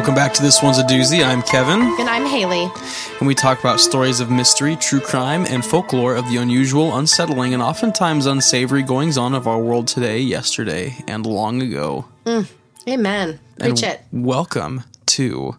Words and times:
Welcome 0.00 0.14
back 0.14 0.32
to 0.32 0.40
This 0.40 0.62
One's 0.62 0.78
a 0.78 0.82
Doozy. 0.82 1.22
I'm 1.22 1.42
Kevin, 1.42 1.82
And 2.00 2.08
I'm 2.08 2.24
Haley. 2.24 2.70
and 3.18 3.28
we 3.28 3.34
talk 3.34 3.60
about 3.60 3.80
stories 3.80 4.18
of 4.18 4.30
mystery, 4.30 4.74
true 4.76 4.98
crime, 4.98 5.44
and 5.44 5.62
folklore 5.62 6.16
of 6.16 6.26
the 6.30 6.38
unusual, 6.38 6.96
unsettling, 6.96 7.52
and 7.52 7.62
oftentimes 7.62 8.24
unsavory 8.24 8.82
goings 8.82 9.18
on 9.18 9.34
of 9.34 9.46
our 9.46 9.60
world 9.60 9.86
today, 9.88 10.18
yesterday, 10.18 10.96
and 11.06 11.26
long 11.26 11.60
ago. 11.60 12.06
Mm. 12.24 12.48
Amen. 12.88 13.40
Preach 13.58 13.82
and 13.82 13.92
it. 13.92 14.00
Welcome 14.10 14.84
to 15.04 15.58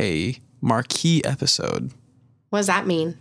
a 0.00 0.38
marquee 0.62 1.22
episode. 1.22 1.90
What 2.48 2.60
does 2.60 2.68
that 2.68 2.86
mean? 2.86 3.18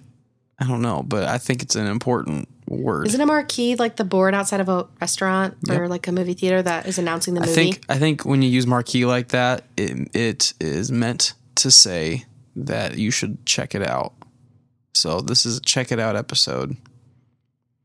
I 0.57 0.65
don't 0.65 0.81
know, 0.81 1.03
but 1.05 1.25
I 1.25 1.37
think 1.37 1.63
it's 1.63 1.75
an 1.75 1.87
important 1.87 2.47
word. 2.67 3.07
Isn't 3.07 3.21
a 3.21 3.25
marquee 3.25 3.75
like 3.75 3.95
the 3.95 4.03
board 4.05 4.33
outside 4.33 4.59
of 4.59 4.69
a 4.69 4.87
restaurant 4.99 5.55
or 5.69 5.87
like 5.87 6.07
a 6.07 6.11
movie 6.11 6.33
theater 6.33 6.61
that 6.61 6.85
is 6.85 6.97
announcing 6.97 7.33
the 7.33 7.41
movie? 7.41 7.51
I 7.51 7.55
think 7.55 7.85
I 7.89 7.97
think 7.97 8.25
when 8.25 8.41
you 8.41 8.49
use 8.49 8.67
marquee 8.67 9.05
like 9.05 9.29
that, 9.29 9.65
it, 9.77 10.09
it 10.15 10.53
is 10.59 10.91
meant 10.91 11.33
to 11.55 11.71
say 11.71 12.25
that 12.55 12.97
you 12.97 13.11
should 13.11 13.45
check 13.45 13.75
it 13.75 13.87
out. 13.87 14.13
So 14.93 15.21
this 15.21 15.45
is 15.45 15.57
a 15.57 15.61
check 15.61 15.91
it 15.91 15.99
out 15.99 16.15
episode. 16.15 16.75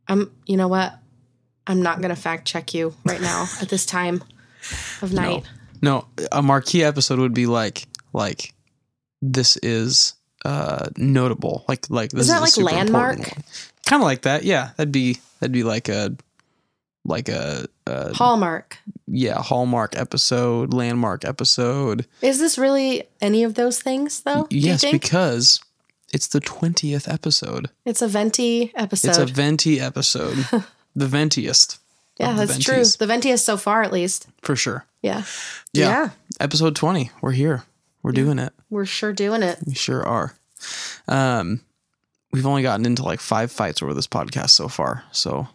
I'm. 0.08 0.30
You 0.46 0.56
know 0.56 0.68
what? 0.68 0.94
I'm 1.66 1.82
not 1.82 2.00
gonna 2.00 2.16
fact 2.16 2.46
check 2.46 2.74
you 2.74 2.94
right 3.04 3.20
now 3.20 3.46
at 3.60 3.68
this 3.68 3.86
time 3.86 4.22
of 5.02 5.12
night. 5.12 5.44
No, 5.82 6.06
a 6.32 6.42
marquee 6.42 6.84
episode 6.84 7.18
would 7.18 7.34
be 7.34 7.46
like 7.46 7.86
like 8.12 8.54
this 9.22 9.56
is 9.58 10.14
uh 10.44 10.88
notable. 10.96 11.64
Like 11.68 11.88
like 11.90 12.10
this 12.10 12.22
Is 12.22 12.28
that 12.28 12.40
like 12.40 12.56
landmark? 12.56 13.18
Kind 13.86 14.02
of 14.02 14.06
like 14.06 14.22
that. 14.22 14.44
Yeah, 14.44 14.70
that'd 14.76 14.92
be 14.92 15.18
that'd 15.40 15.52
be 15.52 15.64
like 15.64 15.88
a 15.88 16.16
like 17.04 17.28
a, 17.28 17.66
a 17.86 18.12
Hallmark. 18.14 18.78
yeah 19.08 19.40
hallmark 19.40 19.96
episode, 19.96 20.72
landmark 20.74 21.24
episode. 21.24 22.06
Is 22.22 22.38
this 22.38 22.58
really 22.58 23.04
any 23.20 23.42
of 23.42 23.54
those 23.54 23.80
things 23.80 24.20
though? 24.22 24.46
yes, 24.50 24.84
because 24.90 25.60
it's 26.12 26.28
the 26.28 26.40
twentieth 26.40 27.08
episode. 27.08 27.70
it's 27.84 28.02
a 28.02 28.08
venti 28.08 28.72
episode. 28.76 29.08
It's 29.08 29.18
a 29.18 29.26
venti 29.26 29.80
episode, 29.80 30.36
the 30.94 31.06
ventiest. 31.06 31.78
yeah, 32.18 32.34
that's 32.34 32.58
true. 32.58 32.84
The 32.84 33.06
ventiest 33.06 33.44
so 33.44 33.56
far, 33.56 33.82
at 33.82 33.92
least. 33.92 34.26
for 34.42 34.54
sure. 34.54 34.84
Yeah. 35.02 35.22
Yeah. 35.72 35.88
yeah. 35.88 36.10
Episode 36.38 36.76
twenty. 36.76 37.10
We're 37.22 37.32
here. 37.32 37.64
We're 38.02 38.12
doing 38.12 38.38
it. 38.38 38.52
We're 38.68 38.84
sure 38.86 39.12
doing 39.14 39.42
it. 39.42 39.58
We 39.66 39.74
sure 39.74 40.06
are. 40.06 40.34
Um, 41.08 41.62
we've 42.32 42.46
only 42.46 42.62
gotten 42.62 42.86
into 42.86 43.02
like 43.02 43.20
five 43.20 43.50
fights 43.52 43.82
over 43.82 43.94
this 43.94 44.06
podcast 44.06 44.50
so 44.50 44.68
far. 44.68 45.04
So 45.12 45.48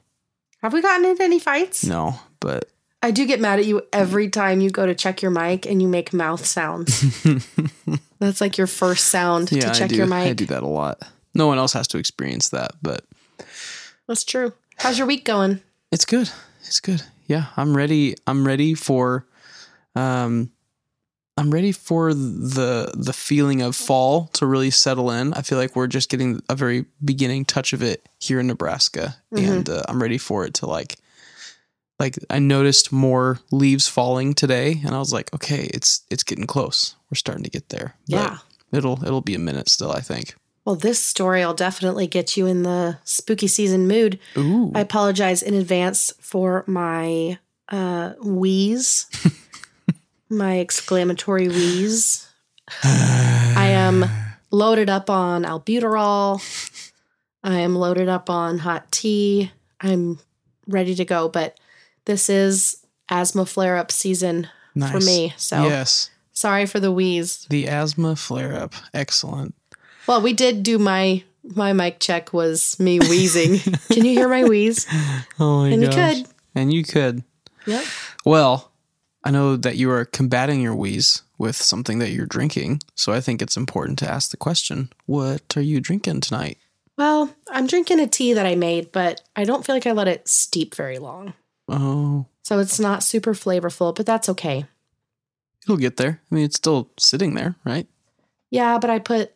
Have 0.61 0.73
we 0.73 0.81
gotten 0.81 1.05
into 1.05 1.23
any 1.23 1.39
fights? 1.39 1.83
no, 1.85 2.19
but 2.39 2.69
I 3.01 3.11
do 3.11 3.25
get 3.27 3.39
mad 3.39 3.59
at 3.59 3.65
you 3.65 3.83
every 3.93 4.29
time 4.29 4.61
you 4.61 4.69
go 4.71 4.85
to 4.85 4.95
check 4.95 5.21
your 5.21 5.31
mic 5.31 5.65
and 5.67 5.81
you 5.81 5.87
make 5.87 6.11
mouth 6.13 6.43
sounds. 6.45 7.23
That's 8.19 8.41
like 8.41 8.57
your 8.57 8.67
first 8.67 9.07
sound 9.07 9.51
yeah, 9.51 9.71
to 9.71 9.77
check 9.79 9.91
your 9.91 10.07
mic. 10.07 10.27
I 10.29 10.33
do 10.33 10.45
that 10.47 10.63
a 10.63 10.67
lot. 10.67 11.01
No 11.33 11.47
one 11.47 11.57
else 11.57 11.73
has 11.73 11.87
to 11.89 11.97
experience 11.97 12.49
that, 12.49 12.71
but 12.81 13.03
That's 14.07 14.23
true. 14.23 14.53
How's 14.77 14.97
your 14.97 15.05
week 15.07 15.23
going? 15.25 15.61
it's 15.91 16.05
good. 16.05 16.29
It's 16.61 16.79
good. 16.79 17.03
Yeah, 17.27 17.45
I'm 17.57 17.75
ready. 17.77 18.15
I'm 18.27 18.45
ready 18.45 18.73
for, 18.73 19.25
um, 19.95 20.51
I'm 21.37 21.51
ready 21.51 21.71
for 21.73 22.13
the 22.13 22.91
the 22.95 23.11
feeling 23.13 23.61
of 23.61 23.75
fall 23.75 24.27
to 24.33 24.45
really 24.45 24.71
settle 24.71 25.11
in. 25.11 25.33
I 25.33 25.41
feel 25.41 25.57
like 25.57 25.75
we're 25.75 25.87
just 25.87 26.09
getting 26.09 26.41
a 26.49 26.55
very 26.55 26.85
beginning 27.03 27.43
touch 27.45 27.73
of 27.73 27.81
it 27.83 28.07
here 28.19 28.39
in 28.39 28.47
Nebraska, 28.47 29.15
Mm-hmm. 29.33 29.51
and 29.51 29.69
uh, 29.69 29.81
I'm 29.89 30.01
ready 30.01 30.17
for 30.17 30.45
it 30.45 30.53
to 30.55 30.65
like, 30.65 30.95
like 31.99 32.17
I 32.29 32.39
noticed 32.39 32.91
more 32.93 33.39
leaves 33.51 33.85
falling 33.87 34.33
today, 34.33 34.79
and 34.85 34.95
I 34.95 34.99
was 34.99 35.11
like, 35.11 35.33
okay, 35.33 35.69
it's 35.73 36.01
it's 36.09 36.23
getting 36.23 36.47
close. 36.47 36.95
We're 37.11 37.15
starting 37.17 37.43
to 37.43 37.49
get 37.49 37.67
there. 37.69 37.95
But 38.09 38.15
Yeah. 38.15 38.37
it'll 38.71 39.03
it'll 39.03 39.19
be 39.21 39.35
a 39.35 39.39
minute 39.39 39.67
still. 39.67 39.91
I 39.91 39.99
think. 39.99 40.35
Well, 40.63 40.75
this 40.75 40.99
story 40.99 41.45
will 41.45 41.53
definitely 41.53 42.07
get 42.07 42.37
you 42.37 42.47
in 42.47 42.63
the 42.63 42.97
spooky 43.03 43.47
season 43.47 43.87
mood. 43.87 44.19
Ooh, 44.37 44.71
I 44.73 44.79
apologize 44.79 45.43
in 45.43 45.53
advance 45.53 46.11
for 46.21 46.63
my 46.65 47.37
uh, 47.69 48.13
wheeze, 48.23 49.05
my 50.29 50.59
exclamatory 50.59 51.47
wheeze. 51.47 52.27
I 52.83 53.67
am 53.69 54.05
loaded 54.51 54.89
up 54.89 55.09
on 55.09 55.43
albuterol. 55.43 56.41
I 57.43 57.59
am 57.59 57.75
loaded 57.75 58.09
up 58.09 58.29
on 58.29 58.59
hot 58.59 58.91
tea. 58.91 59.51
I'm 59.79 60.19
ready 60.67 60.95
to 60.95 61.05
go, 61.05 61.29
but 61.29 61.59
this 62.05 62.29
is 62.29 62.77
asthma 63.09 63.45
flare 63.45 63.77
up 63.77 63.91
season 63.91 64.47
nice. 64.73 64.91
for 64.91 64.99
me. 64.99 65.33
So 65.37 65.63
yes, 65.63 66.09
sorry 66.31 66.65
for 66.65 66.79
the 66.79 66.91
wheeze. 66.91 67.45
the 67.49 67.67
asthma 67.67 68.15
flare 68.15 68.53
up. 68.53 68.73
Excellent. 68.93 69.53
Well, 70.07 70.21
we 70.21 70.33
did 70.33 70.63
do 70.63 70.79
my 70.79 71.23
my 71.43 71.73
mic 71.73 71.99
check 71.99 72.33
was 72.33 72.79
me 72.79 72.99
wheezing. 72.99 73.59
Can 73.91 74.05
you 74.05 74.13
hear 74.13 74.27
my 74.27 74.43
wheeze? 74.43 74.87
Oh 75.39 75.61
my 75.61 75.69
And 75.69 75.81
you 75.83 75.89
could. 75.89 76.25
And 76.55 76.73
you 76.73 76.83
could. 76.83 77.23
Yep. 77.67 77.85
Well, 78.25 78.71
I 79.25 79.31
know 79.31 79.55
that 79.57 79.75
you 79.75 79.89
are 79.91 80.05
combating 80.05 80.61
your 80.61 80.75
wheeze 80.75 81.23
with 81.37 81.55
something 81.55 81.99
that 81.99 82.11
you're 82.11 82.27
drinking, 82.27 82.81
so 82.95 83.11
I 83.11 83.19
think 83.19 83.41
it's 83.41 83.57
important 83.57 83.97
to 83.99 84.09
ask 84.09 84.29
the 84.31 84.37
question: 84.37 84.89
What 85.07 85.57
are 85.57 85.61
you 85.61 85.81
drinking 85.81 86.21
tonight? 86.21 86.57
Well, 86.97 87.33
I'm 87.49 87.67
drinking 87.67 87.99
a 87.99 88.07
tea 88.07 88.33
that 88.33 88.45
I 88.45 88.55
made, 88.55 88.91
but 88.93 89.21
I 89.35 89.43
don't 89.43 89.65
feel 89.65 89.75
like 89.75 89.87
I 89.87 89.91
let 89.91 90.07
it 90.07 90.29
steep 90.29 90.75
very 90.75 90.97
long. 90.99 91.33
Oh, 91.67 92.27
So 92.43 92.59
it's 92.59 92.79
not 92.79 93.03
super 93.03 93.33
flavorful, 93.33 93.93
but 93.93 94.05
that's 94.05 94.29
okay. 94.29 94.65
it'll 95.63 95.75
get 95.77 95.97
there. 95.97 96.21
I 96.31 96.35
mean, 96.35 96.45
it's 96.45 96.55
still 96.55 96.89
sitting 96.97 97.33
there, 97.33 97.55
right? 97.65 97.87
Yeah, 98.51 98.77
but 98.77 98.89
I 98.89 98.99
put 98.99 99.33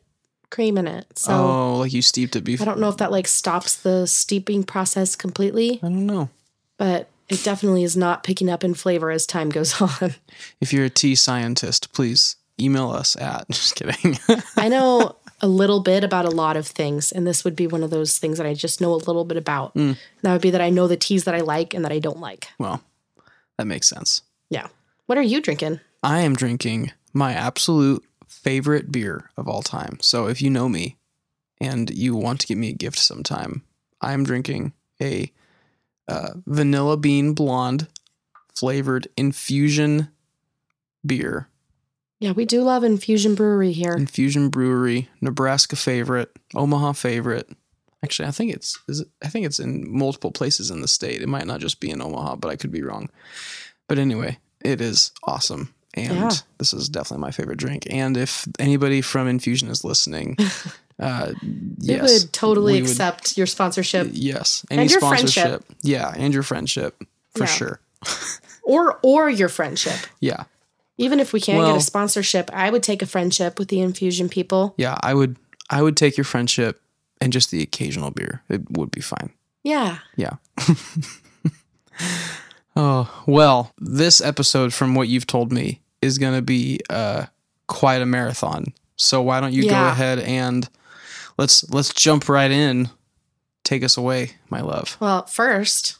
cream 0.52 0.78
in 0.78 0.88
it. 0.88 1.06
So 1.20 1.34
oh, 1.34 1.78
like 1.80 1.92
you 1.92 2.02
steeped 2.02 2.36
it 2.38 2.44
before. 2.46 2.64
I 2.64 2.70
don't 2.70 2.80
know 2.80 2.88
if 2.90 2.98
that 2.98 3.12
like 3.12 3.28
stops 3.28 3.76
the 3.76 4.06
steeping 4.06 4.64
process 4.64 5.16
completely, 5.18 5.80
I 5.84 5.90
don't 5.90 6.06
know. 6.06 6.30
but 6.78 7.10
it 7.30 7.44
definitely 7.44 7.84
is 7.84 7.96
not 7.96 8.24
picking 8.24 8.50
up 8.50 8.64
in 8.64 8.74
flavor 8.74 9.12
as 9.12 9.26
time 9.26 9.50
goes 9.50 9.80
on. 10.02 10.16
If 10.60 10.74
you're 10.74 10.86
a 10.86 10.90
tea 10.90 11.16
scientist, 11.16 11.94
please 11.94 12.36
email 12.60 12.90
us 12.92 13.16
at. 13.16 13.48
Just 13.52 13.76
kidding. 13.76 14.18
I 14.58 14.68
know 14.70 15.16
a 15.42 15.48
little 15.48 15.80
bit 15.80 16.04
about 16.04 16.26
a 16.26 16.30
lot 16.30 16.58
of 16.58 16.68
things, 16.68 17.12
and 17.12 17.26
this 17.26 17.44
would 17.46 17.56
be 17.56 17.68
one 17.68 17.84
of 17.84 17.92
those 17.92 18.18
things 18.18 18.38
that 18.38 18.48
I 18.48 18.54
just 18.54 18.82
know 18.82 18.92
a 18.94 18.96
little 18.96 19.24
bit 19.24 19.38
about. 19.38 19.74
Mm. 19.74 19.98
That 20.22 20.34
would 20.34 20.42
be 20.42 20.52
that 20.52 20.60
I 20.60 20.70
know 20.70 20.86
the 20.88 20.98
teas 20.98 21.24
that 21.24 21.34
I 21.34 21.40
like 21.40 21.74
and 21.74 21.86
that 21.86 21.94
I 21.94 22.00
don't 22.00 22.20
like. 22.20 22.50
well, 22.60 22.84
that 23.58 23.66
makes 23.66 23.88
sense. 23.88 24.22
Yeah. 24.50 24.68
What 25.06 25.18
are 25.18 25.24
you 25.24 25.40
drinking? 25.42 25.80
I 26.04 26.20
am 26.20 26.36
drinking 26.36 26.92
my 27.14 27.34
absolute 27.34 28.04
favorite 28.28 28.92
beer 28.92 29.32
of 29.38 29.48
all 29.48 29.62
time. 29.62 29.98
So 30.02 30.28
if 30.28 30.42
you 30.42 30.50
know 30.50 30.68
me 30.70 30.98
and 31.62 31.90
you 31.90 32.16
want 32.16 32.42
to 32.42 32.48
give 32.48 32.58
me 32.58 32.70
a 32.70 32.74
gift 32.74 33.00
sometime, 33.00 33.64
I'm 34.02 34.24
drinking 34.24 34.74
a 35.02 35.32
uh, 36.10 36.32
vanilla 36.46 36.98
bean 36.98 37.34
blonde 37.34 37.88
flavored 38.56 39.08
infusion 39.16 40.10
beer. 41.06 41.48
Yeah, 42.20 42.32
we 42.32 42.44
do 42.44 42.64
love 42.64 42.84
Infusion 42.84 43.34
Brewery 43.36 43.72
here. 43.72 43.94
Infusion 43.94 44.50
Brewery, 44.50 45.08
Nebraska 45.22 45.78
favorite, 45.78 46.30
Omaha 46.54 46.92
favorite. 46.92 47.50
Actually, 48.04 48.28
I 48.28 48.32
think 48.32 48.54
it's 48.54 48.78
is 48.90 49.02
it, 49.02 49.08
I 49.24 49.30
think 49.30 49.46
it's 49.46 49.60
in 49.60 49.86
multiple 49.90 50.32
places 50.32 50.70
in 50.70 50.82
the 50.82 50.88
state. 50.90 51.22
It 51.22 51.30
might 51.30 51.48
not 51.48 51.62
just 51.62 51.80
be 51.80 51.90
in 51.90 52.02
Omaha, 52.02 52.36
but 52.36 52.50
I 52.50 52.58
could 52.58 52.72
be 52.72 52.84
wrong. 52.84 53.10
But 53.88 54.00
anyway, 54.00 54.38
it 54.64 54.82
is 54.82 55.12
awesome. 55.24 55.74
and 55.94 56.14
Yeah. 56.14 56.30
this 56.58 56.74
is 56.74 56.90
definitely 56.90 57.22
my 57.22 57.32
favorite 57.32 57.58
drink. 57.58 57.88
And 57.90 58.18
if 58.18 58.46
anybody 58.60 59.02
from 59.02 59.28
Infusion 59.30 59.70
is 59.70 59.84
listening, 59.86 60.38
uh, 61.00 61.34
We 61.42 62.00
would 62.02 62.34
totally 62.34 62.74
we 62.74 62.82
would- 62.82 62.90
accept 62.92 63.38
your 63.38 63.48
sponsorship 63.48 64.10
Yes, 64.12 64.66
any 64.70 64.82
And 64.84 64.92
your 64.92 65.00
sponsorship, 65.00 65.44
friendship. 65.44 65.66
yeah, 65.82 66.14
and 66.18 66.34
your 66.34 66.44
friendship 66.44 67.02
for 67.36 67.44
Yeah. 67.44 67.46
sure. 67.46 67.80
or 68.64 69.00
or 69.04 69.30
your 69.30 69.50
friendship. 69.50 70.00
Yeah, 70.20 70.44
Even 70.98 71.20
if 71.20 71.32
we 71.34 71.40
can't 71.42 71.66
get 71.66 71.76
a 71.76 71.82
sponsorship, 71.82 72.50
I 72.54 72.70
would 72.70 72.84
take 72.84 73.02
a 73.02 73.06
friendship 73.06 73.58
with 73.60 73.70
the 73.70 73.80
infusion 73.82 74.30
people. 74.30 74.74
yeah, 74.78 74.98
I 75.02 75.14
would, 75.14 75.38
I 75.70 75.82
would 75.82 75.96
take 75.98 76.18
your 76.18 76.26
friendship 76.26 76.82
and 77.22 77.32
just 77.34 77.52
the 77.52 77.62
occasional 77.62 78.12
beer. 78.12 78.42
It 78.50 78.62
would 78.78 78.92
be 78.92 79.02
fine. 79.02 79.32
Yeah. 79.64 80.00
Yeah. 80.16 80.36
oh, 82.76 83.24
well, 83.26 83.72
this 83.80 84.22
episode, 84.22 84.74
from 84.74 84.96
what 84.96 85.08
you've 85.08 85.28
told 85.28 85.52
me, 85.52 85.82
is 86.02 86.18
going 86.18 86.34
to 86.36 86.42
be 86.42 86.80
uh, 86.90 87.26
quite 87.68 88.02
a 88.02 88.06
marathon. 88.06 88.74
So 88.96 89.22
why 89.22 89.40
don't 89.40 89.54
you 89.54 89.64
go 89.70 89.88
ahead 89.88 90.20
and 90.20 90.68
let's 91.40 91.68
let's 91.72 91.94
jump 91.94 92.30
right 92.30 92.52
in. 92.52 92.90
Take 93.64 93.84
us 93.84 93.98
away, 93.98 94.32
my 94.50 94.62
love. 94.62 94.98
Well, 95.00 95.26
first, 95.26 95.98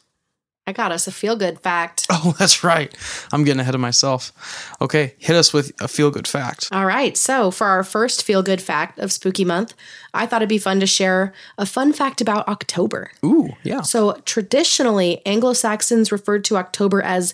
I 0.66 0.72
got 0.72 0.92
us 0.92 1.06
a 1.06 1.12
feel 1.12 1.36
good 1.36 1.58
fact. 1.58 2.06
Oh, 2.22 2.34
that's 2.38 2.62
right. 2.62 2.94
I'm 3.32 3.44
getting 3.44 3.60
ahead 3.60 3.74
of 3.74 3.80
myself. 3.80 4.32
Okay, 4.78 5.14
hit 5.16 5.34
us 5.34 5.54
with 5.54 5.72
a 5.80 5.88
feel 5.88 6.10
good 6.10 6.28
fact. 6.28 6.68
All 6.70 6.84
right. 6.84 7.16
So, 7.16 7.50
for 7.50 7.66
our 7.66 7.82
first 7.82 8.24
feel 8.24 8.42
good 8.42 8.60
fact 8.60 8.98
of 8.98 9.10
Spooky 9.10 9.44
Month, 9.44 9.72
I 10.12 10.26
thought 10.26 10.42
it'd 10.42 10.50
be 10.50 10.58
fun 10.58 10.80
to 10.80 10.86
share 10.86 11.32
a 11.56 11.64
fun 11.64 11.94
fact 11.94 12.20
about 12.20 12.46
October. 12.46 13.10
Ooh, 13.24 13.50
yeah. 13.62 13.80
So, 13.80 14.20
traditionally, 14.26 15.22
Anglo 15.24 15.54
Saxons 15.54 16.12
referred 16.12 16.44
to 16.44 16.58
October 16.58 17.00
as 17.00 17.32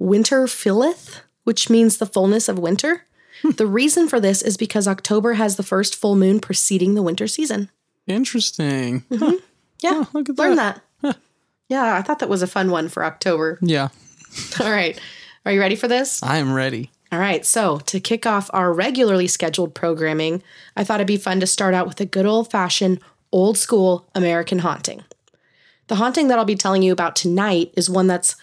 Winterfylleth, 0.00 1.20
which 1.44 1.70
means 1.70 1.98
the 1.98 2.06
fullness 2.06 2.48
of 2.48 2.58
winter. 2.58 3.06
The 3.56 3.66
reason 3.66 4.08
for 4.08 4.20
this 4.20 4.42
is 4.42 4.56
because 4.56 4.88
October 4.88 5.34
has 5.34 5.56
the 5.56 5.62
first 5.62 5.94
full 5.94 6.16
moon 6.16 6.40
preceding 6.40 6.94
the 6.94 7.02
winter 7.02 7.26
season. 7.26 7.70
Interesting. 8.06 9.02
Mm-hmm. 9.10 9.36
Yeah, 9.80 9.90
Oh, 10.04 10.08
look 10.12 10.28
at 10.28 10.38
learn 10.38 10.56
that. 10.56 10.80
that. 11.02 11.16
Yeah, 11.68 11.94
I 11.96 12.02
thought 12.02 12.18
that 12.20 12.28
was 12.28 12.42
a 12.42 12.46
fun 12.46 12.70
one 12.70 12.88
for 12.88 13.04
October. 13.04 13.58
Yeah, 13.62 13.88
All 14.60 14.70
right. 14.70 14.98
Are 15.46 15.52
you 15.52 15.60
ready 15.60 15.76
for 15.76 15.88
this? 15.88 16.22
I 16.22 16.38
am 16.38 16.52
ready. 16.52 16.90
All 17.12 17.18
right, 17.18 17.44
so 17.46 17.78
to 17.80 18.00
kick 18.00 18.26
off 18.26 18.50
our 18.52 18.72
regularly 18.72 19.26
scheduled 19.28 19.74
programming, 19.74 20.42
I 20.76 20.84
thought 20.84 20.96
it'd 21.00 21.06
be 21.06 21.16
fun 21.16 21.40
to 21.40 21.46
start 21.46 21.74
out 21.74 21.86
with 21.86 22.00
a 22.00 22.06
good 22.06 22.26
old 22.26 22.50
fashioned, 22.50 23.00
old 23.30 23.56
school 23.58 24.08
American 24.14 24.60
haunting. 24.60 25.04
The 25.88 25.96
haunting 25.96 26.28
that 26.28 26.38
I'll 26.38 26.44
be 26.44 26.56
telling 26.56 26.82
you 26.82 26.92
about 26.92 27.14
tonight 27.14 27.72
is 27.76 27.88
one 27.90 28.06
that's 28.06 28.36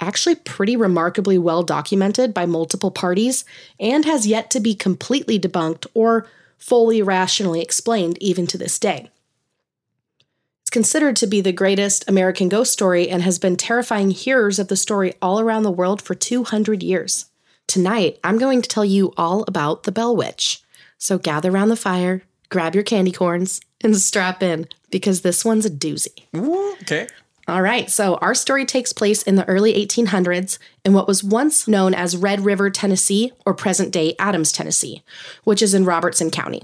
actually 0.00 0.34
pretty 0.34 0.76
remarkably 0.76 1.38
well 1.38 1.62
documented 1.62 2.34
by 2.34 2.46
multiple 2.46 2.90
parties 2.90 3.44
and 3.80 4.04
has 4.04 4.26
yet 4.26 4.50
to 4.50 4.60
be 4.60 4.74
completely 4.74 5.38
debunked 5.38 5.86
or 5.94 6.26
fully 6.58 7.02
rationally 7.02 7.60
explained 7.60 8.18
even 8.20 8.46
to 8.46 8.58
this 8.58 8.78
day. 8.78 9.10
It's 10.62 10.70
considered 10.70 11.16
to 11.16 11.26
be 11.26 11.40
the 11.40 11.52
greatest 11.52 12.08
American 12.08 12.48
ghost 12.48 12.72
story 12.72 13.08
and 13.08 13.22
has 13.22 13.38
been 13.38 13.56
terrifying 13.56 14.10
hearers 14.10 14.58
of 14.58 14.68
the 14.68 14.76
story 14.76 15.14
all 15.22 15.38
around 15.38 15.62
the 15.62 15.70
world 15.70 16.02
for 16.02 16.14
200 16.14 16.82
years. 16.82 17.26
Tonight, 17.66 18.18
I'm 18.24 18.38
going 18.38 18.62
to 18.62 18.68
tell 18.68 18.84
you 18.84 19.12
all 19.16 19.44
about 19.48 19.84
the 19.84 19.92
Bell 19.92 20.14
Witch. 20.14 20.62
So 20.98 21.18
gather 21.18 21.50
around 21.50 21.68
the 21.68 21.76
fire, 21.76 22.22
grab 22.48 22.74
your 22.74 22.84
candy 22.84 23.12
corns, 23.12 23.60
and 23.80 23.96
strap 23.96 24.42
in 24.42 24.66
because 24.90 25.20
this 25.20 25.44
one's 25.44 25.66
a 25.66 25.70
doozy. 25.70 26.24
Okay. 26.82 27.08
All 27.48 27.62
right, 27.62 27.88
so 27.88 28.16
our 28.16 28.34
story 28.34 28.64
takes 28.64 28.92
place 28.92 29.22
in 29.22 29.36
the 29.36 29.48
early 29.48 29.72
1800s 29.74 30.58
in 30.84 30.92
what 30.92 31.06
was 31.06 31.22
once 31.22 31.68
known 31.68 31.94
as 31.94 32.16
Red 32.16 32.44
River, 32.44 32.70
Tennessee, 32.70 33.32
or 33.44 33.54
present 33.54 33.92
day 33.92 34.16
Adams, 34.18 34.50
Tennessee, 34.50 35.04
which 35.44 35.62
is 35.62 35.72
in 35.72 35.84
Robertson 35.84 36.30
County. 36.30 36.62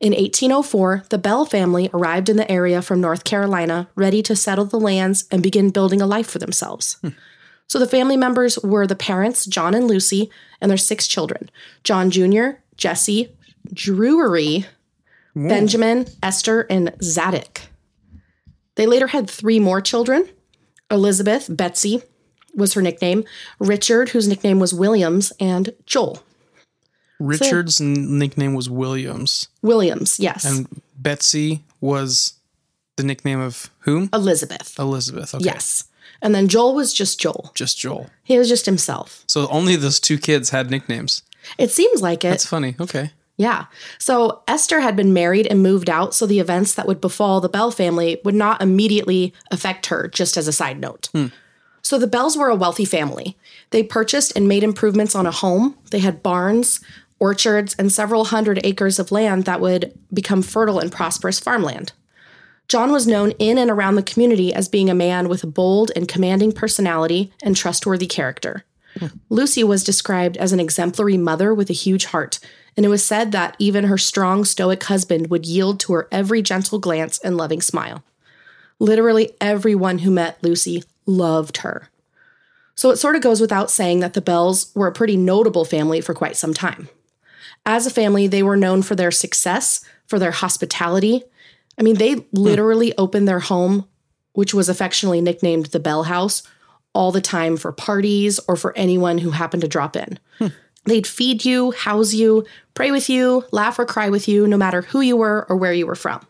In 0.00 0.12
1804, 0.12 1.04
the 1.10 1.18
Bell 1.18 1.44
family 1.44 1.90
arrived 1.92 2.30
in 2.30 2.38
the 2.38 2.50
area 2.50 2.80
from 2.80 3.00
North 3.00 3.24
Carolina, 3.24 3.88
ready 3.94 4.22
to 4.22 4.34
settle 4.34 4.64
the 4.64 4.80
lands 4.80 5.26
and 5.30 5.42
begin 5.42 5.70
building 5.70 6.00
a 6.00 6.06
life 6.06 6.28
for 6.28 6.38
themselves. 6.38 6.94
Hmm. 7.02 7.10
So 7.66 7.78
the 7.78 7.86
family 7.86 8.16
members 8.16 8.58
were 8.60 8.86
the 8.86 8.96
parents, 8.96 9.44
John 9.44 9.74
and 9.74 9.86
Lucy, 9.86 10.30
and 10.60 10.70
their 10.70 10.78
six 10.78 11.06
children 11.06 11.50
John 11.84 12.10
Jr., 12.10 12.60
Jesse, 12.76 13.34
Drury, 13.72 14.64
Benjamin, 15.34 16.06
Esther, 16.22 16.66
and 16.70 16.94
Zadok. 17.02 17.60
They 18.76 18.86
later 18.86 19.08
had 19.08 19.28
three 19.28 19.58
more 19.58 19.80
children 19.80 20.28
Elizabeth, 20.90 21.48
Betsy 21.50 22.02
was 22.54 22.74
her 22.74 22.82
nickname, 22.82 23.24
Richard, 23.58 24.10
whose 24.10 24.28
nickname 24.28 24.58
was 24.58 24.72
Williams, 24.72 25.32
and 25.38 25.74
Joel. 25.84 26.22
Richard's 27.18 27.80
n- 27.80 28.18
nickname 28.18 28.54
was 28.54 28.68
Williams, 28.68 29.48
Williams, 29.62 30.20
yes. 30.20 30.44
and 30.44 30.82
Betsy 30.98 31.64
was 31.80 32.34
the 32.96 33.02
nickname 33.02 33.40
of 33.40 33.70
whom? 33.80 34.10
Elizabeth, 34.12 34.78
Elizabeth. 34.78 35.34
Okay. 35.34 35.44
yes. 35.44 35.84
And 36.22 36.34
then 36.34 36.48
Joel 36.48 36.74
was 36.74 36.92
just 36.92 37.20
Joel. 37.20 37.50
Just 37.54 37.78
Joel. 37.78 38.08
He 38.22 38.38
was 38.38 38.48
just 38.48 38.64
himself. 38.66 39.24
So 39.26 39.48
only 39.48 39.76
those 39.76 40.00
two 40.00 40.18
kids 40.18 40.50
had 40.50 40.70
nicknames. 40.70 41.22
It 41.58 41.70
seems 41.70 42.00
like 42.00 42.24
it. 42.24 42.30
That's 42.30 42.46
funny. 42.46 42.74
Okay. 42.80 43.10
Yeah. 43.36 43.66
So 43.98 44.42
Esther 44.48 44.80
had 44.80 44.96
been 44.96 45.12
married 45.12 45.46
and 45.46 45.62
moved 45.62 45.90
out, 45.90 46.14
so 46.14 46.26
the 46.26 46.40
events 46.40 46.74
that 46.74 46.86
would 46.86 47.00
befall 47.00 47.40
the 47.40 47.48
Bell 47.48 47.70
family 47.70 48.20
would 48.24 48.34
not 48.34 48.62
immediately 48.62 49.34
affect 49.50 49.86
her, 49.86 50.08
just 50.08 50.36
as 50.36 50.48
a 50.48 50.52
side 50.52 50.80
note. 50.80 51.08
Hmm. 51.12 51.26
So 51.82 51.98
the 51.98 52.06
Bells 52.06 52.36
were 52.36 52.48
a 52.48 52.56
wealthy 52.56 52.84
family. 52.84 53.36
They 53.70 53.82
purchased 53.82 54.32
and 54.36 54.48
made 54.48 54.64
improvements 54.64 55.14
on 55.14 55.26
a 55.26 55.30
home. 55.30 55.76
They 55.90 56.00
had 56.00 56.22
barns, 56.22 56.80
orchards, 57.18 57.76
and 57.78 57.92
several 57.92 58.24
hundred 58.24 58.60
acres 58.64 58.98
of 58.98 59.12
land 59.12 59.44
that 59.44 59.60
would 59.60 59.96
become 60.12 60.42
fertile 60.42 60.80
and 60.80 60.90
prosperous 60.90 61.38
farmland. 61.38 61.92
John 62.68 62.90
was 62.90 63.06
known 63.06 63.30
in 63.38 63.58
and 63.58 63.70
around 63.70 63.94
the 63.94 64.02
community 64.02 64.52
as 64.52 64.68
being 64.68 64.90
a 64.90 64.94
man 64.94 65.28
with 65.28 65.44
a 65.44 65.46
bold 65.46 65.92
and 65.94 66.08
commanding 66.08 66.50
personality 66.50 67.32
and 67.42 67.54
trustworthy 67.54 68.06
character. 68.06 68.64
Hmm. 68.98 69.06
Lucy 69.28 69.62
was 69.62 69.84
described 69.84 70.36
as 70.38 70.52
an 70.52 70.60
exemplary 70.60 71.16
mother 71.16 71.54
with 71.54 71.70
a 71.70 71.74
huge 71.74 72.06
heart, 72.06 72.40
and 72.76 72.84
it 72.84 72.90
was 72.90 73.04
said 73.04 73.32
that 73.32 73.56
even 73.58 73.84
her 73.84 73.98
strong, 73.98 74.44
stoic 74.44 74.84
husband 74.84 75.30
would 75.30 75.46
yield 75.46 75.80
to 75.80 75.94
her 75.94 76.08
every 76.12 76.42
gentle 76.42 76.78
glance 76.78 77.18
and 77.18 77.36
loving 77.36 77.62
smile. 77.62 78.04
Literally 78.78 79.32
everyone 79.40 80.00
who 80.00 80.10
met 80.10 80.42
Lucy 80.42 80.84
loved 81.06 81.58
her. 81.58 81.88
So 82.74 82.90
it 82.90 82.96
sort 82.96 83.16
of 83.16 83.22
goes 83.22 83.40
without 83.40 83.70
saying 83.70 84.00
that 84.00 84.12
the 84.12 84.20
Bells 84.20 84.70
were 84.74 84.86
a 84.86 84.92
pretty 84.92 85.16
notable 85.16 85.64
family 85.64 86.02
for 86.02 86.12
quite 86.12 86.36
some 86.36 86.52
time. 86.52 86.90
As 87.64 87.86
a 87.86 87.90
family, 87.90 88.26
they 88.26 88.42
were 88.42 88.56
known 88.56 88.82
for 88.82 88.94
their 88.94 89.10
success, 89.10 89.82
for 90.06 90.18
their 90.18 90.30
hospitality. 90.30 91.24
I 91.78 91.82
mean, 91.82 91.96
they 91.96 92.14
hmm. 92.14 92.24
literally 92.32 92.96
opened 92.98 93.26
their 93.26 93.40
home, 93.40 93.88
which 94.34 94.52
was 94.52 94.68
affectionately 94.68 95.22
nicknamed 95.22 95.66
the 95.66 95.80
Bell 95.80 96.04
House, 96.04 96.42
all 96.92 97.12
the 97.12 97.20
time 97.20 97.56
for 97.56 97.72
parties 97.72 98.38
or 98.46 98.56
for 98.56 98.76
anyone 98.76 99.18
who 99.18 99.30
happened 99.30 99.62
to 99.62 99.68
drop 99.68 99.96
in. 99.96 100.18
Hmm. 100.38 100.48
They'd 100.86 101.06
feed 101.06 101.44
you, 101.44 101.72
house 101.72 102.14
you, 102.14 102.46
pray 102.74 102.90
with 102.90 103.08
you, 103.08 103.44
laugh 103.52 103.78
or 103.78 103.84
cry 103.84 104.08
with 104.08 104.28
you, 104.28 104.46
no 104.46 104.56
matter 104.56 104.82
who 104.82 105.00
you 105.00 105.16
were 105.16 105.46
or 105.48 105.56
where 105.56 105.72
you 105.72 105.86
were 105.86 105.94
from. 105.94 106.26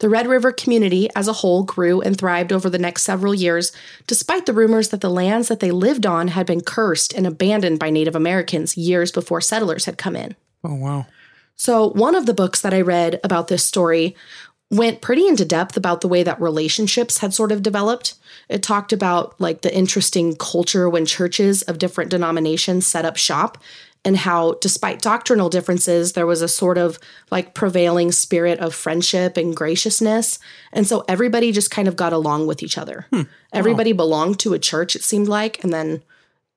The 0.00 0.08
Red 0.08 0.28
River 0.28 0.52
community 0.52 1.08
as 1.16 1.26
a 1.26 1.32
whole 1.32 1.64
grew 1.64 2.00
and 2.00 2.16
thrived 2.16 2.52
over 2.52 2.70
the 2.70 2.78
next 2.78 3.02
several 3.02 3.34
years, 3.34 3.72
despite 4.06 4.46
the 4.46 4.52
rumors 4.52 4.90
that 4.90 5.00
the 5.00 5.10
lands 5.10 5.48
that 5.48 5.58
they 5.58 5.72
lived 5.72 6.06
on 6.06 6.28
had 6.28 6.46
been 6.46 6.60
cursed 6.60 7.12
and 7.14 7.26
abandoned 7.26 7.80
by 7.80 7.90
Native 7.90 8.14
Americans 8.14 8.76
years 8.76 9.10
before 9.10 9.40
settlers 9.40 9.86
had 9.86 9.98
come 9.98 10.14
in. 10.14 10.36
Oh 10.62 10.74
wow. 10.74 11.06
So, 11.56 11.88
one 11.90 12.14
of 12.14 12.26
the 12.26 12.34
books 12.34 12.60
that 12.60 12.72
I 12.72 12.80
read 12.80 13.18
about 13.24 13.48
this 13.48 13.64
story 13.64 14.14
went 14.70 15.00
pretty 15.00 15.26
into 15.26 15.44
depth 15.44 15.76
about 15.76 16.00
the 16.00 16.08
way 16.08 16.22
that 16.22 16.40
relationships 16.40 17.18
had 17.18 17.32
sort 17.32 17.52
of 17.52 17.62
developed. 17.62 18.14
It 18.48 18.62
talked 18.62 18.92
about 18.92 19.38
like 19.40 19.62
the 19.62 19.74
interesting 19.74 20.36
culture 20.36 20.88
when 20.88 21.06
churches 21.06 21.62
of 21.62 21.78
different 21.78 22.10
denominations 22.10 22.86
set 22.86 23.04
up 23.04 23.16
shop 23.16 23.58
and 24.04 24.16
how 24.16 24.54
despite 24.54 25.02
doctrinal 25.02 25.48
differences 25.48 26.12
there 26.12 26.26
was 26.26 26.42
a 26.42 26.48
sort 26.48 26.78
of 26.78 26.98
like 27.30 27.54
prevailing 27.54 28.12
spirit 28.12 28.58
of 28.60 28.74
friendship 28.74 29.36
and 29.36 29.56
graciousness 29.56 30.38
and 30.72 30.86
so 30.86 31.04
everybody 31.08 31.50
just 31.50 31.70
kind 31.70 31.88
of 31.88 31.96
got 31.96 32.12
along 32.12 32.46
with 32.46 32.62
each 32.62 32.78
other. 32.78 33.06
Hmm. 33.12 33.22
Everybody 33.52 33.92
belonged 33.92 34.38
to 34.40 34.54
a 34.54 34.58
church 34.58 34.94
it 34.94 35.02
seemed 35.02 35.28
like 35.28 35.62
and 35.64 35.72
then 35.72 36.02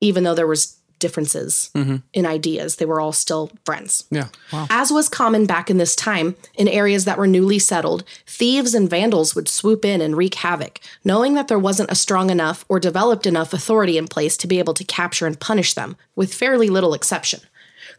even 0.01 0.24
though 0.24 0.36
there 0.36 0.48
was 0.48 0.77
differences 1.01 1.70
mm-hmm. 1.75 1.98
in 2.13 2.25
ideas 2.25 2.77
they 2.77 2.86
were 2.86 3.01
all 3.01 3.12
still 3.12 3.51
friends. 3.65 4.05
Yeah. 4.10 4.29
Wow. 4.53 4.67
As 4.70 4.91
was 4.91 5.10
common 5.10 5.46
back 5.46 5.70
in 5.70 5.77
this 5.77 5.96
time, 5.96 6.36
in 6.55 6.70
areas 6.70 7.03
that 7.03 7.17
were 7.17 7.27
newly 7.27 7.60
settled, 7.60 8.05
thieves 8.25 8.74
and 8.74 8.89
vandals 8.89 9.36
would 9.36 9.50
swoop 9.50 9.84
in 9.84 10.00
and 10.00 10.15
wreak 10.15 10.36
havoc, 10.36 10.79
knowing 11.03 11.34
that 11.34 11.50
there 11.50 11.60
wasn't 11.60 11.91
a 11.91 11.96
strong 11.96 12.29
enough 12.29 12.63
or 12.70 12.79
developed 12.79 13.25
enough 13.25 13.53
authority 13.53 13.98
in 13.98 14.08
place 14.08 14.38
to 14.38 14.48
be 14.48 14.60
able 14.60 14.74
to 14.75 14.86
capture 14.86 15.27
and 15.27 15.41
punish 15.41 15.74
them, 15.74 15.98
with 16.15 16.34
fairly 16.34 16.70
little 16.70 16.93
exception. 16.93 17.41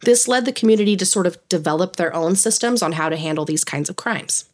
This 0.02 0.26
led 0.26 0.47
the 0.47 0.52
community 0.52 0.97
to 0.97 1.06
sort 1.06 1.26
of 1.26 1.38
develop 1.49 1.97
their 1.97 2.14
own 2.14 2.35
systems 2.35 2.82
on 2.82 2.92
how 2.92 3.09
to 3.09 3.16
handle 3.16 3.44
these 3.44 3.64
kinds 3.64 3.88
of 3.88 3.97
crimes. 3.97 4.47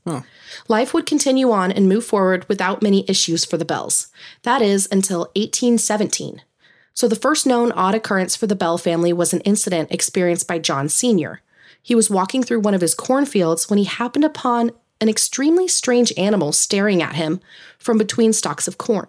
Life 0.68 0.92
would 0.92 1.06
continue 1.06 1.50
on 1.50 1.70
and 1.72 1.88
move 1.88 2.04
forward 2.04 2.46
without 2.48 2.82
many 2.82 3.04
issues 3.08 3.44
for 3.44 3.56
the 3.56 3.64
Bells. 3.64 4.08
That 4.42 4.60
is 4.62 4.88
until 4.90 5.20
1817. 5.36 6.42
So, 6.98 7.06
the 7.06 7.14
first 7.14 7.46
known 7.46 7.70
odd 7.70 7.94
occurrence 7.94 8.34
for 8.34 8.48
the 8.48 8.56
Bell 8.56 8.76
family 8.76 9.12
was 9.12 9.32
an 9.32 9.40
incident 9.42 9.92
experienced 9.92 10.48
by 10.48 10.58
John 10.58 10.88
Sr. 10.88 11.42
He 11.80 11.94
was 11.94 12.10
walking 12.10 12.42
through 12.42 12.58
one 12.58 12.74
of 12.74 12.80
his 12.80 12.96
cornfields 12.96 13.70
when 13.70 13.78
he 13.78 13.84
happened 13.84 14.24
upon 14.24 14.72
an 15.00 15.08
extremely 15.08 15.68
strange 15.68 16.12
animal 16.16 16.50
staring 16.50 17.00
at 17.00 17.14
him 17.14 17.40
from 17.78 17.98
between 17.98 18.32
stalks 18.32 18.66
of 18.66 18.78
corn. 18.78 19.06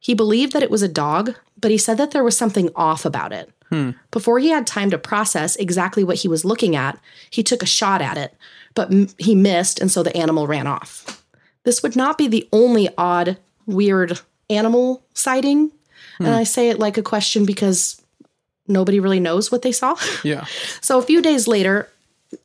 He 0.00 0.14
believed 0.14 0.54
that 0.54 0.62
it 0.62 0.70
was 0.70 0.80
a 0.80 0.88
dog, 0.88 1.34
but 1.60 1.70
he 1.70 1.76
said 1.76 1.98
that 1.98 2.12
there 2.12 2.24
was 2.24 2.38
something 2.38 2.70
off 2.74 3.04
about 3.04 3.34
it. 3.34 3.50
Hmm. 3.68 3.90
Before 4.10 4.38
he 4.38 4.48
had 4.48 4.66
time 4.66 4.88
to 4.88 4.96
process 4.96 5.56
exactly 5.56 6.04
what 6.04 6.16
he 6.16 6.28
was 6.28 6.42
looking 6.42 6.74
at, 6.74 6.98
he 7.28 7.42
took 7.42 7.62
a 7.62 7.66
shot 7.66 8.00
at 8.00 8.16
it, 8.16 8.34
but 8.74 8.90
m- 8.90 9.08
he 9.18 9.34
missed, 9.34 9.78
and 9.78 9.92
so 9.92 10.02
the 10.02 10.16
animal 10.16 10.46
ran 10.46 10.66
off. 10.66 11.22
This 11.64 11.82
would 11.82 11.96
not 11.96 12.16
be 12.16 12.28
the 12.28 12.48
only 12.50 12.88
odd, 12.96 13.36
weird 13.66 14.20
animal 14.48 15.04
sighting. 15.12 15.72
And 16.18 16.28
I 16.28 16.44
say 16.44 16.70
it 16.70 16.78
like 16.78 16.96
a 16.96 17.02
question 17.02 17.44
because 17.44 18.00
nobody 18.66 19.00
really 19.00 19.20
knows 19.20 19.50
what 19.50 19.62
they 19.62 19.72
saw. 19.72 19.96
Yeah. 20.24 20.44
So 20.80 20.98
a 20.98 21.02
few 21.02 21.22
days 21.22 21.46
later, 21.46 21.88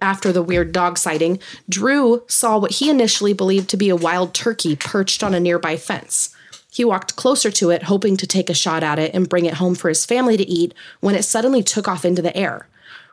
after 0.02 0.32
the 0.32 0.44
weird 0.44 0.72
dog 0.72 0.98
sighting, 0.98 1.40
Drew 1.68 2.24
saw 2.28 2.58
what 2.58 2.72
he 2.72 2.90
initially 2.90 3.34
believed 3.34 3.70
to 3.70 3.78
be 3.78 3.90
a 3.90 3.96
wild 3.96 4.34
turkey 4.34 4.76
perched 4.76 5.24
on 5.24 5.34
a 5.34 5.40
nearby 5.40 5.78
fence. 5.78 6.36
He 6.72 6.86
walked 6.86 7.16
closer 7.16 7.52
to 7.52 7.70
it, 7.70 7.84
hoping 7.84 8.16
to 8.18 8.28
take 8.28 8.50
a 8.50 8.54
shot 8.54 8.84
at 8.84 9.00
it 9.00 9.14
and 9.14 9.28
bring 9.28 9.46
it 9.46 9.56
home 9.56 9.76
for 9.76 9.90
his 9.90 10.06
family 10.06 10.38
to 10.38 10.48
eat, 10.48 10.74
when 11.00 11.16
it 11.16 11.24
suddenly 11.24 11.64
took 11.64 11.88
off 11.88 12.06
into 12.06 12.22
the 12.22 12.36
air. 12.36 12.68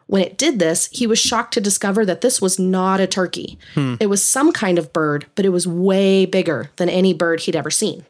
When 0.06 0.22
it 0.22 0.38
did 0.38 0.58
this, 0.58 0.88
he 0.92 1.06
was 1.06 1.18
shocked 1.18 1.54
to 1.54 1.60
discover 1.60 2.06
that 2.06 2.20
this 2.20 2.40
was 2.40 2.58
not 2.58 3.00
a 3.00 3.06
turkey. 3.06 3.58
Hmm. 3.74 3.96
It 4.00 4.06
was 4.06 4.24
some 4.24 4.52
kind 4.52 4.78
of 4.78 4.92
bird, 4.92 5.26
but 5.34 5.44
it 5.44 5.50
was 5.50 5.66
way 5.66 6.24
bigger 6.24 6.70
than 6.76 6.88
any 6.88 7.12
bird 7.12 7.40
he'd 7.40 7.56
ever 7.56 7.70
seen. 7.70 8.06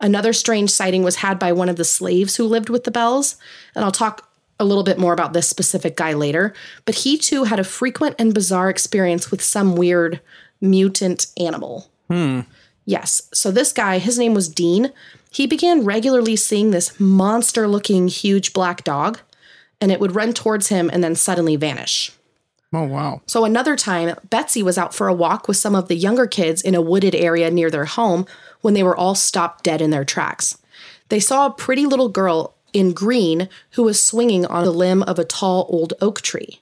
Another 0.00 0.32
strange 0.32 0.70
sighting 0.70 1.02
was 1.02 1.16
had 1.16 1.38
by 1.38 1.52
one 1.52 1.68
of 1.68 1.76
the 1.76 1.84
slaves 1.84 2.36
who 2.36 2.44
lived 2.44 2.70
with 2.70 2.84
the 2.84 2.90
Bells, 2.90 3.36
and 3.74 3.84
I'll 3.84 3.92
talk 3.92 4.30
a 4.58 4.64
little 4.64 4.84
bit 4.84 4.98
more 4.98 5.12
about 5.12 5.32
this 5.32 5.48
specific 5.48 5.96
guy 5.96 6.12
later, 6.12 6.54
but 6.84 6.94
he 6.96 7.16
too 7.16 7.44
had 7.44 7.58
a 7.58 7.64
frequent 7.64 8.14
and 8.18 8.34
bizarre 8.34 8.70
experience 8.70 9.30
with 9.30 9.42
some 9.42 9.74
weird 9.74 10.20
mutant 10.60 11.26
animal. 11.38 11.90
Hmm. 12.08 12.40
Yes, 12.84 13.22
so 13.32 13.50
this 13.50 13.72
guy, 13.72 13.98
his 13.98 14.18
name 14.18 14.34
was 14.34 14.48
Dean. 14.48 14.92
He 15.30 15.46
began 15.46 15.84
regularly 15.84 16.36
seeing 16.36 16.70
this 16.70 16.98
monster 16.98 17.68
looking 17.68 18.08
huge 18.08 18.52
black 18.52 18.84
dog, 18.84 19.20
and 19.80 19.92
it 19.92 20.00
would 20.00 20.14
run 20.14 20.32
towards 20.32 20.68
him 20.68 20.90
and 20.92 21.02
then 21.02 21.14
suddenly 21.14 21.56
vanish. 21.56 22.12
Oh 22.72 22.84
wow. 22.84 23.20
So 23.26 23.44
another 23.44 23.76
time, 23.76 24.16
Betsy 24.28 24.62
was 24.62 24.78
out 24.78 24.94
for 24.94 25.08
a 25.08 25.14
walk 25.14 25.48
with 25.48 25.56
some 25.56 25.74
of 25.74 25.88
the 25.88 25.96
younger 25.96 26.26
kids 26.26 26.62
in 26.62 26.74
a 26.74 26.82
wooded 26.82 27.14
area 27.14 27.50
near 27.50 27.70
their 27.70 27.84
home 27.84 28.26
when 28.60 28.74
they 28.74 28.82
were 28.82 28.96
all 28.96 29.14
stopped 29.14 29.64
dead 29.64 29.80
in 29.80 29.90
their 29.90 30.04
tracks. 30.04 30.58
They 31.08 31.20
saw 31.20 31.46
a 31.46 31.52
pretty 31.52 31.86
little 31.86 32.08
girl 32.08 32.54
in 32.72 32.92
green 32.92 33.48
who 33.72 33.82
was 33.82 34.02
swinging 34.02 34.46
on 34.46 34.64
the 34.64 34.70
limb 34.70 35.02
of 35.04 35.18
a 35.18 35.24
tall 35.24 35.66
old 35.68 35.94
oak 36.00 36.20
tree. 36.20 36.60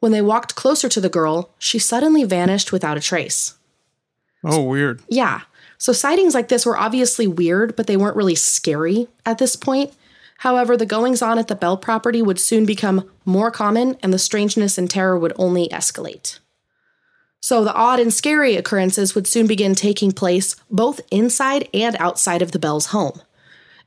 When 0.00 0.12
they 0.12 0.22
walked 0.22 0.54
closer 0.54 0.88
to 0.88 1.00
the 1.00 1.08
girl, 1.08 1.50
she 1.58 1.78
suddenly 1.78 2.24
vanished 2.24 2.72
without 2.72 2.96
a 2.96 3.00
trace. 3.00 3.54
Oh 4.44 4.62
weird. 4.62 5.02
Yeah. 5.08 5.42
So 5.78 5.92
sightings 5.92 6.34
like 6.34 6.48
this 6.48 6.66
were 6.66 6.76
obviously 6.76 7.26
weird, 7.26 7.76
but 7.76 7.86
they 7.86 7.96
weren't 7.96 8.16
really 8.16 8.34
scary 8.34 9.08
at 9.24 9.38
this 9.38 9.56
point. 9.56 9.92
However, 10.38 10.76
the 10.76 10.86
goings 10.86 11.22
on 11.22 11.38
at 11.38 11.48
the 11.48 11.54
Bell 11.54 11.76
property 11.76 12.20
would 12.20 12.38
soon 12.38 12.66
become 12.66 13.10
more 13.24 13.50
common 13.50 13.96
and 14.02 14.12
the 14.12 14.18
strangeness 14.18 14.76
and 14.76 14.90
terror 14.90 15.18
would 15.18 15.32
only 15.36 15.68
escalate. 15.68 16.38
So 17.44 17.62
the 17.62 17.74
odd 17.74 18.00
and 18.00 18.10
scary 18.10 18.56
occurrences 18.56 19.14
would 19.14 19.26
soon 19.26 19.46
begin 19.46 19.74
taking 19.74 20.12
place 20.12 20.56
both 20.70 21.02
inside 21.10 21.68
and 21.74 21.94
outside 21.96 22.40
of 22.40 22.52
the 22.52 22.58
Bell's 22.58 22.86
home. 22.86 23.20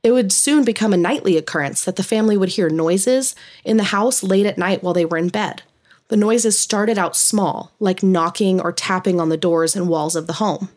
It 0.04 0.12
would 0.12 0.30
soon 0.30 0.64
become 0.64 0.92
a 0.92 0.96
nightly 0.96 1.36
occurrence 1.36 1.84
that 1.84 1.96
the 1.96 2.04
family 2.04 2.36
would 2.36 2.50
hear 2.50 2.70
noises 2.70 3.34
in 3.64 3.76
the 3.76 3.90
house 3.90 4.22
late 4.22 4.46
at 4.46 4.58
night 4.58 4.84
while 4.84 4.94
they 4.94 5.04
were 5.04 5.18
in 5.18 5.26
bed. 5.26 5.64
The 6.06 6.16
noises 6.16 6.56
started 6.56 6.98
out 6.98 7.16
small, 7.16 7.72
like 7.80 8.00
knocking 8.00 8.60
or 8.60 8.70
tapping 8.70 9.18
on 9.18 9.28
the 9.28 9.36
doors 9.36 9.74
and 9.74 9.88
walls 9.88 10.14
of 10.14 10.28
the 10.28 10.34
home. 10.34 10.68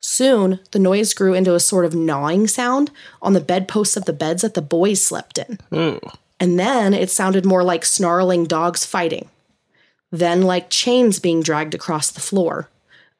Soon, 0.00 0.58
the 0.72 0.80
noise 0.80 1.14
grew 1.14 1.32
into 1.32 1.54
a 1.54 1.60
sort 1.60 1.84
of 1.84 1.94
gnawing 1.94 2.48
sound 2.48 2.90
on 3.22 3.34
the 3.34 3.40
bedposts 3.40 3.96
of 3.96 4.04
the 4.04 4.12
beds 4.12 4.42
that 4.42 4.54
the 4.54 4.60
boys 4.62 5.00
slept 5.00 5.38
in. 5.38 5.60
Hmm. 5.70 6.08
And 6.40 6.58
then 6.58 6.92
it 6.92 7.08
sounded 7.08 7.46
more 7.46 7.62
like 7.62 7.84
snarling 7.84 8.46
dogs 8.46 8.84
fighting. 8.84 9.28
Then, 10.16 10.42
like 10.42 10.70
chains 10.70 11.18
being 11.18 11.42
dragged 11.42 11.74
across 11.74 12.10
the 12.10 12.20
floor, 12.20 12.70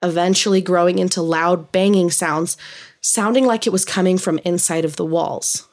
eventually 0.02 0.60
growing 0.60 0.98
into 0.98 1.20
loud 1.20 1.70
banging 1.72 2.10
sounds, 2.10 2.56
sounding 3.00 3.44
like 3.44 3.66
it 3.66 3.70
was 3.70 3.84
coming 3.84 4.18
from 4.18 4.38
inside 4.44 4.84
of 4.84 4.96
the 4.96 5.04
walls. 5.04 5.68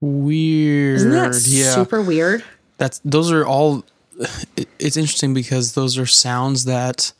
Weird. 0.00 0.96
Isn't 0.96 1.10
that 1.10 1.42
yeah. 1.46 1.74
super 1.74 2.00
weird? 2.00 2.44
That's 2.78 3.00
those 3.04 3.30
are 3.32 3.44
all 3.46 3.84
it's 4.78 4.96
interesting 4.96 5.34
because 5.34 5.74
those 5.74 5.98
are 5.98 6.06
sounds 6.06 6.64
that 6.64 7.12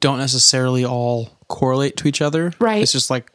don't 0.00 0.18
necessarily 0.18 0.84
all 0.84 1.30
correlate 1.48 1.96
to 1.98 2.08
each 2.08 2.20
other. 2.20 2.52
Right. 2.58 2.82
It's 2.82 2.92
just 2.92 3.10
like 3.10 3.30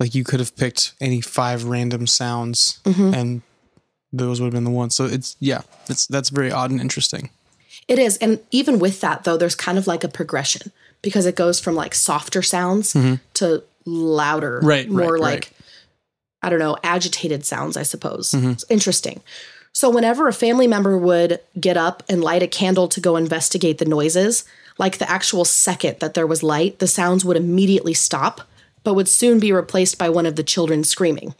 like 0.00 0.14
you 0.14 0.24
could 0.24 0.40
have 0.40 0.56
picked 0.56 0.94
any 1.00 1.20
five 1.20 1.64
random 1.64 2.06
sounds 2.06 2.80
Mm-hmm. 2.84 3.14
and 3.14 3.42
those 4.14 4.40
would 4.40 4.46
have 4.46 4.54
been 4.54 4.64
the 4.64 4.70
ones. 4.70 4.94
So 4.94 5.06
it's 5.06 5.36
yeah, 5.40 5.62
it's 5.88 6.06
that's 6.06 6.28
very 6.30 6.50
odd 6.50 6.70
and 6.70 6.80
interesting. 6.80 7.30
It 7.88 7.98
is. 7.98 8.16
And 8.18 8.40
even 8.50 8.78
with 8.78 9.00
that, 9.00 9.24
though, 9.24 9.36
there's 9.36 9.54
kind 9.54 9.78
of 9.78 9.86
like 9.86 10.04
a 10.04 10.08
progression 10.08 10.72
because 11.02 11.26
it 11.26 11.36
goes 11.36 11.60
from 11.60 11.74
like 11.74 11.94
softer 11.94 12.42
sounds 12.42 12.96
to 13.34 13.64
louder, 13.84 14.58
Mm-hmm. 14.58 14.66
Right, 14.66 14.88
more 14.88 15.14
right, 15.14 15.20
like, 15.20 15.32
right. 15.32 15.52
I 16.42 16.50
don't 16.50 16.58
know, 16.58 16.76
agitated 16.82 17.44
sounds, 17.44 17.76
I 17.76 17.82
suppose. 17.82 18.30
Mm-hmm. 18.30 18.50
It's 18.50 18.64
interesting. 18.68 19.22
So, 19.72 19.88
whenever 19.90 20.28
a 20.28 20.32
family 20.32 20.66
member 20.66 20.98
would 20.98 21.40
get 21.58 21.76
up 21.76 22.02
and 22.08 22.22
light 22.22 22.42
a 22.42 22.46
candle 22.46 22.88
to 22.88 23.00
go 23.00 23.16
investigate 23.16 23.78
the 23.78 23.84
noises, 23.84 24.44
like 24.78 24.98
the 24.98 25.10
actual 25.10 25.44
second 25.44 25.98
that 26.00 26.14
there 26.14 26.26
was 26.26 26.42
light, 26.42 26.78
the 26.78 26.86
sounds 26.86 27.24
would 27.24 27.36
immediately 27.36 27.94
stop, 27.94 28.42
but 28.84 28.94
would 28.94 29.08
soon 29.08 29.38
be 29.38 29.52
replaced 29.52 29.98
by 29.98 30.10
one 30.10 30.26
of 30.26 30.36
the 30.36 30.42
children 30.42 30.84
screaming. 30.84 31.34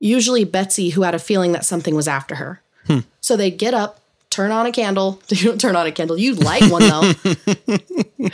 Usually, 0.00 0.44
Betsy, 0.44 0.90
who 0.90 1.02
had 1.02 1.14
a 1.14 1.18
feeling 1.18 1.52
that 1.52 1.64
something 1.64 1.94
was 1.94 2.08
after 2.08 2.36
her. 2.36 2.60
Hmm. 2.86 3.00
So 3.20 3.36
they'd 3.36 3.58
get 3.58 3.74
up, 3.74 3.99
turn 4.40 4.52
on 4.52 4.66
a 4.66 4.72
candle. 4.72 5.20
You 5.28 5.48
don't 5.48 5.60
turn 5.60 5.76
on 5.76 5.86
a 5.86 5.92
candle, 5.92 6.18
you 6.18 6.34
light 6.34 6.64
one 6.70 6.82
though. 6.82 7.12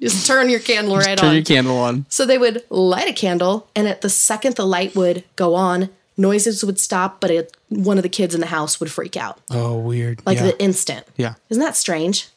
Just 0.00 0.26
turn 0.26 0.48
your 0.48 0.60
candle 0.60 0.96
right 0.96 1.04
Turn 1.04 1.12
on. 1.12 1.18
Turn 1.18 1.34
your 1.34 1.44
candle 1.44 1.78
on. 1.78 2.06
So 2.08 2.26
they 2.26 2.38
would 2.38 2.64
light 2.70 3.08
a 3.08 3.12
candle, 3.12 3.68
and 3.74 3.86
at 3.88 4.00
the 4.00 4.10
second 4.10 4.56
the 4.56 4.66
light 4.66 4.94
would 4.96 5.24
go 5.36 5.54
on, 5.54 5.88
noises 6.16 6.64
would 6.64 6.78
stop, 6.78 7.20
but 7.20 7.30
it, 7.30 7.56
one 7.68 7.96
of 7.98 8.02
the 8.02 8.08
kids 8.08 8.34
in 8.34 8.40
the 8.40 8.46
house 8.48 8.80
would 8.80 8.90
freak 8.90 9.16
out, 9.16 9.38
Oh, 9.50 9.78
weird. 9.78 10.22
like 10.26 10.38
yeah. 10.38 10.44
the 10.46 10.62
instant. 10.62 11.06
yeah. 11.16 11.34
Isn't 11.48 11.62
that 11.62 11.76
strange? 11.76 12.28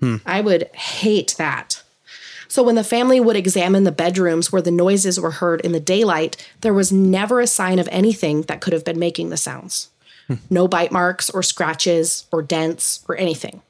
Hmm. 0.00 0.16
I 0.26 0.40
would 0.40 0.64
hate 0.74 1.34
that. 1.38 1.82
So 2.48 2.62
when 2.62 2.74
the 2.74 2.84
family 2.84 3.18
would 3.18 3.36
examine 3.36 3.84
the 3.84 3.92
bedrooms 3.92 4.52
where 4.52 4.60
the 4.62 4.70
noises 4.70 5.18
were 5.18 5.30
heard 5.30 5.60
in 5.62 5.72
the 5.72 5.80
daylight, 5.80 6.36
there 6.60 6.74
was 6.74 6.92
never 6.92 7.40
a 7.40 7.46
sign 7.46 7.78
of 7.78 7.88
anything 7.90 8.42
that 8.42 8.60
could 8.60 8.74
have 8.74 8.84
been 8.84 8.98
making 8.98 9.30
the 9.30 9.36
sounds. 9.38 9.88
No 10.50 10.68
bite 10.68 10.92
marks 10.92 11.28
or 11.30 11.42
scratches 11.42 12.26
or 12.32 12.42
dents 12.42 13.04
or 13.08 13.16
anything. 13.16 13.62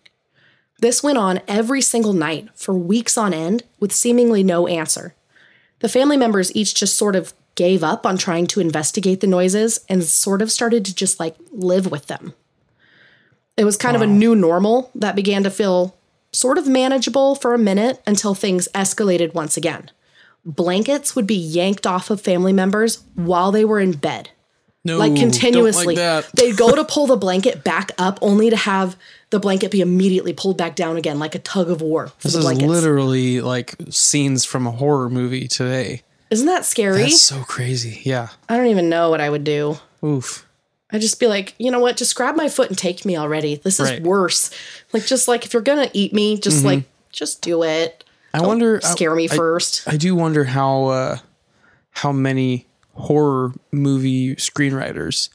This 0.80 1.02
went 1.02 1.18
on 1.18 1.40
every 1.46 1.80
single 1.80 2.12
night 2.12 2.48
for 2.54 2.74
weeks 2.74 3.16
on 3.16 3.32
end 3.32 3.62
with 3.78 3.92
seemingly 3.92 4.42
no 4.42 4.66
answer. 4.66 5.14
The 5.78 5.88
family 5.88 6.16
members 6.16 6.54
each 6.54 6.74
just 6.74 6.96
sort 6.96 7.16
of 7.16 7.34
gave 7.54 7.84
up 7.84 8.06
on 8.06 8.18
trying 8.18 8.46
to 8.48 8.60
investigate 8.60 9.20
the 9.20 9.26
noises 9.26 9.84
and 9.88 10.02
sort 10.02 10.42
of 10.42 10.50
started 10.50 10.84
to 10.84 10.94
just 10.94 11.20
like 11.20 11.36
live 11.52 11.90
with 11.90 12.06
them. 12.06 12.34
It 13.56 13.64
was 13.64 13.76
kind 13.76 13.94
of 13.94 14.02
a 14.02 14.06
new 14.06 14.34
normal 14.34 14.90
that 14.94 15.14
began 15.14 15.42
to 15.42 15.50
feel 15.50 15.94
sort 16.32 16.58
of 16.58 16.66
manageable 16.66 17.34
for 17.34 17.52
a 17.52 17.58
minute 17.58 18.02
until 18.06 18.34
things 18.34 18.68
escalated 18.74 19.34
once 19.34 19.56
again. 19.56 19.90
Blankets 20.44 21.14
would 21.14 21.26
be 21.26 21.36
yanked 21.36 21.86
off 21.86 22.10
of 22.10 22.20
family 22.20 22.52
members 22.52 23.04
while 23.14 23.52
they 23.52 23.64
were 23.64 23.78
in 23.78 23.92
bed, 23.92 24.30
No, 24.84 24.98
like 24.98 25.10
don't 25.14 25.20
continuously. 25.20 25.94
that. 25.94 26.28
They'd 26.34 26.56
go 26.56 26.74
to 26.74 26.84
pull 26.88 27.06
the 27.06 27.16
blanket 27.16 27.62
back 27.62 27.92
up 27.98 28.18
only 28.20 28.50
to 28.50 28.56
have 28.56 28.96
the 29.30 29.38
blanket 29.38 29.70
be 29.70 29.80
immediately 29.80 30.32
pulled 30.32 30.58
back 30.58 30.74
down 30.74 30.96
again, 30.96 31.18
like 31.18 31.34
a 31.34 31.38
tug 31.38 31.70
of 31.70 31.80
war 31.80 32.08
for 32.08 32.14
This 32.22 32.32
the 32.32 32.38
is 32.40 32.44
blankets. 32.44 32.68
literally 32.68 33.40
like 33.40 33.74
scenes 33.90 34.44
from 34.44 34.66
a 34.66 34.70
horror 34.72 35.08
movie 35.08 35.46
today. 35.48 36.02
Isn't 36.30 36.46
that 36.46 36.64
scary? 36.64 37.02
That's 37.02 37.20
so 37.22 37.42
crazy. 37.44 38.00
Yeah. 38.04 38.28
I 38.48 38.56
don't 38.56 38.66
even 38.68 38.88
know 38.88 39.10
what 39.10 39.20
I 39.20 39.30
would 39.30 39.44
do. 39.44 39.76
Oof. 40.04 40.46
I'd 40.90 41.00
just 41.00 41.20
be 41.20 41.26
like, 41.26 41.54
you 41.58 41.70
know 41.70 41.78
what? 41.80 41.96
Just 41.96 42.14
grab 42.16 42.36
my 42.36 42.48
foot 42.48 42.68
and 42.68 42.76
take 42.76 43.04
me 43.04 43.16
already. 43.16 43.54
This 43.56 43.78
is 43.80 43.88
Right. 43.88 43.98
Mm-hmm. 44.00 44.08
worse. 44.08 44.50
Like, 44.92 45.06
just 45.06 45.28
like 45.28 45.44
if 45.46 45.52
you're 45.52 45.62
gonna 45.62 45.90
eat 45.92 46.12
me, 46.12 46.36
just 46.38 46.64
like, 46.64 46.84
just 47.10 47.40
do 47.40 47.62
it. 47.62 48.04
I 48.34 48.40
wonder. 48.42 48.80
Scare 48.82 49.14
me 49.14 49.28
I- 49.30 49.36
first. 49.36 49.86
I 49.86 49.96
do 49.96 50.14
wonder 50.16 50.44
how 50.44 50.86
uh, 50.86 51.18
how 51.90 52.12
many 52.12 52.66
horror 52.94 53.52
movie 53.70 54.36
screenwriters 54.36 55.28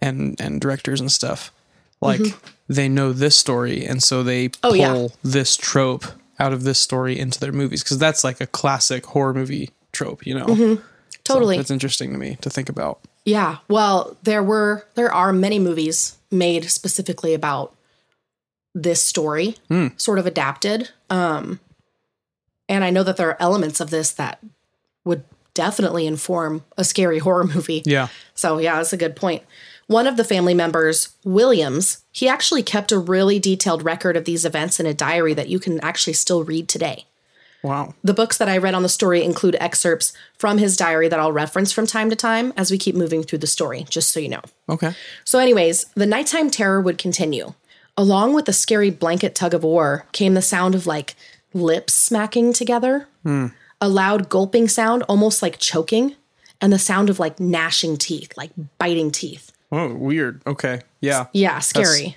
and 0.00 0.40
and 0.40 0.60
directors 0.60 1.00
and 1.00 1.10
stuff 1.10 1.52
like 2.00 2.20
they 2.68 2.88
know 2.88 3.12
this 3.12 3.36
story 3.36 3.84
and 3.86 4.02
so 4.02 4.22
they 4.22 4.48
pull 4.48 4.72
Mm-hmm. 4.72 4.80
Oh, 4.94 5.02
yeah. 5.02 5.08
this 5.22 5.56
trope 5.56 6.04
out 6.38 6.52
of 6.52 6.64
this 6.64 6.78
story 6.78 7.18
into 7.18 7.38
their 7.38 7.52
movies 7.52 7.82
because 7.84 7.98
that's 7.98 8.24
like 8.24 8.40
a 8.40 8.46
classic 8.46 9.06
horror 9.06 9.32
movie 9.34 9.70
trope, 9.92 10.26
you 10.26 10.34
know. 10.34 10.46
So 10.46 11.34
totally. 11.34 11.58
it's 11.58 11.70
interesting 11.70 12.10
to 12.12 12.18
me 12.18 12.36
to 12.40 12.50
think 12.50 12.68
about. 12.68 12.98
Yeah. 13.24 13.58
Well, 13.68 14.16
there 14.24 14.42
were 14.42 14.84
there 14.94 15.12
are 15.12 15.32
many 15.32 15.58
movies 15.60 16.16
made 16.32 16.68
specifically 16.70 17.32
about 17.34 17.74
this 18.74 19.00
story, 19.02 19.56
Hmm. 19.68 19.88
sort 19.96 20.18
of 20.18 20.26
adapted. 20.26 20.90
Um 21.10 21.60
and 22.68 22.82
I 22.84 22.90
know 22.90 23.02
that 23.04 23.16
there 23.16 23.28
are 23.28 23.36
elements 23.40 23.78
of 23.80 23.90
this 23.90 24.10
that 24.12 24.40
would 25.04 25.22
definitely 25.54 26.06
inform 26.06 26.64
a 26.76 26.84
scary 26.84 27.18
horror 27.18 27.44
movie. 27.44 27.82
Yeah. 27.84 28.08
So, 28.34 28.58
yeah, 28.58 28.76
that's 28.76 28.92
a 28.92 28.98
good 28.98 29.16
point. 29.16 29.42
One 29.86 30.06
of 30.06 30.16
the 30.16 30.24
family 30.24 30.54
members, 30.54 31.14
Williams, 31.24 32.04
he 32.12 32.28
actually 32.28 32.62
kept 32.62 32.92
a 32.92 32.98
really 32.98 33.38
detailed 33.38 33.82
record 33.82 34.16
of 34.16 34.24
these 34.24 34.44
events 34.44 34.80
in 34.80 34.86
a 34.86 34.94
diary 34.94 35.34
that 35.34 35.48
you 35.48 35.58
can 35.58 35.80
actually 35.80 36.14
still 36.14 36.44
read 36.44 36.68
today. 36.68 37.06
Wow. 37.62 37.94
The 38.02 38.14
books 38.14 38.38
that 38.38 38.48
I 38.48 38.58
read 38.58 38.74
on 38.74 38.82
the 38.82 38.88
story 38.88 39.22
include 39.22 39.56
excerpts 39.60 40.12
from 40.36 40.58
his 40.58 40.76
diary 40.76 41.08
that 41.08 41.20
I'll 41.20 41.32
reference 41.32 41.72
from 41.72 41.86
time 41.86 42.10
to 42.10 42.16
time 42.16 42.52
as 42.56 42.70
we 42.70 42.78
keep 42.78 42.96
moving 42.96 43.22
through 43.22 43.38
the 43.38 43.46
story, 43.46 43.86
just 43.88 44.10
so 44.10 44.18
you 44.18 44.28
know. 44.28 44.42
Okay. 44.68 44.94
So, 45.24 45.38
anyways, 45.38 45.84
the 45.94 46.06
nighttime 46.06 46.50
terror 46.50 46.80
would 46.80 46.98
continue. 46.98 47.54
Along 47.96 48.34
with 48.34 48.46
the 48.46 48.52
scary 48.52 48.90
blanket 48.90 49.34
tug 49.34 49.54
of 49.54 49.62
war 49.62 50.06
came 50.12 50.34
the 50.34 50.42
sound 50.42 50.74
of 50.74 50.86
like 50.86 51.14
lips 51.54 51.94
smacking 51.94 52.52
together, 52.52 53.06
hmm. 53.22 53.48
A 53.82 53.88
loud 53.88 54.30
gulping 54.30 54.68
sound, 54.68 55.02
almost 55.02 55.42
like 55.42 55.58
choking, 55.58 56.14
and 56.60 56.72
the 56.72 56.78
sound 56.78 57.10
of 57.10 57.18
like 57.18 57.40
gnashing 57.40 57.98
teeth, 57.98 58.32
like 58.36 58.52
biting 58.78 59.10
teeth. 59.10 59.50
Oh, 59.72 59.92
weird. 59.92 60.40
Okay. 60.46 60.82
Yeah. 61.00 61.26
Yeah, 61.32 61.58
scary. 61.58 62.16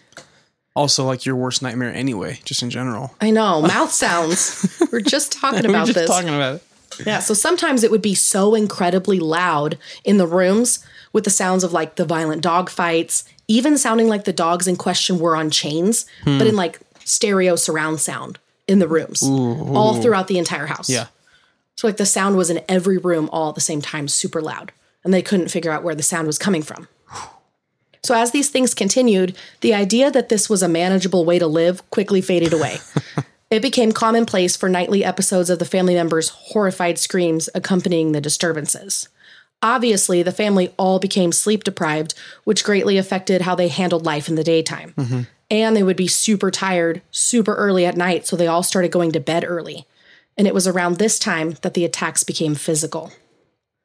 Also, 0.76 1.06
like 1.06 1.26
your 1.26 1.36
worst 1.36 1.62
nightmare 1.64 1.92
anyway, 1.92 2.40
just 2.46 2.62
in 2.62 2.70
general. 2.70 3.16
I 3.20 3.32
know. 3.32 3.62
Mouth 3.62 3.92
sounds. 3.92 4.80
We're 4.92 5.02
just 5.02 5.32
talking 5.32 5.66
about 5.66 5.88
just 5.88 5.98
this. 5.98 6.08
talking 6.08 6.30
about 6.30 6.56
it. 6.56 6.64
Yeah, 7.06 7.20
so 7.20 7.34
sometimes 7.34 7.84
it 7.84 7.92
would 7.92 8.02
be 8.02 8.14
so 8.14 8.56
incredibly 8.56 9.20
loud 9.20 9.78
in 10.06 10.18
the 10.18 10.28
rooms 10.28 10.86
with 11.12 11.24
the 11.24 11.30
sounds 11.30 11.64
of 11.64 11.74
like 11.74 11.96
the 11.96 12.06
violent 12.06 12.42
dog 12.42 12.70
fights, 12.70 13.26
even 13.48 13.78
sounding 13.78 14.08
like 14.08 14.26
the 14.26 14.32
dogs 14.32 14.68
in 14.68 14.76
question 14.76 15.20
were 15.20 15.36
on 15.36 15.50
chains, 15.50 16.06
but 16.24 16.42
hmm. 16.42 16.48
in 16.48 16.56
like 16.56 16.80
stereo 17.04 17.56
surround 17.56 18.00
sound 18.00 18.40
in 18.68 18.80
the 18.80 18.88
rooms, 18.88 19.24
all 19.24 20.02
throughout 20.02 20.28
the 20.28 20.38
entire 20.38 20.68
house. 20.68 20.90
Yeah. 20.90 21.08
So 21.76 21.88
like 21.88 21.98
the 21.98 22.06
sound 22.06 22.38
was 22.38 22.50
in 22.50 22.64
every 22.70 22.98
room 22.98 23.30
all 23.32 23.50
at 23.50 23.56
the 23.56 23.62
same 23.62 23.82
time, 23.82 24.08
super 24.08 24.42
loud, 24.42 24.72
and 25.04 25.14
they 25.14 25.22
couldn't 25.22 25.50
figure 25.50 25.72
out 25.72 25.84
where 25.84 25.96
the 25.96 26.04
sound 26.04 26.28
was 26.28 26.40
coming 26.40 26.62
from. 26.62 26.88
So 28.06 28.14
as 28.14 28.32
these 28.32 28.50
things 28.50 28.76
continued, 28.76 29.36
the 29.62 29.74
idea 29.74 30.12
that 30.12 30.30
this 30.30 30.48
was 30.48 30.62
a 30.62 30.70
manageable 30.70 31.26
way 31.26 31.40
to 31.40 31.48
live 31.48 31.88
quickly 31.90 32.22
faded 32.22 32.54
away. 32.54 32.78
it 33.50 33.64
became 33.64 33.92
commonplace 33.92 34.56
for 34.56 34.70
nightly 34.70 35.04
episodes 35.04 35.50
of 35.50 35.58
the 35.58 35.66
family 35.66 35.96
members' 35.96 36.30
horrified 36.30 37.00
screams 37.00 37.50
accompanying 37.56 38.12
the 38.12 38.22
disturbances. 38.22 39.10
Obviously, 39.64 40.22
the 40.22 40.32
family 40.32 40.72
all 40.78 41.00
became 41.00 41.32
sleep 41.32 41.64
deprived, 41.64 42.14
which 42.44 42.64
greatly 42.64 43.00
affected 43.00 43.42
how 43.42 43.56
they 43.56 43.70
handled 43.70 44.06
life 44.06 44.30
in 44.30 44.36
the 44.36 44.44
daytime. 44.44 44.94
Mm-hmm. 44.96 45.22
And 45.50 45.76
they 45.76 45.82
would 45.84 45.98
be 45.98 46.08
super 46.08 46.52
tired 46.52 47.02
super 47.10 47.56
early 47.56 47.88
at 47.88 47.98
night, 47.98 48.28
so 48.28 48.36
they 48.36 48.48
all 48.48 48.64
started 48.64 48.92
going 48.92 49.14
to 49.14 49.20
bed 49.20 49.44
early. 49.48 49.88
And 50.38 50.48
it 50.48 50.54
was 50.54 50.68
around 50.68 50.98
this 50.98 51.18
time 51.18 51.52
that 51.62 51.74
the 51.74 51.86
attacks 51.86 52.24
became 52.24 52.56
physical. 52.56 53.12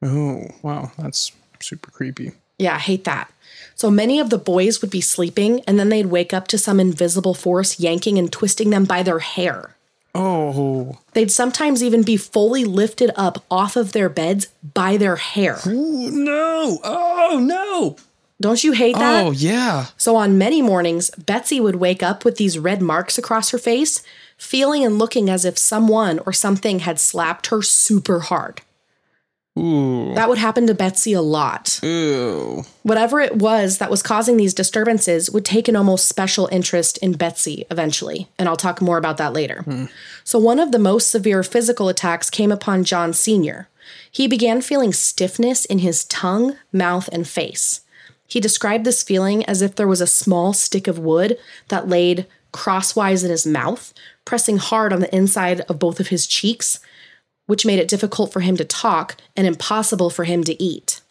Oh, 0.01 0.47
wow. 0.61 0.91
That's 0.97 1.31
super 1.59 1.91
creepy. 1.91 2.33
Yeah, 2.57 2.75
I 2.75 2.79
hate 2.79 3.05
that. 3.05 3.31
So 3.75 3.89
many 3.89 4.19
of 4.19 4.29
the 4.29 4.37
boys 4.37 4.81
would 4.81 4.91
be 4.91 5.01
sleeping, 5.01 5.61
and 5.61 5.79
then 5.79 5.89
they'd 5.89 6.07
wake 6.07 6.33
up 6.33 6.47
to 6.49 6.57
some 6.57 6.79
invisible 6.79 7.33
force 7.33 7.79
yanking 7.79 8.19
and 8.19 8.31
twisting 8.31 8.69
them 8.69 8.85
by 8.85 9.01
their 9.01 9.19
hair. 9.19 9.75
Oh. 10.13 10.99
They'd 11.13 11.31
sometimes 11.31 11.81
even 11.81 12.03
be 12.03 12.17
fully 12.17 12.65
lifted 12.65 13.11
up 13.15 13.43
off 13.49 13.75
of 13.75 13.93
their 13.93 14.09
beds 14.09 14.47
by 14.73 14.97
their 14.97 15.15
hair. 15.15 15.57
Ooh, 15.65 16.11
no. 16.11 16.79
Oh, 16.83 17.39
no. 17.41 17.95
Don't 18.41 18.63
you 18.63 18.73
hate 18.73 18.95
that? 18.95 19.25
Oh, 19.25 19.31
yeah. 19.31 19.85
So 19.97 20.15
on 20.15 20.37
many 20.37 20.61
mornings, 20.61 21.11
Betsy 21.11 21.59
would 21.59 21.75
wake 21.75 22.03
up 22.03 22.25
with 22.25 22.37
these 22.37 22.59
red 22.59 22.81
marks 22.81 23.17
across 23.17 23.51
her 23.51 23.57
face, 23.57 24.03
feeling 24.41 24.83
and 24.83 24.97
looking 24.97 25.29
as 25.29 25.45
if 25.45 25.55
someone 25.55 26.19
or 26.25 26.33
something 26.33 26.79
had 26.79 26.99
slapped 26.99 27.47
her 27.47 27.61
super 27.61 28.21
hard. 28.21 28.61
Ooh. 29.57 30.13
That 30.15 30.29
would 30.29 30.39
happen 30.39 30.65
to 30.65 30.73
Betsy 30.73 31.13
a 31.13 31.21
lot. 31.21 31.79
Ew. 31.83 32.63
Whatever 32.81 33.19
it 33.19 33.35
was 33.35 33.77
that 33.77 33.91
was 33.91 34.01
causing 34.01 34.37
these 34.37 34.53
disturbances 34.53 35.29
would 35.29 35.45
take 35.45 35.67
an 35.67 35.75
almost 35.75 36.07
special 36.07 36.49
interest 36.51 36.97
in 36.99 37.13
Betsy 37.13 37.65
eventually, 37.69 38.29
and 38.39 38.49
I'll 38.49 38.55
talk 38.55 38.81
more 38.81 38.97
about 38.97 39.17
that 39.17 39.33
later. 39.33 39.61
Hmm. 39.61 39.85
So, 40.23 40.39
one 40.39 40.59
of 40.59 40.71
the 40.71 40.79
most 40.79 41.11
severe 41.11 41.43
physical 41.43 41.89
attacks 41.89 42.29
came 42.29 42.51
upon 42.51 42.83
John 42.83 43.13
Sr. 43.13 43.67
He 44.09 44.27
began 44.27 44.61
feeling 44.61 44.93
stiffness 44.93 45.65
in 45.65 45.79
his 45.79 46.05
tongue, 46.05 46.57
mouth, 46.73 47.09
and 47.11 47.27
face. 47.27 47.81
He 48.25 48.39
described 48.39 48.85
this 48.85 49.03
feeling 49.03 49.45
as 49.45 49.61
if 49.61 49.75
there 49.75 49.87
was 49.87 50.01
a 50.01 50.07
small 50.07 50.53
stick 50.53 50.87
of 50.87 50.97
wood 50.97 51.37
that 51.67 51.89
laid 51.89 52.25
crosswise 52.51 53.23
in 53.23 53.31
his 53.31 53.45
mouth, 53.45 53.93
pressing 54.25 54.57
hard 54.57 54.93
on 54.93 54.99
the 54.99 55.13
inside 55.15 55.61
of 55.61 55.79
both 55.79 55.99
of 55.99 56.07
his 56.07 56.27
cheeks, 56.27 56.79
which 57.47 57.65
made 57.65 57.79
it 57.79 57.87
difficult 57.87 58.31
for 58.31 58.39
him 58.39 58.55
to 58.57 58.65
talk 58.65 59.17
and 59.35 59.47
impossible 59.47 60.09
for 60.09 60.23
him 60.23 60.43
to 60.43 60.61
eat. 60.61 61.01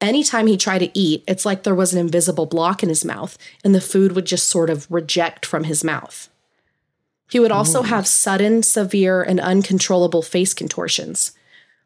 Anytime 0.00 0.46
he 0.46 0.56
tried 0.56 0.80
to 0.80 0.98
eat, 0.98 1.24
it's 1.26 1.46
like 1.46 1.62
there 1.62 1.74
was 1.74 1.92
an 1.92 2.00
invisible 2.00 2.46
block 2.46 2.82
in 2.82 2.88
his 2.88 3.04
mouth 3.04 3.38
and 3.64 3.74
the 3.74 3.80
food 3.80 4.12
would 4.12 4.26
just 4.26 4.48
sort 4.48 4.68
of 4.68 4.90
reject 4.90 5.46
from 5.46 5.64
his 5.64 5.82
mouth. 5.82 6.28
He 7.28 7.40
would 7.40 7.52
also 7.52 7.82
have 7.82 8.06
sudden, 8.06 8.62
severe, 8.62 9.22
and 9.22 9.40
uncontrollable 9.40 10.22
face 10.22 10.54
contortions. 10.54 11.32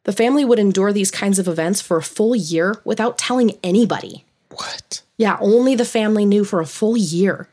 The 0.05 0.13
family 0.13 0.45
would 0.45 0.59
endure 0.59 0.93
these 0.93 1.11
kinds 1.11 1.39
of 1.39 1.49
events 1.49 1.81
for 1.81 1.97
a 1.97 2.03
full 2.03 2.35
year 2.35 2.81
without 2.85 3.19
telling 3.19 3.59
anybody. 3.63 4.25
What? 4.51 5.03
Yeah, 5.17 5.37
only 5.41 5.75
the 5.75 5.85
family 5.85 6.25
knew 6.25 6.45
for 6.45 6.61
a 6.61 6.67
full 6.67 6.97
year. 6.97 7.49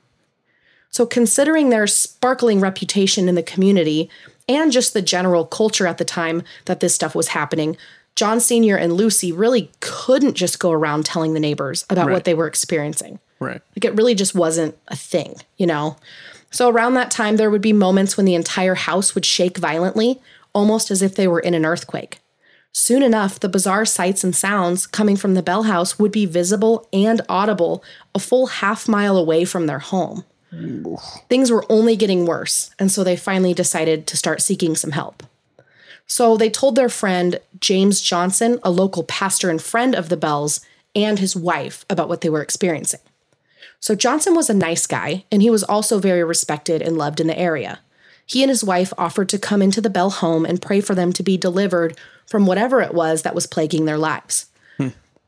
So, 0.97 1.05
considering 1.05 1.69
their 1.69 1.85
sparkling 1.85 2.59
reputation 2.59 3.29
in 3.29 3.35
the 3.35 3.43
community 3.43 4.09
and 4.49 4.71
just 4.71 4.95
the 4.95 5.01
general 5.03 5.45
culture 5.45 5.85
at 5.85 5.99
the 5.99 6.03
time 6.03 6.41
that 6.65 6.79
this 6.79 6.95
stuff 6.95 7.13
was 7.13 7.27
happening, 7.27 7.77
John 8.15 8.39
Sr. 8.39 8.75
and 8.77 8.93
Lucy 8.93 9.31
really 9.31 9.69
couldn't 9.79 10.33
just 10.33 10.57
go 10.57 10.71
around 10.71 11.05
telling 11.05 11.35
the 11.35 11.39
neighbors 11.39 11.85
about 11.91 12.07
Right. 12.07 12.13
what 12.13 12.23
they 12.23 12.33
were 12.33 12.47
experiencing. 12.47 13.19
Right. 13.39 13.61
Like, 13.75 13.85
it 13.85 13.93
really 13.93 14.15
just 14.15 14.33
wasn't 14.33 14.75
a 14.87 14.95
thing, 14.95 15.35
you 15.55 15.67
know? 15.67 15.97
So, 16.49 16.67
around 16.67 16.95
that 16.95 17.11
time, 17.11 17.35
there 17.37 17.51
would 17.51 17.61
be 17.61 17.73
moments 17.73 18.17
when 18.17 18.25
the 18.25 18.33
entire 18.33 18.73
house 18.73 19.13
would 19.13 19.23
shake 19.23 19.59
violently, 19.59 20.19
almost 20.51 20.89
as 20.89 21.03
if 21.03 21.13
they 21.13 21.27
were 21.27 21.41
in 21.41 21.53
an 21.53 21.63
earthquake. 21.63 22.21
Soon 22.73 23.03
enough, 23.03 23.39
the 23.39 23.49
bizarre 23.49 23.85
sights 23.85 24.23
and 24.23 24.35
sounds 24.35 24.87
coming 24.87 25.15
from 25.15 25.35
the 25.35 25.43
Bell 25.43 25.61
House 25.61 25.99
would 25.99 26.11
be 26.11 26.25
visible 26.25 26.87
and 26.91 27.21
audible 27.29 27.83
a 28.15 28.19
full 28.19 28.47
half 28.47 28.87
mile 28.87 29.15
away 29.15 29.45
from 29.45 29.67
their 29.67 29.77
home. 29.77 30.23
Things 31.29 31.51
were 31.51 31.65
only 31.69 31.95
getting 31.95 32.25
worse, 32.25 32.71
and 32.79 32.91
so 32.91 33.03
they 33.03 33.15
finally 33.15 33.53
decided 33.53 34.07
to 34.07 34.17
start 34.17 34.41
seeking 34.41 34.75
some 34.75 34.91
help. 34.91 35.23
So 36.05 36.37
they 36.37 36.49
told 36.49 36.75
their 36.75 36.89
friend 36.89 37.39
James 37.59 38.01
Johnson, 38.01 38.59
a 38.63 38.71
local 38.71 39.03
pastor 39.03 39.49
and 39.49 39.61
friend 39.61 39.93
of 39.93 40.09
the 40.09 40.17
Bells, 40.17 40.61
and 40.95 41.19
his 41.19 41.35
wife 41.35 41.85
about 41.89 42.07
what 42.07 42.21
they 42.21 42.29
were 42.29 42.41
experiencing. 42.41 43.01
So 43.79 43.93
Johnson 43.93 44.33
was 44.33 44.49
a 44.49 44.55
nice 44.55 44.87
guy, 44.87 45.25
and 45.31 45.41
he 45.41 45.49
was 45.49 45.63
also 45.63 45.99
very 45.99 46.23
respected 46.23 46.81
and 46.81 46.97
loved 46.97 47.19
in 47.19 47.27
the 47.27 47.37
area. 47.37 47.79
He 48.25 48.41
and 48.41 48.49
his 48.49 48.63
wife 48.63 48.93
offered 48.97 49.29
to 49.29 49.39
come 49.39 49.61
into 49.61 49.81
the 49.81 49.89
Bell 49.89 50.09
home 50.09 50.45
and 50.45 50.61
pray 50.61 50.81
for 50.81 50.95
them 50.95 51.13
to 51.13 51.23
be 51.23 51.37
delivered 51.37 51.97
from 52.25 52.45
whatever 52.45 52.81
it 52.81 52.93
was 52.93 53.21
that 53.21 53.35
was 53.35 53.47
plaguing 53.47 53.85
their 53.85 53.97
lives. 53.97 54.47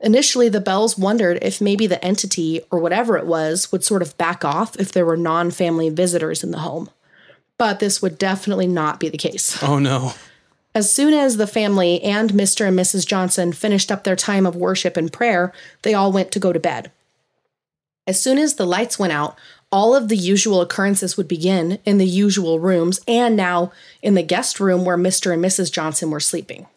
Initially, 0.02 0.48
the 0.48 0.62
Bells 0.62 0.98
wondered 0.98 1.40
if 1.42 1.60
maybe 1.60 1.86
the 1.86 2.04
entity 2.04 2.62
or 2.72 2.80
whatever 2.80 3.18
it 3.18 3.26
was 3.26 3.72
would 3.72 3.84
sort 3.84 4.02
of 4.02 4.18
back 4.18 4.46
off 4.46 4.76
if 4.78 4.92
there 4.92 5.06
were 5.06 5.18
non 5.18 5.52
family 5.52 5.90
visitors 5.90 6.44
in 6.44 6.52
the 6.52 6.60
home. 6.60 6.90
But 7.58 7.80
this 7.80 8.02
would 8.02 8.18
definitely 8.18 8.68
not 8.68 9.00
be 9.00 9.10
the 9.10 9.18
case. 9.18 9.62
Oh, 9.62 9.80
no. 9.80 10.14
As 10.74 10.94
soon 10.94 11.14
as 11.14 11.36
the 11.36 11.48
family 11.48 12.02
and 12.02 12.32
Mr. 12.32 12.68
and 12.68 12.78
Mrs. 12.78 13.06
Johnson 13.06 13.52
finished 13.52 13.92
up 13.92 14.04
their 14.04 14.16
time 14.16 14.46
of 14.46 14.56
worship 14.56 14.96
and 14.96 15.12
prayer, 15.12 15.52
they 15.82 15.94
all 15.94 16.12
went 16.12 16.32
to 16.32 16.40
go 16.40 16.54
to 16.54 16.60
bed. 16.60 16.92
As 18.08 18.22
soon 18.22 18.38
as 18.38 18.56
the 18.56 18.66
lights 18.66 18.98
went 18.98 19.12
out, 19.12 19.38
all 19.72 19.96
of 19.96 20.08
the 20.08 20.18
usual 20.18 20.62
occurrences 20.62 21.18
would 21.18 21.28
begin 21.28 21.80
in 21.86 21.98
the 21.98 22.08
usual 22.08 22.60
rooms 22.60 23.02
and 23.08 23.36
now 23.36 23.72
in 24.02 24.16
the 24.16 24.24
guest 24.24 24.60
room 24.60 24.86
where 24.86 24.98
Mr. 24.98 25.34
and 25.34 25.44
Mrs. 25.44 25.72
Johnson 25.72 26.10
were 26.10 26.20
sleeping. 26.20 26.68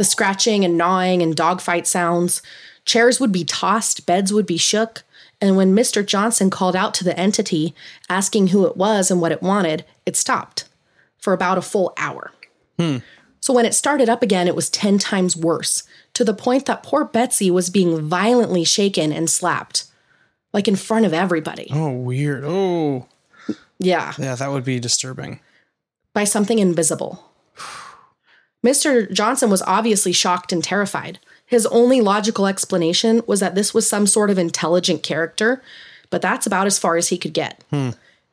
The 0.00 0.04
scratching 0.04 0.64
and 0.64 0.78
gnawing 0.78 1.20
and 1.20 1.36
dogfight 1.36 1.86
sounds, 1.86 2.40
chairs 2.86 3.20
would 3.20 3.32
be 3.32 3.44
tossed, 3.44 4.06
beds 4.06 4.32
would 4.32 4.46
be 4.46 4.56
shook, 4.56 5.02
and 5.42 5.58
when 5.58 5.76
Mr. 5.76 6.02
Johnson 6.02 6.48
called 6.48 6.74
out 6.74 6.94
to 6.94 7.04
the 7.04 7.14
entity, 7.20 7.74
asking 8.08 8.46
who 8.46 8.64
it 8.64 8.78
was 8.78 9.10
and 9.10 9.20
what 9.20 9.30
it 9.30 9.42
wanted, 9.42 9.84
it 10.06 10.16
stopped 10.16 10.64
for 11.18 11.34
about 11.34 11.58
a 11.58 11.60
full 11.60 11.92
hour. 11.98 12.32
Hmm. 12.78 12.96
So 13.40 13.52
when 13.52 13.66
it 13.66 13.74
started 13.74 14.08
up 14.08 14.22
again, 14.22 14.48
it 14.48 14.56
was 14.56 14.70
10 14.70 14.98
times 14.98 15.36
worse, 15.36 15.82
to 16.14 16.24
the 16.24 16.32
point 16.32 16.64
that 16.64 16.82
poor 16.82 17.04
Betsy 17.04 17.50
was 17.50 17.68
being 17.68 18.00
violently 18.00 18.64
shaken 18.64 19.12
and 19.12 19.28
slapped, 19.28 19.84
like 20.54 20.66
in 20.66 20.76
front 20.76 21.04
of 21.04 21.12
everybody. 21.12 21.68
Oh, 21.74 21.92
weird. 21.92 22.42
Oh. 22.46 23.06
Yeah, 23.78 24.14
Yeah, 24.18 24.34
that 24.34 24.50
would 24.50 24.64
be 24.64 24.80
disturbing. 24.80 25.40
by 26.14 26.24
something 26.24 26.58
invisible. 26.58 27.29
Mr. 28.64 29.10
Johnson 29.10 29.50
was 29.50 29.62
obviously 29.62 30.12
shocked 30.12 30.52
and 30.52 30.62
terrified. 30.62 31.18
His 31.46 31.66
only 31.66 32.00
logical 32.00 32.46
explanation 32.46 33.22
was 33.26 33.40
that 33.40 33.54
this 33.54 33.74
was 33.74 33.88
some 33.88 34.06
sort 34.06 34.30
of 34.30 34.38
intelligent 34.38 35.02
character, 35.02 35.62
but 36.10 36.22
that's 36.22 36.46
about 36.46 36.66
as 36.66 36.78
far 36.78 36.96
as 36.96 37.08
he 37.08 37.18
could 37.18 37.32
get. 37.32 37.64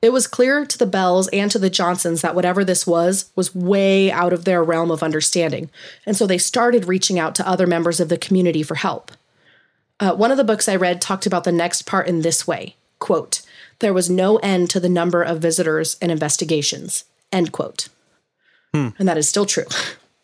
It 0.02 0.12
was 0.12 0.28
clear 0.28 0.66
to 0.66 0.78
the 0.78 0.86
Bells 0.86 1.28
and 1.30 1.50
to 1.50 1.58
the 1.58 1.72
Johnsons 1.72 2.22
that 2.22 2.36
whatever 2.36 2.64
this 2.64 2.86
was 2.86 3.32
was 3.36 3.56
way 3.56 4.12
out 4.12 4.34
of 4.34 4.46
their 4.46 4.64
realm 4.64 4.92
of 4.92 5.02
understanding, 5.02 5.72
and 6.06 6.16
so 6.16 6.28
they 6.28 6.38
started 6.38 6.86
reaching 6.86 7.18
out 7.18 7.34
to 7.36 7.48
other 7.48 7.66
members 7.66 8.00
of 8.00 8.10
the 8.10 8.18
community 8.18 8.62
for 8.62 8.76
help. 8.76 9.12
Uh, 10.00 10.14
one 10.14 10.30
of 10.30 10.38
the 10.38 10.44
books 10.44 10.70
I 10.70 10.76
read 10.76 11.02
talked 11.02 11.26
about 11.26 11.44
the 11.44 11.52
next 11.52 11.84
part 11.88 12.08
in 12.08 12.22
this 12.22 12.46
way 12.46 12.76
quote, 13.00 13.42
There 13.80 13.94
was 13.94 14.10
no 14.10 14.38
end 14.38 14.70
to 14.72 14.80
the 14.80 14.90
number 14.90 15.24
of 15.24 15.40
visitors 15.40 15.98
and 16.02 16.12
investigations. 16.12 17.06
End 17.32 17.52
quote. 17.52 17.90
And 19.00 19.08
that 19.08 19.18
is 19.18 19.28
still 19.28 19.46
true. 19.46 19.66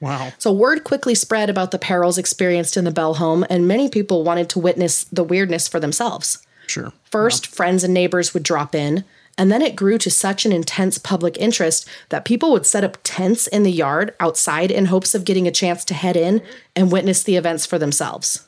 Wow. 0.03 0.33
So 0.37 0.51
word 0.51 0.83
quickly 0.83 1.15
spread 1.15 1.49
about 1.49 1.71
the 1.71 1.79
perils 1.79 2.17
experienced 2.17 2.75
in 2.75 2.83
the 2.83 2.91
Bell 2.91 3.13
home, 3.13 3.45
and 3.49 3.65
many 3.65 3.87
people 3.87 4.25
wanted 4.25 4.49
to 4.49 4.59
witness 4.59 5.05
the 5.05 5.23
weirdness 5.23 5.69
for 5.69 5.79
themselves. 5.79 6.45
Sure. 6.67 6.91
First, 7.05 7.47
friends 7.47 7.85
and 7.85 7.93
neighbors 7.93 8.33
would 8.33 8.43
drop 8.43 8.75
in, 8.75 9.05
and 9.37 9.49
then 9.49 9.61
it 9.61 9.77
grew 9.77 9.97
to 9.99 10.11
such 10.11 10.45
an 10.45 10.51
intense 10.51 10.97
public 10.97 11.37
interest 11.37 11.87
that 12.09 12.25
people 12.25 12.51
would 12.51 12.65
set 12.65 12.83
up 12.83 12.97
tents 13.05 13.47
in 13.47 13.63
the 13.63 13.71
yard 13.71 14.13
outside 14.19 14.71
in 14.71 14.87
hopes 14.87 15.15
of 15.15 15.23
getting 15.23 15.47
a 15.47 15.51
chance 15.51 15.85
to 15.85 15.93
head 15.93 16.17
in 16.17 16.41
and 16.75 16.91
witness 16.91 17.23
the 17.23 17.37
events 17.37 17.65
for 17.65 17.79
themselves. 17.79 18.45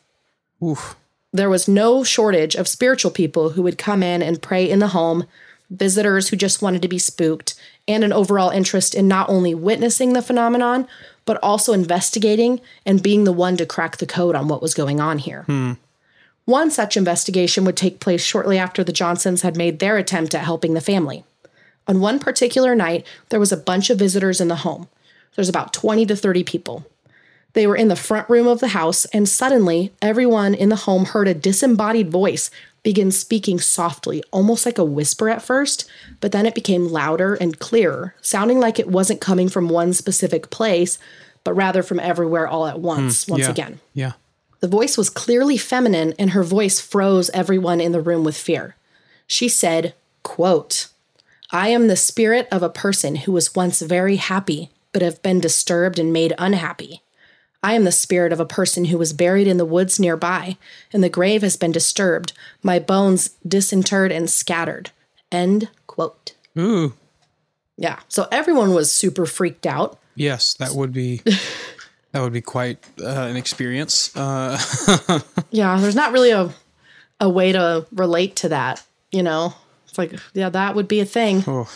Oof. 0.62 0.98
There 1.32 1.50
was 1.50 1.70
no 1.70 2.04
shortage 2.04 2.56
of 2.56 2.68
spiritual 2.68 3.12
people 3.12 3.52
who 3.52 3.64
would 3.64 3.78
come 3.78 4.04
in 4.04 4.22
and 4.22 4.42
pray 4.42 4.70
in 4.70 4.80
the 4.80 4.90
home, 4.90 5.26
visitors 5.70 6.28
who 6.28 6.36
just 6.36 6.62
wanted 6.62 6.82
to 6.82 6.90
be 6.90 7.00
spooked, 7.00 7.56
and 7.88 8.04
an 8.04 8.12
overall 8.12 8.50
interest 8.50 8.94
in 8.94 9.08
not 9.08 9.30
only 9.30 9.56
witnessing 9.56 10.14
the 10.14 10.22
phenomenon, 10.22 10.88
but 11.26 11.40
also 11.44 11.74
investigating 11.74 12.62
and 12.86 13.04
being 13.04 13.24
the 13.24 13.34
one 13.34 13.58
to 13.58 13.66
crack 13.66 13.98
the 13.98 14.06
code 14.06 14.36
on 14.36 14.48
what 14.48 14.62
was 14.62 14.74
going 14.74 15.00
on 15.00 15.18
here. 15.18 15.44
Hmm. 15.44 15.74
One 16.46 16.70
such 16.70 16.96
investigation 16.96 17.66
would 17.66 17.76
take 17.76 18.00
place 18.00 18.24
shortly 18.24 18.60
after 18.60 18.84
the 18.84 18.94
Johnsons 18.94 19.42
had 19.42 19.58
made 19.58 19.80
their 19.80 19.98
attempt 19.98 20.36
at 20.36 20.44
helping 20.44 20.76
the 20.76 20.82
family. 20.82 21.24
On 21.88 22.00
one 22.00 22.20
particular 22.20 22.76
night, 22.76 23.06
there 23.30 23.40
was 23.40 23.52
a 23.52 23.58
bunch 23.58 23.90
of 23.90 24.00
visitors 24.00 24.40
in 24.40 24.48
the 24.48 24.58
home. 24.58 24.88
There's 25.36 25.50
about 25.50 25.74
20 25.74 26.06
to 26.06 26.16
30 26.16 26.44
people. 26.44 26.86
They 27.54 27.66
were 27.68 27.76
in 27.76 27.88
the 27.88 27.96
front 27.96 28.30
room 28.30 28.48
of 28.48 28.60
the 28.60 28.70
house, 28.70 29.06
and 29.06 29.28
suddenly 29.28 29.92
everyone 30.02 30.54
in 30.54 30.70
the 30.70 30.76
home 30.76 31.06
heard 31.06 31.28
a 31.28 31.34
disembodied 31.34 32.12
voice 32.12 32.52
begin 32.86 33.10
speaking 33.10 33.60
softly, 33.60 34.24
almost 34.32 34.64
like 34.64 34.78
a 34.78 34.86
whisper 34.86 35.28
at 35.28 35.42
first, 35.42 35.90
but 36.22 36.32
then 36.32 36.46
it 36.46 36.54
became 36.54 36.88
louder 36.88 37.34
and 37.34 37.58
clearer, 37.58 38.14
sounding 38.22 38.60
like 38.60 38.78
it 38.78 38.88
wasn't 38.88 39.20
coming 39.20 39.50
from 39.50 39.68
one 39.68 39.92
specific 39.92 40.52
place, 40.52 41.00
but 41.44 41.56
rather 41.56 41.82
from 41.82 42.00
everywhere 42.00 42.48
all 42.48 42.68
at 42.68 42.80
once, 42.80 43.26
hmm, 43.26 43.32
once 43.32 43.46
yeah. 43.46 43.50
again. 43.50 43.80
Yeah. 43.96 44.12
The 44.60 44.68
voice 44.68 45.00
was 45.00 45.10
clearly 45.10 45.58
feminine, 45.58 46.14
and 46.20 46.30
her 46.30 46.44
voice 46.44 46.80
froze 46.80 47.32
everyone 47.32 47.82
in 47.82 47.92
the 47.92 48.02
room 48.02 48.24
with 48.24 48.38
fear. 48.38 48.76
She 49.26 49.50
said, 49.50 49.96
quote, 50.22 50.90
I 51.52 51.70
am 51.70 51.88
the 51.88 51.96
spirit 51.96 52.48
of 52.52 52.62
a 52.62 52.70
person 52.70 53.16
who 53.16 53.32
was 53.32 53.56
once 53.56 53.82
very 53.82 54.18
happy, 54.18 54.70
but 54.92 55.02
have 55.02 55.24
been 55.24 55.40
disturbed 55.40 55.98
and 55.98 56.14
made 56.14 56.36
unhappy. 56.38 57.02
I 57.64 57.74
am 57.74 57.84
the 57.84 57.92
spirit 57.92 58.32
of 58.32 58.40
a 58.40 58.46
person 58.46 58.86
who 58.86 58.98
was 58.98 59.14
buried 59.14 59.48
in 59.48 59.58
the 59.58 59.66
woods 59.66 60.00
nearby, 60.00 60.58
and 60.94 61.04
the 61.04 61.10
grave 61.10 61.42
has 61.42 61.58
been 61.58 61.72
disturbed, 61.72 62.34
my 62.62 62.78
bones 62.80 63.32
disinterred 63.48 64.12
and 64.12 64.30
scattered. 64.30 64.92
End 65.32 65.70
quote. 65.88 66.36
Ooh. 66.58 66.94
Yeah. 67.78 68.00
So 68.08 68.28
everyone 68.32 68.74
was 68.74 68.92
super 68.92 69.26
freaked 69.26 69.66
out. 69.66 70.00
Yes, 70.16 70.54
that 70.56 70.72
would 70.74 70.94
be 70.94 71.22
that 72.12 72.22
would 72.22 72.32
be 72.34 72.42
quite 72.42 72.78
uh, 73.02 73.08
an 73.30 73.36
experience. 73.36 74.16
Uh, 74.16 74.58
Yeah, 75.52 75.78
there's 75.80 75.96
not 75.96 76.12
really 76.14 76.32
a 76.32 76.54
a 77.20 77.30
way 77.30 77.52
to 77.52 77.86
relate 77.92 78.36
to 78.38 78.50
that, 78.50 78.84
you 79.12 79.24
know. 79.24 79.54
It's 79.88 79.98
like, 79.98 80.14
yeah, 80.34 80.50
that 80.50 80.76
would 80.76 80.88
be 80.88 81.00
a 81.00 81.06
thing. 81.06 81.44
oh. 81.48 81.70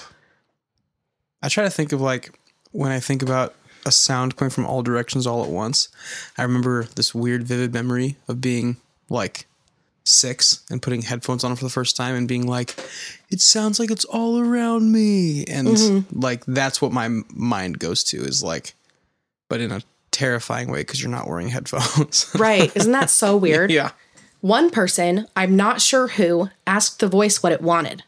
I 1.42 1.48
try 1.50 1.64
to 1.64 1.70
think 1.70 1.94
of 1.94 2.02
like 2.02 2.38
when 2.72 2.92
I 2.92 3.00
think 3.00 3.22
about 3.22 3.56
a 3.86 3.92
sound 3.92 4.36
coming 4.36 4.50
from 4.50 4.66
all 4.66 4.82
directions 4.82 5.26
all 5.26 5.44
at 5.44 5.50
once. 5.50 5.90
I 6.38 6.44
remember 6.44 6.84
this 6.96 7.14
weird, 7.16 7.44
vivid 7.44 7.74
memory 7.74 8.18
of 8.28 8.42
being 8.42 8.78
like 9.10 9.48
six 10.04 10.64
and 10.70 10.82
putting 10.82 11.04
headphones 11.04 11.44
on 11.44 11.56
for 11.56 11.64
the 11.64 11.70
first 11.70 11.96
time 11.96 12.16
and 12.16 12.28
being 12.28 12.48
like, 12.48 12.76
"It 13.30 13.42
sounds 13.42 13.80
like 13.80 13.92
it's 13.92 14.06
all 14.06 14.40
around 14.40 14.92
me," 14.92 15.46
and 15.46 15.68
mm-hmm. 15.68 16.20
like 16.20 16.46
that's 16.46 16.82
what 16.82 16.92
my 16.92 17.08
mind 17.34 17.80
goes 17.80 18.04
to 18.06 18.18
is 18.18 18.44
like, 18.44 18.74
but 19.48 19.62
in 19.62 19.72
a 19.72 19.82
terrifying 20.12 20.70
way 20.72 20.80
because 20.80 21.02
you're 21.02 21.12
not 21.12 21.28
wearing 21.28 21.50
headphones. 21.50 22.30
Right. 22.38 22.76
Isn't 22.76 22.92
that 22.92 23.10
so 23.10 23.38
weird? 23.46 23.72
yeah. 23.72 23.92
One 24.42 24.70
person, 24.70 25.28
I'm 25.36 25.58
not 25.58 25.82
sure 25.82 26.08
who, 26.08 26.50
asked 26.66 27.00
the 27.00 27.08
voice 27.08 27.44
what 27.44 27.52
it 27.52 27.62
wanted. 27.62 28.04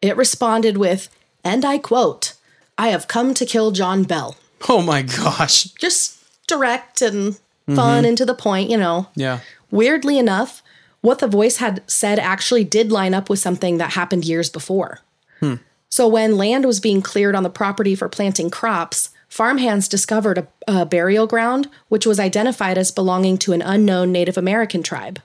It 0.00 0.16
responded 0.16 0.78
with, 0.78 1.10
and 1.42 1.62
I 1.64 1.76
quote, 1.76 2.34
I 2.78 2.88
have 2.88 3.06
come 3.06 3.34
to 3.34 3.44
kill 3.44 3.70
John 3.70 4.04
Bell. 4.04 4.36
Oh 4.68 4.82
my 4.82 5.02
gosh. 5.02 5.64
Just 5.64 6.18
direct 6.46 7.02
and 7.02 7.36
fun 7.66 7.76
mm-hmm. 7.76 8.06
and 8.06 8.18
to 8.18 8.24
the 8.24 8.34
point, 8.34 8.70
you 8.70 8.76
know. 8.76 9.08
Yeah. 9.14 9.40
Weirdly 9.70 10.18
enough, 10.18 10.62
what 11.00 11.18
the 11.18 11.26
voice 11.26 11.58
had 11.58 11.82
said 11.86 12.18
actually 12.18 12.64
did 12.64 12.92
line 12.92 13.14
up 13.14 13.28
with 13.28 13.38
something 13.38 13.78
that 13.78 13.92
happened 13.92 14.24
years 14.24 14.48
before. 14.48 15.00
Hmm. 15.40 15.56
So, 15.90 16.08
when 16.08 16.36
land 16.36 16.64
was 16.64 16.80
being 16.80 17.02
cleared 17.02 17.36
on 17.36 17.42
the 17.42 17.50
property 17.50 17.94
for 17.94 18.08
planting 18.08 18.50
crops, 18.50 19.10
farmhands 19.28 19.86
discovered 19.86 20.38
a, 20.38 20.48
a 20.66 20.86
burial 20.86 21.26
ground 21.26 21.68
which 21.88 22.06
was 22.06 22.18
identified 22.18 22.78
as 22.78 22.90
belonging 22.90 23.38
to 23.38 23.52
an 23.52 23.62
unknown 23.62 24.12
Native 24.12 24.36
American 24.36 24.82
tribe. 24.82 25.20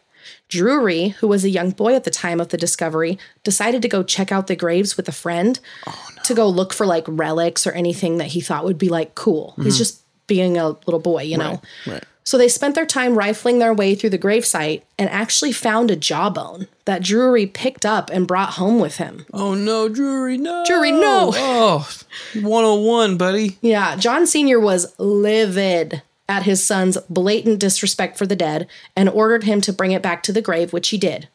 Drury, 0.48 1.10
who 1.10 1.28
was 1.28 1.44
a 1.44 1.50
young 1.50 1.72
boy 1.72 1.96
at 1.96 2.04
the 2.04 2.12
time 2.12 2.42
of 2.42 2.50
the 2.50 2.58
discovery, 2.58 3.18
decided 3.44 3.82
to 3.82 3.88
go 3.88 4.04
check 4.04 4.32
out 4.32 4.48
the 4.48 4.56
graves 4.56 4.98
with 4.98 5.08
a 5.08 5.14
friend 5.14 5.60
oh, 5.88 6.10
to 6.30 6.34
go 6.34 6.48
look 6.48 6.74
for 6.74 6.86
like 6.86 7.04
relics 7.08 7.68
or 7.68 7.72
anything 7.74 8.18
that 8.18 8.28
he 8.28 8.42
thought 8.42 8.64
would 8.64 8.78
be 8.78 8.90
like 8.90 9.14
cool. 9.16 9.54
He's 9.58 9.74
mm-hmm. 9.74 9.78
just 9.78 10.02
being 10.28 10.58
a 10.58 10.70
little 10.70 11.00
boy, 11.00 11.24
you 11.24 11.38
know. 11.38 11.62
Right. 11.86 12.04
So 12.24 12.38
they 12.38 12.48
spent 12.48 12.76
their 12.76 12.86
time 12.86 13.16
rifling 13.16 13.58
their 13.58 13.74
way 13.74 13.96
through 13.96 14.12
the 14.12 14.20
gravesite 14.20 14.84
and 15.00 15.10
actually 15.10 15.52
found 15.52 15.90
a 15.90 15.96
jawbone 15.96 16.68
that 16.86 17.02
Drury 17.02 17.48
picked 17.48 17.88
up 17.88 18.12
and 18.12 18.28
brought 18.28 18.52
home 18.52 18.80
with 18.80 18.98
him. 18.98 19.26
Oh 19.34 19.56
no, 19.56 19.90
Drury, 19.90 20.38
no. 20.38 20.64
Drury, 20.68 20.92
no. 20.92 21.32
Oh, 21.34 21.90
101, 22.36 23.18
buddy. 23.18 23.58
Yeah, 23.62 23.96
John 23.96 24.28
Sr. 24.28 24.60
was 24.60 24.94
livid 25.00 26.04
at 26.28 26.44
his 26.44 26.64
son's 26.64 26.98
blatant 27.10 27.60
disrespect 27.60 28.16
for 28.16 28.28
the 28.28 28.36
dead 28.36 28.68
and 28.96 29.10
ordered 29.10 29.46
him 29.46 29.60
to 29.62 29.74
bring 29.74 29.92
it 29.92 30.04
back 30.04 30.22
to 30.24 30.32
the 30.32 30.44
grave, 30.44 30.72
which 30.72 30.90
he 30.90 31.00
did. 31.00 31.28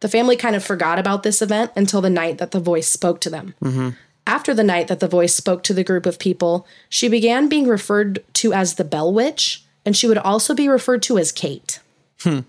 The 0.00 0.08
family 0.08 0.36
kind 0.36 0.54
of 0.54 0.62
forgot 0.62 0.98
about 0.98 1.22
this 1.22 1.40
event 1.40 1.70
until 1.74 2.02
the 2.02 2.10
night 2.10 2.36
that 2.38 2.50
the 2.50 2.60
voice 2.60 2.88
spoke 2.88 3.22
to 3.22 3.30
them. 3.30 3.54
Mm-hmm. 3.64 3.90
After 4.26 4.54
the 4.54 4.64
night 4.64 4.88
that 4.88 5.00
the 5.00 5.08
voice 5.08 5.34
spoke 5.34 5.62
to 5.64 5.74
the 5.74 5.84
group 5.84 6.06
of 6.06 6.18
people, 6.18 6.66
she 6.88 7.08
began 7.08 7.48
being 7.48 7.66
referred 7.66 8.22
to 8.34 8.52
as 8.52 8.74
the 8.74 8.84
Bell 8.84 9.12
Witch, 9.12 9.64
and 9.84 9.96
she 9.96 10.06
would 10.06 10.18
also 10.18 10.54
be 10.54 10.68
referred 10.68 11.02
to 11.04 11.18
as 11.18 11.32
Kate. 11.32 11.80
Hmm. 12.20 12.40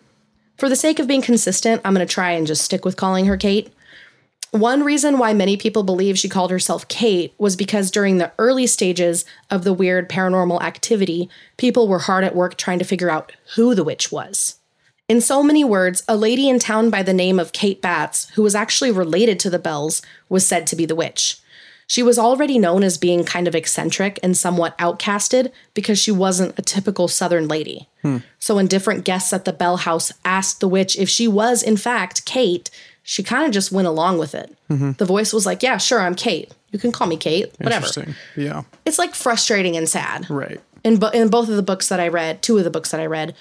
For 0.57 0.69
the 0.69 0.75
sake 0.75 0.99
of 0.99 1.07
being 1.07 1.21
consistent, 1.21 1.81
I'm 1.83 1.93
going 1.93 2.05
to 2.05 2.13
try 2.13 2.31
and 2.31 2.45
just 2.45 2.63
stick 2.63 2.85
with 2.85 2.95
calling 2.95 3.25
her 3.25 3.37
Kate. 3.37 3.73
One 4.51 4.83
reason 4.83 5.17
why 5.17 5.33
many 5.33 5.57
people 5.57 5.81
believe 5.81 6.19
she 6.19 6.29
called 6.29 6.51
herself 6.51 6.87
Kate 6.87 7.33
was 7.39 7.55
because 7.55 7.89
during 7.89 8.19
the 8.19 8.31
early 8.37 8.67
stages 8.67 9.25
of 9.49 9.63
the 9.63 9.73
weird 9.73 10.07
paranormal 10.07 10.61
activity, 10.61 11.27
people 11.57 11.87
were 11.87 11.99
hard 11.99 12.23
at 12.23 12.35
work 12.35 12.55
trying 12.55 12.77
to 12.77 12.85
figure 12.85 13.09
out 13.09 13.31
who 13.55 13.73
the 13.73 13.83
witch 13.83 14.11
was. 14.11 14.59
In 15.09 15.21
so 15.21 15.41
many 15.41 15.63
words, 15.63 16.03
a 16.07 16.15
lady 16.15 16.47
in 16.47 16.59
town 16.59 16.91
by 16.91 17.01
the 17.01 17.13
name 17.13 17.39
of 17.39 17.51
Kate 17.51 17.81
Batts, 17.81 18.29
who 18.35 18.43
was 18.43 18.53
actually 18.53 18.91
related 18.91 19.39
to 19.39 19.49
the 19.49 19.59
Bells, 19.59 20.03
was 20.29 20.45
said 20.45 20.67
to 20.67 20.75
be 20.75 20.85
the 20.85 20.95
witch. 20.95 21.37
She 21.87 22.03
was 22.03 22.17
already 22.17 22.57
known 22.57 22.83
as 22.83 22.97
being 22.97 23.23
kind 23.23 23.47
of 23.47 23.55
eccentric 23.55 24.19
and 24.23 24.37
somewhat 24.37 24.77
outcasted 24.77 25.51
because 25.73 25.99
she 25.99 26.11
wasn't 26.11 26.57
a 26.57 26.61
typical 26.61 27.07
Southern 27.07 27.47
lady. 27.47 27.87
Hmm. 28.01 28.17
So 28.39 28.55
when 28.55 28.67
different 28.67 29.05
guests 29.05 29.33
at 29.33 29.45
the 29.45 29.53
Bell 29.53 29.77
House 29.77 30.11
asked 30.23 30.59
the 30.59 30.67
witch 30.67 30.97
if 30.97 31.09
she 31.09 31.27
was, 31.27 31.61
in 31.61 31.77
fact, 31.77 32.25
Kate, 32.25 32.69
she 33.03 33.21
kind 33.21 33.45
of 33.45 33.51
just 33.51 33.71
went 33.71 33.87
along 33.87 34.17
with 34.17 34.33
it. 34.33 34.55
Mm-hmm. 34.69 34.91
The 34.93 35.05
voice 35.05 35.33
was 35.33 35.45
like, 35.45 35.61
Yeah, 35.61 35.77
sure, 35.77 35.99
I'm 35.99 36.15
Kate. 36.15 36.51
You 36.71 36.79
can 36.79 36.91
call 36.91 37.07
me 37.07 37.17
Kate, 37.17 37.53
whatever. 37.59 37.85
Interesting. 37.85 38.15
Yeah. 38.35 38.63
It's 38.85 38.97
like 38.97 39.13
frustrating 39.13 39.77
and 39.77 39.87
sad. 39.87 40.29
Right. 40.29 40.59
In, 40.83 40.97
bo- 40.97 41.09
in 41.09 41.29
both 41.29 41.49
of 41.49 41.55
the 41.55 41.63
books 41.63 41.89
that 41.89 41.99
I 41.99 42.07
read, 42.07 42.41
two 42.41 42.57
of 42.57 42.63
the 42.63 42.71
books 42.71 42.91
that 42.91 42.99
I 42.99 43.05
read, 43.05 43.35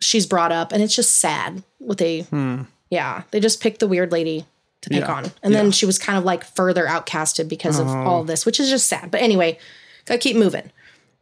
she's 0.00 0.26
brought 0.26 0.52
up, 0.52 0.72
and 0.72 0.82
it's 0.82 0.94
just 0.94 1.16
sad 1.16 1.62
what 1.78 1.98
they, 1.98 2.22
hmm. 2.22 2.62
yeah, 2.90 3.24
they 3.32 3.40
just 3.40 3.60
picked 3.60 3.80
the 3.80 3.88
weird 3.88 4.12
lady 4.12 4.46
to 4.82 4.90
pick 4.90 5.00
Yeah. 5.00 5.12
on. 5.12 5.32
And 5.42 5.54
then 5.54 5.70
she 5.70 5.86
was 5.86 5.98
kind 5.98 6.18
of 6.18 6.24
like 6.24 6.44
further 6.44 6.86
outcasted 6.86 7.48
because 7.48 7.78
of 7.78 7.88
all 7.88 8.20
oh. 8.20 8.24
this, 8.24 8.46
which 8.46 8.60
is 8.60 8.70
just 8.70 8.86
sad. 8.86 9.10
But 9.10 9.22
anyway, 9.22 9.58
gotta 10.06 10.18
keep 10.18 10.36
moving. 10.36 10.70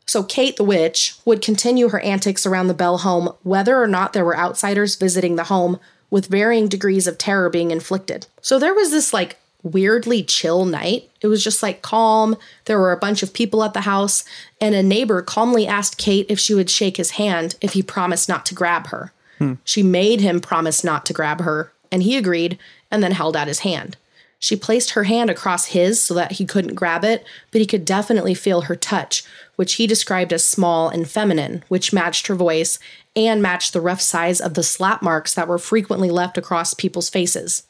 So 0.07 0.23
Kate 0.23 0.57
the 0.57 0.65
witch 0.65 1.17
would 1.25 1.43
continue 1.43 1.91
her 1.91 2.01
antics 2.01 2.47
around 2.47 2.69
the 2.69 2.75
Bell 2.75 2.99
home, 2.99 3.31
whether 3.43 3.81
or 3.81 3.87
not 3.87 4.15
there 4.15 4.25
were 4.25 4.37
outsiders 4.37 4.97
visiting 4.97 5.37
the 5.37 5.45
home, 5.45 5.79
with 6.11 6.27
varying 6.27 6.69
degrees 6.69 7.07
of 7.07 7.19
terror 7.19 7.51
being 7.51 7.71
inflicted. 7.71 8.27
So 8.41 8.59
there 8.59 8.75
was 8.75 8.91
this 8.91 9.13
like 9.13 9.39
weirdly 9.63 10.23
chill 10.23 10.65
night. 10.65 11.11
It 11.21 11.27
was 11.27 11.45
just 11.45 11.63
like 11.63 11.83
calm. 11.83 12.37
There 12.65 12.79
were 12.79 12.93
a 12.93 12.99
bunch 12.99 13.23
of 13.23 13.35
people 13.35 13.63
at 13.65 13.75
the 13.75 13.83
house, 13.83 14.25
and 14.61 14.75
a 14.75 14.83
neighbor 14.83 15.21
calmly 15.21 15.67
asked 15.67 15.99
Kate 15.99 16.27
if 16.29 16.39
she 16.39 16.55
would 16.55 16.71
shake 16.71 16.97
his 16.97 17.13
hand 17.13 17.57
if 17.61 17.73
he 17.75 17.83
promised 17.83 18.29
not 18.29 18.47
to 18.47 18.55
grab 18.55 18.87
her. 18.89 19.13
Hmm. 19.39 19.55
She 19.65 19.83
made 19.83 20.21
him 20.21 20.41
promise 20.41 20.83
not 20.83 21.05
to 21.07 21.13
grab 21.13 21.41
her, 21.43 21.73
and 21.93 22.03
he 22.03 22.17
agreed 22.17 22.59
and 22.91 23.03
then 23.03 23.13
held 23.13 23.37
out 23.37 23.49
his 23.49 23.61
hand. 23.61 23.97
She 24.41 24.55
placed 24.55 24.91
her 24.91 25.05
hand 25.05 25.31
across 25.31 25.67
his 25.67 26.01
so 26.01 26.15
that 26.15 26.33
he 26.33 26.47
couldn't 26.47 26.75
grab 26.77 27.05
it, 27.05 27.25
but 27.51 27.61
he 27.61 27.67
could 27.67 27.85
definitely 27.85 28.35
feel 28.35 28.63
her 28.63 28.77
touch, 28.77 29.25
which 29.57 29.75
he 29.75 29.87
described 29.89 30.33
as 30.33 30.45
small 30.45 30.89
and 30.89 31.09
feminine, 31.11 31.65
which 31.69 31.93
matched 31.93 32.29
her 32.29 32.37
voice 32.37 32.79
and 33.17 33.43
matched 33.43 33.73
the 33.73 33.81
rough 33.81 34.01
size 34.01 34.41
of 34.41 34.55
the 34.55 34.63
slap 34.63 35.03
marks 35.03 35.35
that 35.35 35.49
were 35.49 35.59
frequently 35.59 36.09
left 36.11 36.39
across 36.39 36.73
people's 36.73 37.11
faces, 37.11 37.65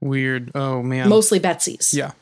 Weird. 0.00 0.52
Oh 0.54 0.82
man. 0.82 1.08
mostly 1.08 1.38
Betsy's. 1.40 1.92
yeah. 1.94 2.12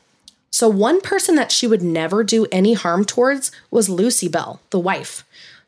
So, 0.50 0.68
one 0.68 1.00
person 1.00 1.34
that 1.36 1.50
she 1.52 1.66
would 1.66 1.82
never 1.82 2.22
do 2.22 2.46
any 2.52 2.74
harm 2.74 3.04
towards 3.04 3.50
was 3.70 3.88
Lucy 3.88 4.28
Bell, 4.28 4.60
the 4.70 4.78
wife. 4.78 5.24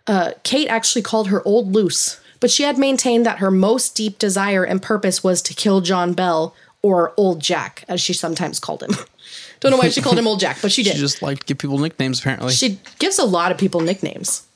Uh, 0.07 0.33
Kate 0.43 0.69
actually 0.69 1.03
called 1.03 1.29
her 1.29 1.43
Old 1.47 1.73
Luce, 1.73 2.21
but 2.41 2.51
she 2.51 2.63
had 2.63 2.79
maintained 2.79 3.25
that 3.27 3.39
her 3.39 3.51
most 3.51 3.95
deep 3.97 4.19
desire 4.19 4.63
and 4.65 4.81
purpose 4.83 5.25
was 5.25 5.41
to 5.43 5.55
kill 5.55 5.81
John 5.81 6.13
Bell, 6.13 6.55
or 6.85 7.15
Old 7.17 7.41
Jack, 7.41 7.83
as 7.89 7.99
she 7.99 8.13
sometimes 8.13 8.61
called 8.61 8.83
him. 8.83 8.91
Don't 9.61 9.73
know 9.73 9.79
why 9.79 9.89
she 9.89 10.03
called 10.03 10.19
him 10.19 10.27
Old 10.27 10.39
Jack, 10.39 10.59
but 10.61 10.71
she 10.71 10.83
did. 10.83 10.93
She 10.93 10.99
just 10.99 11.23
liked 11.23 11.41
to 11.41 11.47
give 11.47 11.57
people 11.57 11.79
nicknames 11.79 12.21
apparently. 12.21 12.53
She 12.53 12.79
gives 12.99 13.19
a 13.19 13.25
lot 13.25 13.51
of 13.51 13.57
people 13.57 13.81
nicknames. 13.81 14.47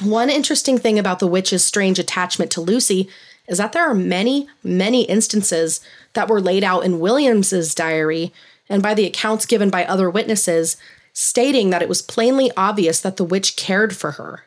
One 0.00 0.28
interesting 0.28 0.76
thing 0.76 0.98
about 0.98 1.20
the 1.20 1.28
witch's 1.28 1.64
strange 1.64 2.00
attachment 2.00 2.50
to 2.50 2.60
Lucy 2.60 3.08
is 3.46 3.58
that 3.58 3.72
there 3.72 3.88
are 3.88 3.94
many, 3.94 4.48
many 4.64 5.04
instances 5.04 5.80
that 6.14 6.28
were 6.28 6.40
laid 6.40 6.64
out 6.64 6.84
in 6.84 6.98
Williams's 6.98 7.76
diary 7.76 8.32
and 8.68 8.82
by 8.82 8.92
the 8.92 9.06
accounts 9.06 9.46
given 9.46 9.70
by 9.70 9.84
other 9.84 10.10
witnesses 10.10 10.76
stating 11.12 11.70
that 11.70 11.82
it 11.82 11.88
was 11.88 12.02
plainly 12.02 12.50
obvious 12.56 13.00
that 13.00 13.18
the 13.18 13.24
witch 13.24 13.54
cared 13.54 13.94
for 13.94 14.12
her. 14.12 14.40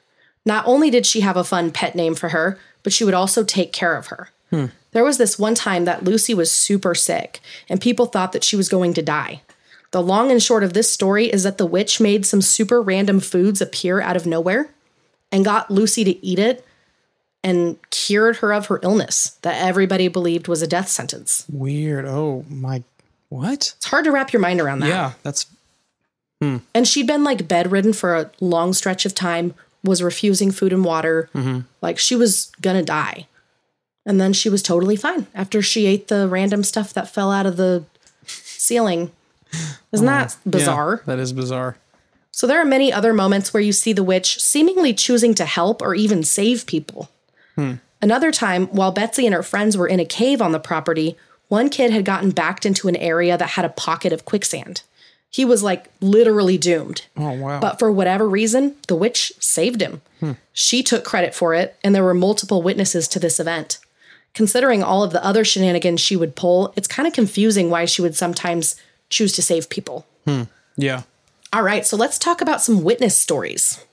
Not 0.46 0.68
only 0.68 0.90
did 0.90 1.06
she 1.06 1.22
have 1.22 1.38
a 1.38 1.46
fun 1.46 1.72
pet 1.72 1.96
name 1.96 2.14
for 2.14 2.30
her, 2.30 2.60
but 2.84 2.92
she 2.92 3.06
would 3.06 3.14
also 3.14 3.46
take 3.46 3.72
care 3.72 3.96
of 3.96 4.08
her. 4.08 4.32
There 4.92 5.04
was 5.04 5.18
this 5.18 5.38
one 5.38 5.56
time 5.56 5.84
that 5.86 6.06
Lucy 6.06 6.34
was 6.34 6.50
super 6.50 6.96
sick 6.96 7.42
and 7.68 7.82
people 7.82 8.06
thought 8.06 8.32
that 8.32 8.44
she 8.44 8.56
was 8.56 8.70
going 8.70 8.94
to 8.94 9.02
die. 9.02 9.42
The 9.92 10.02
long 10.02 10.32
and 10.32 10.42
short 10.42 10.64
of 10.64 10.74
this 10.74 10.92
story 10.92 11.26
is 11.26 11.44
that 11.44 11.58
the 11.58 11.66
witch 11.66 12.00
made 12.00 12.26
some 12.26 12.42
super 12.42 12.82
random 12.82 13.20
foods 13.20 13.62
appear 13.62 14.02
out 14.02 14.16
of 14.16 14.26
nowhere 14.26 14.70
and 15.32 15.44
got 15.44 15.70
Lucy 15.70 16.04
to 16.04 16.26
eat 16.26 16.40
it 16.40 16.66
and 17.44 17.78
cured 17.92 18.38
her 18.38 18.52
of 18.52 18.68
her 18.68 18.80
illness 18.82 19.38
that 19.42 19.62
everybody 19.62 20.08
believed 20.08 20.48
was 20.48 20.62
a 20.62 20.68
death 20.68 20.88
sentence. 20.88 21.46
Weird. 21.52 22.06
Oh 22.06 22.44
my. 22.50 22.84
What? 23.30 23.74
It's 23.78 23.86
hard 23.86 24.06
to 24.06 24.12
wrap 24.12 24.34
your 24.34 24.42
mind 24.42 24.60
around 24.60 24.80
that. 24.80 24.90
Yeah, 24.90 25.14
that's 25.24 25.46
hmm. 26.42 26.58
And 26.74 26.88
she'd 26.88 27.08
been 27.08 27.24
like 27.24 27.48
bedridden 27.48 27.94
for 27.94 28.16
a 28.16 28.32
long 28.40 28.74
stretch 28.74 29.06
of 29.06 29.14
time, 29.14 29.54
was 29.84 30.02
refusing 30.02 30.52
food 30.52 30.74
and 30.74 30.84
water. 30.84 31.30
Mm-hmm. 31.36 31.62
Like 31.82 32.00
she 32.00 32.16
was 32.16 32.52
gonna 32.62 32.84
die. 32.84 33.28
And 34.06 34.22
then 34.22 34.34
she 34.34 34.50
was 34.50 34.62
totally 34.62 34.96
fine 34.96 35.28
after 35.34 35.62
she 35.62 35.88
ate 35.88 36.08
the 36.08 36.28
random 36.28 36.64
stuff 36.64 36.94
that 36.94 37.10
fell 37.10 37.32
out 37.32 37.46
of 37.46 37.58
the 37.58 37.84
ceiling. 38.26 39.12
Isn't 39.92 40.06
that 40.06 40.36
yeah, 40.46 40.52
bizarre? 40.52 41.02
that 41.06 41.20
is 41.20 41.34
bizarre. 41.34 41.78
So 42.32 42.48
there 42.48 42.60
are 42.60 42.66
many 42.66 42.92
other 42.92 43.14
moments 43.14 43.54
where 43.54 43.64
you 43.64 43.72
see 43.72 43.94
the 43.94 44.04
witch 44.04 44.42
seemingly 44.42 44.94
choosing 44.94 45.34
to 45.36 45.46
help 45.46 45.82
or 45.82 45.96
even 45.96 46.22
save 46.22 46.66
people. 46.66 47.10
Hmm. 47.56 47.76
Another 48.02 48.32
time, 48.32 48.68
while 48.68 48.92
Betsy 48.92 49.26
and 49.26 49.34
her 49.34 49.42
friends 49.42 49.78
were 49.78 49.88
in 49.88 50.02
a 50.02 50.06
cave 50.06 50.42
on 50.42 50.52
the 50.52 50.60
property, 50.60 51.16
one 51.48 51.70
kid 51.70 51.92
had 51.92 52.06
gotten 52.06 52.32
backed 52.32 52.66
into 52.66 52.88
an 52.88 52.98
area 52.98 53.38
that 53.38 53.52
had 53.52 53.66
a 53.66 53.70
pocket 53.70 54.12
of 54.12 54.26
quicksand. 54.26 54.82
He 55.30 55.46
was 55.46 55.64
like 55.64 55.88
literally 56.02 56.58
doomed. 56.58 57.06
Oh 57.18 57.32
wow. 57.32 57.60
But 57.60 57.80
for 57.80 57.92
whatever 57.92 58.28
reason, 58.28 58.76
the 58.88 58.96
witch 58.96 59.34
saved 59.40 59.82
him. 59.82 60.02
Hmm. 60.20 60.34
She 60.54 60.84
took 60.84 61.04
credit 61.04 61.34
for 61.34 61.54
it, 61.54 61.78
and 61.84 61.96
there 61.96 62.04
were 62.04 62.14
multiple 62.14 62.62
witnesses 62.62 63.08
to 63.10 63.20
this 63.20 63.40
event. 63.40 63.80
Considering 64.36 64.84
all 64.84 65.04
of 65.04 65.12
the 65.12 65.26
other 65.26 65.44
shenanigans 65.44 66.02
she 66.02 66.16
would 66.16 66.36
pull, 66.36 66.74
it's 66.76 66.88
kind 66.88 67.08
of 67.08 67.14
confusing 67.14 67.70
why 67.70 67.86
she 67.86 68.02
would 68.02 68.16
sometimes 68.16 68.76
choose 69.10 69.34
to 69.34 69.42
save 69.42 69.70
people. 69.70 70.06
yeah. 70.78 71.04
All 71.54 71.64
right, 71.64 71.86
so 71.86 71.96
let's 71.96 72.20
talk 72.20 72.42
about 72.42 72.62
some 72.62 72.84
witness 72.84 73.18
stories. 73.18 73.84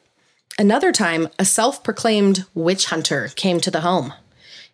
Another 0.59 0.93
time, 0.93 1.29
a 1.39 1.45
self 1.45 1.83
proclaimed 1.85 2.45
witch 2.55 2.87
hunter 2.87 3.31
came 3.37 3.61
to 3.61 3.71
the 3.71 3.83
home. 3.83 4.13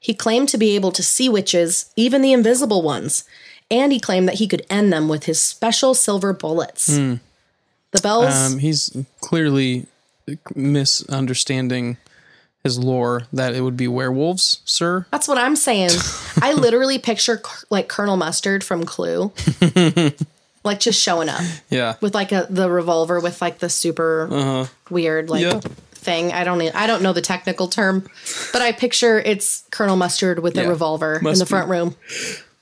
He 0.01 0.15
claimed 0.15 0.49
to 0.51 0.59
be 0.59 0.75
able 0.75 0.93
to 0.93 1.03
see 1.03 1.29
witches, 1.29 1.93
even 1.97 2.23
the 2.23 2.33
invisible 2.33 2.83
ones, 2.83 3.25
and 3.71 3.93
he 3.93 4.01
claimed 4.01 4.27
that 4.29 4.37
he 4.37 4.49
could 4.49 4.65
end 4.71 4.93
them 4.93 5.09
with 5.09 5.25
his 5.25 5.41
special 5.41 5.93
silver 5.93 6.33
bullets. 6.33 6.87
The 7.91 8.01
bells. 8.03 8.35
Um, 8.35 8.59
he's 8.59 8.97
clearly 9.21 9.87
misunderstanding 10.55 11.97
his 12.69 12.79
lore 12.79 13.23
that 13.33 13.55
it 13.55 13.63
would 13.63 13.77
be 13.77 13.89
werewolves, 13.89 14.61
sir. 14.65 15.07
That's 15.11 15.27
what 15.27 15.39
I'm 15.39 15.57
saying. 15.57 15.91
I 16.43 16.53
literally 16.53 16.99
picture 16.99 17.41
like 17.71 17.89
Colonel 17.89 18.17
Mustard 18.17 18.63
from 18.63 18.85
Clue, 18.85 19.33
like 20.65 20.81
just 20.81 21.01
showing 21.01 21.29
up 21.29 21.41
Yeah. 21.71 21.95
with 22.01 22.15
like 22.15 22.33
a 22.33 22.47
the 22.51 22.71
revolver 22.71 23.21
with 23.21 23.41
like 23.41 23.59
the 23.59 23.69
super 23.71 24.69
weird 24.91 25.31
like 25.31 25.43
Yeah. 25.43 25.61
thing. 25.93 26.33
I 26.33 26.45
don't 26.45 26.61
I 26.75 26.87
don't 26.87 27.03
know 27.03 27.13
the 27.13 27.23
technical 27.23 27.69
term, 27.69 28.07
but 28.53 28.61
I 28.63 28.73
picture 28.73 29.19
it's 29.19 29.65
Colonel 29.71 29.97
Mustard 29.97 30.41
with 30.41 30.57
a 30.59 30.63
Yeah. 30.63 30.69
revolver 30.69 31.21
Must 31.23 31.37
in 31.37 31.39
the 31.41 31.45
be. 31.47 31.49
front 31.49 31.69
room. 31.71 31.97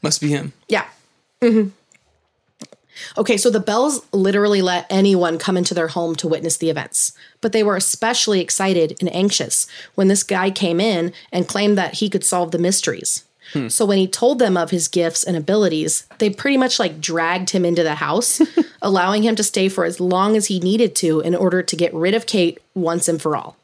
Must 0.03 0.21
be 0.21 0.29
him. 0.29 0.53
Yeah. 0.69 0.85
Mm-hmm. 1.43 1.69
Okay, 3.19 3.37
so 3.37 3.51
the 3.51 3.61
Bells 3.61 4.01
literally 4.13 4.63
let 4.63 4.87
anyone 4.89 5.39
come 5.39 5.57
into 5.59 5.75
their 5.75 5.89
home 5.89 6.15
to 6.17 6.29
witness 6.29 6.57
the 6.57 6.71
events, 6.71 7.13
but 7.41 7.53
they 7.53 7.63
were 7.63 7.77
especially 7.77 8.41
excited 8.41 8.97
and 9.01 9.15
anxious 9.15 9.67
when 9.95 10.09
this 10.09 10.23
guy 10.23 10.51
came 10.51 10.81
in 10.81 11.13
and 11.33 11.49
claimed 11.49 11.79
that 11.79 11.95
he 11.95 12.09
could 12.09 12.25
solve 12.25 12.51
the 12.51 12.59
mysteries. 12.59 13.25
Hmm. 13.53 13.69
So 13.69 13.85
when 13.85 13.99
he 13.99 14.09
told 14.09 14.39
them 14.39 14.57
of 14.57 14.71
his 14.71 14.89
gifts 14.89 15.23
and 15.23 15.37
abilities, 15.37 16.07
they 16.19 16.31
pretty 16.31 16.57
much 16.57 16.79
like 16.79 17.01
dragged 17.01 17.51
him 17.51 17.65
into 17.65 17.83
the 17.83 17.97
house, 17.97 18.41
allowing 18.83 19.23
him 19.23 19.37
to 19.37 19.43
stay 19.43 19.69
for 19.69 19.85
as 19.85 20.01
long 20.01 20.37
as 20.37 20.47
he 20.47 20.59
needed 20.59 20.97
to 20.97 21.21
in 21.21 21.35
order 21.35 21.63
to 21.63 21.77
get 21.77 21.95
rid 21.95 22.15
of 22.15 22.27
Kate 22.27 22.59
once 22.75 23.09
and 23.09 23.23
for 23.23 23.37
all. 23.37 23.57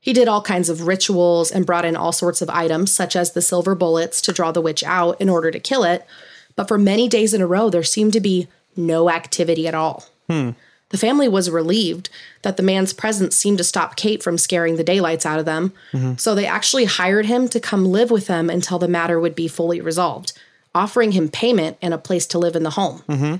He 0.00 0.12
did 0.12 0.28
all 0.28 0.42
kinds 0.42 0.68
of 0.68 0.86
rituals 0.86 1.50
and 1.50 1.66
brought 1.66 1.84
in 1.84 1.96
all 1.96 2.12
sorts 2.12 2.40
of 2.40 2.48
items, 2.48 2.92
such 2.92 3.16
as 3.16 3.32
the 3.32 3.42
silver 3.42 3.74
bullets 3.74 4.20
to 4.22 4.32
draw 4.32 4.52
the 4.52 4.60
witch 4.60 4.84
out 4.84 5.20
in 5.20 5.28
order 5.28 5.50
to 5.50 5.58
kill 5.58 5.82
it. 5.82 6.06
But 6.54 6.68
for 6.68 6.78
many 6.78 7.08
days 7.08 7.34
in 7.34 7.42
a 7.42 7.46
row, 7.46 7.70
there 7.70 7.82
seemed 7.82 8.12
to 8.12 8.20
be 8.20 8.46
no 8.76 9.10
activity 9.10 9.66
at 9.66 9.74
all. 9.74 10.04
Hmm. 10.28 10.50
The 10.90 10.98
family 10.98 11.28
was 11.28 11.50
relieved 11.50 12.10
that 12.42 12.56
the 12.56 12.62
man's 12.62 12.92
presence 12.92 13.34
seemed 13.34 13.58
to 13.58 13.64
stop 13.64 13.96
Kate 13.96 14.22
from 14.22 14.38
scaring 14.38 14.76
the 14.76 14.84
daylights 14.84 15.26
out 15.26 15.40
of 15.40 15.44
them. 15.44 15.72
Mm-hmm. 15.92 16.14
So 16.16 16.34
they 16.34 16.46
actually 16.46 16.84
hired 16.84 17.26
him 17.26 17.48
to 17.48 17.60
come 17.60 17.86
live 17.86 18.10
with 18.10 18.28
them 18.28 18.48
until 18.48 18.78
the 18.78 18.86
matter 18.86 19.18
would 19.18 19.34
be 19.34 19.48
fully 19.48 19.80
resolved, 19.80 20.32
offering 20.74 21.12
him 21.12 21.28
payment 21.28 21.76
and 21.82 21.92
a 21.92 21.98
place 21.98 22.26
to 22.28 22.38
live 22.38 22.54
in 22.54 22.62
the 22.62 22.70
home. 22.70 23.02
Mm-hmm. 23.08 23.36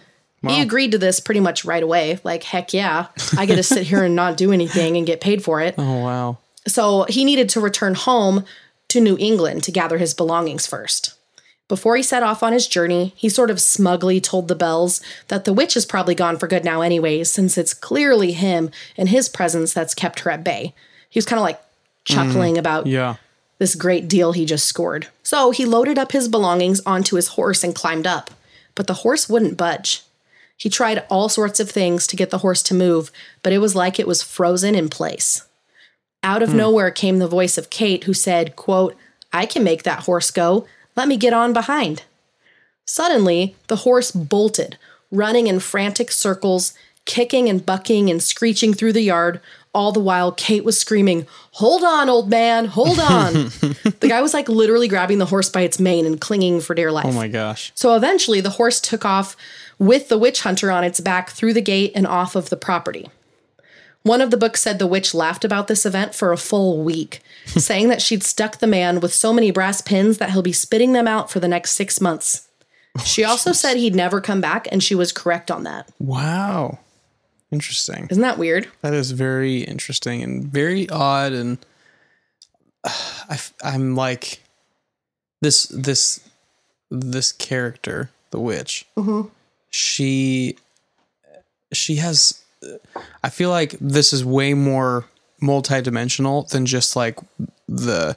He 0.49 0.61
agreed 0.61 0.93
to 0.93 0.99
this 0.99 1.19
pretty 1.19 1.41
much 1.41 1.65
right 1.65 1.83
away. 1.83 2.21
Like, 2.23 2.45
heck 2.45 2.73
yeah, 2.73 3.07
I 3.37 3.47
get 3.47 3.57
to 3.57 3.63
sit 3.63 3.85
here 3.85 4.05
and 4.05 4.15
not 4.15 4.37
do 4.37 4.53
anything 4.53 4.97
and 4.97 5.07
get 5.07 5.21
paid 5.21 5.43
for 5.43 5.61
it. 5.61 5.75
Oh 5.87 6.01
wow. 6.03 6.39
So 6.67 7.05
he 7.09 7.25
needed 7.25 7.49
to 7.51 7.61
return 7.61 7.95
home 7.95 8.45
to 8.89 9.01
New 9.01 9.17
England 9.21 9.63
to 9.65 9.71
gather 9.71 9.99
his 9.99 10.15
belongings 10.15 10.67
first. 10.67 11.16
Before 11.69 11.97
he 11.97 12.03
set 12.03 12.23
off 12.23 12.43
on 12.43 12.53
his 12.53 12.69
journey, 12.69 13.13
he 13.17 13.29
sort 13.29 13.51
of 13.51 13.61
smugly 13.61 14.21
told 14.21 14.47
the 14.47 14.55
Bells 14.55 15.01
that 15.29 15.45
the 15.45 15.53
witch 15.53 15.77
is 15.77 15.85
probably 15.85 16.15
gone 16.15 16.39
for 16.39 16.47
good 16.47 16.65
now, 16.65 16.81
anyways, 16.81 17.31
since 17.31 17.59
it's 17.59 17.75
clearly 17.75 18.33
him 18.33 18.71
and 18.97 19.09
his 19.09 19.29
presence 19.29 19.73
that's 19.73 19.95
kept 19.95 20.21
her 20.21 20.31
at 20.31 20.45
bay. 20.45 20.75
He 21.11 21.19
was 21.19 21.27
kind 21.27 21.39
of 21.39 21.45
like 21.45 21.61
chuckling 22.05 22.55
mm, 22.55 22.59
about 22.59 22.87
Yeah. 22.87 23.17
this 23.59 23.75
great 23.75 24.07
deal 24.07 24.33
he 24.33 24.45
just 24.45 24.67
scored. 24.67 25.09
So 25.25 25.51
he 25.51 25.65
loaded 25.65 25.99
up 25.99 26.13
his 26.13 26.29
belongings 26.29 26.81
onto 26.87 27.17
his 27.17 27.29
horse 27.29 27.65
and 27.65 27.75
climbed 27.75 28.07
up, 28.07 28.31
but 28.77 28.87
the 28.87 28.95
horse 28.95 29.29
wouldn't 29.29 29.57
budge. 29.57 30.03
He 30.57 30.71
tried 30.71 31.05
all 31.11 31.29
sorts 31.29 31.59
of 31.59 31.69
things 31.69 32.07
to 32.07 32.17
get 32.17 32.31
the 32.31 32.39
horse 32.39 32.63
to 32.65 32.75
move, 32.75 33.11
but 33.43 33.53
it 33.53 33.59
was 33.59 33.75
like 33.75 33.99
it 33.99 34.07
was 34.07 34.23
frozen 34.23 34.75
in 34.75 34.89
place. 34.89 35.47
Out 36.23 36.43
of 36.43 36.51
hmm. 36.51 36.59
nowhere 36.59 36.91
came 36.91 37.19
the 37.19 37.29
voice 37.29 37.59
of 37.59 37.71
Kate 37.71 38.05
who 38.05 38.15
said, 38.15 38.57
quote, 38.57 38.97
I 39.33 39.47
can 39.47 39.65
make 39.65 39.83
that 39.83 40.05
horse 40.05 40.31
go. 40.31 40.67
Let 40.97 41.09
me 41.09 41.17
get 41.17 41.33
on 41.33 41.53
behind. 41.53 42.03
Suddenly, 42.87 43.57
the 43.67 43.77
horse 43.77 44.11
bolted, 44.11 44.79
running 45.11 45.47
in 45.47 45.61
frantic 45.61 46.11
circles, 46.11 46.73
kicking 47.05 47.49
and 47.49 47.65
bucking 47.65 48.11
and 48.11 48.23
screeching 48.23 48.75
through 48.75 48.93
the 48.93 49.03
yard, 49.03 49.41
all 49.75 49.93
the 49.93 50.01
while 50.01 50.33
Kate 50.33 50.65
was 50.65 50.81
screaming, 50.81 51.27
Hold 51.53 51.85
on, 51.85 52.09
old 52.09 52.31
man, 52.31 52.65
hold 52.65 52.99
on. 52.99 53.33
the 54.01 54.07
guy 54.09 54.23
was 54.23 54.33
like 54.33 54.49
literally 54.49 54.89
grabbing 54.89 55.19
the 55.19 55.27
horse 55.27 55.51
by 55.51 55.63
its 55.63 55.79
mane 55.79 56.07
and 56.07 56.21
clinging 56.21 56.61
for 56.61 56.75
dear 56.75 56.91
life. 56.91 57.05
Oh 57.07 57.13
my 57.13 57.29
gosh. 57.29 57.73
So 57.75 57.95
eventually, 57.95 58.41
the 58.41 58.51
horse 58.51 58.81
took 58.81 59.05
off 59.05 59.37
with 59.79 60.09
the 60.09 60.19
witch 60.19 60.43
hunter 60.43 60.71
on 60.71 60.85
its 60.85 61.01
back 61.01 61.31
through 61.31 61.53
the 61.53 61.61
gate 61.61 61.93
and 61.95 62.07
off 62.07 62.35
of 62.35 62.49
the 62.49 62.57
property. 62.57 63.11
One 64.07 64.21
of 64.21 64.31
the 64.31 64.37
books 64.37 64.63
said 64.63 64.79
the 64.79 64.87
witch 64.87 65.15
laughed 65.15 65.45
about 65.45 65.67
this 65.67 65.85
event 65.85 66.15
for 66.15 66.33
a 66.33 66.37
full 66.37 66.85
week, 66.85 67.21
saying 67.47 67.89
that 67.89 68.01
she'd 68.01 68.23
stuck 68.23 68.59
the 68.59 68.67
man 68.69 69.01
with 69.01 69.13
so 69.13 69.33
many 69.33 69.51
brass 69.51 69.81
pins 69.81 70.19
that 70.19 70.31
he'll 70.31 70.43
be 70.43 70.53
spitting 70.53 70.93
them 70.93 71.09
out 71.09 71.29
for 71.29 71.41
the 71.41 71.49
next 71.49 71.73
six 71.73 72.01
months. 72.01 72.47
She 73.05 73.25
also 73.25 73.53
said 73.53 73.77
he'd 73.77 73.97
never 73.97 74.21
come 74.21 74.41
back, 74.41 74.69
and 74.71 74.81
she 74.83 74.95
was 74.95 75.11
correct 75.13 75.51
on 75.51 75.65
that. 75.65 75.91
Wow. 75.99 76.79
Interesting. 77.51 78.07
Isn't 78.09 78.23
that 78.23 78.39
weird? 78.39 78.69
That 78.83 78.95
is 78.95 79.11
very 79.11 79.63
interesting 79.63 80.23
and 80.23 80.45
very 80.47 80.89
odd. 80.89 81.33
And 81.33 81.59
I, 82.85 83.39
am 83.65 83.97
like, 83.97 84.41
this 85.43 85.65
this 85.65 86.21
this 86.91 87.33
character, 87.33 88.11
the 88.31 88.39
witch, 88.41 88.87
Mm-hmm. 88.97 89.29
she 89.71 90.57
she 91.73 91.97
has. 91.97 92.41
I 93.23 93.29
feel 93.29 93.51
like 93.51 93.77
this 93.81 94.13
is 94.13 94.25
way 94.25 94.55
more 94.55 95.05
multidimensional 95.43 96.49
than 96.49 96.67
just 96.67 96.97
like 96.97 97.19
the 97.69 98.17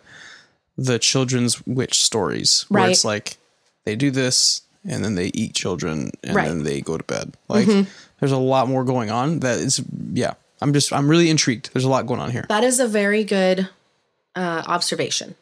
the 0.78 0.97
children's 0.99 1.65
witch 1.67 2.02
stories, 2.04 2.65
right. 2.69 2.82
where 2.84 2.89
it's 2.91 3.04
like 3.04 3.38
they 3.86 3.95
do 3.95 4.12
this 4.12 4.62
and 4.88 5.04
then 5.04 5.15
they 5.15 5.28
eat 5.34 5.54
children 5.54 6.12
and 6.23 6.36
Right. 6.36 6.47
Mm-hmm. 6.47 6.58
then 6.60 6.63
they 6.63 6.82
go 6.82 6.97
to 6.97 7.04
bed. 7.04 7.36
Like 7.49 7.67
there's 8.19 8.32
a 8.32 8.38
lot 8.38 8.69
more 8.69 8.84
going 8.86 9.12
on. 9.12 9.41
That 9.41 9.60
is, 9.60 9.82
yeah. 10.13 10.34
I'm 10.62 10.73
just 10.73 10.91
I'm 10.93 11.10
really 11.10 11.30
intrigued. 11.30 11.71
There's 11.73 11.86
a 11.86 11.89
lot 11.89 12.06
going 12.06 12.19
on 12.19 12.32
here. 12.32 12.45
That 12.49 12.63
is 12.63 12.80
a 12.80 12.88
very 12.88 13.23
good 13.23 13.69
uh, 14.36 14.63
observation. 14.67 15.36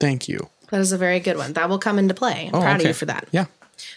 Thank 0.00 0.28
you. 0.28 0.48
That 0.70 0.80
is 0.80 0.92
a 0.92 0.98
very 0.98 1.20
good 1.20 1.36
one. 1.38 1.54
That 1.54 1.68
will 1.70 1.78
come 1.78 1.98
into 1.98 2.12
play. 2.14 2.48
I'm 2.48 2.54
Oh, 2.54 2.60
proud 2.60 2.80
of 2.80 2.86
you 2.86 2.92
for 2.92 3.06
that. 3.06 3.28
Yeah. 3.32 3.46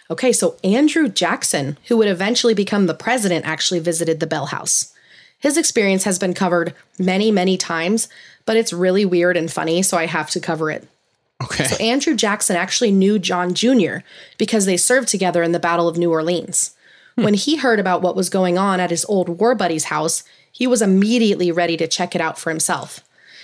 Okay, 0.10 0.32
so 0.32 0.56
Andrew 0.64 1.08
Jackson, 1.08 1.78
who 1.88 1.98
would 1.98 2.08
eventually 2.08 2.54
become 2.54 2.86
the 2.86 2.94
president, 2.94 3.46
actually 3.46 3.80
visited 3.80 4.20
the 4.20 4.28
Bell 4.28 4.48
House. 4.48 4.94
His 5.40 5.58
experience 5.58 6.04
has 6.04 6.20
been 6.20 6.34
covered 6.34 6.74
many, 7.00 7.32
many 7.32 7.58
times, 7.58 8.08
but 8.46 8.58
it's 8.58 8.72
really 8.72 9.06
weird 9.06 9.38
and 9.38 9.52
funny, 9.52 9.82
so 9.82 9.98
I 9.98 10.06
have 10.06 10.30
to 10.32 10.40
cover 10.40 10.70
it. 10.70 10.88
Okay. 11.44 11.66
So 11.66 11.76
Andrew 11.84 12.16
Jackson 12.16 12.56
actually 12.56 12.92
knew 12.92 13.18
John 13.18 13.54
Jr. 13.54 13.98
because 14.38 14.66
they 14.66 14.78
served 14.78 15.08
together 15.08 15.42
in 15.42 15.52
the 15.52 15.60
Battle 15.60 15.88
of 15.88 15.98
New 15.98 16.12
Orleans. 16.12 16.76
Hmm. 17.16 17.24
When 17.24 17.34
he 17.34 17.58
heard 17.58 17.80
about 17.80 18.04
what 18.04 18.16
was 18.16 18.30
going 18.30 18.58
on 18.58 18.80
at 18.80 18.92
his 18.92 19.06
old 19.06 19.40
war 19.40 19.56
buddy's 19.56 19.86
house, 19.86 20.24
he 20.52 20.68
was 20.68 20.82
immediately 20.82 21.52
ready 21.52 21.78
to 21.78 21.88
check 21.88 22.14
it 22.14 22.22
out 22.22 22.38
for 22.38 22.52
himself. 22.52 23.02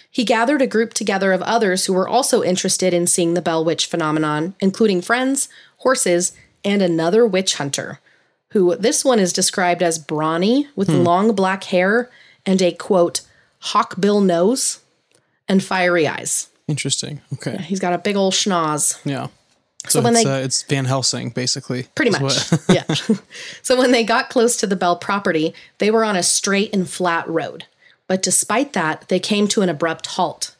He 0.10 0.23
gathered 0.23 0.62
a 0.62 0.67
group 0.67 0.93
together 0.93 1.34
of 1.34 1.41
others 1.41 1.86
who 1.86 1.93
were 1.93 2.08
also 2.08 2.43
interested 2.43 2.93
in 2.93 3.08
seeing 3.08 3.34
the 3.34 3.41
Bell 3.41 3.63
Witch 3.63 3.86
phenomenon, 3.86 4.56
including 4.60 5.02
friends, 5.02 5.50
horses, 5.78 6.32
and 6.63 6.82
another 6.82 7.26
witch 7.26 7.56
hunter, 7.56 8.00
who 8.50 8.76
this 8.76 9.04
one 9.06 9.20
is 9.20 9.34
described 9.34 9.82
as 9.84 10.00
brawny 10.00 10.68
with 10.76 10.90
long 10.90 11.34
black 11.36 11.66
hair 11.66 12.10
and 12.46 12.62
a 12.62 12.72
quote, 12.72 13.22
hawkbill 13.60 14.22
nose 14.24 14.80
and 15.48 15.63
fiery 15.63 16.08
eyes. 16.08 16.48
Interesting. 16.68 17.22
Okay. 17.34 17.58
He's 17.58 17.80
got 17.80 17.94
a 17.94 17.98
big 17.98 18.16
old 18.16 18.34
schnoz. 18.34 19.00
Yeah. 19.06 19.28
So, 19.88 20.02
when 20.02 20.16
it's, 20.16 20.24
they- 20.26 20.42
uh, 20.42 20.44
it's 20.44 20.63
Van 20.63 20.86
Helsing, 20.86 21.30
basically. 21.30 21.84
Pretty 21.96 22.12
much. 22.12 22.52
yeah. 22.70 22.84
so 23.62 23.78
when 23.78 23.92
they 23.92 24.04
got 24.04 24.30
close 24.30 24.58
to 24.58 24.68
the 24.68 24.76
Bell 24.76 24.98
property, 24.98 25.54
they 25.78 25.90
were 25.92 26.04
on 26.04 26.18
a 26.18 26.24
straight 26.24 26.74
and 26.74 26.90
flat 26.90 27.28
road. 27.30 27.66
But 28.08 28.22
despite 28.22 28.74
that, 28.74 29.08
they 29.08 29.20
came 29.20 29.48
to 29.50 29.62
an 29.62 29.70
abrupt 29.70 30.08
halt. 30.08 30.56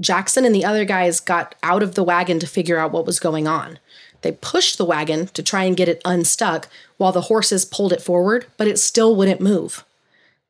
Jackson 0.00 0.44
and 0.44 0.54
the 0.54 0.64
other 0.64 0.84
guys 0.84 1.20
got 1.20 1.54
out 1.62 1.82
of 1.82 1.94
the 1.94 2.02
wagon 2.04 2.38
to 2.40 2.46
figure 2.46 2.78
out 2.78 2.92
what 2.92 3.06
was 3.06 3.20
going 3.20 3.46
on. 3.48 3.78
They 4.22 4.32
pushed 4.32 4.78
the 4.78 4.84
wagon 4.84 5.28
to 5.28 5.42
try 5.42 5.64
and 5.64 5.76
get 5.76 5.88
it 5.88 6.02
unstuck 6.04 6.68
while 6.96 7.12
the 7.12 7.22
horses 7.22 7.64
pulled 7.64 7.92
it 7.92 8.02
forward, 8.02 8.46
but 8.56 8.66
it 8.66 8.78
still 8.78 9.14
wouldn't 9.14 9.40
move. 9.40 9.84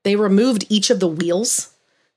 They 0.03 0.17
removed 0.17 0.65
each 0.69 0.91
of 0.91 1.01
the 1.01 1.09
wheels 1.09 1.75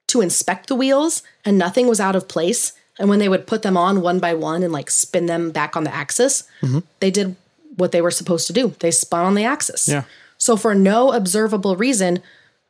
to 0.07 0.21
inspect 0.21 0.67
the 0.67 0.75
wheels, 0.75 1.23
and 1.45 1.57
nothing 1.57 1.87
was 1.87 1.99
out 1.99 2.15
of 2.15 2.27
place. 2.27 2.73
And 2.99 3.09
when 3.09 3.19
they 3.19 3.29
would 3.29 3.47
put 3.47 3.61
them 3.61 3.77
on 3.77 4.01
one 4.01 4.19
by 4.19 4.33
one 4.33 4.63
and 4.63 4.73
like 4.73 4.89
spin 4.89 5.27
them 5.27 5.51
back 5.51 5.75
on 5.75 5.83
the 5.83 5.93
axis, 5.93 6.43
mm-hmm. 6.61 6.79
they 6.99 7.11
did 7.11 7.35
what 7.77 7.91
they 7.91 8.01
were 8.01 8.11
supposed 8.11 8.47
to 8.47 8.53
do. 8.53 8.75
They 8.79 8.91
spun 8.91 9.25
on 9.25 9.35
the 9.35 9.45
axis. 9.45 9.87
Yeah. 9.87 10.03
So, 10.37 10.55
for 10.55 10.75
no 10.75 11.11
observable 11.11 11.75
reason, 11.75 12.21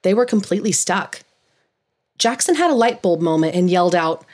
they 0.03 0.13
were 0.13 0.25
completely 0.25 0.71
stuck. 0.71 1.23
Jackson 2.17 2.55
had 2.55 2.71
a 2.71 2.75
light 2.75 3.01
bulb 3.01 3.21
moment 3.21 3.55
and 3.55 3.69
yelled 3.69 3.95
out, 3.95 4.25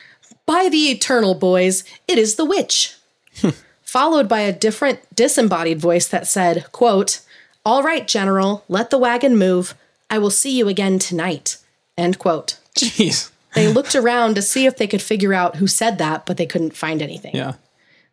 By 0.45 0.69
the 0.69 0.89
eternal 0.89 1.35
boys, 1.35 1.83
it 2.07 2.17
is 2.17 2.35
the 2.35 2.45
witch. 2.45 2.95
Followed 3.95 4.27
by 4.27 4.41
a 4.41 4.51
different 4.51 4.99
disembodied 5.15 5.79
voice 5.79 6.05
that 6.09 6.27
said, 6.27 6.69
quote, 6.73 7.21
All 7.65 7.81
right, 7.81 8.05
General, 8.05 8.65
let 8.67 8.89
the 8.89 8.97
wagon 8.97 9.37
move. 9.37 9.73
I 10.09 10.17
will 10.17 10.29
see 10.29 10.57
you 10.57 10.67
again 10.67 10.99
tonight. 10.99 11.59
End 11.97 12.19
quote. 12.19 12.59
Jeez. 12.75 13.31
They 13.53 13.69
looked 13.71 13.95
around 13.95 14.35
to 14.35 14.41
see 14.41 14.65
if 14.65 14.75
they 14.75 14.85
could 14.85 15.01
figure 15.01 15.33
out 15.33 15.55
who 15.55 15.65
said 15.65 15.97
that, 15.99 16.25
but 16.25 16.35
they 16.35 16.45
couldn't 16.45 16.75
find 16.75 17.01
anything. 17.01 17.33
Yeah. 17.33 17.53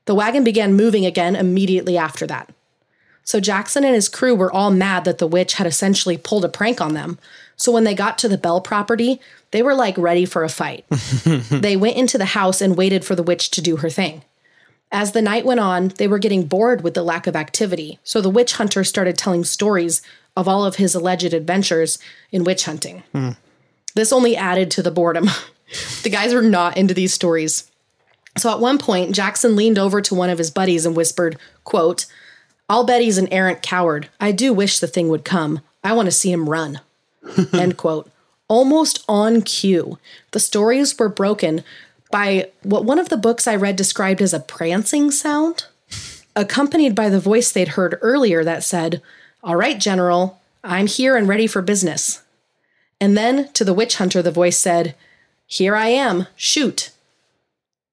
The 0.04 0.14
wagon 0.14 0.44
began 0.44 0.74
moving 0.74 1.04
again 1.04 1.34
immediately 1.34 1.98
after 1.98 2.28
that. 2.28 2.48
So 3.24 3.40
Jackson 3.40 3.82
and 3.82 3.96
his 3.96 4.08
crew 4.08 4.36
were 4.36 4.52
all 4.52 4.70
mad 4.70 5.04
that 5.04 5.18
the 5.18 5.26
witch 5.26 5.54
had 5.54 5.66
essentially 5.66 6.16
pulled 6.16 6.44
a 6.44 6.48
prank 6.48 6.80
on 6.80 6.94
them. 6.94 7.18
So 7.56 7.72
when 7.72 7.82
they 7.82 7.96
got 7.96 8.18
to 8.18 8.28
the 8.28 8.38
Bell 8.38 8.60
property, 8.60 9.20
they 9.50 9.64
were 9.64 9.74
like 9.74 9.98
ready 9.98 10.26
for 10.26 10.44
a 10.44 10.48
fight. 10.48 10.84
they 11.50 11.76
went 11.76 11.96
into 11.96 12.18
the 12.18 12.26
house 12.26 12.60
and 12.60 12.76
waited 12.76 13.04
for 13.04 13.16
the 13.16 13.22
witch 13.24 13.50
to 13.50 13.60
do 13.60 13.78
her 13.78 13.90
thing. 13.90 14.22
As 14.92 15.12
the 15.12 15.22
night 15.22 15.46
went 15.46 15.58
on, 15.58 15.88
they 15.96 16.06
were 16.06 16.18
getting 16.18 16.44
bored 16.44 16.84
with 16.84 16.92
the 16.92 17.02
lack 17.02 17.26
of 17.26 17.34
activity. 17.34 17.98
So 18.04 18.20
the 18.20 18.28
witch 18.28 18.54
hunter 18.54 18.84
started 18.84 19.16
telling 19.16 19.42
stories 19.42 20.02
of 20.36 20.46
all 20.46 20.66
of 20.66 20.76
his 20.76 20.94
alleged 20.94 21.32
adventures 21.32 21.98
in 22.30 22.44
witch 22.44 22.66
hunting. 22.66 23.02
Hmm. 23.12 23.30
This 23.94 24.12
only 24.12 24.36
added 24.36 24.70
to 24.72 24.82
the 24.82 24.90
boredom. 24.90 25.30
the 26.02 26.10
guys 26.10 26.34
were 26.34 26.42
not 26.42 26.76
into 26.76 26.92
these 26.92 27.14
stories. 27.14 27.70
So 28.36 28.50
at 28.50 28.60
one 28.60 28.78
point, 28.78 29.14
Jackson 29.14 29.56
leaned 29.56 29.78
over 29.78 30.00
to 30.02 30.14
one 30.14 30.30
of 30.30 30.38
his 30.38 30.50
buddies 30.50 30.84
and 30.84 30.94
whispered, 30.94 31.38
quote, 31.64 32.06
I'll 32.68 32.84
bet 32.84 33.02
he's 33.02 33.18
an 33.18 33.32
errant 33.32 33.62
coward. 33.62 34.08
I 34.20 34.32
do 34.32 34.52
wish 34.52 34.78
the 34.78 34.86
thing 34.86 35.08
would 35.08 35.24
come. 35.24 35.60
I 35.82 35.94
want 35.94 36.06
to 36.06 36.12
see 36.12 36.30
him 36.32 36.48
run. 36.48 36.80
End 37.52 37.76
quote. 37.76 38.10
Almost 38.48 39.04
on 39.08 39.42
cue, 39.42 39.98
the 40.32 40.40
stories 40.40 40.98
were 40.98 41.08
broken 41.08 41.64
by 42.12 42.50
what 42.62 42.84
one 42.84 43.00
of 43.00 43.08
the 43.08 43.16
books 43.16 43.48
I 43.48 43.56
read 43.56 43.74
described 43.74 44.22
as 44.22 44.32
a 44.32 44.38
prancing 44.38 45.10
sound, 45.10 45.64
accompanied 46.36 46.94
by 46.94 47.08
the 47.08 47.18
voice 47.18 47.50
they'd 47.50 47.68
heard 47.68 47.98
earlier 48.00 48.44
that 48.44 48.62
said, 48.62 49.02
All 49.42 49.56
right, 49.56 49.80
General, 49.80 50.40
I'm 50.62 50.86
here 50.86 51.16
and 51.16 51.26
ready 51.26 51.48
for 51.48 51.60
business. 51.62 52.22
And 53.00 53.16
then 53.16 53.50
to 53.54 53.64
the 53.64 53.74
witch 53.74 53.96
hunter, 53.96 54.22
the 54.22 54.30
voice 54.30 54.58
said, 54.58 54.94
Here 55.48 55.74
I 55.74 55.88
am, 55.88 56.28
shoot. 56.36 56.90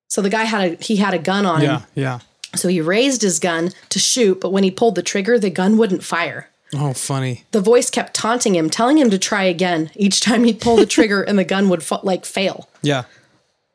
So 0.07 0.21
the 0.21 0.29
guy 0.29 0.43
had 0.43 0.61
a 0.73 0.75
he 0.83 0.97
had 0.97 1.13
a 1.15 1.19
gun 1.19 1.45
on 1.47 1.61
him. 1.61 1.65
Yeah. 1.65 1.81
Yeah. 1.95 2.19
So 2.55 2.67
he 2.67 2.81
raised 2.81 3.21
his 3.21 3.39
gun 3.39 3.71
to 3.89 3.99
shoot, 3.99 4.41
but 4.41 4.51
when 4.51 4.63
he 4.63 4.71
pulled 4.71 4.95
the 4.95 5.03
trigger, 5.03 5.37
the 5.39 5.49
gun 5.51 5.77
wouldn't 5.77 6.03
fire. 6.03 6.49
Oh, 6.73 6.93
funny. 6.93 7.43
The 7.51 7.61
voice 7.61 7.89
kept 7.89 8.13
taunting 8.15 8.55
him, 8.55 8.69
telling 8.69 8.97
him 8.97 9.09
to 9.11 9.17
try 9.19 9.43
again 9.43 9.89
each 9.95 10.19
time 10.21 10.43
he'd 10.43 10.61
pull 10.61 10.75
the 10.75 10.85
trigger 10.85 11.21
and 11.23 11.37
the 11.37 11.43
gun 11.43 11.69
would 11.69 11.83
fa- 11.83 11.99
like 12.03 12.25
fail, 12.25 12.69
Yeah. 12.81 13.03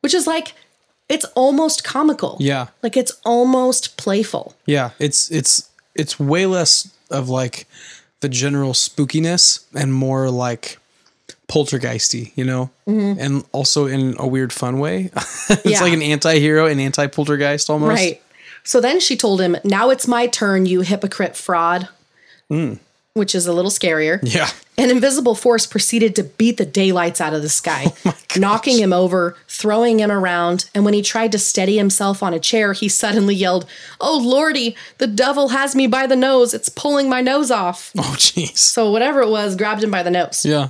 Which 0.05 0.15
is 0.15 0.27
like 0.27 0.55
it's 1.09 1.25
almost 1.35 1.83
comical. 1.85 2.37
Yeah. 2.41 2.67
Like 2.83 2.97
it's 2.97 3.13
almost 3.25 3.97
playful. 3.97 4.55
Yeah. 4.67 4.91
It's 4.99 5.31
it's 5.31 5.69
it's 5.95 6.21
way 6.21 6.47
less 6.47 6.91
of 7.11 7.29
like 7.29 7.67
the 8.21 8.29
general 8.29 8.73
spookiness 8.73 9.65
and 9.75 9.93
more 9.93 10.31
like 10.31 10.79
poltergeisty, 11.49 12.33
you 12.37 12.45
know? 12.45 12.71
And 12.87 13.45
also 13.53 13.87
in 13.87 14.15
a 14.19 14.27
weird 14.27 14.53
fun 14.53 14.79
way. 14.79 15.11
it's 15.15 15.23
Mm-hmm. 15.49 15.69
Yeah. 15.69 15.81
like 15.81 15.93
an 15.93 16.03
anti-hero 16.03 16.67
and 16.67 16.81
anti-poltergeist 16.81 17.69
almost. 17.71 17.91
Right. 17.91 18.23
So 18.63 18.81
then 18.81 18.99
she 19.01 19.17
told 19.17 19.41
him, 19.41 19.57
Now 19.65 19.91
it's 19.91 20.07
my 20.09 20.27
turn, 20.27 20.65
you 20.67 20.81
hypocrite 20.83 21.37
fraud. 21.37 21.89
Which 23.15 23.35
is 23.35 23.47
a 23.47 23.53
little 23.53 23.71
scarier. 23.71 24.21
Yeah. 24.23 24.49
An 24.77 24.91
invisible 24.91 25.37
force 25.37 25.67
proceeded 25.67 26.17
to 26.17 26.25
beat 26.25 26.57
the 26.57 26.67
daylights 26.67 27.21
out 27.21 27.33
of 27.33 27.43
the 27.43 27.49
sky, 27.49 27.93
oh 28.05 28.17
knocking 28.37 28.77
him 28.79 28.93
over, 28.93 29.37
throwing 29.47 30.01
him 30.01 30.11
around, 30.11 30.69
and 30.75 30.85
when 30.85 30.95
he 30.95 31.03
tried 31.03 31.31
to 31.33 31.39
steady 31.39 31.77
himself 31.77 32.25
on 32.25 32.35
a 32.35 32.41
chair, 32.41 32.73
he 32.73 32.89
suddenly 32.89 33.37
yelled, 33.37 33.67
Oh 34.01 34.19
lordy, 34.19 34.75
the 34.99 35.07
devil 35.07 35.51
has 35.51 35.77
me 35.77 35.87
by 35.87 36.09
the 36.09 36.17
nose. 36.17 36.53
It's 36.53 36.69
pulling 36.69 37.09
my 37.09 37.21
nose 37.21 37.51
off. 37.51 37.93
Oh 38.05 38.17
jeez. 38.19 38.57
So 38.59 38.91
whatever 38.91 39.23
it 39.23 39.31
was 39.31 39.57
grabbed 39.57 39.83
him 39.83 39.91
by 39.91 40.03
the 40.03 40.11
nose. 40.11 40.45
Yeah. 40.45 40.69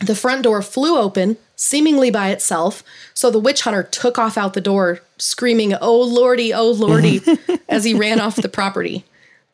The 0.00 0.16
front 0.16 0.42
door 0.42 0.62
flew 0.62 0.98
open, 0.98 1.36
seemingly 1.54 2.10
by 2.10 2.30
itself, 2.30 2.82
so 3.14 3.30
the 3.30 3.38
witch 3.38 3.62
hunter 3.62 3.84
took 3.84 4.18
off 4.18 4.36
out 4.36 4.54
the 4.54 4.60
door, 4.60 5.00
screaming, 5.18 5.74
Oh 5.80 6.00
lordy, 6.02 6.52
oh 6.52 6.70
lordy, 6.72 7.20
as 7.68 7.84
he 7.84 7.94
ran 7.94 8.18
off 8.18 8.36
the 8.36 8.48
property. 8.48 9.04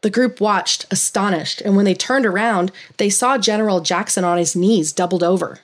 The 0.02 0.10
group 0.10 0.40
watched, 0.40 0.86
astonished, 0.90 1.60
and 1.60 1.74
when 1.74 1.84
they 1.84 1.94
turned 1.94 2.24
around, 2.24 2.70
they 2.98 3.10
saw 3.10 3.36
General 3.36 3.80
Jackson 3.80 4.24
on 4.24 4.38
his 4.38 4.54
knees, 4.54 4.92
doubled 4.92 5.24
over. 5.24 5.58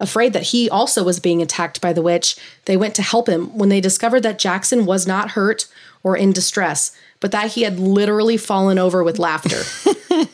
Afraid 0.00 0.32
that 0.32 0.44
he 0.44 0.70
also 0.70 1.02
was 1.04 1.20
being 1.20 1.42
attacked 1.42 1.80
by 1.80 1.92
the 1.92 2.02
witch, 2.02 2.36
they 2.66 2.76
went 2.76 2.94
to 2.96 3.02
help 3.02 3.28
him 3.28 3.56
when 3.56 3.68
they 3.68 3.80
discovered 3.80 4.20
that 4.20 4.38
Jackson 4.38 4.86
was 4.86 5.06
not 5.06 5.32
hurt 5.32 5.66
or 6.02 6.16
in 6.16 6.32
distress, 6.32 6.96
but 7.20 7.32
that 7.32 7.52
he 7.52 7.62
had 7.62 7.80
literally 7.80 8.36
fallen 8.36 8.78
over 8.78 9.02
with 9.02 9.18
laughter. 9.18 9.62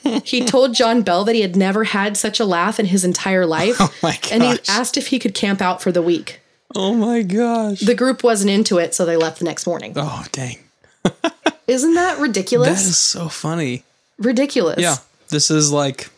he 0.24 0.44
told 0.44 0.74
John 0.74 1.02
Bell 1.02 1.24
that 1.24 1.34
he 1.34 1.40
had 1.40 1.56
never 1.56 1.84
had 1.84 2.16
such 2.16 2.40
a 2.40 2.44
laugh 2.44 2.78
in 2.78 2.86
his 2.86 3.04
entire 3.04 3.46
life, 3.46 3.76
oh 3.80 3.92
my 4.02 4.18
and 4.30 4.42
he 4.42 4.58
asked 4.68 4.96
if 4.96 5.08
he 5.08 5.18
could 5.18 5.34
camp 5.34 5.62
out 5.62 5.82
for 5.82 5.92
the 5.92 6.02
week. 6.02 6.40
Oh 6.74 6.94
my 6.94 7.22
gosh. 7.22 7.80
The 7.80 7.94
group 7.94 8.22
wasn't 8.22 8.50
into 8.50 8.78
it, 8.78 8.94
so 8.94 9.06
they 9.06 9.16
left 9.16 9.38
the 9.38 9.44
next 9.44 9.66
morning. 9.66 9.94
oh 9.96 10.24
dang. 10.32 10.58
Isn't 11.66 11.94
that 11.94 12.16
That 12.16 12.22
ridiculous? 12.22 12.84
is 12.86 12.98
so 12.98 13.28
funny. 13.28 13.84
ridiculous. 14.18 14.78
Yeah. 14.80 14.96
This 15.28 15.50
is 15.50 15.72
like 15.72 16.10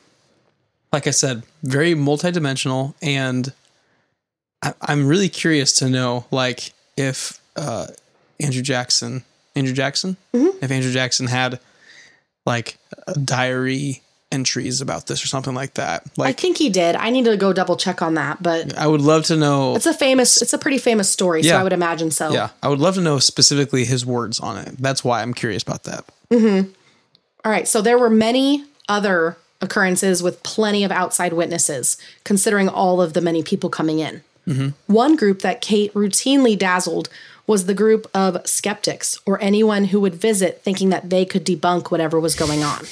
like 0.92 1.06
I 1.06 1.10
said, 1.10 1.42
very 1.62 1.94
multidimensional 1.94 2.94
and 3.02 3.52
I, 4.62 4.72
I'm 4.80 5.06
really 5.06 5.28
curious 5.28 5.72
to 5.74 5.88
know 5.90 6.24
like 6.30 6.72
if 6.96 7.40
uh 7.56 7.86
Andrew 8.40 8.62
Jackson 8.62 9.24
Andrew 9.54 9.74
Jackson? 9.74 10.16
Mm-hmm. 10.34 10.64
If 10.64 10.70
Andrew 10.70 10.92
Jackson 10.92 11.26
had 11.28 11.60
like 12.44 12.78
a 13.06 13.14
diary 13.18 14.02
entries 14.36 14.80
about 14.80 15.06
this 15.06 15.24
or 15.24 15.26
something 15.26 15.54
like 15.54 15.74
that. 15.74 16.04
I 16.20 16.32
think 16.32 16.58
he 16.58 16.68
did. 16.68 16.94
I 16.94 17.10
need 17.10 17.24
to 17.24 17.36
go 17.36 17.52
double 17.52 17.76
check 17.76 18.02
on 18.02 18.14
that, 18.14 18.42
but 18.42 18.76
I 18.76 18.86
would 18.86 19.00
love 19.00 19.24
to 19.24 19.36
know 19.36 19.74
it's 19.74 19.86
a 19.86 19.94
famous, 19.94 20.42
it's 20.42 20.52
a 20.52 20.58
pretty 20.58 20.78
famous 20.78 21.10
story, 21.10 21.42
so 21.42 21.48
Yeah. 21.48 21.60
I 21.60 21.62
would 21.62 21.72
imagine 21.72 22.10
so. 22.10 22.32
Yeah, 22.32 22.50
I 22.62 22.68
would 22.68 22.78
love 22.78 22.94
to 22.96 23.00
know 23.00 23.18
specifically 23.18 23.84
his 23.84 24.04
words 24.04 24.38
on 24.38 24.58
it. 24.58 24.76
That's 24.78 25.02
why 25.02 25.22
I'm 25.22 25.34
curious 25.34 25.62
about 25.62 25.84
that. 25.84 26.04
Mm-hmm. 26.30 26.70
All 27.44 27.52
right. 27.52 27.66
So 27.66 27.80
there 27.80 27.98
were 27.98 28.10
many 28.10 28.64
other 28.88 29.36
occurrences 29.60 30.22
with 30.22 30.42
plenty 30.42 30.84
of 30.84 30.92
outside 30.92 31.32
witnesses, 31.32 31.96
considering 32.24 32.68
all 32.68 33.00
of 33.00 33.14
the 33.14 33.20
many 33.20 33.42
people 33.42 33.70
coming 33.70 33.98
in. 34.00 34.22
Mm-hmm. 34.46 34.68
One 34.92 35.16
group 35.16 35.40
that 35.40 35.60
Kate 35.60 35.92
routinely 35.94 36.58
dazzled 36.58 37.08
was 37.46 37.66
the 37.66 37.74
group 37.74 38.10
of 38.12 38.46
skeptics 38.46 39.18
or 39.24 39.40
anyone 39.40 39.86
who 39.86 40.00
would 40.00 40.14
visit 40.14 40.62
thinking 40.62 40.90
that 40.90 41.10
they 41.10 41.24
could 41.24 41.44
debunk 41.46 41.90
whatever 41.90 42.18
was 42.18 42.34
going 42.34 42.62
on. 42.62 42.84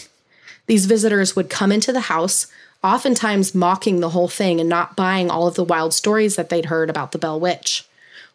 These 0.66 0.86
visitors 0.86 1.36
would 1.36 1.50
come 1.50 1.72
into 1.72 1.92
the 1.92 2.00
house, 2.00 2.46
oftentimes 2.82 3.54
mocking 3.54 4.00
the 4.00 4.10
whole 4.10 4.28
thing 4.28 4.60
and 4.60 4.68
not 4.68 4.96
buying 4.96 5.30
all 5.30 5.46
of 5.46 5.54
the 5.54 5.64
wild 5.64 5.94
stories 5.94 6.36
that 6.36 6.48
they'd 6.48 6.66
heard 6.66 6.90
about 6.90 7.12
the 7.12 7.18
Bell 7.18 7.38
Witch. 7.38 7.86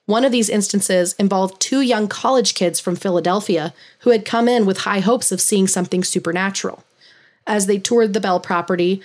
One 0.05 0.25
of 0.25 0.31
these 0.31 0.49
instances 0.49 1.13
involved 1.19 1.61
two 1.61 1.81
young 1.81 2.07
college 2.07 2.55
kids 2.55 2.79
from 2.79 2.95
Philadelphia 2.95 3.73
who 3.99 4.09
had 4.09 4.25
come 4.25 4.47
in 4.47 4.65
with 4.65 4.79
high 4.79 5.01
hopes 5.01 5.31
of 5.31 5.39
seeing 5.39 5.67
something 5.67 6.03
supernatural. 6.03 6.83
As 7.45 7.67
they 7.67 7.77
toured 7.77 8.13
the 8.13 8.19
Bell 8.19 8.39
property 8.39 9.01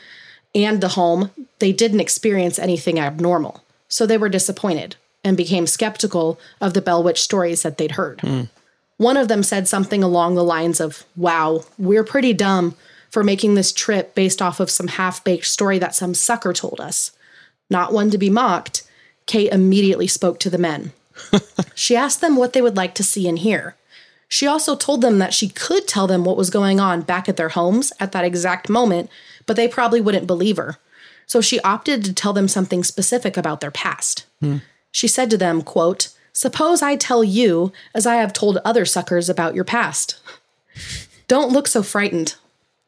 and 0.55 0.81
the 0.81 0.89
home, 0.89 1.31
they 1.59 1.73
didn't 1.73 2.01
experience 2.01 2.59
anything 2.59 2.99
abnormal. 2.99 3.63
So 3.89 4.07
they 4.07 4.17
were 4.17 4.31
disappointed 4.31 4.97
and 5.23 5.37
became 5.37 5.67
skeptical 5.67 6.39
of 6.61 6.73
the 6.73 6.83
Bell 6.83 7.03
Witch 7.03 7.23
stories 7.23 7.63
that 7.63 7.77
they'd 7.77 7.93
heard. 7.93 8.21
Hmm. 8.23 8.43
One 8.97 9.17
of 9.17 9.29
them 9.29 9.43
said 9.43 9.69
something 9.69 10.03
along 10.03 10.37
the 10.37 10.45
lines 10.45 10.81
of, 10.81 11.05
Wow, 11.17 11.65
we're 11.77 12.05
pretty 12.05 12.33
dumb 12.33 12.77
for 13.15 13.23
making 13.23 13.55
this 13.55 13.73
trip 13.73 14.13
based 14.17 14.43
off 14.43 14.59
of 14.59 14.69
some 14.69 14.89
half 14.89 15.23
baked 15.23 15.47
story 15.47 15.79
that 15.79 15.95
some 15.95 16.15
sucker 16.15 16.53
told 16.53 16.81
us. 16.81 17.13
Not 17.71 17.93
one 17.93 18.11
to 18.11 18.19
be 18.19 18.29
mocked, 18.29 18.83
Kate 19.27 19.53
immediately 19.53 20.09
spoke 20.09 20.41
to 20.41 20.51
the 20.51 20.59
men. 20.59 20.93
she 21.77 21.95
asked 21.95 22.21
them 22.21 22.35
what 22.35 22.55
they 22.55 22.61
would 22.61 22.77
like 22.77 22.93
to 22.97 23.05
see 23.05 23.29
and 23.29 23.39
hear. 23.39 23.77
She 24.27 24.49
also 24.49 24.75
told 24.75 25.01
them 25.01 25.21
that 25.21 25.33
she 25.33 25.49
could 25.49 25.87
tell 25.87 26.09
them 26.09 26.25
what 26.25 26.37
was 26.37 26.51
going 26.51 26.81
on 26.81 27.03
back 27.03 27.29
at 27.29 27.37
their 27.37 27.51
homes 27.51 27.93
at 28.01 28.11
that 28.11 28.25
exact 28.25 28.69
moment, 28.69 29.09
but 29.47 29.55
they 29.55 29.69
probably 29.69 30.01
wouldn't 30.01 30.27
believe 30.27 30.57
her. 30.57 30.79
So 31.25 31.41
she 31.41 31.61
opted 31.61 32.05
to 32.05 32.13
tell 32.13 32.33
them 32.33 32.49
something 32.49 32.83
specific 32.83 33.37
about 33.37 33.61
their 33.61 33.71
past. 33.71 34.27
Hmm. 34.41 34.57
She 34.91 35.07
said 35.07 35.31
to 35.31 35.39
them, 35.39 35.63
quote, 35.63 36.09
Suppose 36.33 36.83
I 36.83 36.97
tell 36.97 37.23
you, 37.23 37.73
as 37.95 38.09
I 38.09 38.17
have 38.17 38.33
told 38.33 38.59
other 38.65 38.85
suckers 38.85 39.29
about 39.29 39.55
your 39.55 39.63
past. 39.63 40.19
Don't 41.29 41.53
look 41.53 41.69
so 41.69 41.85
frightened. 41.85 42.35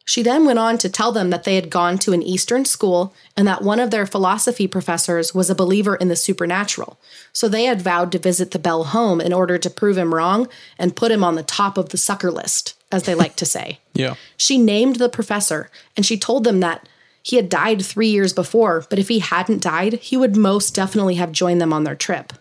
She 0.09 0.23
then 0.23 0.47
went 0.47 0.61
on 0.61 0.79
to 0.79 0.89
tell 0.89 1.11
them 1.11 1.31
that 1.31 1.43
they 1.43 1.57
had 1.57 1.69
gone 1.69 1.99
to 1.99 2.13
an 2.13 2.23
Eastern 2.23 2.65
school 2.65 3.13
and 3.37 3.47
that 3.49 3.63
one 3.63 3.81
of 3.81 3.91
their 3.91 4.07
philosophy 4.07 4.69
professors 4.69 5.35
was 5.35 5.51
a 5.51 5.55
believer 5.55 5.97
in 5.97 6.07
the 6.07 6.15
supernatural. 6.15 6.97
So 7.33 7.49
they 7.49 7.65
had 7.65 7.83
vowed 7.83 8.13
to 8.13 8.19
visit 8.21 8.53
the 8.53 8.61
Bell 8.61 8.85
home 8.85 9.21
in 9.21 9.33
order 9.33 9.59
to 9.59 9.69
prove 9.69 9.99
him 9.99 10.15
wrong 10.15 10.49
and 10.79 10.95
put 10.95 11.11
him 11.11 11.25
on 11.25 11.35
the 11.35 11.43
top 11.43 11.77
of 11.77 11.89
the 11.89 11.99
sucker 11.99 12.31
list, 12.31 12.75
as 12.93 13.03
they 13.03 13.15
like 13.15 13.37
to 13.37 13.45
say. 13.45 13.81
Yeah. 13.97 14.17
She 14.37 14.59
named 14.59 14.97
the 14.97 15.09
professor 15.09 15.71
and 15.97 16.05
she 16.05 16.19
told 16.19 16.45
them 16.45 16.61
that 16.61 16.87
he 17.23 17.37
had 17.37 17.49
died 17.49 17.83
three 17.83 18.09
years 18.09 18.35
before, 18.35 18.85
but 18.91 18.99
if 18.99 19.09
he 19.09 19.21
hadn't 19.21 19.63
died, 19.63 19.95
he 19.95 20.19
would 20.19 20.37
most 20.37 20.75
definitely 20.75 21.15
have 21.15 21.33
joined 21.33 21.63
them 21.63 21.73
on 21.73 21.85
their 21.85 21.95
trip. 21.97 22.35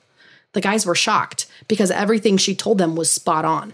The 0.51 0.59
guys 0.59 0.86
were 0.86 0.95
shocked 0.95 1.45
because 1.70 1.91
everything 1.91 2.36
she 2.36 2.55
told 2.55 2.78
them 2.78 2.97
was 2.97 3.09
spot 3.09 3.45
on. 3.45 3.74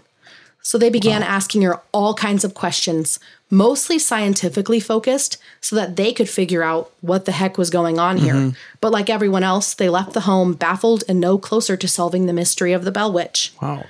So 0.62 0.78
they 0.78 0.90
began 0.90 1.24
asking 1.24 1.62
her 1.62 1.80
all 1.90 2.14
kinds 2.14 2.44
of 2.44 2.54
questions, 2.54 3.18
mostly 3.52 3.98
scientifically 3.98 4.80
focused, 4.80 5.36
so 5.60 5.76
that 5.76 5.94
they 5.94 6.12
could 6.12 6.28
figure 6.28 6.62
out 6.62 6.90
what 7.02 7.26
the 7.26 7.32
heck 7.32 7.58
was 7.58 7.68
going 7.68 7.98
on 7.98 8.16
here. 8.16 8.34
Mm-hmm. 8.34 8.56
But 8.80 8.92
like 8.92 9.10
everyone 9.10 9.44
else, 9.44 9.74
they 9.74 9.90
left 9.90 10.14
the 10.14 10.22
home 10.22 10.54
baffled 10.54 11.04
and 11.06 11.20
no 11.20 11.36
closer 11.36 11.76
to 11.76 11.86
solving 11.86 12.24
the 12.26 12.32
mystery 12.32 12.72
of 12.72 12.84
the 12.84 12.90
Bell 12.90 13.12
Witch. 13.12 13.52
Wow. 13.60 13.84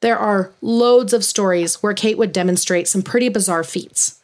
There 0.00 0.18
are 0.18 0.50
loads 0.60 1.12
of 1.12 1.24
stories 1.24 1.82
where 1.82 1.94
Kate 1.94 2.18
would 2.18 2.32
demonstrate 2.32 2.88
some 2.88 3.02
pretty 3.02 3.28
bizarre 3.28 3.64
feats. 3.64 4.20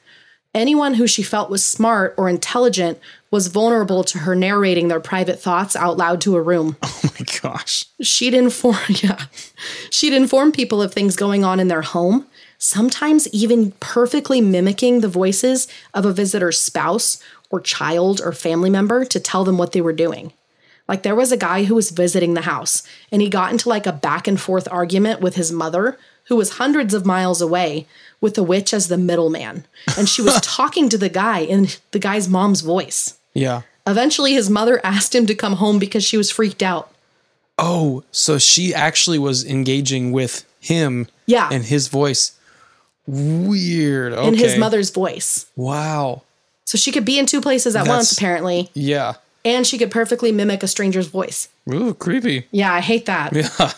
Anyone 0.54 0.94
who 0.94 1.06
she 1.06 1.22
felt 1.22 1.48
was 1.48 1.64
smart 1.64 2.14
or 2.18 2.28
intelligent 2.28 2.98
was 3.30 3.46
vulnerable 3.46 4.04
to 4.04 4.18
her 4.18 4.34
narrating 4.34 4.88
their 4.88 5.00
private 5.00 5.40
thoughts 5.40 5.74
out 5.74 5.96
loud 5.96 6.20
to 6.22 6.36
a 6.36 6.42
room. 6.42 6.76
Oh 7.04 7.10
my 7.18 7.26
gosh. 7.42 7.86
She'd 8.00 8.32
inform 8.32 8.76
yeah. 8.88 9.26
She'd 9.90 10.12
inform 10.12 10.52
people 10.52 10.80
of 10.80 10.92
things 10.94 11.14
going 11.14 11.44
on 11.44 11.60
in 11.60 11.68
their 11.68 11.82
home, 11.82 12.26
sometimes 12.62 13.26
even 13.28 13.72
perfectly 13.80 14.40
mimicking 14.40 15.00
the 15.00 15.08
voices 15.08 15.66
of 15.92 16.06
a 16.06 16.12
visitor's 16.12 16.60
spouse 16.60 17.20
or 17.50 17.60
child 17.60 18.20
or 18.24 18.32
family 18.32 18.70
member 18.70 19.04
to 19.04 19.18
tell 19.18 19.44
them 19.44 19.58
what 19.58 19.72
they 19.72 19.80
were 19.80 19.92
doing. 19.92 20.32
Like 20.86 21.02
there 21.02 21.16
was 21.16 21.32
a 21.32 21.36
guy 21.36 21.64
who 21.64 21.74
was 21.74 21.90
visiting 21.90 22.34
the 22.34 22.42
house 22.42 22.84
and 23.10 23.20
he 23.20 23.28
got 23.28 23.50
into 23.50 23.68
like 23.68 23.86
a 23.86 23.92
back 23.92 24.28
and 24.28 24.40
forth 24.40 24.68
argument 24.70 25.20
with 25.20 25.34
his 25.34 25.50
mother, 25.50 25.98
who 26.26 26.36
was 26.36 26.52
hundreds 26.52 26.94
of 26.94 27.04
miles 27.04 27.40
away, 27.40 27.86
with 28.20 28.34
the 28.34 28.44
witch 28.44 28.72
as 28.72 28.86
the 28.86 28.96
middleman. 28.96 29.64
And 29.98 30.08
she 30.08 30.22
was 30.22 30.40
talking 30.42 30.88
to 30.88 30.98
the 30.98 31.08
guy 31.08 31.40
in 31.40 31.66
the 31.90 31.98
guy's 31.98 32.28
mom's 32.28 32.60
voice. 32.60 33.18
Yeah. 33.34 33.62
Eventually, 33.88 34.34
his 34.34 34.48
mother 34.48 34.80
asked 34.84 35.12
him 35.12 35.26
to 35.26 35.34
come 35.34 35.54
home 35.54 35.80
because 35.80 36.04
she 36.04 36.16
was 36.16 36.30
freaked 36.30 36.62
out. 36.62 36.92
Oh, 37.58 38.04
so 38.12 38.38
she 38.38 38.72
actually 38.72 39.18
was 39.18 39.44
engaging 39.44 40.12
with 40.12 40.44
him. 40.60 41.08
Yeah. 41.26 41.48
And 41.50 41.64
his 41.64 41.88
voice. 41.88 42.38
Weird. 43.06 44.12
Okay. 44.12 44.28
in 44.28 44.34
his 44.34 44.56
mother's 44.56 44.90
voice. 44.90 45.46
Wow. 45.56 46.22
So 46.64 46.78
she 46.78 46.92
could 46.92 47.04
be 47.04 47.18
in 47.18 47.26
two 47.26 47.40
places 47.40 47.74
at 47.76 47.86
once, 47.88 48.12
apparently, 48.12 48.70
Yeah. 48.74 49.14
and 49.44 49.66
she 49.66 49.76
could 49.78 49.90
perfectly 49.90 50.32
mimic 50.32 50.62
a 50.62 50.68
stranger's 50.68 51.08
voice. 51.08 51.48
Ooh, 51.72 51.94
creepy. 51.94 52.46
Yeah, 52.50 52.72
I 52.72 52.80
hate 52.80 53.06
that. 53.06 53.32
Yeah. 53.36 53.72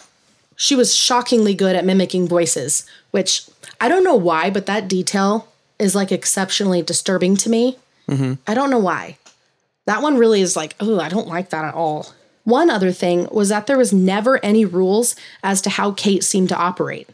She 0.57 0.77
was 0.77 0.95
shockingly 0.95 1.53
good 1.55 1.75
at 1.75 1.85
mimicking 1.85 2.29
voices, 2.29 2.87
which 3.11 3.49
I 3.81 3.89
don't 3.89 4.05
know 4.05 4.15
why, 4.15 4.51
but 4.51 4.67
that 4.67 4.87
detail 4.87 5.49
is 5.81 5.97
like 5.97 6.13
exceptionally 6.13 6.81
disturbing 6.81 7.35
to 7.39 7.51
me. 7.51 7.77
Mm-hmm. 8.09 8.35
I 8.47 8.55
don't 8.55 8.71
know 8.71 8.79
why. 8.79 9.19
That 9.87 10.01
one 10.01 10.17
really 10.17 10.41
is 10.43 10.55
like, 10.55 10.77
oh, 10.79 11.01
I 11.01 11.09
don't 11.09 11.27
like 11.27 11.51
that 11.51 11.65
at 11.65 11.75
all. 11.75 12.07
One 12.45 12.71
other 12.71 12.93
thing 12.93 13.27
was 13.33 13.49
that 13.49 13.67
there 13.67 13.77
was 13.77 13.93
never 13.93 14.39
any 14.45 14.65
rules 14.65 15.17
as 15.43 15.61
to 15.63 15.71
how 15.71 15.91
Kate 15.91 16.23
seemed 16.23 16.51
to 16.51 16.57
operate. 16.57 17.09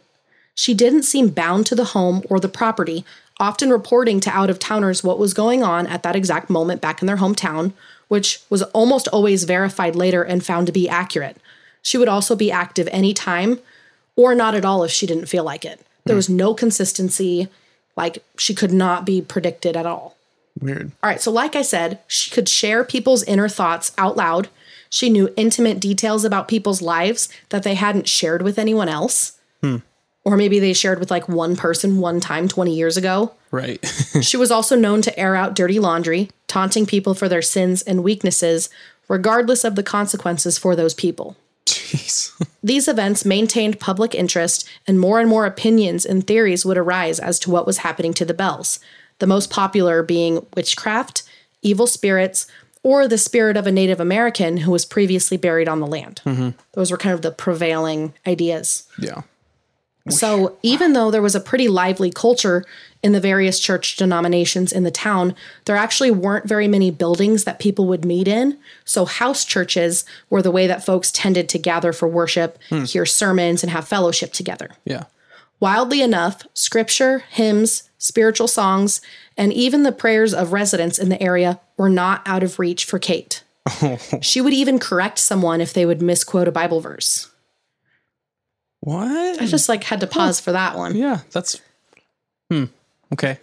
She 0.54 0.74
didn't 0.74 1.04
seem 1.04 1.28
bound 1.28 1.66
to 1.66 1.74
the 1.74 1.86
home 1.86 2.22
or 2.28 2.38
the 2.38 2.48
property, 2.48 3.04
often 3.38 3.70
reporting 3.70 4.20
to 4.20 4.30
out 4.30 4.50
of 4.50 4.58
towners 4.58 5.02
what 5.02 5.18
was 5.18 5.34
going 5.34 5.62
on 5.62 5.86
at 5.86 6.02
that 6.02 6.16
exact 6.16 6.50
moment 6.50 6.80
back 6.80 7.00
in 7.00 7.06
their 7.06 7.16
hometown, 7.16 7.72
which 8.08 8.40
was 8.50 8.62
almost 8.62 9.08
always 9.08 9.44
verified 9.44 9.96
later 9.96 10.22
and 10.22 10.44
found 10.44 10.66
to 10.66 10.72
be 10.72 10.88
accurate. 10.88 11.38
She 11.82 11.96
would 11.96 12.08
also 12.08 12.36
be 12.36 12.52
active 12.52 12.88
anytime 12.92 13.58
or 14.16 14.34
not 14.34 14.54
at 14.54 14.64
all 14.64 14.84
if 14.84 14.90
she 14.90 15.06
didn't 15.06 15.26
feel 15.26 15.44
like 15.44 15.64
it. 15.64 15.80
There 16.04 16.16
was 16.16 16.28
no 16.28 16.54
consistency, 16.54 17.48
like 17.96 18.22
she 18.36 18.54
could 18.54 18.72
not 18.72 19.04
be 19.04 19.22
predicted 19.22 19.76
at 19.76 19.86
all. 19.86 20.16
Weird. 20.60 20.90
All 21.02 21.08
right, 21.08 21.20
so 21.20 21.30
like 21.30 21.54
I 21.54 21.62
said, 21.62 22.00
she 22.06 22.30
could 22.30 22.48
share 22.48 22.84
people's 22.84 23.22
inner 23.22 23.48
thoughts 23.48 23.92
out 23.96 24.16
loud. 24.16 24.48
She 24.88 25.08
knew 25.08 25.32
intimate 25.36 25.80
details 25.80 26.24
about 26.24 26.48
people's 26.48 26.82
lives 26.82 27.28
that 27.50 27.62
they 27.62 27.74
hadn't 27.74 28.08
shared 28.08 28.42
with 28.42 28.58
anyone 28.58 28.88
else. 28.88 29.38
Hmm. 29.62 29.76
Or 30.24 30.36
maybe 30.36 30.58
they 30.58 30.72
shared 30.72 31.00
with 31.00 31.10
like 31.10 31.28
one 31.28 31.56
person 31.56 31.98
one 31.98 32.20
time 32.20 32.46
20 32.46 32.74
years 32.74 32.96
ago. 32.96 33.32
Right. 33.50 33.84
She 34.22 34.36
was 34.36 34.50
also 34.50 34.76
known 34.76 35.02
to 35.02 35.18
air 35.18 35.34
out 35.34 35.54
dirty 35.54 35.78
laundry, 35.78 36.30
taunting 36.46 36.84
people 36.84 37.14
for 37.14 37.28
their 37.28 37.42
sins 37.42 37.80
and 37.82 38.04
weaknesses, 38.04 38.68
regardless 39.08 39.64
of 39.64 39.76
the 39.76 39.82
consequences 39.82 40.58
for 40.58 40.76
those 40.76 40.94
people. 40.94 41.36
Jeez. 41.64 42.32
These 42.62 42.88
events 42.88 43.24
maintained 43.24 43.80
public 43.80 44.14
interest, 44.14 44.68
and 44.86 45.00
more 45.00 45.20
and 45.20 45.28
more 45.28 45.46
opinions 45.46 46.04
and 46.04 46.26
theories 46.26 46.66
would 46.66 46.76
arise 46.76 47.18
as 47.18 47.38
to 47.40 47.50
what 47.50 47.66
was 47.66 47.78
happening 47.78 48.12
to 48.14 48.24
the 48.24 48.34
Bells. 48.34 48.78
The 49.20 49.26
most 49.26 49.50
popular 49.50 50.02
being 50.02 50.46
witchcraft, 50.54 51.22
evil 51.62 51.86
spirits, 51.86 52.46
or 52.82 53.06
the 53.06 53.18
spirit 53.18 53.56
of 53.56 53.66
a 53.66 53.72
Native 53.72 54.00
American 54.00 54.58
who 54.58 54.70
was 54.70 54.84
previously 54.84 55.36
buried 55.36 55.68
on 55.68 55.80
the 55.80 55.86
land. 55.86 56.20
Mm-hmm. 56.24 56.50
Those 56.72 56.90
were 56.90 56.96
kind 56.96 57.14
of 57.14 57.22
the 57.22 57.30
prevailing 57.30 58.14
ideas. 58.26 58.88
Yeah. 58.98 59.22
So, 60.08 60.56
even 60.62 60.94
though 60.94 61.10
there 61.10 61.20
was 61.20 61.34
a 61.34 61.40
pretty 61.40 61.68
lively 61.68 62.10
culture 62.10 62.64
in 63.02 63.12
the 63.12 63.20
various 63.20 63.60
church 63.60 63.96
denominations 63.96 64.72
in 64.72 64.82
the 64.82 64.90
town, 64.90 65.34
there 65.66 65.76
actually 65.76 66.10
weren't 66.10 66.48
very 66.48 66.66
many 66.66 66.90
buildings 66.90 67.44
that 67.44 67.58
people 67.58 67.86
would 67.86 68.04
meet 68.04 68.26
in. 68.26 68.58
So, 68.84 69.04
house 69.04 69.44
churches 69.44 70.04
were 70.30 70.40
the 70.40 70.50
way 70.50 70.66
that 70.66 70.84
folks 70.84 71.12
tended 71.12 71.48
to 71.50 71.58
gather 71.58 71.92
for 71.92 72.08
worship, 72.08 72.58
hmm. 72.70 72.84
hear 72.84 73.04
sermons, 73.04 73.62
and 73.62 73.70
have 73.70 73.86
fellowship 73.86 74.32
together. 74.32 74.70
Yeah. 74.84 75.04
Wildly 75.60 76.00
enough, 76.00 76.46
scripture, 76.54 77.18
hymns, 77.30 77.90
spiritual 77.98 78.48
songs, 78.48 79.02
and 79.36 79.52
even 79.52 79.82
the 79.82 79.92
prayers 79.92 80.32
of 80.32 80.54
residents 80.54 80.98
in 80.98 81.10
the 81.10 81.22
area 81.22 81.60
were 81.76 81.90
not 81.90 82.22
out 82.26 82.42
of 82.42 82.58
reach 82.58 82.86
for 82.86 82.98
Kate. 82.98 83.44
she 84.22 84.40
would 84.40 84.54
even 84.54 84.78
correct 84.78 85.18
someone 85.18 85.60
if 85.60 85.74
they 85.74 85.84
would 85.84 86.00
misquote 86.00 86.48
a 86.48 86.52
Bible 86.52 86.80
verse. 86.80 87.30
What? 88.80 89.40
I 89.40 89.46
just 89.46 89.68
like 89.68 89.84
had 89.84 90.00
to 90.00 90.06
pause 90.06 90.40
for 90.40 90.52
that 90.52 90.76
one. 90.76 90.96
yeah, 90.96 91.20
that's. 91.30 91.60
Hmm. 92.50 92.64
Okay. 93.12 93.38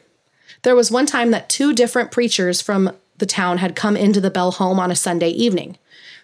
There 0.63 0.75
was 0.75 0.91
one 0.91 1.05
time 1.05 1.31
that 1.31 1.49
two 1.49 1.73
different 1.73 2.11
preachers 2.11 2.61
from 2.61 2.91
the 3.17 3.25
town 3.25 3.59
had 3.59 3.75
come 3.75 3.95
into 3.95 4.19
the 4.19 4.31
Bell 4.31 4.51
home 4.51 4.79
on 4.79 4.91
a 4.91 4.95
Sunday 4.95 5.29
evening. 5.29 5.77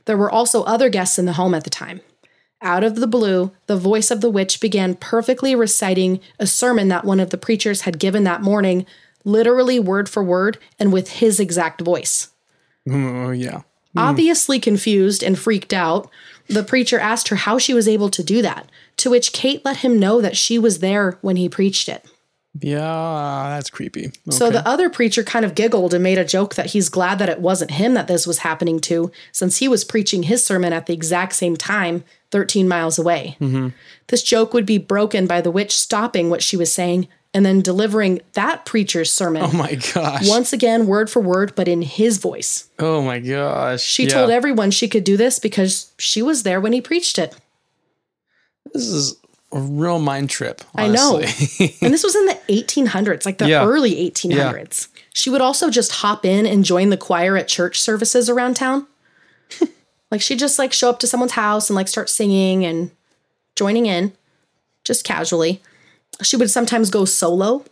There 0.06 0.18
were 0.18 0.32
also 0.32 0.64
other 0.64 0.90
guests 0.90 1.20
in 1.20 1.26
the 1.26 1.34
home 1.34 1.54
at 1.54 1.64
the 1.64 1.70
time. 1.70 2.02
Out 2.62 2.84
of 2.84 2.96
the 2.96 3.08
blue, 3.08 3.52
the 3.68 3.78
voice 3.78 4.10
of 4.10 4.22
the 4.22 4.30
witch 4.30 4.62
began 4.62 4.96
perfectly 4.96 5.54
reciting 5.54 6.20
a 6.40 6.48
sermon 6.48 6.88
that 6.88 7.06
one 7.06 7.20
of 7.20 7.30
the 7.30 7.38
preachers 7.38 7.82
had 7.82 8.00
given 8.00 8.24
that 8.24 8.42
morning, 8.42 8.86
literally 9.26 9.80
word 9.80 10.08
for 10.08 10.24
word 10.24 10.58
and 10.80 10.94
with 10.94 11.10
his 11.10 11.40
exact 11.40 11.82
voice. 11.82 12.30
Oh 12.90 13.32
yeah. 13.32 13.62
Obviously 13.96 14.60
confused 14.60 15.22
and 15.22 15.38
freaked 15.38 15.74
out, 15.74 16.10
the 16.48 16.64
preacher 16.64 17.00
asked 17.00 17.28
her 17.28 17.36
how 17.36 17.58
she 17.58 17.74
was 17.74 17.88
able 17.88 18.10
to 18.10 18.24
do 18.24 18.42
that, 18.42 18.70
to 19.04 19.10
which 19.10 19.34
Kate 19.34 19.64
let 19.64 19.78
him 19.78 20.00
know 20.00 20.22
that 20.22 20.38
she 20.38 20.58
was 20.58 20.80
there 20.80 21.18
when 21.22 21.36
he 21.36 21.48
preached 21.50 21.88
it. 21.90 22.06
Yeah, 22.60 23.46
that's 23.50 23.70
creepy. 23.70 24.12
So 24.30 24.52
the 24.52 24.66
other 24.68 24.90
preacher 24.90 25.24
kind 25.24 25.44
of 25.44 25.56
giggled 25.56 25.94
and 25.94 26.04
made 26.04 26.20
a 26.20 26.24
joke 26.26 26.54
that 26.56 26.68
he's 26.68 26.88
glad 26.88 27.18
that 27.20 27.28
it 27.30 27.40
wasn't 27.40 27.72
him 27.72 27.96
that 27.96 28.08
this 28.08 28.28
was 28.28 28.40
happening 28.40 28.80
to, 28.82 29.12
since 29.32 29.58
he 29.58 29.68
was 29.68 29.84
preaching 29.84 30.24
his 30.24 30.46
sermon 30.46 30.72
at 30.72 30.86
the 30.86 30.94
exact 30.94 31.34
same 31.34 31.58
time, 31.58 32.04
13 32.32 32.68
miles 32.68 33.00
away. 33.00 33.38
Mm-hmm. 33.42 33.70
This 34.08 34.22
joke 34.24 34.54
would 34.54 34.68
be 34.68 34.78
broken 34.78 35.26
by 35.26 35.42
the 35.42 35.52
witch 35.52 35.76
stopping 35.76 36.30
what 36.30 36.44
she 36.44 36.56
was 36.56 36.72
saying 36.72 37.08
and 37.34 37.44
then 37.44 37.62
delivering 37.62 38.22
that 38.34 38.64
preacher's 38.66 39.12
sermon. 39.12 39.42
Oh 39.44 39.52
my 39.52 39.74
gosh. 39.94 40.30
Once 40.30 40.54
again, 40.54 40.86
word 40.86 41.10
for 41.10 41.20
word, 41.22 41.54
but 41.56 41.68
in 41.68 41.82
his 41.82 42.20
voice. 42.20 42.70
Oh 42.78 43.02
my 43.02 43.18
gosh. 43.20 43.82
She 43.82 44.04
Yeah. 44.04 44.10
told 44.10 44.30
everyone 44.30 44.70
she 44.70 44.88
could 44.88 45.04
do 45.04 45.18
this 45.18 45.40
because 45.40 45.92
she 45.98 46.22
was 46.22 46.44
there 46.44 46.62
when 46.62 46.74
he 46.74 46.82
preached 46.82 47.18
it. 47.18 47.36
This 48.74 48.88
is 48.88 49.16
a 49.52 49.60
real 49.60 50.00
mind 50.00 50.30
trip. 50.30 50.62
I 50.76 50.88
know. 50.88 51.18
And 51.82 51.94
this 51.94 52.04
was 52.04 52.16
in 52.16 52.26
the 52.26 52.40
1800s, 52.50 53.26
like 53.26 53.38
the 53.38 53.48
Yeah. 53.48 53.66
early 53.66 54.10
1800s. 54.10 54.88
She 55.14 55.30
would 55.30 55.42
also 55.42 55.70
just 55.70 55.92
hop 55.92 56.26
in 56.26 56.46
and 56.46 56.66
join 56.66 56.90
the 56.90 56.98
choir 56.98 57.38
at 57.38 57.48
church 57.48 57.80
services 57.80 58.30
around 58.30 58.56
town. 58.56 58.88
like 60.12 60.22
she'd 60.22 60.40
just 60.40 60.58
like 60.58 60.74
show 60.74 60.90
up 60.90 61.00
to 61.00 61.08
someone's 61.08 61.34
house 61.34 61.70
and 61.70 61.76
like 61.76 61.88
start 61.88 62.10
singing 62.10 62.66
and 62.66 62.90
joining 63.56 63.86
in 63.86 64.14
just 64.84 65.06
casually. 65.06 65.62
She 66.24 66.36
would 66.36 66.50
sometimes 66.50 66.90
go 66.90 67.06
solo. 67.06 67.64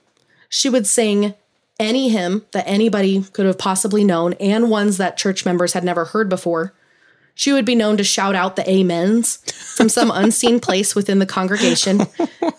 She 0.50 0.70
would 0.70 0.86
sing 0.86 1.34
any 1.80 2.10
hymn 2.10 2.46
that 2.52 2.68
anybody 2.68 3.24
could 3.34 3.48
have 3.48 3.58
possibly 3.58 4.04
known 4.04 4.34
and 4.34 4.70
ones 4.70 4.98
that 4.98 5.18
church 5.18 5.46
members 5.46 5.74
had 5.74 5.84
never 5.84 6.06
heard 6.06 6.30
before. 6.30 6.74
She 7.36 7.52
would 7.54 7.66
be 7.66 7.76
known 7.76 7.98
to 7.98 8.04
shout 8.04 8.36
out 8.36 8.56
the 8.56 8.70
amens 8.70 9.38
from 9.76 9.90
some 9.90 10.12
unseen 10.14 10.60
place 10.60 10.96
within 10.96 11.20
the 11.20 11.26
congregation. 11.26 12.08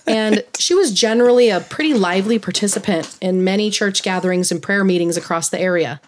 And 0.07 0.45
she 0.59 0.75
was 0.75 0.93
generally 0.93 1.51
a 1.51 1.61
pretty 1.61 1.95
lively 1.95 2.39
participant 2.39 3.17
in 3.21 3.45
many 3.45 3.71
church 3.71 4.03
gatherings 4.03 4.51
and 4.51 4.63
prayer 4.63 4.85
meetings 4.85 5.17
across 5.17 5.49
the 5.49 5.61
area. 5.61 6.01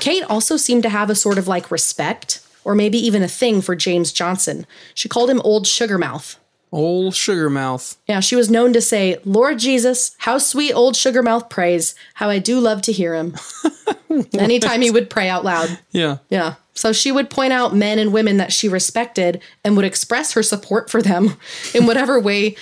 Kate 0.00 0.24
also 0.24 0.56
seemed 0.56 0.82
to 0.82 0.88
have 0.88 1.10
a 1.10 1.14
sort 1.14 1.38
of 1.38 1.46
like 1.46 1.70
respect, 1.70 2.40
or 2.64 2.74
maybe 2.74 2.98
even 2.98 3.22
a 3.22 3.28
thing 3.28 3.60
for 3.60 3.76
James 3.76 4.12
Johnson. 4.12 4.66
She 4.94 5.08
called 5.08 5.30
him 5.30 5.40
Old 5.42 5.66
Sugarmouth. 5.66 6.36
Old 6.72 7.14
sugar 7.14 7.50
mouth. 7.50 7.98
Yeah, 8.08 8.20
she 8.20 8.34
was 8.34 8.50
known 8.50 8.72
to 8.72 8.80
say, 8.80 9.18
Lord 9.26 9.58
Jesus, 9.58 10.16
how 10.18 10.38
sweet 10.38 10.72
old 10.72 10.96
sugar 10.96 11.22
mouth 11.22 11.50
prays. 11.50 11.94
How 12.14 12.30
I 12.30 12.38
do 12.38 12.58
love 12.60 12.80
to 12.82 12.92
hear 12.92 13.14
him. 13.14 13.36
Anytime 14.32 14.80
he 14.80 14.90
would 14.90 15.10
pray 15.10 15.28
out 15.28 15.44
loud. 15.44 15.78
Yeah. 15.90 16.18
Yeah. 16.30 16.54
So 16.74 16.92
she 16.92 17.12
would 17.12 17.28
point 17.28 17.52
out 17.52 17.76
men 17.76 17.98
and 17.98 18.12
women 18.12 18.38
that 18.38 18.52
she 18.52 18.68
respected 18.68 19.42
and 19.62 19.76
would 19.76 19.84
express 19.84 20.32
her 20.32 20.42
support 20.42 20.88
for 20.90 21.02
them 21.02 21.36
in 21.74 21.84
whatever 21.86 22.18
way 22.18 22.56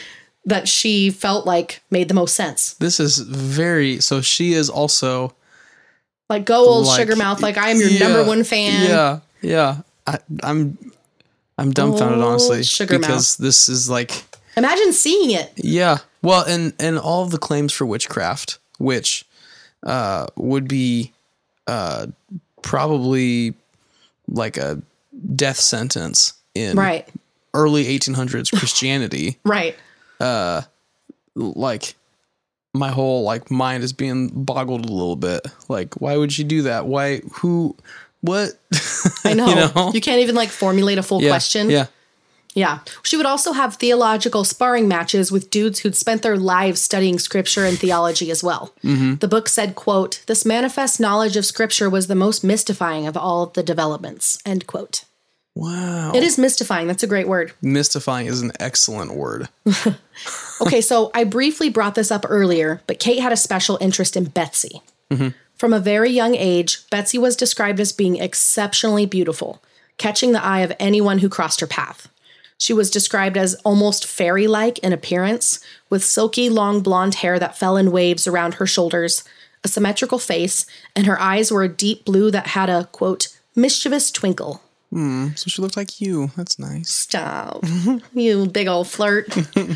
that 0.45 0.67
she 0.67 1.11
felt 1.11 1.47
like 1.47 1.81
made 1.91 2.09
the 2.09 2.15
most 2.15 2.35
sense. 2.35 2.75
This 2.75 2.99
is 2.99 3.19
very 3.19 4.01
so 4.01 4.21
she 4.21 4.55
is 4.55 4.69
also 4.69 5.35
Like, 6.29 6.45
go 6.45 6.65
old 6.67 6.87
like- 6.87 7.07
Sugarmouth, 7.07 7.41
like 7.41 7.57
I 7.59 7.71
am 7.71 7.79
your 7.79 7.89
Yeah, 7.91 8.09
number 8.09 8.25
one 8.25 8.43
fan. 8.43 8.89
Yeah. 8.89 9.21
Yeah. 9.43 9.77
I, 10.07 10.19
I'm 10.43 10.77
I'm 11.61 11.73
dumbfounded 11.73 12.19
Old 12.19 12.27
honestly 12.27 12.63
sugar 12.65 12.99
because 12.99 13.37
this 13.37 13.69
is 13.69 13.89
like 13.91 14.25
Imagine 14.57 14.93
seeing 14.93 15.31
it. 15.31 15.53
Yeah. 15.57 15.99
Well, 16.23 16.45
and 16.47 16.73
and 16.81 16.99
all 16.99 17.27
the 17.27 17.39
claims 17.39 17.73
for 17.73 17.87
witchcraft, 17.87 18.59
which 18.79 19.25
uh, 19.85 20.27
would 20.37 20.67
be 20.69 21.13
uh, 21.67 22.07
probably 22.63 23.55
like 24.29 24.57
a 24.57 24.81
death 25.35 25.59
sentence 25.59 26.35
in 26.55 26.77
Right. 26.77 27.09
early 27.55 27.85
1800s 27.99 28.51
Christianity. 28.59 29.39
Right. 29.45 29.77
Uh, 30.19 30.63
like 31.35 31.95
my 32.75 32.91
whole 32.91 33.23
like 33.23 33.51
mind 33.51 33.83
is 33.83 33.93
being 33.93 34.29
boggled 34.29 34.85
a 34.89 34.93
little 34.93 35.17
bit. 35.17 35.47
Like, 35.69 36.01
why 36.01 36.17
would 36.17 36.37
you 36.37 36.45
do 36.45 36.63
that? 36.63 36.87
Why? 36.87 37.19
Who? 37.35 37.77
What? 38.21 38.53
I 39.25 39.35
know. 39.35 39.49
you 39.49 39.93
you, 39.95 40.01
can't 40.01 40.21
even 40.21 40.35
like 40.35 40.51
formulate 40.51 40.99
a 40.99 41.03
full 41.03 41.23
yeah. 41.23 41.31
question. 41.31 41.71
Yeah. 41.71 41.87
Yeah. 42.55 42.81
She 43.05 43.17
would 43.17 43.27
also 43.27 43.53
have 43.53 43.77
theological 43.77 44.43
sparring 44.45 44.89
matches 44.89 45.31
with 45.31 45.51
dudes 45.51 45.81
who'd 45.81 45.95
spent 45.95 46.23
their 46.23 46.37
lives 46.37 46.81
studying 46.81 47.19
scripture 47.19 47.65
and 47.65 47.79
theology 47.79 48.31
as 48.31 48.43
well. 48.43 48.75
Mm-hmm. 48.83 49.17
The 49.17 49.29
book 49.29 49.49
said, 49.49 49.77
quote, 49.77 50.23
this 50.27 50.45
manifest 50.45 50.99
knowledge 50.99 51.37
of 51.37 51.47
scripture 51.47 51.89
was 51.89 52.09
the 52.09 52.17
most 52.17 52.43
mystifying 52.43 53.07
of 53.07 53.17
all 53.17 53.45
of 53.45 53.53
the 53.53 53.63
developments, 53.63 54.39
end 54.45 54.67
quote. 54.67 55.05
Wow. 55.55 56.13
It 56.13 56.25
is 56.25 56.39
mystifying. 56.39 56.89
That's 56.89 57.03
a 57.05 57.09
great 57.09 57.29
word. 57.29 57.53
Mystifying 57.63 58.27
is 58.27 58.43
an 58.43 58.53
excellent 58.59 59.15
word. 59.15 59.49
Okay, 60.61 60.81
so 60.81 61.11
I 61.15 61.25
briefly 61.25 61.71
brought 61.71 61.95
this 61.95 62.11
up 62.11 62.27
earlier, 62.29 62.83
but 62.87 62.99
Kate 62.99 63.21
had 63.21 63.33
a 63.33 63.37
special 63.37 63.79
interest 63.81 64.17
in 64.17 64.25
Betsy. 64.25 64.83
Mm-hmm. 65.11 65.29
From 65.61 65.75
a 65.75 65.79
very 65.79 66.09
young 66.11 66.35
age, 66.35 66.89
Betsy 66.89 67.19
was 67.19 67.37
described 67.37 67.81
as 67.81 67.93
being 67.93 68.17
exceptionally 68.17 69.05
beautiful, 69.05 69.63
catching 69.99 70.33
the 70.33 70.43
eye 70.43 70.61
of 70.61 70.73
anyone 70.81 71.19
who 71.19 71.29
crossed 71.29 71.61
her 71.61 71.67
path. 71.67 72.09
She 72.57 72.73
was 72.73 72.91
described 72.91 73.37
as 73.37 73.57
almost 73.57 74.07
fairy 74.07 74.47
like 74.47 74.79
in 74.79 74.95
appearance, 74.95 75.61
with 75.91 76.03
silky 76.03 76.49
long 76.49 76.81
blonde 76.81 77.17
hair 77.17 77.39
that 77.39 77.59
fell 77.59 77.77
in 77.77 77.93
waves 77.93 78.27
around 78.27 78.55
her 78.55 78.67
shoulders, 78.67 79.23
a 79.63 79.69
symmetrical 79.69 80.19
face, 80.19 80.65
and 80.97 81.05
her 81.05 81.21
eyes 81.21 81.53
were 81.53 81.63
a 81.63 81.69
deep 81.69 82.07
blue 82.07 82.31
that 82.31 82.47
had 82.47 82.71
a, 82.71 82.87
quote, 82.91 83.29
mischievous 83.55 84.11
twinkle. 84.11 84.63
Hmm, 84.91 85.29
so 85.37 85.49
she 85.49 85.63
looked 85.63 85.77
like 85.77 86.01
you. 86.01 86.33
That's 86.37 86.59
nice. 86.59 86.91
Stop. 86.91 87.65
you 88.13 88.47
big 88.47 88.67
old 88.67 88.89
flirt. 88.89 89.27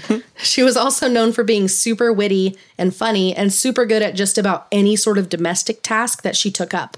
she 0.36 0.62
was 0.62 0.76
also 0.76 1.08
known 1.08 1.32
for 1.32 1.44
being 1.44 1.68
super 1.68 2.12
witty 2.12 2.58
and 2.76 2.94
funny 2.94 3.34
and 3.34 3.52
super 3.52 3.86
good 3.86 4.02
at 4.02 4.16
just 4.16 4.38
about 4.38 4.66
any 4.72 4.96
sort 4.96 5.18
of 5.18 5.28
domestic 5.28 5.82
task 5.82 6.22
that 6.22 6.36
she 6.36 6.50
took 6.50 6.74
up. 6.74 6.96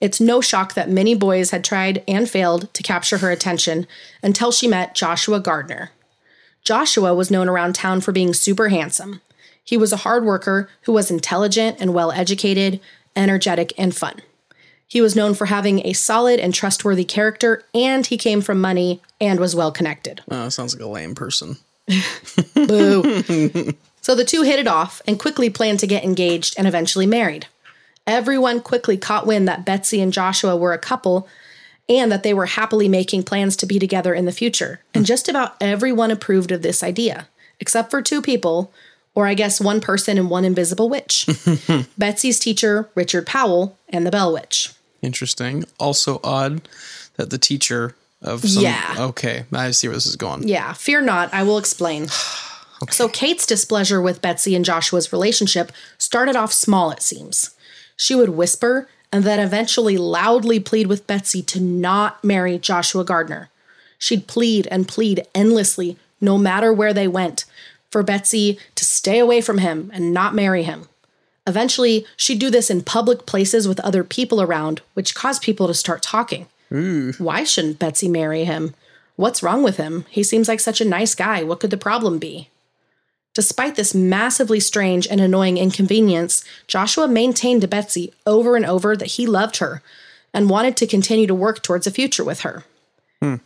It's 0.00 0.20
no 0.20 0.40
shock 0.40 0.74
that 0.74 0.88
many 0.88 1.14
boys 1.14 1.50
had 1.50 1.64
tried 1.64 2.02
and 2.06 2.30
failed 2.30 2.72
to 2.74 2.82
capture 2.82 3.18
her 3.18 3.30
attention 3.30 3.86
until 4.22 4.52
she 4.52 4.68
met 4.68 4.94
Joshua 4.94 5.40
Gardner. 5.40 5.90
Joshua 6.64 7.12
was 7.14 7.30
known 7.30 7.48
around 7.48 7.74
town 7.74 8.00
for 8.00 8.12
being 8.12 8.34
super 8.34 8.68
handsome. 8.68 9.20
He 9.64 9.76
was 9.76 9.92
a 9.92 9.98
hard 9.98 10.24
worker 10.24 10.68
who 10.82 10.92
was 10.92 11.10
intelligent 11.10 11.78
and 11.80 11.94
well 11.94 12.12
educated, 12.12 12.80
energetic, 13.16 13.72
and 13.76 13.94
fun. 13.94 14.22
He 14.92 15.00
was 15.00 15.16
known 15.16 15.32
for 15.32 15.46
having 15.46 15.86
a 15.86 15.94
solid 15.94 16.38
and 16.38 16.52
trustworthy 16.52 17.06
character, 17.06 17.64
and 17.74 18.04
he 18.04 18.18
came 18.18 18.42
from 18.42 18.60
money 18.60 19.00
and 19.18 19.40
was 19.40 19.56
well 19.56 19.72
connected. 19.72 20.20
Oh, 20.30 20.50
sounds 20.50 20.74
like 20.74 20.84
a 20.84 20.86
lame 20.86 21.14
person. 21.14 21.56
Boo. 22.54 23.72
so 24.02 24.14
the 24.14 24.26
two 24.26 24.42
hit 24.42 24.58
it 24.58 24.68
off 24.68 25.00
and 25.06 25.18
quickly 25.18 25.48
planned 25.48 25.80
to 25.80 25.86
get 25.86 26.04
engaged 26.04 26.56
and 26.58 26.68
eventually 26.68 27.06
married. 27.06 27.46
Everyone 28.06 28.60
quickly 28.60 28.98
caught 28.98 29.26
wind 29.26 29.48
that 29.48 29.64
Betsy 29.64 30.02
and 30.02 30.12
Joshua 30.12 30.58
were 30.58 30.74
a 30.74 30.78
couple 30.78 31.26
and 31.88 32.12
that 32.12 32.22
they 32.22 32.34
were 32.34 32.44
happily 32.44 32.86
making 32.86 33.22
plans 33.22 33.56
to 33.56 33.66
be 33.66 33.78
together 33.78 34.12
in 34.12 34.26
the 34.26 34.30
future. 34.30 34.80
And 34.92 35.06
just 35.06 35.26
about 35.26 35.56
everyone 35.58 36.10
approved 36.10 36.52
of 36.52 36.60
this 36.60 36.82
idea, 36.82 37.28
except 37.60 37.90
for 37.90 38.02
two 38.02 38.20
people, 38.20 38.70
or 39.14 39.26
I 39.26 39.32
guess 39.32 39.58
one 39.58 39.80
person 39.80 40.18
and 40.18 40.28
one 40.28 40.44
invisible 40.44 40.90
witch 40.90 41.26
Betsy's 41.96 42.38
teacher, 42.38 42.90
Richard 42.94 43.26
Powell, 43.26 43.78
and 43.88 44.06
the 44.06 44.10
Bell 44.10 44.34
Witch. 44.34 44.74
Interesting. 45.02 45.64
Also 45.78 46.20
odd 46.24 46.62
that 47.16 47.30
the 47.30 47.38
teacher 47.38 47.94
of 48.22 48.42
some, 48.48 48.62
Yeah. 48.62 48.96
Okay, 48.98 49.44
I 49.52 49.72
see 49.72 49.88
where 49.88 49.96
this 49.96 50.06
is 50.06 50.16
going. 50.16 50.46
Yeah, 50.46 50.72
fear 50.72 51.00
not, 51.00 51.32
I 51.34 51.42
will 51.42 51.58
explain. 51.58 52.08
So, 52.90 53.08
Kate's 53.08 53.46
displeasure 53.46 54.02
with 54.02 54.20
Betsy 54.20 54.56
and 54.56 54.64
Joshua's 54.64 55.12
relationship 55.12 55.70
started 55.98 56.34
off 56.34 56.52
small, 56.52 56.90
it 56.90 57.00
seems. 57.00 57.50
She 57.96 58.16
would 58.16 58.30
whisper 58.30 58.88
and 59.12 59.22
then 59.22 59.38
eventually 59.38 59.96
loudly 59.96 60.58
plead 60.58 60.88
with 60.88 61.06
Betsy 61.06 61.42
to 61.42 61.60
not 61.60 62.24
marry 62.24 62.58
Joshua 62.58 63.04
Gardner. 63.04 63.50
She'd 63.98 64.26
plead 64.26 64.66
and 64.68 64.88
plead 64.88 65.24
endlessly, 65.32 65.96
no 66.20 66.36
matter 66.36 66.72
where 66.72 66.92
they 66.92 67.06
went, 67.06 67.44
for 67.88 68.02
Betsy 68.02 68.58
to 68.74 68.84
stay 68.84 69.20
away 69.20 69.40
from 69.40 69.58
him 69.58 69.92
and 69.94 70.12
not 70.12 70.34
marry 70.34 70.64
him. 70.64 70.88
Eventually, 71.46 72.06
she'd 72.16 72.38
do 72.38 72.50
this 72.50 72.70
in 72.70 72.82
public 72.82 73.26
places 73.26 73.66
with 73.66 73.80
other 73.80 74.04
people 74.04 74.40
around, 74.40 74.80
which 74.94 75.14
caused 75.14 75.42
people 75.42 75.66
to 75.66 75.74
start 75.74 76.02
talking. 76.02 76.46
Why 77.18 77.44
shouldn't 77.44 77.78
Betsy 77.78 78.08
marry 78.08 78.44
him? 78.44 78.74
What's 79.16 79.42
wrong 79.42 79.62
with 79.62 79.76
him? 79.76 80.06
He 80.08 80.22
seems 80.22 80.48
like 80.48 80.60
such 80.60 80.80
a 80.80 80.86
nice 80.88 81.14
guy. 81.14 81.42
What 81.42 81.60
could 81.60 81.70
the 81.70 81.76
problem 81.76 82.18
be? 82.18 82.48
Despite 83.34 83.76
this 83.76 83.94
massively 83.94 84.60
strange 84.60 85.06
and 85.06 85.20
annoying 85.20 85.58
inconvenience, 85.58 86.44
Joshua 86.66 87.08
maintained 87.08 87.62
to 87.62 87.68
Betsy 87.68 88.12
over 88.26 88.56
and 88.56 88.64
over 88.64 88.96
that 88.96 89.12
he 89.12 89.26
loved 89.26 89.56
her 89.56 89.82
and 90.34 90.50
wanted 90.50 90.76
to 90.78 90.86
continue 90.86 91.26
to 91.26 91.34
work 91.34 91.62
towards 91.62 91.86
a 91.86 91.90
future 91.90 92.24
with 92.24 92.40
her. 92.40 92.64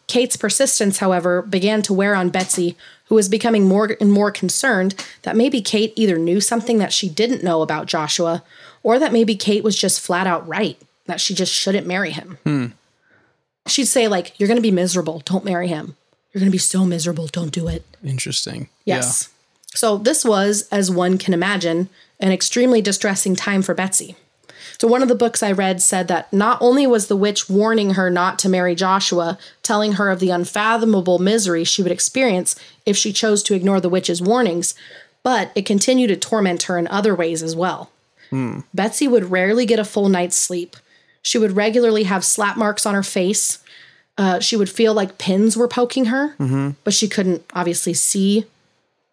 Kate's 0.07 0.37
persistence, 0.37 0.99
however, 0.99 1.43
began 1.43 1.83
to 1.83 1.93
wear 1.93 2.14
on 2.14 2.31
Betsy, 2.31 2.77
who 3.07 3.14
was 3.14 3.29
becoming 3.29 3.64
more 3.64 3.97
and 4.01 4.11
more 4.11 4.31
concerned 4.31 4.95
that 5.22 5.37
maybe 5.37 5.61
Kate 5.61 5.93
either 5.97 6.18
knew 6.18 6.41
something 6.41 6.79
that 6.79 6.93
she 6.93 7.09
didn't 7.09 7.45
know 7.45 7.62
about 7.62 7.87
Joshua, 7.87 8.43
or 8.83 8.99
that 8.99 9.12
maybe 9.12 9.37
Kate 9.37 9.64
was 9.64 9.77
just 9.77 10.01
flat 10.01 10.27
out 10.27 10.47
right, 10.49 10.81
that 11.07 11.20
she 11.20 11.35
just 11.35 11.53
shouldn't 11.53 11.87
marry 11.87 12.11
him. 12.11 12.74
She'd 13.66 13.87
say, 13.87 14.09
like, 14.09 14.39
you're 14.39 14.47
going 14.47 14.59
to 14.59 14.62
be 14.62 14.70
miserable. 14.70 15.22
Don't 15.24 15.45
marry 15.45 15.68
him. 15.68 15.97
You're 16.33 16.41
going 16.41 16.51
to 16.51 16.55
be 16.55 16.59
so 16.59 16.85
miserable. 16.85 17.27
Don't 17.27 17.53
do 17.53 17.66
it. 17.68 17.85
Interesting. 18.05 18.68
Yes. 18.85 19.31
So 19.74 19.99
this 19.99 20.24
was, 20.24 20.68
as 20.70 20.91
one 20.91 21.18
can 21.18 21.35
imagine, 21.35 21.89
an 22.20 22.33
extremely 22.33 22.81
distressing 22.81 23.37
time 23.37 23.62
for 23.62 23.74
Betsy. 23.74 24.16
So 24.79 24.87
one 24.89 25.03
of 25.03 25.09
the 25.09 25.14
books 25.14 25.43
I 25.43 25.53
read 25.53 25.81
said 25.81 26.09
that 26.09 26.33
not 26.33 26.59
only 26.61 26.87
was 26.87 27.07
the 27.07 27.16
witch 27.16 27.49
warning 27.49 27.95
her 27.95 28.11
not 28.11 28.39
to 28.41 28.49
marry 28.49 28.74
Joshua, 28.74 29.39
telling 29.62 29.93
her 29.93 30.11
of 30.11 30.20
the 30.20 30.31
unfathomable 30.31 31.18
misery 31.18 31.64
she 31.64 31.83
would 31.83 31.93
experience 31.93 32.57
if 32.85 32.97
she 32.97 33.12
chose 33.12 33.43
to 33.45 33.55
ignore 33.55 33.81
the 33.81 33.89
witch's 33.89 34.20
warnings, 34.20 34.74
but 35.22 35.51
it 35.55 35.66
continued 35.66 36.09
to 36.09 36.16
torment 36.16 36.64
her 36.64 36.79
in 36.79 36.87
other 36.89 37.14
ways 37.14 37.43
as 37.43 37.57
well. 37.57 37.91
Betsy 38.74 39.09
would 39.09 39.31
rarely 39.31 39.64
get 39.66 39.79
a 39.79 39.85
full 39.85 40.09
night's 40.09 40.37
sleep. 40.37 40.77
She 41.22 41.39
would 41.39 41.53
regularly 41.57 42.03
have 42.05 42.24
slap 42.24 42.57
marks 42.57 42.85
on 42.85 42.95
her 42.95 43.03
face. 43.03 43.59
Uh, 44.18 44.41
she 44.41 44.57
would 44.57 44.68
feel 44.70 44.93
like 44.95 45.16
pins 45.18 45.57
were 45.57 45.68
poking 45.68 46.07
her, 46.07 46.35
but 46.85 46.93
she 46.93 47.09
couldn't 47.09 47.45
obviously 47.55 47.95
see 47.95 48.45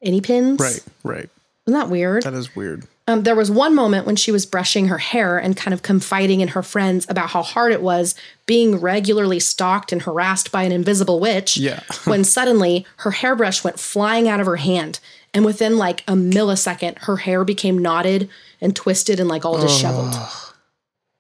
any 0.02 0.20
pins. 0.20 0.60
Right. 0.60 0.84
Right. 1.04 1.30
Isn't 1.66 1.80
that 1.80 1.90
weird? 1.90 2.24
That 2.24 2.34
is 2.34 2.56
weird. 2.56 2.86
Um, 3.06 3.24
there 3.24 3.36
was 3.36 3.52
one 3.52 3.76
moment 3.76 4.06
when 4.06 4.16
she 4.16 4.32
was 4.32 4.46
brushing 4.46 4.88
her 4.88 4.98
hair 4.98 5.38
and 5.38 5.58
kind 5.58 5.74
of 5.74 5.82
confiding 5.82 6.40
in 6.40 6.50
her 6.50 6.64
friends 6.64 7.06
about 7.10 7.32
how 7.32 7.42
hard 7.42 7.74
it 7.74 7.82
was 7.82 8.16
being 8.46 8.78
regularly 8.78 9.42
stalked 9.42 9.92
and 9.92 10.04
harassed 10.04 10.52
by 10.52 10.64
an 10.64 10.72
invisible 10.72 11.20
witch. 11.20 11.58
Yeah. 11.58 11.82
when 12.06 12.24
suddenly 12.24 12.86
her 12.98 13.12
hairbrush 13.12 13.64
went 13.64 13.80
flying 13.80 14.30
out 14.30 14.40
of 14.40 14.46
her 14.46 14.56
hand. 14.56 15.00
And 15.34 15.44
within 15.44 15.78
like 15.78 16.02
a 16.08 16.14
millisecond, 16.14 17.00
her 17.00 17.18
hair 17.18 17.44
became 17.44 17.78
knotted 17.78 18.30
and 18.62 18.76
twisted 18.76 19.20
and 19.20 19.28
like 19.28 19.44
all 19.44 19.60
disheveled. 19.60 20.16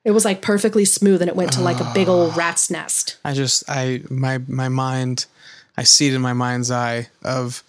It 0.06 0.12
was 0.12 0.24
like 0.24 0.42
perfectly 0.42 0.86
smooth 0.86 1.22
and 1.22 1.30
it 1.30 1.36
went 1.36 1.54
to 1.54 1.62
like 1.62 1.80
a 1.80 1.92
big 1.94 2.08
old 2.08 2.38
rat's 2.38 2.70
nest. 2.70 3.18
I 3.26 3.34
just 3.34 3.64
I 3.68 4.04
my 4.10 4.38
my 4.48 4.70
mind 4.70 5.26
I 5.78 5.84
see 5.84 6.08
it 6.08 6.14
in 6.14 6.22
my 6.22 6.34
mind's 6.34 6.70
eye 6.70 7.10
of 7.24 7.64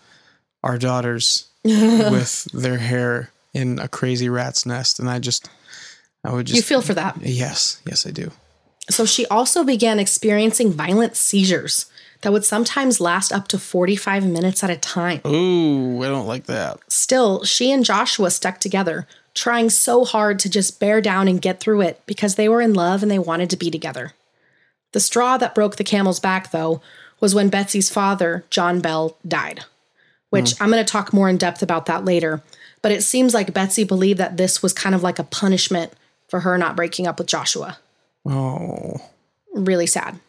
our 0.63 0.77
daughters 0.77 1.49
with 1.65 2.45
their 2.53 2.79
hair 2.79 3.31
in 3.55 3.79
a 3.79 3.89
crazy 3.89 4.29
rat's 4.29 4.67
nest 4.67 4.99
and 4.99 5.09
I 5.09 5.19
just 5.19 5.49
I 6.25 6.33
would 6.33 6.47
just 6.47 6.57
You 6.57 6.63
feel 6.63 6.83
for 6.83 6.95
that. 6.95 7.17
Yes, 7.23 7.81
yes 7.87 8.07
I 8.07 8.11
do. 8.11 8.31
So 8.91 9.07
she 9.07 9.27
also 9.27 9.65
began 9.65 9.99
experiencing 9.99 10.73
violent 10.73 11.17
seizures 11.17 11.87
that 12.23 12.33
would 12.33 12.45
sometimes 12.45 13.01
last 13.01 13.33
up 13.33 13.49
to 13.49 13.59
45 13.59 14.27
minutes 14.27 14.65
at 14.65 14.71
a 14.71 14.77
time. 14.77 15.21
Ooh, 15.27 16.03
I 16.03 16.09
don't 16.09 16.27
like 16.27 16.45
that. 16.45 16.79
Still, 16.89 17.45
she 17.45 17.71
and 17.71 17.85
Joshua 17.85 18.31
stuck 18.31 18.61
together, 18.61 19.07
trying 19.35 19.71
so 19.71 20.05
hard 20.05 20.39
to 20.41 20.51
just 20.51 20.81
bear 20.81 21.01
down 21.01 21.29
and 21.29 21.41
get 21.41 21.61
through 21.61 21.83
it 21.83 22.03
because 22.07 22.35
they 22.35 22.49
were 22.49 22.63
in 22.63 22.75
love 22.75 23.03
and 23.03 23.11
they 23.11 23.19
wanted 23.19 23.51
to 23.51 23.57
be 23.57 23.71
together. 23.71 24.13
The 24.93 25.01
straw 25.01 25.37
that 25.37 25.55
broke 25.55 25.77
the 25.77 25.85
camel's 25.85 26.21
back, 26.21 26.51
though, 26.51 26.81
was 27.21 27.35
when 27.35 27.51
Betsy's 27.51 27.91
father, 27.91 28.45
John 28.49 28.81
Bell, 28.81 29.17
died, 29.27 29.65
which 30.31 30.57
hmm. 30.57 30.63
I'm 30.63 30.71
going 30.71 30.85
to 30.85 30.91
talk 30.91 31.13
more 31.13 31.29
in 31.29 31.37
depth 31.37 31.63
about 31.63 31.87
that 31.87 32.05
later. 32.05 32.43
But 32.85 32.93
it 32.93 33.03
seems 33.03 33.33
like 33.33 33.55
Betsy 33.55 33.83
believed 33.83 34.21
that 34.21 34.37
this 34.37 34.63
was 34.63 34.75
kind 34.75 34.95
of 34.95 35.03
like 35.03 35.19
a 35.19 35.25
punishment 35.25 35.95
for 36.29 36.41
her 36.41 36.59
not 36.59 36.77
breaking 36.77 37.07
up 37.07 37.17
with 37.17 37.27
Joshua. 37.27 37.79
Oh. 38.27 39.01
Really 39.55 39.87
sad. 39.87 40.21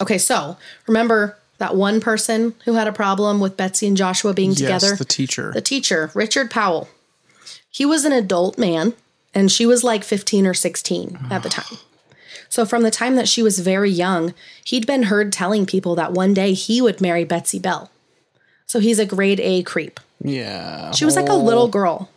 Okay, 0.00 0.16
so 0.16 0.56
remember 0.86 1.36
that 1.58 1.76
one 1.76 2.00
person 2.00 2.54
who 2.64 2.72
had 2.72 2.88
a 2.88 2.92
problem 2.92 3.38
with 3.38 3.54
Betsy 3.54 3.86
and 3.86 3.98
Joshua 3.98 4.32
being 4.32 4.54
together? 4.54 4.86
Yes, 4.86 4.98
the 4.98 5.04
teacher. 5.04 5.52
the 5.52 5.60
teacher, 5.60 6.10
Richard 6.14 6.50
Powell. 6.50 6.88
He 7.68 7.84
was 7.84 8.06
an 8.06 8.12
adult 8.12 8.56
man, 8.56 8.94
and 9.34 9.52
she 9.52 9.66
was 9.66 9.84
like 9.84 10.04
15 10.04 10.46
or 10.46 10.54
16 10.54 11.18
at 11.30 11.42
the 11.42 11.50
time. 11.50 11.76
So, 12.48 12.64
from 12.64 12.82
the 12.82 12.90
time 12.90 13.16
that 13.16 13.28
she 13.28 13.42
was 13.42 13.58
very 13.58 13.90
young, 13.90 14.32
he'd 14.64 14.86
been 14.86 15.02
heard 15.02 15.34
telling 15.34 15.66
people 15.66 15.96
that 15.96 16.12
one 16.14 16.32
day 16.32 16.54
he 16.54 16.80
would 16.80 17.02
marry 17.02 17.24
Betsy 17.24 17.58
Bell. 17.58 17.90
So, 18.64 18.80
he's 18.80 18.98
a 18.98 19.04
grade 19.04 19.40
A 19.40 19.62
creep. 19.62 20.00
Yeah. 20.26 20.90
She 20.92 21.04
was 21.04 21.16
like 21.16 21.28
a 21.28 21.34
little 21.34 21.68
girl. 21.68 22.10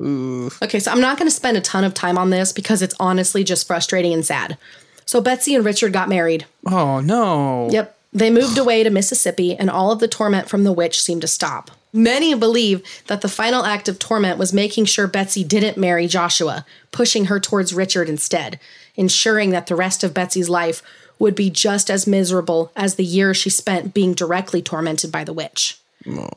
Ooh. 0.00 0.50
Okay, 0.62 0.80
so 0.80 0.90
I'm 0.90 1.00
not 1.00 1.18
going 1.18 1.28
to 1.28 1.34
spend 1.34 1.56
a 1.56 1.60
ton 1.60 1.84
of 1.84 1.94
time 1.94 2.18
on 2.18 2.30
this 2.30 2.52
because 2.52 2.82
it's 2.82 2.94
honestly 2.98 3.44
just 3.44 3.66
frustrating 3.66 4.12
and 4.12 4.24
sad. 4.24 4.58
So, 5.04 5.20
Betsy 5.20 5.54
and 5.54 5.64
Richard 5.64 5.92
got 5.92 6.08
married. 6.08 6.46
Oh 6.66 7.00
no. 7.00 7.68
Yep. 7.70 7.96
They 8.12 8.30
moved 8.30 8.58
away 8.58 8.82
to 8.82 8.90
Mississippi, 8.90 9.56
and 9.56 9.70
all 9.70 9.90
of 9.90 9.98
the 9.98 10.08
torment 10.08 10.48
from 10.48 10.64
the 10.64 10.72
witch 10.72 11.00
seemed 11.02 11.22
to 11.22 11.28
stop. 11.28 11.70
Many 11.94 12.34
believe 12.34 12.82
that 13.06 13.22
the 13.22 13.28
final 13.28 13.64
act 13.64 13.88
of 13.88 13.98
torment 13.98 14.38
was 14.38 14.52
making 14.52 14.84
sure 14.84 15.06
Betsy 15.06 15.44
didn't 15.44 15.78
marry 15.78 16.06
Joshua, 16.06 16.66
pushing 16.90 17.26
her 17.26 17.40
towards 17.40 17.74
Richard 17.74 18.08
instead, 18.08 18.60
ensuring 18.96 19.50
that 19.50 19.66
the 19.66 19.76
rest 19.76 20.04
of 20.04 20.14
Betsy's 20.14 20.50
life 20.50 20.82
would 21.18 21.34
be 21.34 21.50
just 21.50 21.90
as 21.90 22.06
miserable 22.06 22.72
as 22.76 22.94
the 22.94 23.04
years 23.04 23.36
she 23.36 23.50
spent 23.50 23.94
being 23.94 24.12
directly 24.12 24.60
tormented 24.60 25.12
by 25.12 25.24
the 25.24 25.32
witch. 25.32 25.78
Oh. 26.08 26.28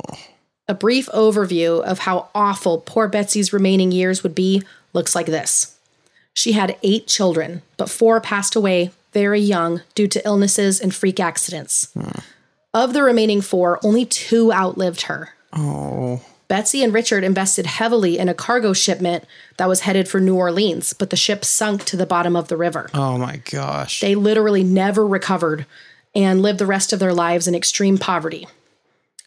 A 0.68 0.74
brief 0.74 1.08
overview 1.08 1.82
of 1.84 2.00
how 2.00 2.30
awful 2.34 2.80
poor 2.80 3.08
Betsy's 3.08 3.54
remaining 3.54 3.92
years 3.92 4.24
would 4.24 4.34
be 4.34 4.64
looks 4.94 5.14
like 5.14 5.28
this. 5.28 5.78
She 6.34 6.54
had 6.54 6.78
eight 6.84 7.08
children, 7.08 7.62
but 7.78 7.90
four 7.90 8.20
passed 8.20 8.56
away 8.56 8.92
very 9.14 9.40
young 9.40 9.82
due 9.94 10.08
to 10.08 10.26
illnesses 10.26 10.82
and 10.82 10.94
freak 10.94 11.20
accidents. 11.20 11.94
Of 12.74 12.94
the 12.94 13.04
remaining 13.04 13.42
four, 13.42 13.80
only 13.84 14.06
two 14.06 14.52
outlived 14.52 15.04
her. 15.04 15.30
Oh. 15.54 16.22
Betsy 16.48 16.84
and 16.84 16.94
Richard 16.94 17.24
invested 17.24 17.66
heavily 17.66 18.18
in 18.18 18.28
a 18.28 18.34
cargo 18.34 18.74
shipment 18.74 19.24
that 19.58 19.70
was 19.70 19.82
headed 19.82 20.08
for 20.08 20.20
New 20.20 20.36
Orleans, 20.36 20.94
but 20.94 21.10
the 21.10 21.16
ship 21.16 21.46
sunk 21.46 21.86
to 21.86 21.96
the 21.98 22.06
bottom 22.06 22.36
of 22.36 22.50
the 22.50 22.58
river. 22.58 22.90
Oh 22.94 23.18
my 23.18 23.38
gosh. 23.50 24.00
They 24.00 24.16
literally 24.16 24.64
never 24.64 25.08
recovered 25.08 25.66
and 26.14 26.42
lived 26.42 26.60
the 26.60 26.66
rest 26.66 26.92
of 26.92 27.00
their 27.00 27.14
lives 27.14 27.48
in 27.48 27.56
extreme 27.56 27.98
poverty. 27.98 28.48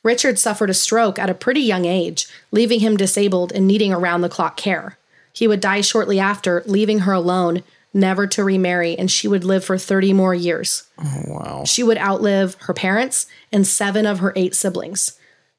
Richard 0.09 0.38
suffered 0.38 0.70
a 0.70 0.74
stroke 0.74 1.18
at 1.18 1.28
a 1.28 1.34
pretty 1.34 1.61
young 1.61 1.84
age, 1.84 2.26
leaving 2.50 2.80
him 2.80 2.96
disabled 2.96 3.52
and 3.52 3.66
needing 3.66 3.92
around 3.92 4.22
the 4.22 4.30
clock 4.30 4.56
care. 4.56 4.96
He 5.34 5.46
would 5.46 5.61
die 5.61 5.82
shortly 5.82 6.18
after, 6.18 6.62
leaving 6.64 7.00
her 7.00 7.12
alone, 7.12 7.62
never 7.92 8.26
to 8.28 8.42
remarry, 8.42 8.96
and 8.96 9.11
she 9.11 9.28
would 9.28 9.44
live 9.44 9.66
for 9.66 9.76
30 9.76 10.14
more 10.14 10.34
years. 10.34 10.84
oh 10.98 11.22
wow. 11.26 11.64
She 11.66 11.82
would 11.82 11.98
outlive 11.98 12.56
her 12.61 12.72
parents 12.72 13.26
and 13.52 13.66
seven 13.66 14.06
of 14.06 14.20
her 14.20 14.32
eight 14.34 14.54
siblings. 14.54 15.18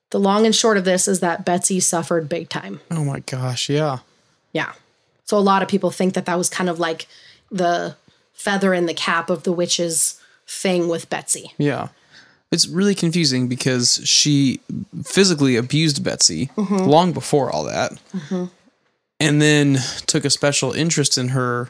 The 0.10 0.20
long 0.20 0.48
and 0.48 0.56
short 0.56 0.78
of 0.78 0.84
this 0.84 1.08
is 1.08 1.20
that 1.20 1.46
Betsy 1.46 1.80
suffered 1.80 2.28
big 2.28 2.50
time. 2.50 2.82
Oh 2.90 3.06
my 3.06 3.20
gosh. 3.20 3.70
Yeah. 3.70 4.00
Yeah. 4.52 4.74
So 5.26 5.38
a 5.38 5.40
lot 5.52 5.62
of 5.62 5.68
people 5.68 5.92
think 5.92 6.16
that 6.16 6.26
that 6.26 6.40
was 6.40 6.50
kind 6.50 6.72
of 6.72 6.80
like 6.80 7.06
the 7.52 7.96
feather 8.34 8.74
in 8.74 8.88
the 8.88 8.96
cap 8.96 9.30
of 9.30 9.44
the 9.44 9.52
witch's 9.54 10.20
thing 10.48 10.88
with 10.88 11.08
Betsy. 11.08 11.54
Yeah. 11.60 11.90
It's 12.52 12.68
really 12.68 12.96
confusing 12.96 13.48
because 13.48 14.02
she 14.06 14.60
physically 15.04 15.56
abused 15.56 16.04
Betsy 16.04 16.48
Mm-hmm. 16.58 16.78
long 16.78 17.14
before 17.14 17.52
all 17.52 17.64
that. 17.66 17.92
And 19.20 19.42
then 19.42 19.78
took 20.08 20.26
a 20.26 20.30
special 20.30 20.72
interest 20.72 21.18
in 21.18 21.30
her. 21.30 21.70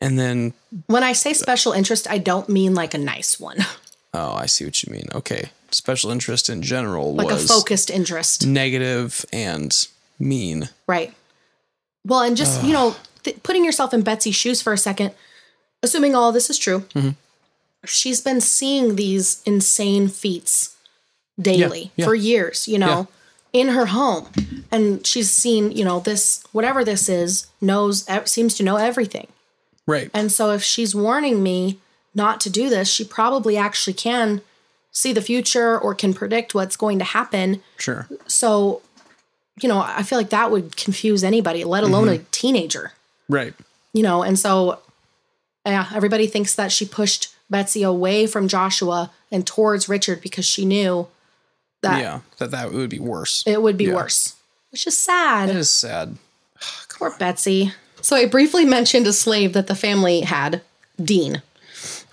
And 0.00 0.18
then, 0.18 0.52
When 0.86 1.02
I 1.02 1.12
say 1.12 1.32
special 1.32 1.72
interest, 1.72 2.08
I 2.10 2.18
don't 2.18 2.48
mean 2.48 2.74
like 2.74 2.94
a 2.94 2.98
nice 2.98 3.38
one, 3.38 3.58
oh, 4.14 4.32
I 4.32 4.46
see 4.46 4.64
what 4.64 4.82
you 4.82 4.92
mean. 4.92 5.08
Okay. 5.14 5.50
Special 5.70 6.10
interest 6.10 6.48
in 6.50 6.60
general 6.62 7.14
like 7.14 7.28
was 7.28 7.44
a 7.44 7.48
focused 7.48 7.88
interest. 7.90 8.46
negative 8.46 9.24
and 9.32 9.72
mean. 10.18 10.68
Right. 10.86 11.14
Well, 12.04 12.20
and 12.22 12.36
just, 12.36 12.62
you 12.64 12.72
know, 12.72 12.96
th- 13.22 13.42
putting 13.42 13.64
yourself 13.64 13.94
in 13.94 14.02
Betsy's 14.02 14.34
shoes 14.34 14.60
for 14.60 14.72
a 14.72 14.78
second, 14.78 15.12
assuming 15.82 16.14
all 16.14 16.32
this 16.32 16.50
is 16.50 16.58
true, 16.58 16.80
Mm-hmm. 16.94 17.10
She's 17.84 18.20
been 18.20 18.40
seeing 18.40 18.96
these 18.96 19.42
insane 19.44 20.08
feats 20.08 20.76
daily 21.40 21.90
yeah. 21.96 22.04
for 22.04 22.14
years, 22.14 22.68
you 22.68 22.78
know, 22.78 23.08
in 23.52 23.68
her 23.68 23.86
home. 23.86 24.28
And 24.70 25.06
she's 25.06 25.30
seen, 25.30 25.72
you 25.72 25.84
know, 25.84 26.00
this, 26.00 26.44
whatever 26.52 26.84
this 26.84 27.08
is, 27.08 27.46
knows, 27.60 28.06
seems 28.24 28.54
to 28.54 28.62
know 28.62 28.76
everything. 28.76 29.28
Right. 29.86 30.10
And 30.14 30.30
so 30.30 30.50
if 30.50 30.62
she's 30.62 30.94
warning 30.94 31.42
me 31.42 31.78
not 32.14 32.40
to 32.42 32.50
do 32.50 32.68
this, 32.68 32.88
she 32.88 33.04
probably 33.04 33.56
actually 33.56 33.94
can 33.94 34.42
see 34.92 35.12
the 35.12 35.22
future 35.22 35.78
or 35.78 35.94
can 35.94 36.14
predict 36.14 36.54
what's 36.54 36.76
going 36.76 36.98
to 36.98 37.04
happen. 37.04 37.62
sure. 37.78 38.06
So, 38.26 38.82
you 39.60 39.68
know, 39.68 39.80
I 39.80 40.02
feel 40.02 40.18
like 40.18 40.30
that 40.30 40.50
would 40.50 40.76
confuse 40.76 41.24
anybody, 41.24 41.64
let 41.64 41.82
alone 41.82 42.06
mm-hmm. 42.06 42.22
a 42.22 42.26
teenager, 42.30 42.92
Right. 43.28 43.54
you 43.92 44.02
know. 44.02 44.22
And 44.22 44.38
so, 44.38 44.80
yeah, 45.66 45.88
everybody 45.94 46.26
thinks 46.26 46.54
that 46.56 46.72
she 46.72 46.84
pushed 46.84 47.34
Betsy 47.52 47.84
away 47.84 48.26
from 48.26 48.48
Joshua 48.48 49.12
and 49.30 49.46
towards 49.46 49.88
Richard 49.88 50.20
because 50.20 50.44
she 50.44 50.64
knew 50.64 51.06
that 51.82 52.00
yeah, 52.00 52.20
that 52.38 52.50
that 52.50 52.72
would 52.72 52.90
be 52.90 52.98
worse. 52.98 53.44
it 53.46 53.62
would 53.62 53.76
be 53.76 53.84
Yeah. 53.84 53.94
worse, 53.94 54.34
which 54.72 54.86
is 54.88 54.96
sad. 54.96 55.48
It 55.50 55.56
is 55.56 55.70
sad. 55.70 56.16
Poor 56.98 57.14
Betsy. 57.18 57.72
So 58.00 58.16
I 58.16 58.26
briefly 58.26 58.64
mentioned 58.64 59.06
a 59.06 59.12
slave 59.12 59.52
that 59.52 59.68
the 59.68 59.76
family 59.76 60.22
had, 60.22 60.60
Dean. 61.00 61.42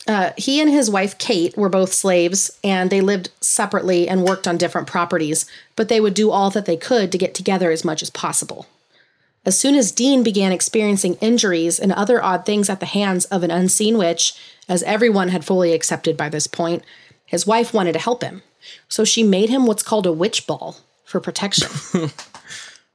Uh, 0.08 0.32
he 0.38 0.60
and 0.60 0.70
his 0.70 0.90
wife 0.90 1.18
Kate 1.20 1.56
were 1.58 1.70
both 1.70 1.94
slaves, 1.94 2.50
and 2.64 2.90
they 2.90 3.02
lived 3.02 3.30
separately 3.42 4.08
and 4.08 4.24
worked 4.24 4.48
on 4.48 4.58
different 4.58 4.88
properties, 4.88 5.46
but 5.76 5.88
they 5.88 6.00
would 6.02 6.16
do 6.16 6.32
all 6.32 6.50
that 6.50 6.66
they 6.66 6.78
could 6.78 7.12
to 7.12 7.18
get 7.18 7.36
together 7.36 7.70
as 7.70 7.86
much 7.86 8.02
as 8.02 8.10
possible. 8.10 8.66
As 9.50 9.60
soon 9.60 9.74
as 9.74 9.92
Dean 9.92 10.22
began 10.22 10.52
experiencing 10.52 11.16
injuries 11.22 11.80
and 11.80 11.92
other 11.92 12.24
odd 12.24 12.46
things 12.46 12.70
at 12.70 12.80
the 12.80 12.86
hands 12.86 13.26
of 13.26 13.42
an 13.42 13.50
unseen 13.50 13.98
witch, 13.98 14.36
as 14.68 14.84
everyone 14.84 15.30
had 15.30 15.44
fully 15.44 15.74
accepted 15.74 16.16
by 16.16 16.30
this 16.30 16.46
point, 16.46 16.84
his 17.26 17.48
wife 17.48 17.74
wanted 17.74 17.94
to 17.94 18.00
help 18.00 18.22
him. 18.22 18.44
So 18.88 19.04
she 19.04 19.24
made 19.24 19.50
him 19.50 19.66
what's 19.66 19.82
called 19.82 20.06
a 20.06 20.12
witch 20.12 20.46
ball 20.46 20.78
for 21.04 21.20
protection. 21.20 21.68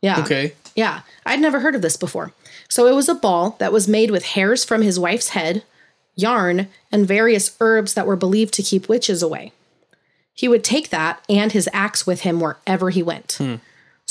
yeah. 0.00 0.20
Okay. 0.20 0.52
Yeah, 0.76 1.00
I'd 1.26 1.40
never 1.40 1.58
heard 1.58 1.74
of 1.74 1.82
this 1.82 1.96
before. 1.96 2.32
So 2.68 2.86
it 2.86 2.94
was 2.94 3.08
a 3.08 3.16
ball 3.16 3.56
that 3.58 3.72
was 3.72 3.88
made 3.88 4.12
with 4.12 4.24
hairs 4.24 4.64
from 4.64 4.82
his 4.82 4.96
wife's 4.96 5.30
head, 5.30 5.64
yarn, 6.14 6.68
and 6.92 7.04
various 7.04 7.56
herbs 7.58 7.94
that 7.94 8.06
were 8.06 8.14
believed 8.14 8.54
to 8.54 8.62
keep 8.62 8.88
witches 8.88 9.24
away. 9.24 9.50
He 10.32 10.46
would 10.46 10.62
take 10.62 10.90
that 10.90 11.20
and 11.28 11.50
his 11.50 11.68
axe 11.72 12.06
with 12.06 12.20
him 12.20 12.38
wherever 12.38 12.90
he 12.90 13.02
went. 13.02 13.32
Hmm. 13.38 13.56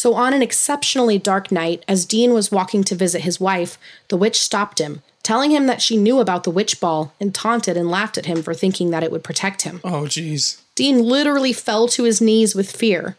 So 0.03 0.15
on 0.15 0.33
an 0.33 0.41
exceptionally 0.41 1.17
dark 1.17 1.49
night, 1.49 1.85
as 1.87 2.05
Dean 2.05 2.33
was 2.33 2.51
walking 2.51 2.83
to 2.83 2.93
visit 2.93 3.21
his 3.21 3.39
wife, 3.39 3.77
the 4.09 4.17
witch 4.17 4.37
stopped 4.37 4.79
him, 4.79 5.01
telling 5.23 5.51
him 5.51 5.65
that 5.67 5.81
she 5.81 5.95
knew 5.95 6.19
about 6.19 6.43
the 6.43 6.51
witch 6.51 6.81
ball 6.81 7.13
and 7.21 7.33
taunted 7.33 7.77
and 7.77 7.89
laughed 7.89 8.17
at 8.17 8.25
him 8.25 8.43
for 8.43 8.53
thinking 8.53 8.91
that 8.91 9.01
it 9.01 9.13
would 9.13 9.23
protect 9.23 9.61
him. 9.61 9.79
Oh, 9.81 10.01
jeez. 10.01 10.59
Dean 10.75 11.03
literally 11.03 11.53
fell 11.53 11.87
to 11.87 12.03
his 12.03 12.19
knees 12.19 12.53
with 12.53 12.69
fear. 12.69 13.15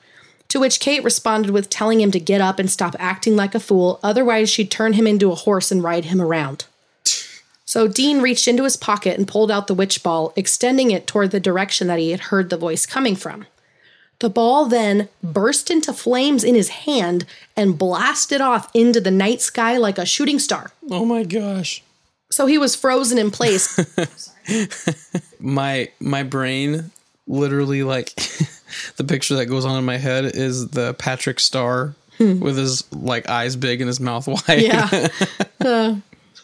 To 0.48 0.60
which 0.60 0.78
Kate 0.78 1.02
responded 1.02 1.52
with 1.52 1.70
telling 1.70 2.02
him 2.02 2.10
to 2.10 2.20
get 2.20 2.42
up 2.42 2.58
and 2.58 2.70
stop 2.70 2.94
acting 2.98 3.34
like 3.34 3.54
a 3.54 3.60
fool, 3.60 3.98
otherwise, 4.02 4.50
she'd 4.50 4.70
turn 4.70 4.92
him 4.92 5.06
into 5.06 5.32
a 5.32 5.36
horse 5.36 5.72
and 5.72 5.82
ride 5.82 6.04
him 6.04 6.20
around. 6.20 6.66
So 7.64 7.88
Dean 7.88 8.20
reached 8.20 8.46
into 8.46 8.64
his 8.64 8.76
pocket 8.76 9.16
and 9.16 9.26
pulled 9.26 9.50
out 9.50 9.68
the 9.68 9.74
witch 9.74 10.02
ball, 10.02 10.34
extending 10.36 10.90
it 10.90 11.06
toward 11.06 11.30
the 11.30 11.40
direction 11.40 11.86
that 11.86 11.98
he 11.98 12.10
had 12.10 12.20
heard 12.28 12.50
the 12.50 12.58
voice 12.58 12.84
coming 12.84 13.16
from. 13.16 13.46
The 14.24 14.30
ball 14.30 14.64
then 14.64 15.10
burst 15.22 15.70
into 15.70 15.92
flames 15.92 16.44
in 16.44 16.54
his 16.54 16.70
hand 16.70 17.26
and 17.58 17.76
blasted 17.76 18.40
off 18.40 18.70
into 18.72 18.98
the 18.98 19.10
night 19.10 19.42
sky 19.42 19.76
like 19.76 19.98
a 19.98 20.06
shooting 20.06 20.38
star. 20.38 20.70
Oh 20.90 21.04
my 21.04 21.24
gosh. 21.24 21.82
So 22.30 22.46
he 22.46 22.56
was 22.56 22.74
frozen 22.74 23.18
in 23.18 23.30
place. 23.30 23.78
My 25.40 25.90
my 26.00 26.22
brain 26.22 26.90
literally 27.26 27.82
like 27.82 28.14
the 28.96 29.04
picture 29.06 29.34
that 29.36 29.44
goes 29.44 29.66
on 29.66 29.76
in 29.76 29.84
my 29.84 29.98
head 29.98 30.24
is 30.24 30.68
the 30.68 30.94
Patrick 30.94 31.38
Star 31.38 31.94
with 32.18 32.56
his 32.56 32.82
like 32.94 33.28
eyes 33.28 33.56
big 33.56 33.82
and 33.82 33.88
his 33.88 34.00
mouth 34.00 34.26
wide. 34.48 34.62
Yeah. 34.62 35.08
Uh, 35.62 35.96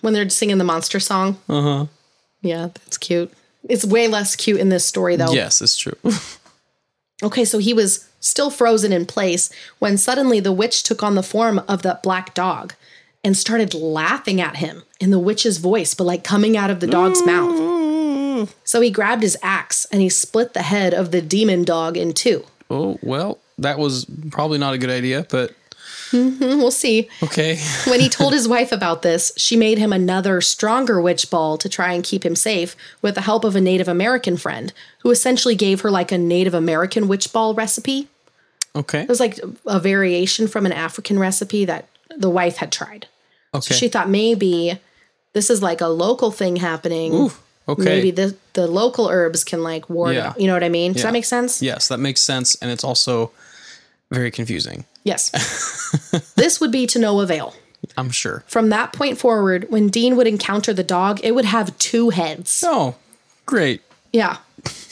when 0.03 0.13
they're 0.13 0.29
singing 0.29 0.59
the 0.59 0.65
monster 0.65 1.01
song. 1.01 1.39
Uh 1.49 1.63
huh. 1.63 1.87
Yeah, 2.43 2.67
that's 2.85 2.99
cute. 2.99 3.33
It's 3.67 3.87
way 3.87 4.07
less 4.07 4.37
cute 4.37 4.61
in 4.61 4.69
this 4.69 4.85
story, 4.85 5.17
though. 5.17 5.33
yes, 5.33 5.63
it's 5.63 5.79
true. 5.79 5.97
Okay, 7.23 7.45
so 7.45 7.59
he 7.59 7.75
was 7.75 8.09
still 8.21 8.51
frozen 8.51 8.93
in 8.93 9.07
place 9.07 9.51
when 9.79 9.97
suddenly 9.97 10.41
the 10.41 10.53
witch 10.53 10.83
took 10.83 11.03
on 11.03 11.15
the 11.15 11.23
form 11.23 11.59
of 11.69 11.83
that 11.83 12.03
black 12.03 12.35
dog 12.35 12.75
and 13.23 13.37
started 13.37 13.75
laughing 13.75 14.41
at 14.41 14.57
him 14.57 14.83
in 14.99 15.11
the 15.11 15.19
witch's 15.19 15.59
voice, 15.59 15.93
but 15.95 16.05
like 16.05 16.25
coming 16.25 16.57
out 16.57 16.71
of 16.71 16.81
the 16.81 16.87
dog's 16.87 17.25
mouth. 17.25 18.55
So 18.65 18.81
he 18.81 18.91
grabbed 18.91 19.23
his 19.23 19.37
axe 19.43 19.87
and 19.93 20.01
he 20.01 20.09
split 20.09 20.55
the 20.55 20.63
head 20.63 20.95
of 20.95 21.11
the 21.11 21.21
demon 21.21 21.65
dog 21.65 21.97
in 21.99 22.15
two. 22.15 22.45
oh 22.71 22.99
well, 23.03 23.39
that 23.59 23.79
was 23.79 24.07
probably 24.31 24.57
not 24.57 24.73
a 24.73 24.79
good 24.79 24.89
idea, 24.91 25.27
but 25.29 25.55
Mm-hmm. 26.11 26.59
We'll 26.59 26.71
see. 26.71 27.09
okay. 27.23 27.59
When 27.87 28.01
he 28.01 28.09
told 28.09 28.33
his 28.33 28.49
wife 28.57 28.73
about 28.73 29.03
this, 29.03 29.33
she 29.37 29.57
made 29.57 29.79
him 29.79 29.93
another 29.93 30.41
stronger 30.41 31.01
witch 31.01 31.31
ball 31.31 31.57
to 31.59 31.69
try 31.69 31.93
and 31.93 32.03
keep 32.03 32.25
him 32.25 32.35
safe 32.37 32.75
with 33.03 33.15
the 33.15 33.21
help 33.21 33.45
of 33.45 33.55
a 33.57 33.61
Native 33.61 33.89
American 33.89 34.37
friend 34.37 34.73
who 35.01 35.11
essentially 35.11 35.55
gave 35.55 35.81
her 35.83 35.91
like 35.91 36.11
a 36.13 36.19
Native 36.19 36.55
American 36.55 37.07
witch 37.09 37.33
ball 37.33 37.55
recipe. 37.55 38.09
Okay. 38.75 39.03
It 39.03 39.09
was 39.09 39.21
like 39.21 39.39
a 39.67 39.79
variation 39.81 40.47
from 40.49 40.67
an 40.67 40.73
African 40.73 41.19
recipe 41.19 41.65
that 41.65 41.89
the 42.17 42.31
wife 42.31 42.57
had 42.57 42.71
tried. 42.73 43.07
Okay. 43.55 43.75
She 43.75 43.89
thought 43.89 44.09
maybe 44.09 44.79
this 45.33 45.51
is 45.51 45.63
like 45.63 45.81
a 45.81 45.89
local 45.89 46.31
thing 46.31 46.57
happening. 46.57 47.31
okay. 47.69 47.85
Maybe 47.85 48.11
the 48.11 48.37
the 48.55 48.67
local 48.67 49.09
herbs 49.09 49.45
can 49.45 49.63
like 49.63 49.89
ward 49.89 50.15
Yeah. 50.15 50.35
You 50.39 50.47
know 50.49 50.55
what 50.55 50.65
I 50.65 50.69
mean? 50.69 50.93
Does 50.93 51.03
Yeah. 51.03 51.09
that 51.09 51.13
make 51.13 51.25
sense? 51.25 51.63
yes, 51.63 51.89
that 51.89 51.99
makes 51.99 52.21
sense, 52.21 52.57
and 52.61 52.71
it's 52.71 52.83
also 52.85 53.31
very 54.11 54.31
confusing. 54.33 54.85
Yes. 55.05 55.31
this 56.37 56.61
would 56.61 56.73
be 56.73 56.87
to 56.89 56.99
no 56.99 57.21
avail. 57.21 57.55
I'm 57.97 58.11
sure. 58.11 58.45
From 58.47 58.69
that 58.69 58.93
point 58.93 59.19
forward, 59.19 59.67
when 59.71 59.89
Dean 59.89 60.17
would 60.17 60.27
encounter 60.27 60.73
the 60.73 60.85
dog, 60.85 61.21
it 61.25 61.35
would 61.35 61.45
have 61.47 61.77
two 61.79 62.11
heads. 62.11 62.63
Oh, 62.67 62.95
great. 63.47 63.83
Yeah. 64.13 64.39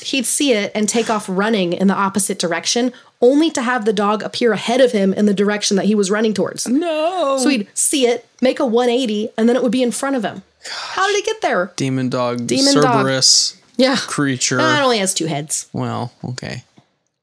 He'd 0.00 0.24
see 0.26 0.52
it 0.52 0.72
and 0.74 0.88
take 0.88 1.10
off 1.10 1.26
running 1.28 1.74
in 1.74 1.88
the 1.88 1.94
opposite 1.94 2.38
direction, 2.38 2.92
only 3.20 3.50
to 3.50 3.60
have 3.62 3.84
the 3.84 3.92
dog 3.92 4.22
appear 4.22 4.52
ahead 4.52 4.80
of 4.80 4.92
him 4.92 5.12
in 5.12 5.26
the 5.26 5.34
direction 5.34 5.76
that 5.76 5.84
he 5.86 5.94
was 5.94 6.10
running 6.10 6.32
towards. 6.32 6.66
No. 6.66 7.36
So 7.38 7.48
he'd 7.50 7.68
see 7.74 8.06
it, 8.06 8.26
make 8.40 8.58
a 8.60 8.66
180, 8.66 9.28
and 9.36 9.48
then 9.48 9.56
it 9.56 9.62
would 9.62 9.72
be 9.72 9.82
in 9.82 9.90
front 9.92 10.16
of 10.16 10.24
him. 10.24 10.42
How 10.70 11.06
did 11.06 11.16
it 11.18 11.26
get 11.26 11.40
there? 11.42 11.72
Demon 11.76 12.08
dog, 12.08 12.46
Demon 12.46 12.74
dog. 12.74 12.84
Cerberus 12.84 13.56
Yeah. 13.76 13.96
creature. 13.96 14.58
Uh, 14.60 14.78
it 14.78 14.82
only 14.82 14.98
has 14.98 15.12
two 15.14 15.26
heads. 15.26 15.66
well, 15.72 16.12
okay. 16.24 16.64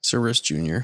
Cerberus 0.03 0.39
Jr. 0.39 0.79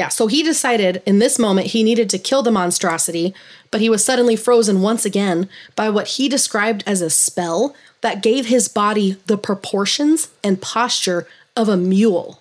Yeah, 0.00 0.08
so 0.08 0.28
he 0.28 0.42
decided 0.42 1.02
in 1.04 1.18
this 1.18 1.38
moment 1.38 1.66
he 1.66 1.82
needed 1.82 2.08
to 2.08 2.18
kill 2.18 2.42
the 2.42 2.50
monstrosity, 2.50 3.34
but 3.70 3.82
he 3.82 3.90
was 3.90 4.02
suddenly 4.02 4.34
frozen 4.34 4.80
once 4.80 5.04
again 5.04 5.46
by 5.76 5.90
what 5.90 6.06
he 6.06 6.26
described 6.26 6.82
as 6.86 7.02
a 7.02 7.10
spell 7.10 7.76
that 8.00 8.22
gave 8.22 8.46
his 8.46 8.66
body 8.66 9.18
the 9.26 9.36
proportions 9.36 10.30
and 10.42 10.62
posture 10.62 11.28
of 11.54 11.68
a 11.68 11.76
mule. 11.76 12.40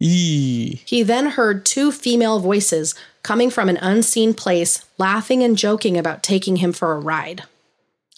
Eee. 0.00 0.80
He 0.86 1.02
then 1.02 1.26
heard 1.26 1.66
two 1.66 1.92
female 1.92 2.40
voices 2.40 2.94
coming 3.22 3.50
from 3.50 3.68
an 3.68 3.76
unseen 3.76 4.32
place, 4.32 4.82
laughing 4.96 5.42
and 5.42 5.58
joking 5.58 5.98
about 5.98 6.22
taking 6.22 6.56
him 6.56 6.72
for 6.72 6.94
a 6.94 6.98
ride. 6.98 7.42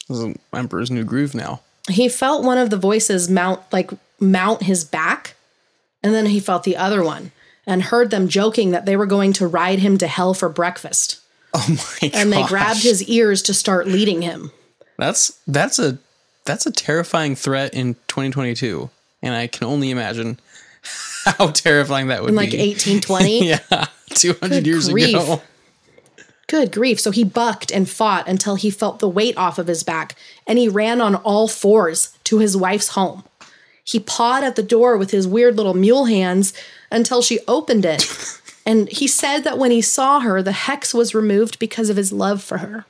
This 0.09 0.19
is 0.19 0.37
Emperor's 0.53 0.93
New 0.93 1.03
Groove 1.03 1.35
now. 1.35 1.63
He 1.89 2.09
felt 2.09 2.45
one 2.45 2.59
of 2.59 2.71
the 2.71 2.77
voices 2.77 3.29
mount 3.29 3.61
like 3.73 3.91
mount 4.21 4.63
his 4.63 4.85
back, 4.85 5.35
and 6.01 6.15
then 6.15 6.27
he 6.27 6.39
felt 6.39 6.63
the 6.63 6.77
other 6.77 7.03
one 7.03 7.33
and 7.69 7.83
heard 7.83 8.11
them 8.11 8.27
joking 8.27 8.71
that 8.71 8.87
they 8.87 8.97
were 8.97 9.07
going 9.07 9.35
to 9.35 9.47
ride 9.47 9.79
him 9.79 9.99
to 9.99 10.09
hell 10.09 10.33
for 10.35 10.49
breakfast. 10.49 11.21
Oh 11.53 11.65
my 11.69 12.09
god. 12.09 12.19
And 12.19 12.33
they 12.33 12.43
grabbed 12.45 12.83
his 12.83 13.05
ears 13.05 13.43
to 13.43 13.55
start 13.55 13.87
leading 13.87 14.23
him. 14.23 14.51
That's 14.97 15.39
that's 15.47 15.79
a 15.79 15.99
that's 16.45 16.67
a 16.67 16.73
terrifying 16.73 17.37
threat 17.37 17.75
in 17.75 17.95
2022, 18.09 18.89
and 19.23 19.35
I 19.35 19.47
can 19.47 19.67
only 19.69 19.91
imagine 19.91 20.41
how 21.25 21.51
terrifying 21.51 22.09
that 22.09 22.23
would 22.23 22.31
In 22.31 22.35
like 22.37 22.51
be. 22.51 22.59
1820. 22.59 23.49
yeah, 23.49 23.87
200 24.15 24.49
Good 24.49 24.67
years 24.67 24.89
grief. 24.89 25.11
ago. 25.11 25.43
Good 26.47 26.73
grief. 26.73 26.99
So 26.99 27.11
he 27.11 27.25
bucked 27.25 27.71
and 27.71 27.87
fought 27.89 28.27
until 28.27 28.55
he 28.55 28.71
felt 28.71 29.01
the 29.01 29.09
weight 29.09 29.37
off 29.37 29.59
of 29.59 29.67
his 29.67 29.83
back 29.83 30.17
and 30.47 30.59
he 30.59 30.67
ran 30.67 31.03
on 31.03 31.17
all 31.17 31.47
fours 31.47 32.17
to 32.25 32.39
his 32.39 32.57
wife's 32.57 32.89
home. 32.89 33.25
He 33.85 34.01
pawed 34.01 34.43
at 34.45 34.57
the 34.57 34.63
door 34.63 34.97
with 34.97 35.11
his 35.11 35.29
weird 35.29 35.57
little 35.57 35.75
mule 35.75 36.07
hands 36.07 36.55
until 36.91 37.23
she 37.23 37.41
opened 37.49 37.85
it. 37.85 38.07
and 38.67 38.89
he 38.89 39.07
said 39.07 39.41
that 39.41 39.59
when 39.59 39.71
he 39.71 39.81
saw 39.81 40.21
her, 40.21 40.43
the 40.43 40.53
hex 40.53 40.93
was 40.95 41.15
removed 41.15 41.59
because 41.59 41.91
of 41.91 41.97
his 41.97 42.13
love 42.13 42.43
for 42.43 42.59
her. 42.59 42.85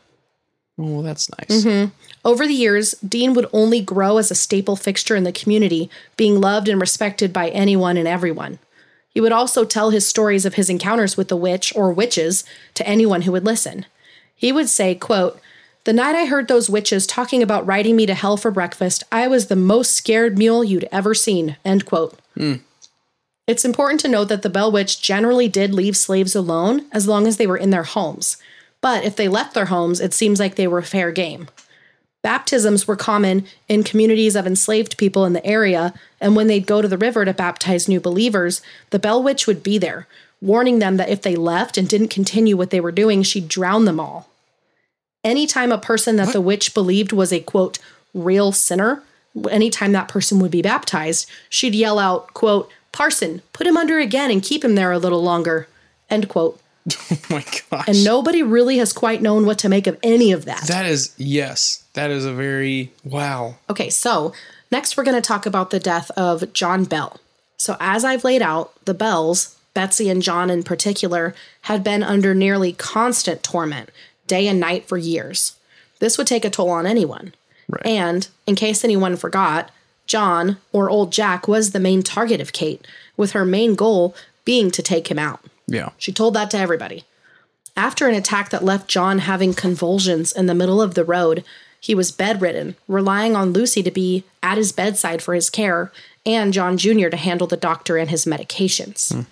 Oh, 0.79 1.03
that's 1.03 1.29
nice. 1.39 1.65
Mm-hmm. 1.65 1.91
Over 2.25 2.47
the 2.47 2.55
years, 2.55 2.93
Dean 3.07 3.35
would 3.35 3.49
only 3.53 3.81
grow 3.81 4.19
as 4.19 4.31
a 4.31 4.37
staple 4.37 4.77
fixture 4.77 5.17
in 5.17 5.25
the 5.25 5.33
community, 5.33 5.91
being 6.17 6.41
loved 6.41 6.69
and 6.69 6.81
respected 6.81 7.33
by 7.33 7.49
anyone 7.49 7.97
and 7.97 8.07
everyone. 8.07 8.61
He 9.09 9.21
would 9.21 9.33
also 9.33 9.65
tell 9.65 9.91
his 9.91 10.07
stories 10.07 10.47
of 10.47 10.55
his 10.55 10.71
encounters 10.71 11.17
with 11.17 11.29
the 11.29 11.37
witch 11.37 11.73
or 11.75 11.93
witches 11.93 12.45
to 12.75 12.87
anyone 12.87 13.23
who 13.23 13.33
would 13.33 13.45
listen. 13.45 13.87
He 14.35 14.53
would 14.53 14.69
say, 14.69 14.95
quote, 14.95 15.41
The 15.83 15.93
night 15.93 16.15
I 16.15 16.27
heard 16.27 16.47
those 16.47 16.71
witches 16.71 17.07
talking 17.07 17.43
about 17.43 17.67
riding 17.67 17.97
me 17.97 18.07
to 18.07 18.15
hell 18.15 18.37
for 18.37 18.53
breakfast, 18.53 19.03
I 19.11 19.27
was 19.27 19.47
the 19.47 19.57
most 19.57 19.97
scared 19.97 20.39
mule 20.39 20.63
you'd 20.63 20.89
ever 20.93 21.15
seen. 21.15 21.57
End 21.65 21.85
quote. 21.85 22.17
It's 23.49 23.65
important 23.65 23.99
to 24.01 24.09
note 24.09 24.29
that 24.29 24.43
the 24.43 24.51
Bell 24.51 24.71
Witch 24.71 25.01
generally 25.01 25.49
did 25.49 25.73
leave 25.73 25.97
slaves 25.97 26.37
alone 26.37 26.85
as 26.93 27.09
long 27.09 27.27
as 27.27 27.39
they 27.39 27.47
were 27.47 27.57
in 27.57 27.71
their 27.71 27.83
homes. 27.83 28.37
But 28.83 29.05
if 29.05 29.17
they 29.17 29.27
left 29.27 29.55
their 29.55 29.65
homes, 29.65 30.01
it 30.01 30.13
seems 30.13 30.39
like 30.39 30.57
they 30.57 30.69
were 30.69 30.83
fair 30.83 31.11
game. 31.11 31.49
Baptisms 32.23 32.87
were 32.87 32.95
common 32.95 33.47
in 33.67 33.85
communities 33.85 34.37
of 34.37 34.47
enslaved 34.47 34.99
people 34.99 35.25
in 35.25 35.33
the 35.33 35.47
area, 35.47 35.95
and 36.21 36.37
when 36.37 36.47
they'd 36.47 36.67
go 36.67 36.83
to 36.83 36.89
the 36.89 36.99
river 36.99 37.25
to 37.25 37.33
baptize 37.33 37.89
new 37.89 38.01
believers, 38.01 38.61
the 38.91 38.99
Bell 38.99 39.23
Witch 39.23 39.47
would 39.47 39.63
be 39.63 39.79
there, 39.79 40.07
warning 40.43 40.79
them 40.79 40.99
that 40.99 41.09
if 41.09 41.23
they 41.23 41.35
left 41.35 41.79
and 41.79 41.89
didn't 41.89 42.09
continue 42.09 42.55
what 42.55 42.69
they 42.69 42.81
were 42.81 42.93
doing, 42.93 43.23
she'd 43.23 43.49
drown 43.49 43.87
them 43.87 43.99
all. 43.99 44.29
Anytime 45.25 45.73
a 45.73 45.79
person 45.79 46.17
that 46.17 46.35
the 46.35 46.43
witch 46.43 46.75
believed 46.75 47.13
was 47.13 47.33
a 47.33 47.41
quote, 47.41 47.79
real 48.13 48.53
sinner 48.53 49.03
anytime 49.51 49.93
that 49.93 50.09
person 50.09 50.39
would 50.41 50.51
be 50.51 50.63
baptized, 50.63 51.29
she'd 51.49 51.75
yell 51.75 51.99
out, 51.99 52.35
quote, 52.35 52.71
Parson, 52.93 53.43
put 53.53 53.67
him 53.67 53.77
under 53.77 53.99
again 53.99 54.31
and 54.31 54.43
keep 54.43 54.65
him 54.65 54.75
there 54.75 54.93
a 54.93 54.99
little 54.99 55.23
longer, 55.23 55.69
end 56.11 56.29
quote. 56.29 56.61
Oh 57.11 57.19
my 57.29 57.45
gosh. 57.71 57.89
And 57.89 58.03
nobody 58.03 58.43
really 58.43 58.79
has 58.79 58.95
quite 58.95 59.21
known 59.21 59.45
what 59.45 59.59
to 59.59 59.69
make 59.69 59.87
of 59.87 59.99
any 60.03 60.33
of 60.33 60.47
that. 60.47 60.67
That 60.69 60.87
is 60.87 61.13
yes. 61.19 61.85
That 61.93 62.11
is 62.11 62.25
a 62.25 62.33
very 62.33 62.93
wow. 63.05 63.57
Okay, 63.69 63.91
so 63.91 64.33
next 64.71 64.97
we're 64.97 65.05
going 65.05 65.21
to 65.21 65.27
talk 65.27 65.45
about 65.45 65.69
the 65.71 65.81
death 65.81 66.11
of 66.13 66.51
John 66.55 66.85
Bell. 66.85 67.21
So, 67.59 67.77
as 67.81 68.05
I've 68.05 68.25
laid 68.25 68.41
out, 68.41 68.73
the 68.85 68.95
Bells, 68.95 69.59
Betsy 69.75 70.09
and 70.09 70.23
John 70.23 70.49
in 70.49 70.63
particular, 70.63 71.35
had 71.63 71.85
been 71.85 72.03
under 72.03 72.35
nearly 72.35 72.73
constant 72.73 73.43
torment, 73.43 73.91
day 74.27 74.47
and 74.47 74.61
night 74.61 74.87
for 74.87 74.97
years. 74.97 75.57
This 75.99 76.17
would 76.17 76.27
take 76.27 76.45
a 76.45 76.51
toll 76.51 76.71
on 76.71 76.87
anyone. 76.87 77.35
Right. 77.69 77.87
And, 77.87 78.29
in 78.47 78.55
case 78.55 78.85
anyone 78.85 79.17
forgot, 79.17 79.71
John, 80.09 80.57
or 80.73 80.91
Old 80.91 81.13
Jack, 81.13 81.47
was 81.47 81.71
the 81.71 81.79
main 81.79 82.03
target 82.03 82.41
of 82.41 82.53
Kate, 82.53 82.85
with 83.17 83.33
her 83.33 83.45
main 83.45 83.77
goal 83.77 84.17
being 84.45 84.71
to 84.73 84.83
take 84.83 85.09
him 85.09 85.19
out. 85.19 85.41
Yeah. 85.69 85.91
She 85.99 86.13
told 86.13 86.35
that 86.35 86.51
to 86.51 86.59
everybody. 86.59 87.05
After 87.77 88.09
an 88.09 88.15
attack 88.17 88.51
that 88.51 88.65
left 88.65 88.89
John 88.89 89.21
having 89.21 89.55
convulsions 89.55 90.33
in 90.33 90.47
the 90.47 90.55
middle 90.55 90.83
of 90.83 90.95
the 90.95 91.05
road, 91.05 91.45
he 91.81 91.95
was 91.95 92.11
bedridden, 92.11 92.75
relying 92.89 93.37
on 93.37 93.53
Lucy 93.53 93.83
to 93.85 93.91
be 93.91 94.25
at 94.43 94.59
his 94.59 94.73
bedside 94.73 95.23
for 95.23 95.35
his 95.35 95.49
care 95.49 95.93
and 96.27 96.53
John 96.53 96.77
Jr. 96.77 97.09
to 97.09 97.17
handle 97.17 97.47
the 97.47 97.57
doctor 97.57 97.97
and 97.97 98.11
his 98.11 98.25
medications. 98.25 99.13
Hmm. 99.13 99.23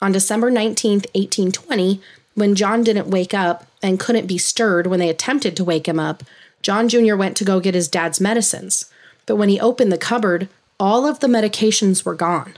On 0.00 0.10
December 0.10 0.50
19th, 0.50 1.06
1820, 1.14 2.00
when 2.34 2.54
John 2.54 2.82
didn't 2.82 3.10
wake 3.10 3.34
up 3.34 3.66
and 3.82 4.00
couldn't 4.00 4.26
be 4.26 4.38
stirred 4.38 4.86
when 4.86 4.98
they 4.98 5.08
attempted 5.08 5.56
to 5.56 5.64
wake 5.64 5.86
him 5.86 6.00
up, 6.00 6.22
John 6.62 6.88
Jr. 6.88 7.14
went 7.14 7.36
to 7.36 7.44
go 7.44 7.60
get 7.60 7.74
his 7.74 7.88
dad's 7.88 8.20
medicines. 8.20 8.90
But 9.26 9.36
when 9.36 9.48
he 9.48 9.60
opened 9.60 9.92
the 9.92 9.98
cupboard, 9.98 10.48
all 10.78 11.06
of 11.06 11.20
the 11.20 11.26
medications 11.26 12.04
were 12.04 12.14
gone. 12.14 12.54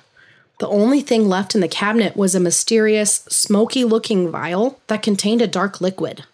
The 0.60 0.68
only 0.68 1.00
thing 1.00 1.28
left 1.28 1.54
in 1.54 1.60
the 1.60 1.68
cabinet 1.68 2.16
was 2.16 2.34
a 2.34 2.40
mysterious, 2.40 3.24
smoky 3.28 3.84
looking 3.84 4.30
vial 4.30 4.80
that 4.86 5.02
contained 5.02 5.42
a 5.42 5.46
dark 5.46 5.80
liquid. 5.80 6.24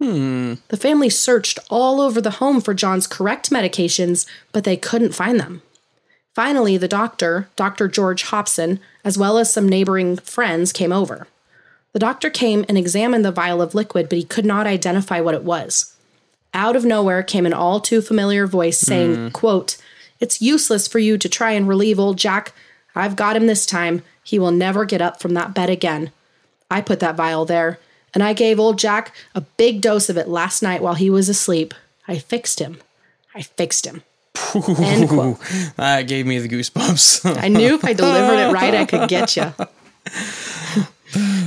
Hmm. 0.00 0.54
The 0.68 0.76
family 0.76 1.10
searched 1.10 1.58
all 1.68 2.00
over 2.00 2.20
the 2.20 2.38
home 2.42 2.60
for 2.60 2.72
John's 2.72 3.06
correct 3.06 3.50
medications, 3.50 4.26
but 4.52 4.64
they 4.64 4.76
couldn't 4.76 5.14
find 5.14 5.38
them. 5.38 5.62
Finally, 6.34 6.76
the 6.76 6.88
doctor, 6.88 7.48
Dr. 7.56 7.88
George 7.88 8.22
Hobson, 8.22 8.78
as 9.04 9.18
well 9.18 9.38
as 9.38 9.52
some 9.52 9.68
neighboring 9.68 10.16
friends, 10.16 10.72
came 10.72 10.92
over. 10.92 11.26
The 11.92 11.98
doctor 11.98 12.30
came 12.30 12.64
and 12.68 12.78
examined 12.78 13.24
the 13.24 13.32
vial 13.32 13.60
of 13.60 13.74
liquid, 13.74 14.08
but 14.08 14.18
he 14.18 14.24
could 14.24 14.44
not 14.44 14.66
identify 14.66 15.20
what 15.20 15.34
it 15.34 15.42
was. 15.42 15.96
Out 16.58 16.74
of 16.74 16.84
nowhere 16.84 17.22
came 17.22 17.46
an 17.46 17.52
all 17.52 17.78
too 17.78 18.02
familiar 18.02 18.44
voice 18.44 18.80
saying, 18.80 19.14
mm. 19.14 19.32
quote, 19.32 19.76
It's 20.18 20.42
useless 20.42 20.88
for 20.88 20.98
you 20.98 21.16
to 21.16 21.28
try 21.28 21.52
and 21.52 21.68
relieve 21.68 22.00
old 22.00 22.18
Jack. 22.18 22.52
I've 22.96 23.14
got 23.14 23.36
him 23.36 23.46
this 23.46 23.64
time. 23.64 24.02
He 24.24 24.40
will 24.40 24.50
never 24.50 24.84
get 24.84 25.00
up 25.00 25.20
from 25.20 25.34
that 25.34 25.54
bed 25.54 25.70
again. 25.70 26.10
I 26.68 26.80
put 26.80 26.98
that 26.98 27.14
vial 27.14 27.44
there, 27.44 27.78
and 28.12 28.24
I 28.24 28.32
gave 28.32 28.58
old 28.58 28.76
Jack 28.76 29.14
a 29.36 29.42
big 29.42 29.80
dose 29.80 30.08
of 30.08 30.16
it 30.16 30.26
last 30.26 30.60
night 30.60 30.82
while 30.82 30.94
he 30.94 31.08
was 31.10 31.28
asleep. 31.28 31.74
I 32.08 32.18
fixed 32.18 32.58
him. 32.58 32.78
I 33.36 33.42
fixed 33.42 33.86
him. 33.86 34.02
End 34.80 35.08
quote. 35.08 35.38
That 35.76 36.08
gave 36.08 36.26
me 36.26 36.40
the 36.40 36.48
goosebumps. 36.48 37.40
I 37.40 37.46
knew 37.46 37.76
if 37.76 37.84
I 37.84 37.92
delivered 37.92 38.48
it 38.48 38.52
right, 38.52 38.74
I 38.74 38.84
could 38.84 39.08
get 39.16 39.36
you. 39.36 39.54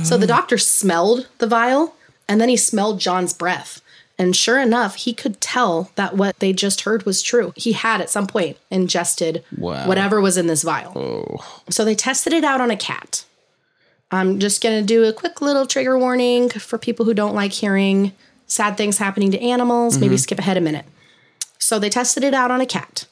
so 0.04 0.16
the 0.16 0.26
doctor 0.26 0.56
smelled 0.56 1.28
the 1.36 1.46
vial 1.46 1.96
and 2.26 2.40
then 2.40 2.48
he 2.48 2.56
smelled 2.56 2.98
John's 2.98 3.34
breath. 3.34 3.81
And 4.18 4.36
sure 4.36 4.60
enough, 4.60 4.96
he 4.96 5.14
could 5.14 5.40
tell 5.40 5.90
that 5.96 6.16
what 6.16 6.38
they 6.38 6.52
just 6.52 6.82
heard 6.82 7.04
was 7.04 7.22
true. 7.22 7.52
He 7.56 7.72
had 7.72 8.00
at 8.00 8.10
some 8.10 8.26
point 8.26 8.56
ingested 8.70 9.42
Wow. 9.56 9.86
whatever 9.88 10.20
was 10.20 10.36
in 10.36 10.46
this 10.46 10.62
vial. 10.62 10.92
oh. 10.96 11.62
So 11.70 11.84
they 11.84 11.94
tested 11.94 12.32
it 12.32 12.44
out 12.44 12.60
on 12.60 12.70
a 12.70 12.76
cat. 12.76 13.24
I'm 14.10 14.38
just 14.38 14.62
going 14.62 14.78
to 14.78 14.86
do 14.86 15.04
a 15.04 15.12
quick 15.12 15.40
little 15.40 15.66
trigger 15.66 15.98
warning 15.98 16.50
for 16.50 16.76
people 16.76 17.06
who 17.06 17.14
don't 17.14 17.34
like 17.34 17.52
hearing 17.52 18.12
sad 18.46 18.76
things 18.76 18.98
happening 18.98 19.30
to 19.30 19.40
animals. 19.40 19.98
Maybe 19.98 20.14
mm-hmm. 20.14 20.20
skip 20.20 20.38
ahead 20.38 20.58
a 20.58 20.60
minute. 20.60 20.84
So 21.58 21.78
they 21.78 21.88
tested 21.88 22.22
it 22.22 22.34
out 22.34 22.50
on 22.50 22.60
a 22.60 22.66
cat. 22.66 23.06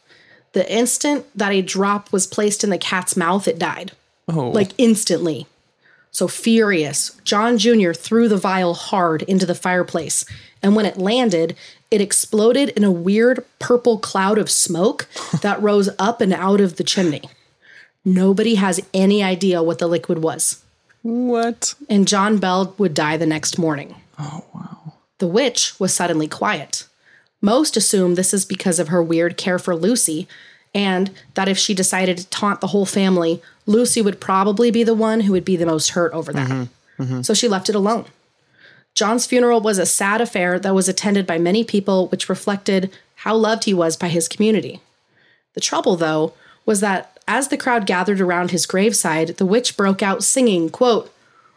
The 0.53 0.70
instant 0.70 1.26
that 1.34 1.53
a 1.53 1.62
drop 1.62 2.12
was 2.12 2.26
placed 2.26 2.62
in 2.62 2.70
the 2.70 2.78
cat's 2.78 3.16
mouth, 3.16 3.48
it 3.48 3.59
died. 3.59 3.92
Oh. 4.28 4.51
Like 4.51 4.72
instantly. 4.76 5.46
So 6.11 6.26
furious, 6.28 7.18
John 7.24 7.56
Jr. 7.58 7.92
threw 7.92 8.28
the 8.28 8.36
vial 8.36 8.74
hard 8.74 9.22
into 9.22 9.46
the 9.46 9.54
fireplace. 9.54 10.24
And 10.62 10.74
when 10.76 10.84
it 10.86 10.98
landed, 10.98 11.56
it 11.90 12.00
exploded 12.00 12.70
in 12.70 12.84
a 12.84 12.90
weird 12.90 13.44
purple 13.58 13.98
cloud 13.98 14.36
of 14.38 14.50
smoke 14.50 15.08
that 15.42 15.62
rose 15.62 15.88
up 15.98 16.20
and 16.20 16.32
out 16.32 16.61
of 16.61 16.76
the 16.76 16.84
chimney. 16.84 17.22
Nobody 18.04 18.56
has 18.56 18.80
any 18.92 19.22
idea 19.22 19.62
what 19.62 19.78
the 19.78 19.86
liquid 19.86 20.18
was. 20.22 20.62
what? 21.02 21.74
And 21.88 22.08
John 22.08 22.38
Bell 22.38 22.74
would 22.78 22.94
die 22.94 23.16
the 23.16 23.26
next 23.26 23.58
morning. 23.58 23.94
Oh 24.18 24.44
wow. 24.54 24.94
The 25.18 25.26
witch 25.26 25.78
was 25.78 25.94
suddenly 25.94 26.26
quiet. 26.28 26.86
Most 27.42 27.76
assume 27.76 28.14
this 28.14 28.34
is 28.34 28.44
because 28.44 28.78
of 28.78 28.88
her 28.88 29.02
weird 29.02 29.36
care 29.36 29.58
for 29.58 29.74
Lucy, 29.76 30.28
and 30.75 31.11
that 31.35 31.49
if 31.49 31.59
she 31.59 31.75
decided 31.75 32.18
to 32.18 32.29
taunt 32.29 32.61
the 32.61 32.68
whole 32.68 32.87
family, 32.87 33.43
Lucy 33.66 34.03
would 34.03 34.21
probably 34.21 34.71
be 34.71 34.83
the 34.83 34.95
one 34.95 35.21
who 35.21 35.33
would 35.33 35.45
be 35.45 35.57
the 35.57 35.66
most 35.66 35.91
hurt 35.91 36.12
over 36.12 36.33
that. 36.33 36.49
Mm-hmm. 36.49 37.03
Mm-hmm. 37.03 37.23
So 37.23 37.35
she 37.35 37.49
left 37.49 37.68
it 37.68 37.75
alone. 37.75 38.07
John's 38.95 39.27
funeral 39.27 39.61
was 39.61 39.79
a 39.79 39.87
sad 39.87 40.21
affair 40.21 40.59
that 40.59 40.75
was 40.75 40.89
attended 40.89 41.27
by 41.27 41.39
many 41.39 41.64
people, 41.64 42.09
which 42.09 42.29
reflected 42.29 42.91
how 43.16 43.35
loved 43.35 43.64
he 43.64 43.75
was 43.75 43.97
by 43.97 44.09
his 44.09 44.29
community. 44.29 44.81
The 45.55 45.61
trouble, 45.61 45.97
though, 45.97 46.35
was 46.66 46.81
that 46.81 47.18
as 47.27 47.49
the 47.49 47.57
crowd 47.57 47.87
gathered 47.87 48.21
around 48.21 48.51
his 48.51 48.66
graveside, 48.66 49.29
the 49.37 49.47
witch 49.47 49.77
broke 49.77 50.03
out 50.03 50.25
singing, 50.25 50.68
quote, 50.68 51.12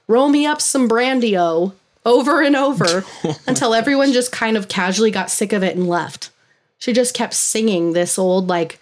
Roll 0.08 0.30
me 0.30 0.46
up 0.46 0.62
some 0.62 0.88
brandy 0.88 1.38
o 1.38 1.74
over 2.06 2.42
and 2.42 2.56
over 2.56 3.06
until 3.48 3.74
everyone 3.74 4.12
just 4.12 4.32
kind 4.32 4.58
of 4.58 4.68
casually 4.68 5.12
got 5.12 5.32
sick 5.32 5.54
of 5.54 5.64
it 5.64 5.76
and 5.76 5.88
left. 5.88 6.30
She 6.78 6.92
just 6.94 7.16
kept 7.16 7.34
singing 7.34 7.94
this 7.94 8.20
old, 8.20 8.48
like, 8.48 8.80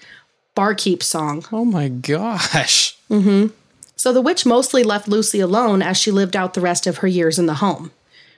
barkeep 0.55 1.03
song. 1.03 1.45
Oh 1.51 1.65
my 1.65 1.87
gosh. 1.87 2.97
Mm-hmm. 3.09 3.47
So 3.95 4.11
the 4.11 4.21
witch 4.21 4.45
mostly 4.45 4.83
left 4.83 5.07
Lucy 5.07 5.39
alone 5.39 5.81
as 5.81 5.97
she 5.97 6.11
lived 6.11 6.35
out 6.35 6.53
the 6.53 6.61
rest 6.61 6.87
of 6.87 6.97
her 6.97 7.07
years 7.07 7.37
in 7.37 7.45
the 7.45 7.55
home. 7.55 7.91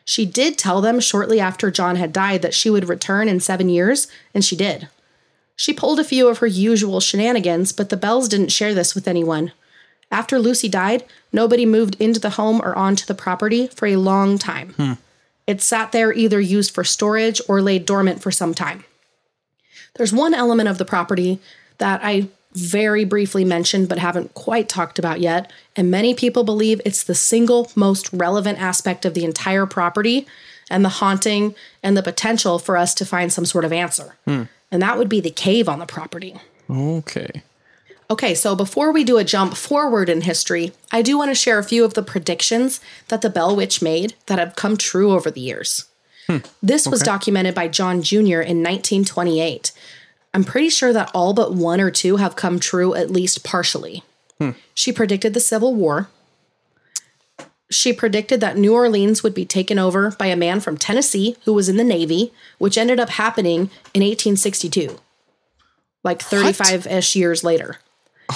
She 0.06 0.26
did 0.26 0.58
tell 0.58 0.82
them 0.82 1.00
shortly 1.00 1.40
after 1.40 1.72
John 1.72 1.96
had 1.96 2.12
died 2.12 2.42
that 2.42 2.54
she 2.54 2.70
would 2.70 2.90
return 2.90 3.30
in 3.30 3.40
seven 3.40 3.70
years, 3.70 4.08
and 4.34 4.44
she 4.44 4.56
did. 4.56 4.90
She 5.56 5.74
pulled 5.74 6.00
a 6.00 6.04
few 6.04 6.28
of 6.28 6.40
her 6.40 6.48
usual 6.48 7.00
shenanigans, 7.00 7.72
but 7.72 7.90
the 7.90 7.96
Bells 7.96 8.28
didn't 8.28 8.52
share 8.52 8.74
this 8.74 8.96
with 8.96 9.08
anyone. 9.08 9.54
After 10.12 10.40
Lucy 10.40 10.68
died, 10.68 11.06
nobody 11.32 11.66
moved 11.66 11.96
into 12.00 12.20
the 12.20 12.32
home 12.32 12.62
or 12.62 12.76
onto 12.76 13.06
the 13.06 13.16
property 13.16 13.68
for 13.68 13.86
a 13.88 13.96
long 13.96 14.38
time. 14.38 14.74
Hmm. 14.74 14.94
It 15.48 15.62
sat 15.62 15.92
there 15.92 16.14
either 16.14 16.40
used 16.40 16.72
for 16.72 16.84
storage 16.84 17.42
or 17.48 17.62
laid 17.62 17.86
dormant 17.86 18.22
for 18.22 18.32
some 18.32 18.54
time. 18.54 18.84
There's 19.96 20.14
one 20.14 20.34
element 20.34 20.70
of 20.70 20.78
the 20.78 20.86
property 20.86 21.40
that 21.78 22.02
I 22.04 22.30
very 22.54 23.04
briefly 23.04 23.44
mentioned 23.44 23.90
but 23.90 23.98
haven't 23.98 24.34
quite 24.34 24.70
talked 24.70 25.00
about 25.00 25.20
yet, 25.20 25.52
and 25.76 25.90
many 25.90 26.14
people 26.14 26.44
believe 26.44 26.82
it's 26.86 27.04
the 27.04 27.16
single 27.16 27.72
most 27.76 28.12
relevant 28.14 28.60
aspect 28.60 29.06
of 29.06 29.14
the 29.14 29.26
entire 29.26 29.66
property 29.66 30.28
and 30.70 30.86
the 30.86 30.90
haunting 30.90 31.56
and 31.82 31.98
the 31.98 32.04
potential 32.04 32.60
for 32.60 32.78
us 32.78 32.94
to 32.96 33.06
find 33.06 33.34
some 33.34 33.46
sort 33.46 33.66
of 33.66 33.74
answer. 33.74 34.16
Hmm. 34.26 34.44
And 34.72 34.82
that 34.82 34.98
would 34.98 35.10
be 35.10 35.20
the 35.20 35.30
cave 35.30 35.70
on 35.70 35.80
the 35.80 35.86
property. 35.86 36.36
Okay. 36.70 37.44
Okay, 38.10 38.36
so 38.36 38.56
before 38.56 38.92
we 38.92 39.04
do 39.04 39.18
a 39.18 39.24
jump 39.24 39.56
forward 39.56 40.10
in 40.10 40.22
history, 40.22 40.72
I 40.92 41.02
do 41.02 41.18
want 41.18 41.32
to 41.32 41.36
share 41.36 41.58
a 41.58 41.64
few 41.64 41.84
of 41.84 41.94
the 41.94 42.04
predictions 42.04 42.80
that 43.08 43.22
the 43.22 43.30
Bell 43.30 43.56
Witch 43.56 43.82
made 43.82 44.14
that 44.28 44.40
have 44.40 44.56
come 44.56 44.78
true 44.78 45.12
over 45.12 45.32
the 45.32 45.42
years. 45.42 45.86
Hmm. 46.28 46.38
This 46.62 46.88
was 46.88 47.02
documented 47.02 47.54
by 47.54 47.68
John 47.68 48.02
Jr. 48.02 48.42
in 48.42 48.62
1928. 48.62 49.72
I'm 50.34 50.44
pretty 50.44 50.70
sure 50.70 50.92
that 50.94 51.12
all 51.14 51.34
but 51.34 51.54
one 51.54 51.80
or 51.80 51.92
two 51.92 52.18
have 52.18 52.36
come 52.36 52.60
true 52.60 52.96
at 52.96 53.12
least 53.12 53.44
partially. 53.44 54.04
She 54.74 54.92
predicted 54.92 55.34
the 55.34 55.40
Civil 55.40 55.74
War. 55.74 56.10
She 57.72 57.94
predicted 57.94 58.42
that 58.42 58.58
New 58.58 58.74
Orleans 58.74 59.24
would 59.24 59.34
be 59.34 59.46
taken 59.46 59.80
over 59.80 60.12
by 60.12 60.26
a 60.26 60.36
man 60.36 60.60
from 60.60 60.78
Tennessee 60.78 61.38
who 61.46 61.54
was 61.54 61.70
in 61.70 61.78
the 61.78 61.84
Navy, 61.84 62.34
which 62.58 62.78
ended 62.78 63.00
up 63.00 63.10
happening 63.10 63.70
in 63.94 64.02
1862, 64.02 65.00
like 66.04 66.22
35 66.22 66.86
ish 66.88 67.16
years 67.16 67.44
later. 67.44 67.80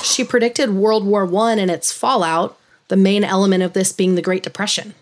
She 0.02 0.24
predicted 0.24 0.70
World 0.70 1.06
War 1.06 1.28
I 1.36 1.54
and 1.54 1.70
its 1.70 1.92
fallout, 1.92 2.58
the 2.88 2.96
main 2.96 3.24
element 3.24 3.64
of 3.64 3.74
this 3.74 3.92
being 3.92 4.16
the 4.16 4.22
Great 4.22 4.44
Depression. 4.44 4.94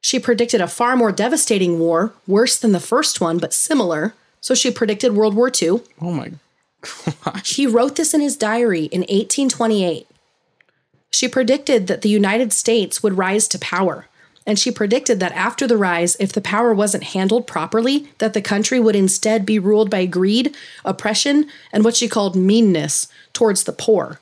She 0.00 0.18
predicted 0.18 0.60
a 0.60 0.68
far 0.68 0.96
more 0.96 1.12
devastating 1.12 1.78
war, 1.78 2.12
worse 2.26 2.56
than 2.56 2.72
the 2.72 2.80
first 2.80 3.20
one, 3.20 3.38
but 3.38 3.52
similar. 3.52 4.14
So 4.40 4.54
she 4.54 4.70
predicted 4.70 5.12
World 5.14 5.34
War 5.34 5.50
II. 5.50 5.82
Oh 6.00 6.12
my 6.12 6.32
gosh. 7.24 7.56
He 7.56 7.66
wrote 7.66 7.96
this 7.96 8.14
in 8.14 8.20
his 8.20 8.36
diary 8.36 8.84
in 8.84 9.00
1828. 9.02 10.06
She 11.10 11.28
predicted 11.28 11.86
that 11.88 12.02
the 12.02 12.08
United 12.08 12.52
States 12.52 13.02
would 13.02 13.18
rise 13.18 13.48
to 13.48 13.58
power 13.58 14.06
And 14.46 14.58
she 14.58 14.70
predicted 14.70 15.20
that 15.20 15.32
after 15.32 15.66
the 15.66 15.76
rise, 15.76 16.16
if 16.18 16.32
the 16.32 16.40
power 16.40 16.72
wasn't 16.74 17.04
handled 17.04 17.46
properly, 17.46 18.08
that 18.18 18.32
the 18.32 18.42
country 18.42 18.80
would 18.80 18.96
instead 18.96 19.44
be 19.44 19.58
ruled 19.58 19.90
by 19.90 20.06
greed, 20.06 20.56
oppression, 20.84 21.46
and 21.72 21.84
what 21.84 21.96
she 21.96 22.08
called 22.08 22.34
meanness 22.36 23.06
towards 23.32 23.64
the 23.64 23.72
poor. 23.72 24.18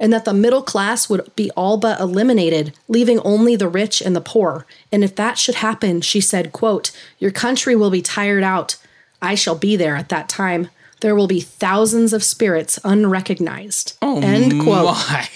And 0.00 0.12
that 0.12 0.24
the 0.24 0.32
middle 0.32 0.62
class 0.62 1.08
would 1.08 1.34
be 1.36 1.50
all 1.52 1.76
but 1.76 2.00
eliminated, 2.00 2.72
leaving 2.88 3.18
only 3.20 3.56
the 3.56 3.68
rich 3.68 4.00
and 4.00 4.16
the 4.16 4.20
poor. 4.20 4.64
And 4.90 5.04
if 5.04 5.14
that 5.16 5.38
should 5.38 5.56
happen, 5.56 6.00
she 6.00 6.20
said, 6.20 6.52
quote, 6.52 6.90
Your 7.18 7.32
country 7.32 7.76
will 7.76 7.90
be 7.90 8.02
tired 8.02 8.42
out. 8.44 8.76
I 9.20 9.34
shall 9.34 9.56
be 9.56 9.76
there 9.76 9.96
at 9.96 10.08
that 10.08 10.28
time. 10.28 10.70
There 11.00 11.14
will 11.14 11.28
be 11.28 11.40
thousands 11.40 12.12
of 12.12 12.24
spirits 12.24 12.78
unrecognized. 12.84 13.96
Oh, 14.02 14.20
End 14.20 14.62
quote. 14.62 14.84
my. 14.86 15.28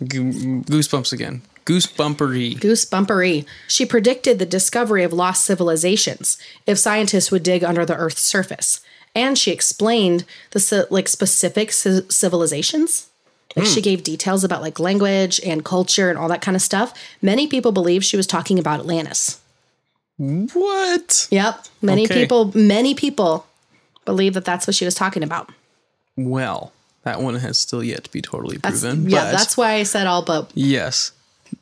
Goosebumps 0.00 1.12
again. 1.12 1.42
Goosebumpery. 1.64 2.58
Goosebumpery. 2.58 3.44
She 3.68 3.86
predicted 3.86 4.38
the 4.38 4.46
discovery 4.46 5.04
of 5.04 5.12
lost 5.12 5.44
civilizations 5.44 6.38
if 6.66 6.78
scientists 6.78 7.30
would 7.30 7.42
dig 7.42 7.62
under 7.62 7.84
the 7.84 7.96
Earth's 7.96 8.22
surface, 8.22 8.80
and 9.14 9.38
she 9.38 9.52
explained 9.52 10.24
the 10.50 10.86
like 10.90 11.08
specific 11.08 11.70
ci- 11.70 12.08
civilizations. 12.08 13.08
Like 13.54 13.66
she 13.66 13.80
hmm. 13.80 13.84
gave 13.84 14.02
details 14.02 14.44
about 14.44 14.62
like 14.62 14.80
language 14.80 15.40
and 15.44 15.64
culture 15.64 16.08
and 16.08 16.18
all 16.18 16.28
that 16.28 16.40
kind 16.40 16.56
of 16.56 16.62
stuff. 16.62 16.94
Many 17.20 17.46
people 17.46 17.70
believe 17.70 18.02
she 18.02 18.16
was 18.16 18.26
talking 18.26 18.58
about 18.58 18.80
Atlantis. 18.80 19.41
What? 20.18 21.28
Yep, 21.30 21.66
many 21.80 22.04
Okay. 22.04 22.14
people, 22.22 22.52
many 22.56 22.94
people 22.94 23.46
believe 24.04 24.34
that 24.34 24.44
that's 24.44 24.66
what 24.66 24.74
she 24.76 24.84
was 24.84 24.94
talking 24.94 25.22
about. 25.22 25.50
Well, 26.16 26.72
that 27.04 27.20
one 27.20 27.34
has 27.36 27.58
still 27.58 27.82
yet 27.82 28.04
to 28.04 28.10
be 28.12 28.22
totally 28.22 28.58
That's, 28.58 28.80
proven. 28.80 29.08
yeah, 29.10 29.24
but 29.24 29.32
that's 29.32 29.56
why 29.56 29.72
I 29.74 29.82
said 29.82 30.06
all 30.06 30.22
but 30.22 30.50
yes. 30.54 31.12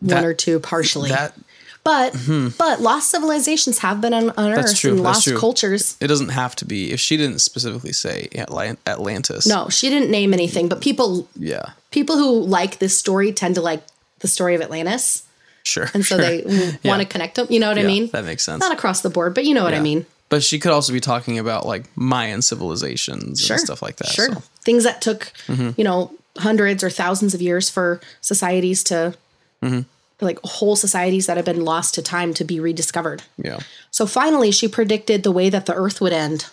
one 0.01 0.09
That- 0.09 0.25
or 0.25 0.35
two 0.35 0.61
partially. 0.61 1.11
That 1.11 1.35
but 1.83 2.13
mm-hmm. 2.13 2.49
but 2.59 2.83
lost 2.83 3.11
civilizations 3.11 3.79
have 3.79 4.03
been 4.03 4.13
on, 4.13 4.29
on 4.37 4.53
Earth 4.53 4.77
true, 4.79 4.93
and 4.93 5.03
lost 5.03 5.25
true. 5.25 5.39
cultures. 5.39 5.97
it 5.99 6.09
doesn't 6.09 6.29
have 6.29 6.55
to 6.57 6.67
be. 6.67 6.93
If 6.93 7.01
she 7.01 7.17
didn't 7.17 7.39
specifically 7.39 7.93
say 7.93 8.29
Atlant- 8.33 8.77
Atlantis. 8.87 9.47
No, 9.47 9.71
she 9.71 9.89
didn't 9.89 10.11
name 10.11 10.35
anything, 10.35 10.69
but 10.69 10.83
people 10.83 11.27
Yeah. 11.39 11.71
people 11.91 12.19
who 12.19 12.41
like 12.43 12.81
this 12.81 12.99
story 12.99 13.33
tend 13.33 13.55
to 13.55 13.63
like 13.63 13.83
the 14.19 14.29
story 14.29 14.55
of 14.55 14.61
Atlantis, 14.61 15.23
Sure. 15.63 15.89
and 15.95 16.05
so 16.05 16.17
sure. 16.17 16.25
they 16.25 16.43
want 16.45 16.79
Yeah. 16.83 16.97
to 16.99 17.05
connect 17.05 17.35
them. 17.37 17.47
You 17.51 17.61
know 17.61 17.69
what 17.69 17.79
I 17.79 17.83
mean? 17.85 18.09
That 18.13 18.25
makes 18.25 18.43
sense. 18.45 18.61
Not 18.61 18.73
across 18.73 19.03
the 19.03 19.11
board, 19.11 19.35
but 19.35 19.45
you 19.45 19.55
know 19.55 19.63
what 19.65 19.75
I 19.75 19.81
mean. 19.81 20.07
But 20.29 20.43
she 20.45 20.59
could 20.61 20.71
also 20.73 20.93
be 20.93 21.01
talking 21.01 21.39
about 21.39 21.67
like 21.67 21.85
Mayan 21.97 22.41
civilizations 22.43 23.41
Sure, 23.45 23.57
and 23.57 23.65
stuff 23.65 23.83
like 23.83 23.97
that. 23.97 24.09
Sure, 24.09 24.27
so- 24.27 24.33
Mm-hmm. 24.33 24.63
things 24.63 24.85
that 24.85 25.01
took 25.03 25.33
you 25.49 25.85
know 25.85 26.13
hundreds 26.39 26.85
or 26.85 26.91
thousands 26.91 27.35
of 27.35 27.43
years 27.43 27.69
for 27.71 28.01
societies 28.21 28.85
to 28.85 29.15
Mm-hmm. 29.63 29.81
like 30.25 30.39
whole 30.45 30.77
societies 30.77 31.27
that 31.27 31.37
have 31.37 31.45
been 31.45 31.65
lost 31.65 31.95
to 31.97 32.03
time 32.03 32.33
to 32.35 32.45
be 32.45 32.59
rediscovered. 32.61 33.23
Yeah. 33.37 33.59
So 33.91 34.07
finally, 34.07 34.51
she 34.53 34.69
predicted 34.69 35.23
the 35.23 35.33
way 35.33 35.51
that 35.51 35.67
the 35.67 35.75
earth 35.75 36.01
would 36.01 36.13
end. 36.15 36.47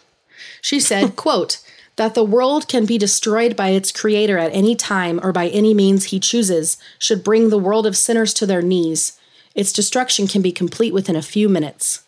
She 0.62 0.80
said, 0.82 1.16
quote, 1.26 1.60
that 1.98 2.14
the 2.14 2.24
world 2.24 2.68
can 2.68 2.86
be 2.86 2.98
destroyed 2.98 3.56
by 3.56 3.70
its 3.70 3.92
creator 3.92 4.38
at 4.38 4.54
any 4.54 4.76
time 4.76 5.20
or 5.22 5.32
by 5.32 5.50
any 5.50 5.74
means 5.74 6.06
he 6.06 6.20
chooses 6.20 6.78
should 6.98 7.24
bring 7.24 7.50
the 7.50 7.58
world 7.58 7.86
of 7.86 7.98
sinners 7.98 8.34
to 8.36 8.46
their 8.46 8.62
knees. 8.62 9.20
Its 9.54 9.74
destruction 9.74 10.28
can 10.28 10.42
be 10.42 10.52
complete 10.52 10.94
within 10.94 11.16
a 11.16 11.22
few 11.22 11.50
minutes. 11.50 12.04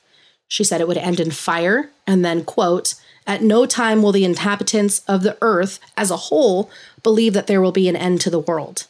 She 0.47 0.63
said 0.63 0.79
it 0.79 0.87
would 0.87 0.97
end 0.97 1.19
in 1.19 1.31
fire, 1.31 1.89
and 2.07 2.23
then, 2.23 2.43
quote, 2.43 2.95
at 3.27 3.43
no 3.43 3.65
time 3.67 4.01
will 4.01 4.11
the 4.11 4.25
inhabitants 4.25 5.03
of 5.07 5.21
the 5.21 5.37
earth 5.41 5.79
as 5.95 6.09
a 6.09 6.17
whole 6.17 6.69
believe 7.03 7.33
that 7.33 7.47
there 7.47 7.61
will 7.61 7.71
be 7.71 7.87
an 7.87 7.95
end 7.95 8.21
to 8.21 8.29
the 8.29 8.39
world. 8.39 8.87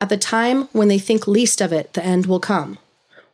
At 0.00 0.08
the 0.08 0.16
time 0.16 0.68
when 0.72 0.88
they 0.88 0.98
think 0.98 1.26
least 1.26 1.60
of 1.60 1.72
it, 1.72 1.92
the 1.92 2.04
end 2.04 2.26
will 2.26 2.40
come. 2.40 2.78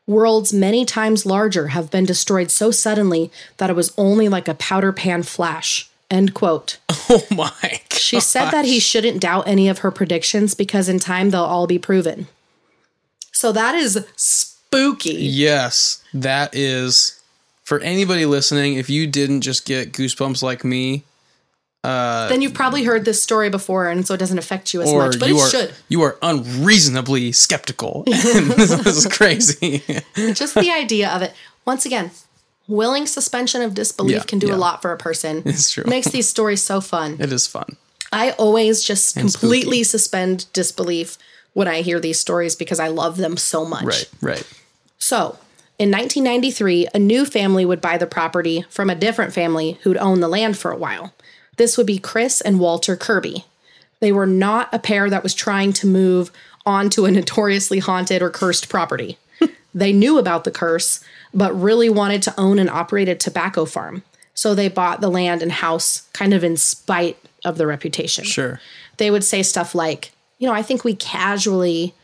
Worlds 0.07 0.53
many 0.53 0.85
times 0.85 1.25
larger 1.25 1.69
have 1.69 1.91
been 1.93 2.05
destroyed 2.05 2.51
so 2.51 2.73
suddenly 2.73 3.31
that 3.59 3.71
it 3.71 3.77
was 3.77 3.93
only 3.97 4.29
like 4.29 4.49
a 4.49 4.55
powder 4.55 4.93
pan 4.93 5.23
flash. 5.23 5.89
End 6.13 6.35
quote. 6.35 6.79
Oh 7.09 7.27
my. 7.31 7.51
God. 7.61 7.93
She 7.93 8.21
said 8.21 8.51
that 8.53 8.65
he 8.65 8.79
shouldn't 8.79 9.21
doubt 9.21 9.47
any 9.47 9.69
of 9.69 9.79
her 9.81 9.91
predictions 9.91 10.55
because 10.55 10.89
in 10.89 10.99
time 10.99 11.31
they'll 11.31 11.43
all 11.43 11.67
be 11.67 11.79
proven. 11.79 12.29
So 13.33 13.53
that 13.53 13.75
is 13.75 14.07
spooky. 14.17 15.13
Yes, 15.15 16.03
that 16.15 16.55
is 16.55 17.21
for 17.65 17.81
anybody 17.81 18.25
listening. 18.25 18.75
If 18.75 18.89
you 18.89 19.07
didn't 19.07 19.43
just 19.43 19.67
get 19.67 19.93
goosebumps 19.93 20.43
like 20.43 20.65
me, 20.65 21.05
uh, 21.85 22.29
then 22.29 22.41
you've 22.41 22.55
probably 22.55 22.85
heard 22.85 23.05
this 23.05 23.21
story 23.23 23.51
before 23.51 23.89
and 23.89 24.07
so 24.07 24.15
it 24.15 24.19
doesn't 24.19 24.39
affect 24.39 24.73
you 24.73 24.81
as 24.81 24.93
much, 24.93 25.19
but 25.19 25.29
you 25.29 25.37
it 25.37 25.43
are 25.43 25.49
should. 25.51 25.75
you 25.89 26.01
are 26.03 26.17
unreasonably 26.23 27.33
skeptical, 27.33 28.05
this 28.07 28.71
is 28.87 29.07
crazy. 29.07 29.83
Just 30.15 30.55
the 30.55 30.71
idea 30.71 31.11
of 31.11 31.23
it. 31.23 31.35
Once 31.65 31.85
again, 31.85 32.13
willing 32.69 33.07
suspension 33.07 33.63
of 33.63 33.75
disbelief 33.75 34.17
Yeah, 34.17 34.23
can 34.25 34.39
do 34.39 34.49
yeah. 34.49 34.55
a 34.55 34.57
lot 34.57 34.83
for 34.83 34.93
a 34.93 34.97
person. 34.99 35.43
It's 35.47 35.71
true. 35.71 35.85
Makes 35.87 36.09
these 36.09 36.29
stories 36.29 36.63
so 36.63 36.81
fun. 36.81 37.17
it 37.21 37.33
is 37.33 37.47
fun. 37.47 37.77
I 38.13 38.33
always 38.33 38.83
just 38.83 39.17
And 39.17 39.31
completely 39.33 39.83
suspend 39.85 40.47
disbelief 40.53 41.17
when 41.55 41.67
I 41.69 41.83
hear 41.83 41.99
these 42.01 42.21
stories 42.21 42.55
because 42.57 42.79
I 42.81 42.89
love 42.89 43.17
them 43.17 43.37
so 43.37 43.65
much. 43.65 43.85
Right, 43.85 44.11
right. 44.21 44.47
So, 44.99 45.39
in 45.79 45.91
1993, 45.91 46.89
a 46.95 46.99
new 46.99 47.25
family 47.25 47.65
would 47.65 47.81
buy 47.81 47.97
the 47.99 48.07
property 48.07 48.65
from 48.71 48.89
a 48.91 48.95
different 48.95 49.33
family 49.33 49.79
who'd 49.83 49.97
owned 49.97 50.23
the 50.23 50.29
land 50.29 50.57
for 50.59 50.71
a 50.71 50.77
while. 50.77 51.13
This 51.57 51.77
would 51.77 51.87
be 51.87 51.99
Chris 51.99 52.41
and 52.41 52.61
Walter 52.61 52.97
Kirby. 52.97 53.45
They 54.01 54.13
were 54.13 54.27
not 54.27 54.69
a 54.73 54.79
pair 54.79 55.09
that 55.11 55.23
was 55.23 55.35
trying 55.35 55.73
to 55.75 55.87
move 55.87 56.31
onto 56.65 57.05
a 57.05 57.11
notoriously 57.19 57.79
haunted 57.81 58.23
or 58.23 58.31
cursed 58.31 58.69
property. 58.69 59.19
they 59.75 59.93
knew 59.93 60.19
about 60.19 60.45
the 60.45 60.51
curse, 60.51 61.03
but 61.35 61.53
really 61.59 61.89
wanted 61.89 62.23
to 62.23 62.35
own 62.39 62.59
and 62.59 62.69
operate 62.71 63.09
a 63.09 63.15
tobacco 63.15 63.65
farm. 63.65 64.03
So 64.35 64.55
they 64.55 64.69
bought 64.69 65.01
the 65.01 65.11
land 65.11 65.43
and 65.43 65.53
house 65.53 66.03
kind 66.13 66.33
of 66.35 66.43
in 66.45 66.57
spite 66.57 67.19
of 67.45 67.59
the 67.59 67.67
reputation 67.67 68.25
Sure. 68.25 68.61
they 68.99 69.11
would 69.11 69.25
say 69.25 69.43
stuff 69.43 69.75
like, 69.75 70.13
you 70.39 70.47
know, 70.49 70.55
I 70.55 70.63
think 70.63 70.85
we 70.85 70.95
casually 70.95 71.95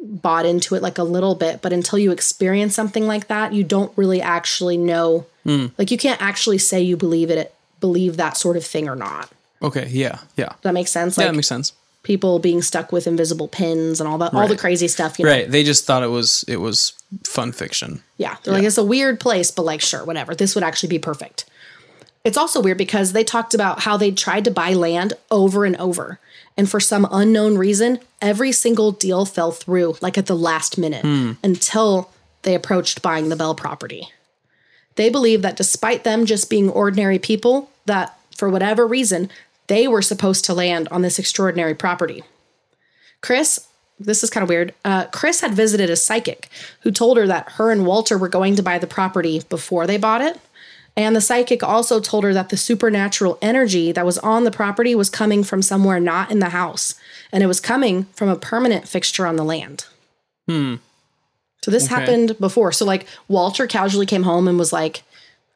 bought 0.00 0.46
into 0.46 0.74
it 0.74 0.82
like 0.82 0.98
a 0.98 1.04
little 1.04 1.34
bit, 1.34 1.62
but 1.62 1.72
until 1.72 1.98
you 1.98 2.10
experience 2.10 2.74
something 2.74 3.06
like 3.06 3.28
that, 3.28 3.52
you 3.52 3.62
don't 3.64 3.92
really 3.96 4.20
actually 4.20 4.76
know. 4.76 5.26
Hmm. 5.44 5.66
Like 5.78 5.90
you 5.90 5.98
can't 5.98 6.20
actually 6.20 6.58
say 6.58 6.80
you 6.80 6.96
believe 6.96 7.30
it, 7.30 7.54
believe 7.80 8.16
that 8.16 8.36
sort 8.36 8.56
of 8.56 8.64
thing 8.64 8.88
or 8.88 8.96
not. 8.96 9.30
Okay. 9.62 9.86
Yeah. 9.88 10.18
Yeah. 10.36 10.46
Does 10.48 10.56
that 10.62 10.74
makes 10.74 10.90
sense? 10.90 11.16
Yeah, 11.16 11.26
that 11.26 11.34
makes 11.34 11.46
sense. 11.48 11.72
People 12.02 12.38
being 12.38 12.62
stuck 12.62 12.92
with 12.92 13.06
invisible 13.06 13.48
pins 13.48 14.00
and 14.00 14.08
all 14.08 14.18
that, 14.18 14.34
all 14.34 14.48
the 14.48 14.56
crazy 14.56 14.88
stuff. 14.88 15.18
You 15.18 15.24
know? 15.24 15.30
Right. 15.30 15.50
They 15.50 15.62
just 15.62 15.84
thought 15.84 16.02
it 16.02 16.08
was 16.08 16.44
it 16.48 16.56
was 16.58 16.92
fun 17.24 17.52
fiction. 17.52 18.02
Yeah. 18.18 18.36
They're 18.42 18.54
like, 18.54 18.64
it's 18.64 18.78
a 18.78 18.84
weird 18.84 19.20
place, 19.20 19.50
but 19.50 19.62
like, 19.62 19.80
sure, 19.80 20.04
whatever. 20.04 20.34
This 20.34 20.54
would 20.54 20.64
actually 20.64 20.88
be 20.88 20.98
perfect. 20.98 21.44
It's 22.24 22.36
also 22.36 22.60
weird 22.60 22.78
because 22.78 23.12
they 23.12 23.24
talked 23.24 23.52
about 23.52 23.80
how 23.80 23.96
they 23.96 24.12
tried 24.12 24.44
to 24.44 24.50
buy 24.50 24.74
land 24.74 25.14
over 25.30 25.64
and 25.64 25.76
over. 25.76 26.20
And 26.56 26.70
for 26.70 26.80
some 26.80 27.08
unknown 27.10 27.56
reason, 27.56 27.98
every 28.20 28.52
single 28.52 28.92
deal 28.92 29.24
fell 29.24 29.52
through, 29.52 29.96
like 30.00 30.18
at 30.18 30.26
the 30.26 30.36
last 30.36 30.78
minute, 30.78 31.02
hmm. 31.02 31.32
until 31.42 32.10
they 32.42 32.54
approached 32.54 33.02
buying 33.02 33.28
the 33.28 33.36
Bell 33.36 33.54
property. 33.54 34.08
They 34.96 35.08
believe 35.08 35.42
that 35.42 35.56
despite 35.56 36.04
them 36.04 36.26
just 36.26 36.50
being 36.50 36.68
ordinary 36.68 37.18
people, 37.18 37.70
that 37.86 38.18
for 38.36 38.48
whatever 38.48 38.86
reason, 38.86 39.30
they 39.72 39.88
were 39.88 40.02
supposed 40.02 40.44
to 40.44 40.52
land 40.52 40.86
on 40.90 41.00
this 41.00 41.18
extraordinary 41.18 41.74
property. 41.74 42.22
Chris, 43.22 43.66
this 43.98 44.22
is 44.22 44.28
kind 44.28 44.42
of 44.42 44.48
weird. 44.50 44.74
Uh, 44.84 45.06
Chris 45.06 45.40
had 45.40 45.54
visited 45.54 45.88
a 45.88 45.96
psychic 45.96 46.48
who 46.82 46.90
told 46.90 47.16
her 47.16 47.26
that 47.26 47.52
her 47.52 47.70
and 47.70 47.86
Walter 47.86 48.18
were 48.18 48.28
going 48.28 48.54
to 48.56 48.62
buy 48.62 48.78
the 48.78 48.86
property 48.86 49.40
before 49.48 49.86
they 49.86 49.96
bought 49.96 50.20
it. 50.20 50.38
And 50.94 51.16
the 51.16 51.22
psychic 51.22 51.62
also 51.62 52.00
told 52.00 52.22
her 52.24 52.34
that 52.34 52.50
the 52.50 52.58
supernatural 52.58 53.38
energy 53.40 53.92
that 53.92 54.04
was 54.04 54.18
on 54.18 54.44
the 54.44 54.50
property 54.50 54.94
was 54.94 55.08
coming 55.08 55.42
from 55.42 55.62
somewhere 55.62 55.98
not 55.98 56.30
in 56.30 56.38
the 56.40 56.50
house, 56.50 56.94
and 57.32 57.42
it 57.42 57.46
was 57.46 57.60
coming 57.60 58.04
from 58.12 58.28
a 58.28 58.36
permanent 58.36 58.86
fixture 58.86 59.26
on 59.26 59.36
the 59.36 59.44
land. 59.44 59.86
Hmm. 60.46 60.74
So 61.64 61.70
this 61.70 61.84
Okay. 61.86 61.94
happened 61.94 62.38
before. 62.38 62.72
So 62.72 62.84
like 62.84 63.06
Walter 63.26 63.66
casually 63.66 64.04
came 64.04 64.24
home 64.24 64.48
and 64.48 64.58
was 64.58 64.70
like, 64.72 65.02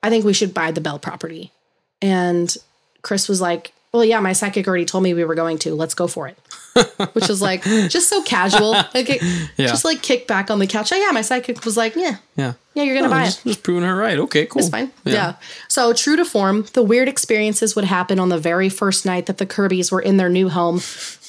"I 0.03 0.09
think 0.09 0.25
we 0.25 0.33
should 0.33 0.55
buy 0.55 0.71
the 0.71 0.81
Bell 0.81 0.99
property," 0.99 1.53
and 2.01 2.57
Chris 3.03 3.29
was 3.29 3.43
like, 3.43 3.73
"Well, 3.93 4.05
yeah, 4.05 4.21
my 4.21 4.33
psychic 4.33 4.67
already 4.69 4.85
told 4.85 5.05
me 5.05 5.15
we 5.15 5.25
were 5.25 5.35
going 5.35 5.59
to. 5.59 5.75
Let's 5.75 5.95
go 5.95 6.07
for 6.07 6.29
it." 6.29 6.39
Which 7.15 7.29
was 7.29 7.41
like 7.41 7.63
just 7.65 8.09
so 8.09 8.23
casual. 8.23 8.73
Like 8.73 9.09
it- 9.09 9.23
Yeah. 9.57 9.69
just 9.69 9.85
like 9.85 10.03
kick 10.03 10.27
back 10.27 10.51
on 10.51 10.59
the 10.59 10.67
couch. 10.67 10.93
Oh 10.93 10.97
yeah, 10.97 11.11
my 11.13 11.23
psychic 11.23 11.65
was 11.65 11.77
like, 11.77 11.97
"Yeah, 11.97 12.17
Yeah. 12.37 12.53
yeah, 12.75 12.83
you're 12.83 12.95
gonna 12.95 13.07
Oh, 13.07 13.11
buy 13.11 13.25
just, 13.25 13.41
it." 13.47 13.49
just 13.51 13.63
proving 13.63 13.85
her 13.85 13.97
right. 13.97 14.19
Okay, 14.19 14.47
cool. 14.47 14.61
It's 14.61 14.69
fine. 14.71 14.91
Yeah. 15.05 15.35
So, 15.69 15.93
true 15.93 16.17
to 16.17 16.25
form, 16.25 16.67
the 16.75 16.83
weird 16.83 17.09
experiences 17.09 17.75
would 17.77 17.85
happen 17.87 18.19
on 18.21 18.29
the 18.29 18.39
very 18.39 18.69
first 18.69 19.07
night 19.07 19.27
that 19.27 19.39
the 19.39 19.47
Kirbys 19.47 19.91
were 19.91 20.03
in 20.03 20.19
their 20.19 20.29
new 20.29 20.51
home, 20.51 20.83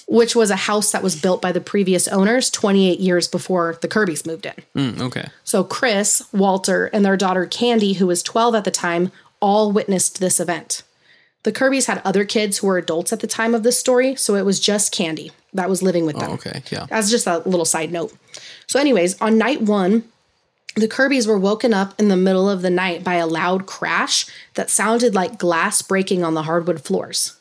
which 0.10 0.36
was 0.36 0.50
a 0.50 0.56
house 0.58 0.92
that 0.92 1.02
was 1.04 1.16
built 1.16 1.42
by 1.42 1.52
the 1.54 1.62
previous 1.62 2.08
owners 2.10 2.50
28 2.50 3.00
years 3.00 3.28
before 3.30 3.78
the 3.82 3.88
Kirbys 3.88 4.26
moved 4.28 4.46
in. 4.46 4.54
Mm, 4.96 5.02
okay. 5.02 5.28
So, 5.46 5.64
Chris, 5.64 6.22
Walter, 6.34 6.88
and 6.88 7.06
their 7.06 7.16
daughter 7.18 7.46
Candy, 7.46 7.94
who 7.94 8.08
was 8.08 8.22
12 8.24 8.54
at 8.56 8.64
the 8.66 8.72
time, 8.72 9.12
all 9.40 9.72
witnessed 9.72 10.20
this 10.20 10.40
event. 10.42 10.84
The 11.44 11.52
Kirbys 11.52 11.86
had 11.86 12.02
other 12.04 12.26
kids 12.26 12.58
who 12.58 12.68
were 12.68 12.78
adults 12.78 13.14
at 13.14 13.22
the 13.22 13.28
time 13.28 13.56
of 13.56 13.64
this 13.64 13.80
story, 13.80 14.16
so 14.16 14.36
it 14.36 14.46
was 14.46 14.60
just 14.60 14.92
Candy 14.92 15.32
that 15.54 15.70
was 15.70 15.82
living 15.82 16.06
with 16.06 16.18
oh, 16.18 16.20
them. 16.20 16.32
Oh, 16.32 16.34
okay. 16.34 16.62
Yeah. 16.70 16.88
As 16.92 17.10
just 17.10 17.28
a 17.28 17.40
little 17.40 17.66
side 17.66 17.92
note. 17.92 18.14
So, 18.68 18.80
anyways, 18.80 19.20
on 19.22 19.38
night 19.38 19.62
one, 19.62 20.04
The 20.76 20.88
Kirbys 20.88 21.26
were 21.26 21.40
woken 21.40 21.74
up 21.74 22.00
in 22.00 22.08
the 22.08 22.18
middle 22.18 22.50
of 22.50 22.62
the 22.62 22.70
night 22.70 23.04
by 23.04 23.16
a 23.16 23.26
loud 23.26 23.66
crash 23.66 24.26
that 24.54 24.70
sounded 24.70 25.16
like 25.16 25.40
glass 25.40 25.82
breaking 25.82 26.24
on 26.24 26.34
the 26.34 26.44
hardwood 26.44 26.82
floors. 26.82 27.40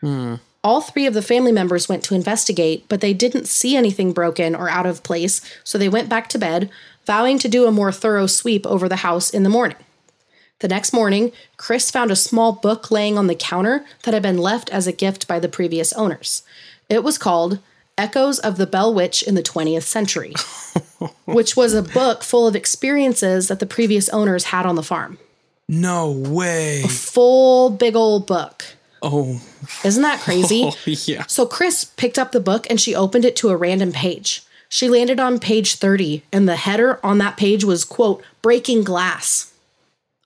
Hmm. 0.00 0.36
All 0.64 0.80
three 0.80 1.06
of 1.06 1.14
the 1.14 1.22
family 1.22 1.52
members 1.52 1.88
went 1.88 2.04
to 2.04 2.14
investigate, 2.14 2.86
but 2.88 3.00
they 3.00 3.12
didn't 3.12 3.48
see 3.48 3.76
anything 3.76 4.12
broken 4.12 4.54
or 4.54 4.68
out 4.68 4.86
of 4.86 5.02
place, 5.02 5.40
so 5.62 5.76
they 5.76 5.88
went 5.88 6.08
back 6.08 6.28
to 6.30 6.38
bed, 6.38 6.70
vowing 7.04 7.38
to 7.38 7.48
do 7.48 7.66
a 7.66 7.72
more 7.72 7.92
thorough 7.92 8.26
sweep 8.26 8.66
over 8.66 8.88
the 8.88 8.96
house 8.96 9.30
in 9.30 9.42
the 9.42 9.48
morning. 9.48 9.76
The 10.62 10.68
next 10.68 10.92
morning, 10.92 11.32
Chris 11.56 11.90
found 11.90 12.12
a 12.12 12.16
small 12.16 12.52
book 12.52 12.92
laying 12.92 13.18
on 13.18 13.26
the 13.26 13.34
counter 13.34 13.84
that 14.04 14.14
had 14.14 14.22
been 14.22 14.38
left 14.38 14.70
as 14.70 14.86
a 14.86 14.92
gift 14.92 15.26
by 15.26 15.40
the 15.40 15.48
previous 15.48 15.92
owners. 15.94 16.44
It 16.88 17.02
was 17.02 17.18
called 17.18 17.58
Echoes 17.98 18.38
of 18.38 18.58
the 18.58 18.66
Bell 18.66 18.94
Witch 18.94 19.24
in 19.24 19.34
the 19.34 19.42
20th 19.42 19.82
Century, 19.82 20.34
which 21.24 21.56
was 21.56 21.74
a 21.74 21.82
book 21.82 22.22
full 22.22 22.46
of 22.46 22.54
experiences 22.54 23.48
that 23.48 23.58
the 23.58 23.66
previous 23.66 24.08
owners 24.10 24.44
had 24.44 24.64
on 24.64 24.76
the 24.76 24.84
farm. 24.84 25.18
No 25.68 26.12
way. 26.12 26.82
A 26.84 26.88
full 26.88 27.68
big 27.68 27.96
old 27.96 28.28
book. 28.28 28.62
Oh, 29.02 29.42
Isn't 29.84 30.04
that 30.04 30.20
crazy? 30.20 30.62
oh 30.66 30.76
yeah. 30.84 31.26
So 31.26 31.44
Chris 31.44 31.82
picked 31.82 32.20
up 32.20 32.30
the 32.30 32.38
book 32.38 32.68
and 32.70 32.80
she 32.80 32.94
opened 32.94 33.24
it 33.24 33.34
to 33.36 33.48
a 33.48 33.56
random 33.56 33.90
page. 33.90 34.44
She 34.68 34.88
landed 34.88 35.18
on 35.18 35.40
page 35.40 35.74
30, 35.74 36.22
and 36.32 36.48
the 36.48 36.54
header 36.54 37.04
on 37.04 37.18
that 37.18 37.36
page 37.36 37.64
was, 37.64 37.84
quote, 37.84 38.22
breaking 38.42 38.84
glass 38.84 39.51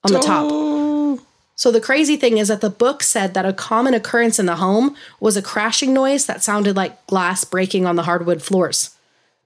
on 0.07 0.12
the 0.12 0.26
top. 0.26 0.46
Oh, 0.50 1.20
So 1.54 1.70
the 1.72 1.80
crazy 1.80 2.16
thing 2.16 2.38
is 2.38 2.48
that 2.48 2.61
the 2.61 2.70
book 2.70 3.02
said 3.02 3.34
that 3.34 3.46
a 3.46 3.52
common 3.52 3.94
occurrence 3.94 4.38
in 4.38 4.46
the 4.46 4.57
home 4.57 4.94
was 5.20 5.36
a 5.36 5.42
crashing 5.42 5.92
noise 5.94 6.26
that 6.26 6.42
sounded 6.42 6.76
like 6.76 7.07
glass 7.07 7.44
breaking 7.44 7.86
on 7.86 7.96
the 7.96 8.02
hardwood 8.02 8.42
floors, 8.42 8.90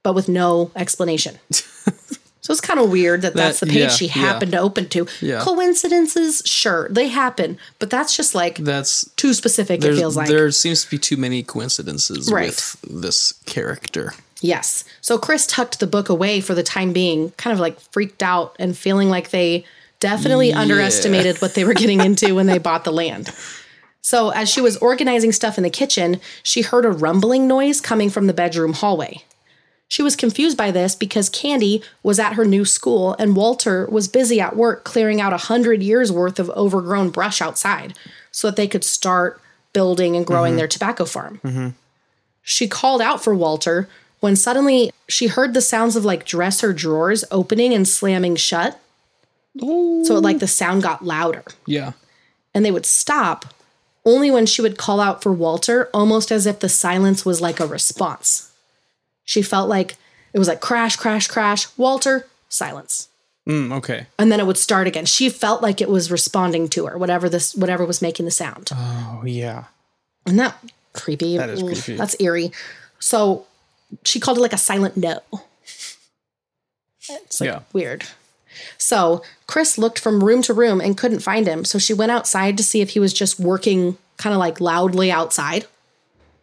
but 0.03 0.13
with 0.13 0.27
no 0.27 0.71
explanation. 0.75 1.37
so 1.51 2.51
it's 2.51 2.59
kind 2.61 2.79
of 2.79 2.89
weird 2.89 3.21
that 3.21 3.33
that's 3.33 3.59
the 3.61 3.65
page 3.67 3.75
yeah, 3.75 3.87
she 3.89 4.05
yeah. 4.07 4.13
happened 4.13 4.51
to 4.51 4.59
open 4.59 4.89
to. 4.89 5.07
Yeah. 5.21 5.39
Coincidences, 5.41 6.41
sure, 6.45 6.89
they 6.89 7.07
happen, 7.07 7.57
but 7.79 7.89
that's 7.89 8.15
just 8.17 8.35
like 8.35 8.57
that's 8.57 9.05
too 9.15 9.33
specific, 9.33 9.83
it 9.83 9.95
feels 9.95 10.17
like. 10.17 10.27
there 10.27 10.51
seems 10.51 10.83
to 10.83 10.89
be 10.91 10.97
too 10.97 11.17
many 11.17 11.43
coincidences 11.43 12.31
Right. 12.31 12.47
with 12.47 12.75
this 13.03 13.33
character. 13.45 14.13
Yes. 14.41 14.83
So 15.01 15.17
Chris 15.19 15.45
tucked 15.45 15.79
the 15.79 15.85
book 15.87 16.09
away 16.09 16.41
for 16.41 16.55
the 16.55 16.63
time 16.63 16.93
being, 16.93 17.29
kind 17.37 17.53
of 17.53 17.59
like 17.59 17.79
freaked 17.79 18.23
out 18.23 18.55
and 18.59 18.75
feeling 18.75 19.07
like 19.07 19.29
they 19.29 19.63
definitely 20.01 20.49
Yeah. 20.49 20.59
underestimated 20.59 21.41
what 21.41 21.53
they 21.53 21.63
were 21.63 21.73
getting 21.73 22.01
into 22.05 22.35
when 22.35 22.47
they 22.47 22.57
bought 22.57 22.83
the 22.83 22.91
land. 22.91 23.31
So 24.01 24.31
as 24.31 24.49
she 24.49 24.59
was 24.59 24.75
organizing 24.77 25.31
stuff 25.31 25.57
in 25.57 25.63
the 25.63 25.69
kitchen, 25.69 26.19
she 26.43 26.63
heard 26.63 26.83
a 26.83 26.91
rumbling 26.91 27.47
noise 27.47 27.79
coming 27.79 28.09
from 28.09 28.27
the 28.27 28.33
bedroom 28.33 28.73
hallway. 28.73 29.23
She 29.87 30.01
was 30.01 30.15
confused 30.15 30.57
by 30.57 30.71
this 30.71 30.95
because 30.95 31.29
Candy 31.29 31.83
was 32.01 32.17
at 32.17 32.33
her 32.33 32.45
new 32.45 32.65
school 32.65 33.15
and 33.19 33.35
Walter 33.35 33.87
was 33.91 34.07
busy 34.07 34.41
at 34.41 34.55
work 34.55 34.83
clearing 34.83 35.21
out 35.21 35.33
a 35.33 35.37
hundred 35.37 35.83
years 35.83 36.11
worth 36.11 36.39
of 36.39 36.49
overgrown 36.51 37.09
brush 37.09 37.41
outside 37.41 37.93
so 38.31 38.47
that 38.47 38.55
they 38.55 38.67
could 38.67 38.83
start 38.83 39.41
building 39.73 40.15
and 40.15 40.25
growing 40.25 40.51
mm-hmm. 40.51 40.59
their 40.59 40.67
tobacco 40.67 41.05
farm. 41.05 41.39
Mm-hmm. 41.43 41.69
She 42.41 42.67
called 42.67 43.01
out 43.01 43.23
for 43.23 43.35
Walter 43.35 43.87
when 44.21 44.35
suddenly 44.35 44.91
she 45.07 45.27
heard 45.27 45.53
the 45.53 45.61
sounds 45.61 45.95
of 45.95 46.05
like 46.05 46.25
dresser 46.25 46.73
drawers 46.73 47.25
opening 47.29 47.73
and 47.73 47.87
slamming 47.87 48.35
shut. 48.35 48.79
So 49.59 50.19
like 50.19 50.39
the 50.39 50.47
sound 50.47 50.83
got 50.83 51.03
louder 51.03 51.43
Yeah. 51.65 51.91
and 52.53 52.63
they 52.65 52.71
would 52.71 52.85
stop 52.85 53.53
only 54.05 54.31
when 54.31 54.45
she 54.45 54.61
would 54.61 54.77
call 54.77 54.99
out 54.99 55.21
for 55.21 55.31
Walter, 55.33 55.89
almost 55.93 56.31
as 56.31 56.45
if 56.47 56.59
the 56.59 56.69
silence 56.69 57.25
was 57.25 57.41
like 57.41 57.59
a 57.59 57.67
response. 57.67 58.51
She 59.23 59.41
felt 59.41 59.69
like 59.69 59.95
it 60.33 60.39
was 60.39 60.47
like 60.47 60.61
crash, 60.61 60.95
crash, 60.95 61.27
crash, 61.27 61.67
Walter, 61.77 62.27
silence. 62.49 63.09
Mm, 63.47 63.73
okay. 63.73 64.07
And 64.17 64.31
then 64.31 64.39
it 64.39 64.45
would 64.47 64.57
start 64.57 64.87
again. 64.87 65.05
She 65.05 65.29
felt 65.29 65.61
like 65.61 65.81
it 65.81 65.89
was 65.89 66.09
responding 66.11 66.67
to 66.69 66.85
her, 66.87 66.97
whatever 66.97 67.27
this 67.27 67.53
whatever 67.55 67.85
was 67.85 68.01
making 68.01 68.25
the 68.25 68.31
sound. 68.31 68.69
Oh 68.73 69.23
yeah. 69.25 69.65
Isn't 70.25 70.37
that 70.37 70.55
creepy? 70.93 71.37
That 71.37 71.49
is 71.49 71.61
creepy. 71.61 71.97
That's 71.97 72.15
eerie. 72.19 72.51
So 72.99 73.45
she 74.05 74.19
called 74.19 74.37
it 74.37 74.41
like 74.41 74.53
a 74.53 74.57
silent 74.57 74.95
no. 74.95 75.19
It's 77.09 77.41
like 77.41 77.47
Yeah. 77.49 77.59
weird. 77.73 78.05
So 78.77 79.23
Chris 79.47 79.77
looked 79.77 79.99
from 79.99 80.23
room 80.23 80.41
to 80.43 80.53
room 80.53 80.81
and 80.81 80.97
couldn't 80.97 81.19
find 81.19 81.47
him. 81.47 81.65
So 81.65 81.77
she 81.79 81.93
went 81.93 82.11
outside 82.11 82.57
to 82.57 82.63
see 82.63 82.81
if 82.81 82.91
he 82.91 82.99
was 82.99 83.13
just 83.13 83.39
working 83.39 83.97
kind 84.17 84.33
of 84.33 84.39
like 84.39 84.59
loudly 84.61 85.11
outside. 85.11 85.65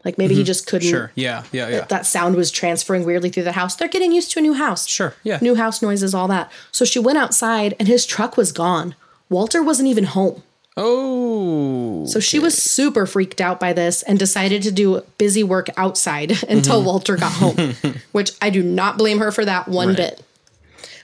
Like 0.04 0.16
maybe 0.16 0.34
he 0.34 0.44
just 0.44 0.66
couldn't. 0.66 0.86
Mm-hmm. 0.88 0.96
Sure. 0.96 1.12
Yeah. 1.16 1.42
Yeah. 1.52 1.68
Yeah. 1.68 1.84
That 1.86 2.06
sound 2.06 2.36
was 2.36 2.50
transferring 2.50 3.04
weirdly 3.04 3.30
through 3.30 3.42
the 3.44 3.52
house. 3.52 3.76
They're 3.76 3.88
getting 3.88 4.12
used 4.12 4.30
to 4.32 4.38
a 4.38 4.42
new 4.42 4.54
house. 4.54 4.86
Sure. 4.88 5.14
Yeah. 5.24 5.38
New 5.42 5.54
house 5.56 5.82
noises, 5.82 6.14
all 6.14 6.28
that. 6.28 6.50
So 6.72 6.84
she 6.84 6.98
went 6.98 7.18
outside 7.18 7.74
and 7.78 7.88
his 7.88 8.06
truck 8.06 8.36
was 8.36 8.52
gone. 8.52 8.94
Walter 9.28 9.62
wasn't 9.62 9.88
even 9.88 10.04
home. 10.04 10.42
Oh. 10.76 12.06
So 12.06 12.20
she 12.20 12.38
was 12.38 12.56
super 12.56 13.04
freaked 13.04 13.40
out 13.40 13.58
by 13.60 13.72
this 13.72 14.02
and 14.04 14.18
decided 14.18 14.62
to 14.62 14.70
do 14.72 15.02
busy 15.18 15.42
work 15.42 15.68
outside 15.76 16.42
until 16.48 16.82
Walter 16.82 17.16
got 17.16 17.32
home, 17.32 17.74
which 18.12 18.30
I 18.40 18.50
do 18.50 18.62
not 18.62 18.96
blame 18.98 19.18
her 19.18 19.32
for 19.32 19.44
that 19.44 19.66
one 19.68 19.88
Right. 19.88 19.96
bit. 19.96 20.22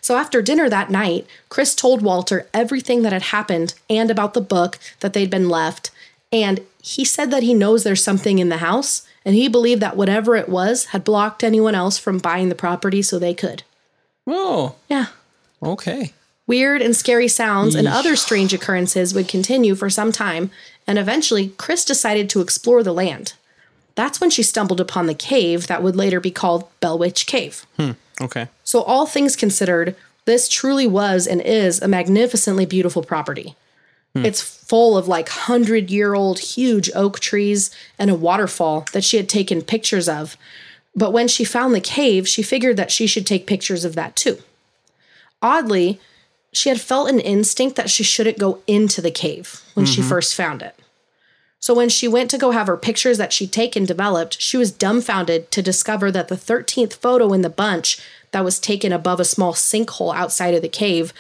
So 0.05 0.19
after 0.19 0.43
dinner 0.43 0.69
that 0.69 0.91
night, 0.91 1.27
Chris 1.49 1.75
told 1.75 2.03
Walter 2.03 2.47
everything 2.53 3.01
that 3.03 3.15
had 3.15 3.23
happened 3.23 3.73
and 3.89 4.11
about 4.11 4.35
the 4.35 4.43
book 4.43 4.79
that 5.01 5.15
they'd 5.15 5.31
been 5.31 5.49
left. 5.49 5.91
And 6.31 6.61
he 6.83 7.07
said 7.07 7.31
that 7.31 7.43
he 7.43 7.55
knows 7.55 7.85
there's 7.85 8.05
something 8.05 8.39
in 8.39 8.51
the 8.51 8.59
house 8.59 9.07
and 9.25 9.35
he 9.35 9.49
believed 9.49 9.81
that 9.81 9.97
whatever 9.97 10.37
it 10.37 10.51
was 10.51 10.87
had 10.87 11.05
blocked 11.05 11.43
anyone 11.43 11.75
else 11.75 11.97
from 11.97 12.19
buying 12.19 12.51
the 12.51 12.55
property 12.55 13.01
so 13.01 13.19
they 13.19 13.33
could. 13.33 13.63
Oh. 14.27 14.75
Yeah. 14.91 15.07
Okay. 15.63 16.13
Weird 16.47 16.83
and 16.83 16.95
scary 16.95 17.29
sounds 17.29 17.75
and 17.75 17.89
other 17.89 18.15
strange 18.15 18.53
occurrences 18.53 19.15
would 19.15 19.27
continue 19.27 19.75
for 19.75 19.89
some 19.89 20.13
time, 20.13 20.51
and 20.87 20.99
eventually 20.99 21.55
Chris 21.57 21.83
decided 21.83 22.29
to 22.29 22.43
explore 22.43 22.83
the 22.83 22.93
land. 22.93 23.33
That's 23.95 24.21
when 24.21 24.29
she 24.29 24.43
stumbled 24.43 24.83
upon 24.83 25.07
the 25.07 25.15
cave 25.15 25.69
that 25.69 25.83
would 25.83 25.97
later 25.97 26.21
be 26.21 26.31
called 26.31 26.69
Bellwitch 26.83 27.25
Cave. 27.25 27.65
Hmm. 27.79 27.93
Okay. 28.21 28.49
So, 28.65 28.83
all 28.83 29.07
things 29.07 29.37
considered, 29.37 29.95
this 30.25 30.49
truly 30.49 30.87
was 30.87 31.27
and 31.27 31.41
is 31.41 31.81
a 31.81 31.89
magnificently 31.89 32.67
beautiful 32.67 33.03
property. 33.03 33.55
Hmm. 34.15 34.25
It's 34.25 34.41
full 34.41 34.97
of 34.97 35.07
like 35.07 35.29
hundred 35.29 35.91
year 35.91 36.15
old 36.15 36.39
huge 36.39 36.91
oak 36.95 37.21
trees 37.21 37.71
and 37.99 38.11
a 38.11 38.15
waterfall 38.15 38.87
that 38.93 39.05
she 39.05 39.17
had 39.17 39.29
taken 39.29 39.63
pictures 39.63 40.09
of. 40.09 40.37
But 40.97 41.13
when 41.13 41.29
she 41.29 41.45
found 41.45 41.75
the 41.75 41.81
cave, 41.81 42.27
she 42.29 42.43
figured 42.43 42.77
that 42.77 42.91
she 42.91 43.07
should 43.07 43.27
take 43.27 43.47
pictures 43.47 43.85
of 43.85 43.95
that 43.97 44.17
too. 44.17 44.39
Oddly, 45.43 46.01
she 46.53 46.69
had 46.69 46.81
felt 46.81 47.11
an 47.11 47.21
instinct 47.21 47.77
that 47.77 47.91
she 47.91 48.05
shouldn't 48.05 48.39
go 48.39 48.61
into 48.67 49.03
the 49.03 49.11
cave 49.11 49.61
when 49.75 49.87
she 49.87 50.01
mm-hmm. 50.01 50.09
first 50.09 50.35
found 50.35 50.63
it. 50.63 50.79
So 51.59 51.75
when 51.75 51.89
she 51.89 52.07
went 52.07 52.31
to 52.31 52.39
go 52.39 52.53
have 52.53 52.67
her 52.67 52.77
pictures 52.77 53.19
that 53.19 53.33
she'd 53.33 53.51
taken 53.51 53.85
developed, 53.85 54.41
she 54.41 54.57
was 54.57 54.71
dumbfounded 54.71 55.51
to 55.51 55.63
discover 55.63 56.13
that 56.13 56.29
the 56.29 56.37
13th 56.37 56.95
photo 56.95 57.33
in 57.33 57.43
the 57.43 57.51
bunch 57.51 58.01
that 58.35 58.45
was 58.45 58.59
taken 58.59 58.93
above 58.93 59.21
a 59.21 59.25
small 59.25 59.55
sinkhole 59.55 60.15
outside 60.15 60.53
of 60.55 60.61
the 60.61 60.69
cave 60.69 61.13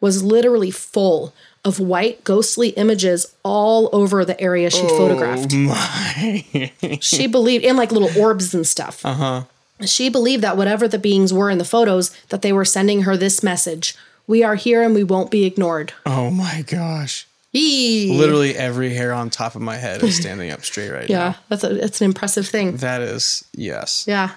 was 0.00 0.24
literally 0.24 0.70
full 0.72 1.32
of 1.64 1.78
white 1.78 2.24
ghostly 2.24 2.70
images 2.70 3.32
all 3.44 3.88
over 3.92 4.24
the 4.24 4.40
area 4.40 4.68
she 4.68 4.82
photographed. 4.88 5.54
My. 5.54 6.72
She 7.00 7.28
believed 7.28 7.64
in 7.64 7.76
like 7.76 7.92
little 7.92 8.10
orbs 8.20 8.52
and 8.52 8.66
stuff. 8.66 9.04
Uh-huh. 9.06 9.44
She 9.84 10.08
believed 10.08 10.42
that 10.42 10.56
whatever 10.56 10.88
the 10.88 10.98
beings 10.98 11.32
were 11.32 11.50
in 11.50 11.58
the 11.58 11.64
photos 11.64 12.10
that 12.30 12.42
they 12.42 12.52
were 12.52 12.64
sending 12.64 13.02
her 13.02 13.16
this 13.16 13.42
message. 13.42 13.94
We 14.26 14.42
are 14.42 14.54
here 14.56 14.82
and 14.82 14.94
we 14.94 15.04
won't 15.04 15.30
be 15.30 15.44
ignored. 15.44 15.92
oh 16.06 16.30
my 16.30 16.62
gosh. 16.66 17.26
Eee. 17.54 18.16
Literally 18.16 18.56
every 18.56 18.94
hair 18.94 19.12
on 19.12 19.28
top 19.28 19.54
of 19.56 19.60
my 19.62 19.76
head 19.76 20.02
is 20.02 20.16
standing 20.16 20.50
up 20.50 20.64
straight 20.64 20.90
right 20.90 21.08
Yeah, 21.10 21.18
now. 21.18 21.24
Yeah, 21.26 21.34
that's 21.50 21.64
a 21.64 21.84
it's 21.84 22.00
an 22.00 22.06
impressive 22.06 22.48
thing. 22.48 22.76
That 22.78 23.02
is 23.02 23.44
yes. 23.52 24.04
Yeah. 24.08 24.30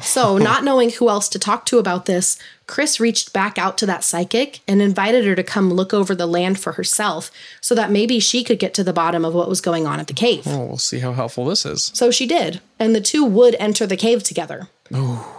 So, 0.00 0.38
not 0.38 0.64
knowing 0.64 0.90
who 0.90 1.08
else 1.08 1.28
to 1.30 1.38
talk 1.38 1.66
to 1.66 1.78
about 1.78 2.06
this, 2.06 2.38
Chris 2.66 2.98
reached 2.98 3.32
back 3.32 3.58
out 3.58 3.76
to 3.78 3.86
that 3.86 4.04
psychic 4.04 4.60
and 4.66 4.80
invited 4.80 5.24
her 5.24 5.34
to 5.34 5.42
come 5.42 5.72
look 5.72 5.92
over 5.92 6.14
the 6.14 6.26
land 6.26 6.58
for 6.58 6.72
herself 6.72 7.30
so 7.60 7.74
that 7.74 7.90
maybe 7.90 8.18
she 8.18 8.42
could 8.42 8.58
get 8.58 8.74
to 8.74 8.84
the 8.84 8.92
bottom 8.92 9.24
of 9.24 9.34
what 9.34 9.48
was 9.48 9.60
going 9.60 9.86
on 9.86 10.00
at 10.00 10.06
the 10.06 10.14
cave. 10.14 10.44
Oh, 10.46 10.64
we'll 10.64 10.78
see 10.78 11.00
how 11.00 11.12
helpful 11.12 11.44
this 11.44 11.66
is. 11.66 11.90
So 11.94 12.10
she 12.10 12.26
did, 12.26 12.60
and 12.78 12.94
the 12.94 13.00
two 13.00 13.24
would 13.24 13.56
enter 13.58 13.86
the 13.86 13.96
cave 13.96 14.22
together. 14.22 14.68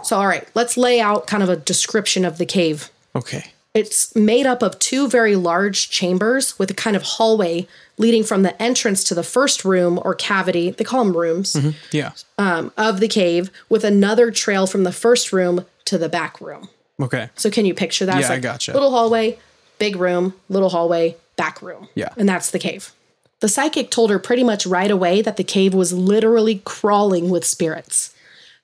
So, 0.02 0.18
all 0.18 0.26
right, 0.26 0.46
let's 0.54 0.76
lay 0.76 1.00
out 1.00 1.26
kind 1.26 1.42
of 1.42 1.48
a 1.48 1.56
description 1.56 2.24
of 2.24 2.36
the 2.38 2.46
cave. 2.46 2.90
Okay. 3.14 3.52
It's 3.74 4.14
made 4.16 4.46
up 4.46 4.62
of 4.62 4.78
two 4.78 5.08
very 5.08 5.36
large 5.36 5.90
chambers 5.90 6.58
with 6.58 6.70
a 6.70 6.74
kind 6.74 6.96
of 6.96 7.02
hallway 7.02 7.66
leading 7.98 8.22
from 8.22 8.42
the 8.42 8.60
entrance 8.62 9.02
to 9.04 9.14
the 9.14 9.22
first 9.22 9.64
room 9.64 9.98
or 10.04 10.14
cavity. 10.14 10.70
They 10.70 10.84
call 10.84 11.04
them 11.04 11.16
rooms 11.16 11.54
mm-hmm. 11.54 11.70
Yeah. 11.92 12.12
Um, 12.38 12.72
of 12.76 13.00
the 13.00 13.08
cave 13.08 13.50
with 13.68 13.84
another 13.84 14.30
trail 14.30 14.66
from 14.66 14.84
the 14.84 14.92
first 14.92 15.32
room 15.32 15.64
to 15.86 15.98
the 15.98 16.08
back 16.08 16.40
room. 16.40 16.68
Okay. 17.00 17.30
So 17.36 17.50
can 17.50 17.64
you 17.64 17.74
picture 17.74 18.06
that? 18.06 18.20
Yeah, 18.20 18.26
I 18.26 18.30
like 18.30 18.42
gotcha. 18.42 18.72
Little 18.72 18.90
hallway, 18.90 19.38
big 19.78 19.96
room, 19.96 20.34
little 20.48 20.70
hallway, 20.70 21.16
back 21.36 21.62
room. 21.62 21.88
Yeah. 21.94 22.12
And 22.16 22.28
that's 22.28 22.50
the 22.50 22.58
cave. 22.58 22.92
The 23.40 23.48
psychic 23.48 23.90
told 23.90 24.10
her 24.10 24.18
pretty 24.18 24.44
much 24.44 24.66
right 24.66 24.90
away 24.90 25.20
that 25.20 25.36
the 25.36 25.44
cave 25.44 25.74
was 25.74 25.92
literally 25.92 26.62
crawling 26.64 27.28
with 27.28 27.44
spirits. 27.44 28.14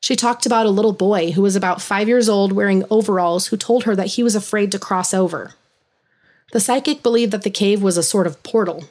She 0.00 0.16
talked 0.16 0.46
about 0.46 0.66
a 0.66 0.70
little 0.70 0.92
boy 0.92 1.32
who 1.32 1.42
was 1.42 1.54
about 1.54 1.82
five 1.82 2.08
years 2.08 2.28
old 2.28 2.52
wearing 2.52 2.84
overalls 2.90 3.48
who 3.48 3.56
told 3.56 3.84
her 3.84 3.94
that 3.94 4.08
he 4.08 4.22
was 4.22 4.34
afraid 4.34 4.72
to 4.72 4.78
cross 4.78 5.14
over. 5.14 5.52
The 6.52 6.60
psychic 6.60 7.02
believed 7.02 7.32
that 7.32 7.42
the 7.42 7.50
cave 7.50 7.82
was 7.82 7.96
a 7.96 8.02
sort 8.02 8.26
of 8.26 8.42
portal. 8.42 8.84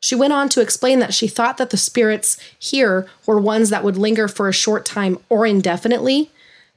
She 0.00 0.14
went 0.14 0.32
on 0.32 0.48
to 0.50 0.60
explain 0.60 1.00
that 1.00 1.12
she 1.12 1.26
thought 1.26 1.56
that 1.56 1.70
the 1.70 1.76
spirits 1.76 2.38
here 2.58 3.08
were 3.26 3.40
ones 3.40 3.70
that 3.70 3.82
would 3.82 3.96
linger 3.96 4.28
for 4.28 4.48
a 4.48 4.52
short 4.52 4.84
time 4.84 5.18
or 5.28 5.44
indefinitely. 5.44 6.30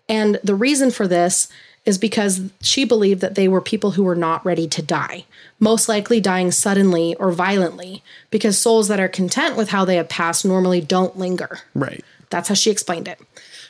And 0.09 0.39
the 0.43 0.55
reason 0.55 0.91
for 0.91 1.07
this 1.07 1.47
is 1.85 1.97
because 1.97 2.41
she 2.61 2.85
believed 2.85 3.21
that 3.21 3.35
they 3.35 3.47
were 3.47 3.61
people 3.61 3.91
who 3.91 4.03
were 4.03 4.15
not 4.15 4.45
ready 4.45 4.67
to 4.67 4.81
die, 4.81 5.25
most 5.59 5.89
likely 5.89 6.19
dying 6.19 6.51
suddenly 6.51 7.15
or 7.15 7.31
violently, 7.31 8.03
because 8.29 8.57
souls 8.57 8.87
that 8.87 8.99
are 8.99 9.07
content 9.07 9.55
with 9.55 9.69
how 9.69 9.85
they 9.85 9.95
have 9.95 10.09
passed 10.09 10.45
normally 10.45 10.81
don't 10.81 11.17
linger. 11.17 11.59
Right. 11.73 12.03
That's 12.29 12.49
how 12.49 12.55
she 12.55 12.71
explained 12.71 13.07
it. 13.07 13.19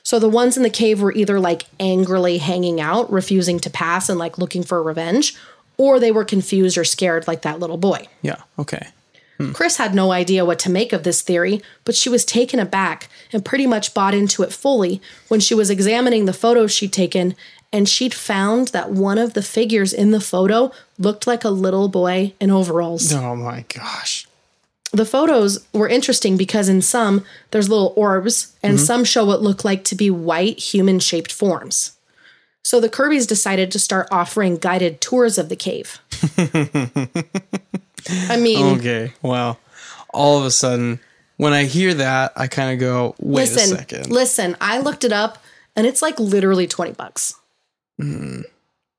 So 0.03 0.19
the 0.19 0.29
ones 0.29 0.57
in 0.57 0.63
the 0.63 0.69
cave 0.69 1.01
were 1.01 1.13
either 1.13 1.39
like 1.39 1.65
angrily 1.79 2.39
hanging 2.39 2.81
out, 2.81 3.11
refusing 3.11 3.59
to 3.59 3.69
pass 3.69 4.09
and 4.09 4.19
like 4.19 4.37
looking 4.37 4.63
for 4.63 4.81
revenge, 4.81 5.35
or 5.81 5.99
they 5.99 6.11
were 6.11 6.23
confused 6.23 6.77
or 6.77 6.83
scared 6.83 7.27
like 7.27 7.41
that 7.41 7.59
little 7.59 7.75
boy. 7.75 8.07
Yeah. 8.21 8.37
Okay. 8.59 8.87
Hmm. 9.37 9.51
Chris 9.51 9.77
had 9.77 9.95
no 9.95 10.11
idea 10.11 10.45
what 10.45 10.59
to 10.59 10.69
make 10.69 10.93
of 10.93 11.01
this 11.01 11.23
theory, 11.23 11.59
but 11.85 11.95
she 11.95 12.07
was 12.07 12.23
taken 12.23 12.59
aback 12.59 13.09
and 13.33 13.43
pretty 13.43 13.65
much 13.65 13.95
bought 13.95 14.13
into 14.13 14.43
it 14.43 14.53
fully 14.53 15.01
when 15.27 15.39
she 15.39 15.55
was 15.55 15.71
examining 15.71 16.25
the 16.25 16.33
photos 16.33 16.71
she'd 16.71 16.93
taken 16.93 17.35
and 17.73 17.89
she'd 17.89 18.13
found 18.13 18.67
that 18.69 18.91
one 18.91 19.17
of 19.17 19.33
the 19.33 19.41
figures 19.41 19.91
in 19.91 20.11
the 20.11 20.21
photo 20.21 20.71
looked 20.99 21.25
like 21.25 21.43
a 21.43 21.49
little 21.49 21.87
boy 21.87 22.33
in 22.39 22.51
overalls. 22.51 23.11
Oh 23.11 23.35
my 23.35 23.65
gosh. 23.73 24.27
The 24.91 25.05
photos 25.05 25.65
were 25.73 25.87
interesting 25.87 26.37
because 26.37 26.69
in 26.69 26.83
some 26.83 27.25
there's 27.49 27.69
little 27.69 27.93
orbs 27.95 28.55
and 28.61 28.75
mm-hmm. 28.77 28.85
some 28.85 29.03
show 29.03 29.25
what 29.25 29.41
look 29.41 29.65
like 29.65 29.83
to 29.85 29.95
be 29.95 30.11
white 30.11 30.59
human 30.59 30.99
shaped 30.99 31.31
forms. 31.31 31.93
So 32.63 32.79
the 32.79 32.89
Kirbys 32.89 33.27
decided 33.27 33.71
to 33.71 33.79
start 33.79 34.07
offering 34.11 34.57
guided 34.57 35.01
tours 35.01 35.37
of 35.37 35.49
the 35.49 35.55
cave. 35.55 35.99
I 38.29 38.37
mean, 38.37 38.77
Okay. 38.77 39.13
Wow. 39.21 39.57
All 40.13 40.37
of 40.37 40.45
a 40.45 40.51
sudden, 40.51 40.99
when 41.37 41.53
I 41.53 41.63
hear 41.63 41.93
that, 41.95 42.33
I 42.35 42.47
kind 42.47 42.73
of 42.73 42.79
go, 42.79 43.15
wait 43.19 43.49
a 43.49 43.53
listen, 43.53 43.77
second. 43.77 44.09
listen, 44.11 44.57
I 44.61 44.79
looked 44.79 45.03
it 45.03 45.13
up 45.13 45.37
and 45.75 45.87
it's 45.87 46.01
like 46.01 46.19
literally 46.19 46.67
20 46.67 46.91
bucks 46.93 47.33
hmm, 47.97 48.41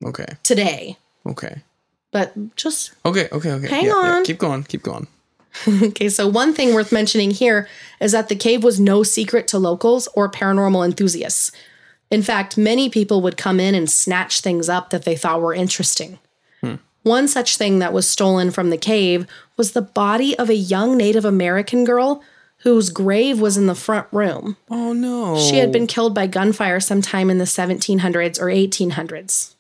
okay. 0.04 0.26
today. 0.42 0.96
Okay. 1.26 1.62
But 2.10 2.56
just 2.56 2.92
Okay. 3.04 3.28
Okay. 3.32 3.52
Okay. 3.52 3.68
Hang 3.68 3.84
Yeah, 3.84 3.90
yeah. 3.90 4.16
on. 4.16 4.24
Keep 4.24 4.38
going. 4.38 4.64
Keep 4.64 4.82
going. 4.82 5.06
okay, 5.82 6.08
so 6.08 6.26
one 6.26 6.54
thing 6.54 6.72
worth 6.74 6.92
mentioning 6.92 7.30
here 7.30 7.68
is 8.00 8.12
that 8.12 8.28
the 8.28 8.36
cave 8.36 8.64
was 8.64 8.80
no 8.80 9.02
secret 9.02 9.46
to 9.48 9.58
locals 9.58 10.08
or 10.14 10.30
paranormal 10.30 10.84
enthusiasts. 10.84 11.52
In 12.12 12.22
fact, 12.22 12.58
many 12.58 12.90
people 12.90 13.22
would 13.22 13.38
come 13.38 13.58
in 13.58 13.74
and 13.74 13.90
snatch 13.90 14.42
things 14.42 14.68
up 14.68 14.90
that 14.90 15.04
they 15.04 15.16
thought 15.16 15.40
were 15.40 15.54
interesting. 15.54 16.18
Hmm. 16.60 16.74
One 17.04 17.26
such 17.26 17.56
thing 17.56 17.78
that 17.78 17.94
was 17.94 18.06
stolen 18.06 18.50
from 18.50 18.68
the 18.68 18.76
cave 18.76 19.26
was 19.56 19.72
the 19.72 19.80
body 19.80 20.38
of 20.38 20.50
a 20.50 20.54
young 20.54 20.98
Native 20.98 21.24
American 21.24 21.84
girl 21.84 22.22
whose 22.58 22.90
grave 22.90 23.40
was 23.40 23.56
in 23.56 23.66
the 23.66 23.74
front 23.74 24.06
room. 24.12 24.58
Oh 24.70 24.92
no. 24.92 25.38
She 25.38 25.56
had 25.56 25.72
been 25.72 25.86
killed 25.86 26.14
by 26.14 26.26
gunfire 26.26 26.80
sometime 26.80 27.30
in 27.30 27.38
the 27.38 27.44
1700s 27.44 28.38
or 28.38 28.46
1800s. 28.46 29.54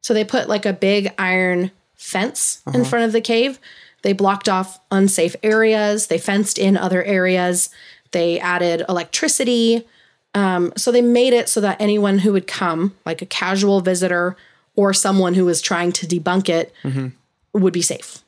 So 0.00 0.12
they 0.12 0.24
put 0.24 0.48
like 0.48 0.66
a 0.66 0.72
big 0.72 1.14
iron 1.18 1.70
fence 1.94 2.62
in 2.66 2.80
uh-huh. 2.80 2.90
front 2.90 3.04
of 3.04 3.12
the 3.12 3.20
cave. 3.20 3.60
They 4.02 4.12
blocked 4.12 4.48
off 4.48 4.80
unsafe 4.90 5.36
areas. 5.44 6.08
They 6.08 6.18
fenced 6.18 6.58
in 6.58 6.76
other 6.76 7.04
areas. 7.04 7.70
They 8.10 8.40
added 8.40 8.82
electricity. 8.88 9.86
Um, 10.34 10.72
so 10.76 10.92
they 10.92 11.02
made 11.02 11.32
it 11.32 11.48
so 11.48 11.60
that 11.60 11.80
anyone 11.80 12.18
who 12.18 12.32
would 12.32 12.46
come, 12.46 12.94
like 13.04 13.20
a 13.22 13.26
casual 13.26 13.80
visitor 13.80 14.36
or 14.76 14.92
someone 14.94 15.34
who 15.34 15.44
was 15.44 15.60
trying 15.60 15.92
to 15.92 16.06
debunk 16.06 16.48
it, 16.48 16.72
would 17.52 17.72
be 17.72 17.82
safe. 17.82 18.18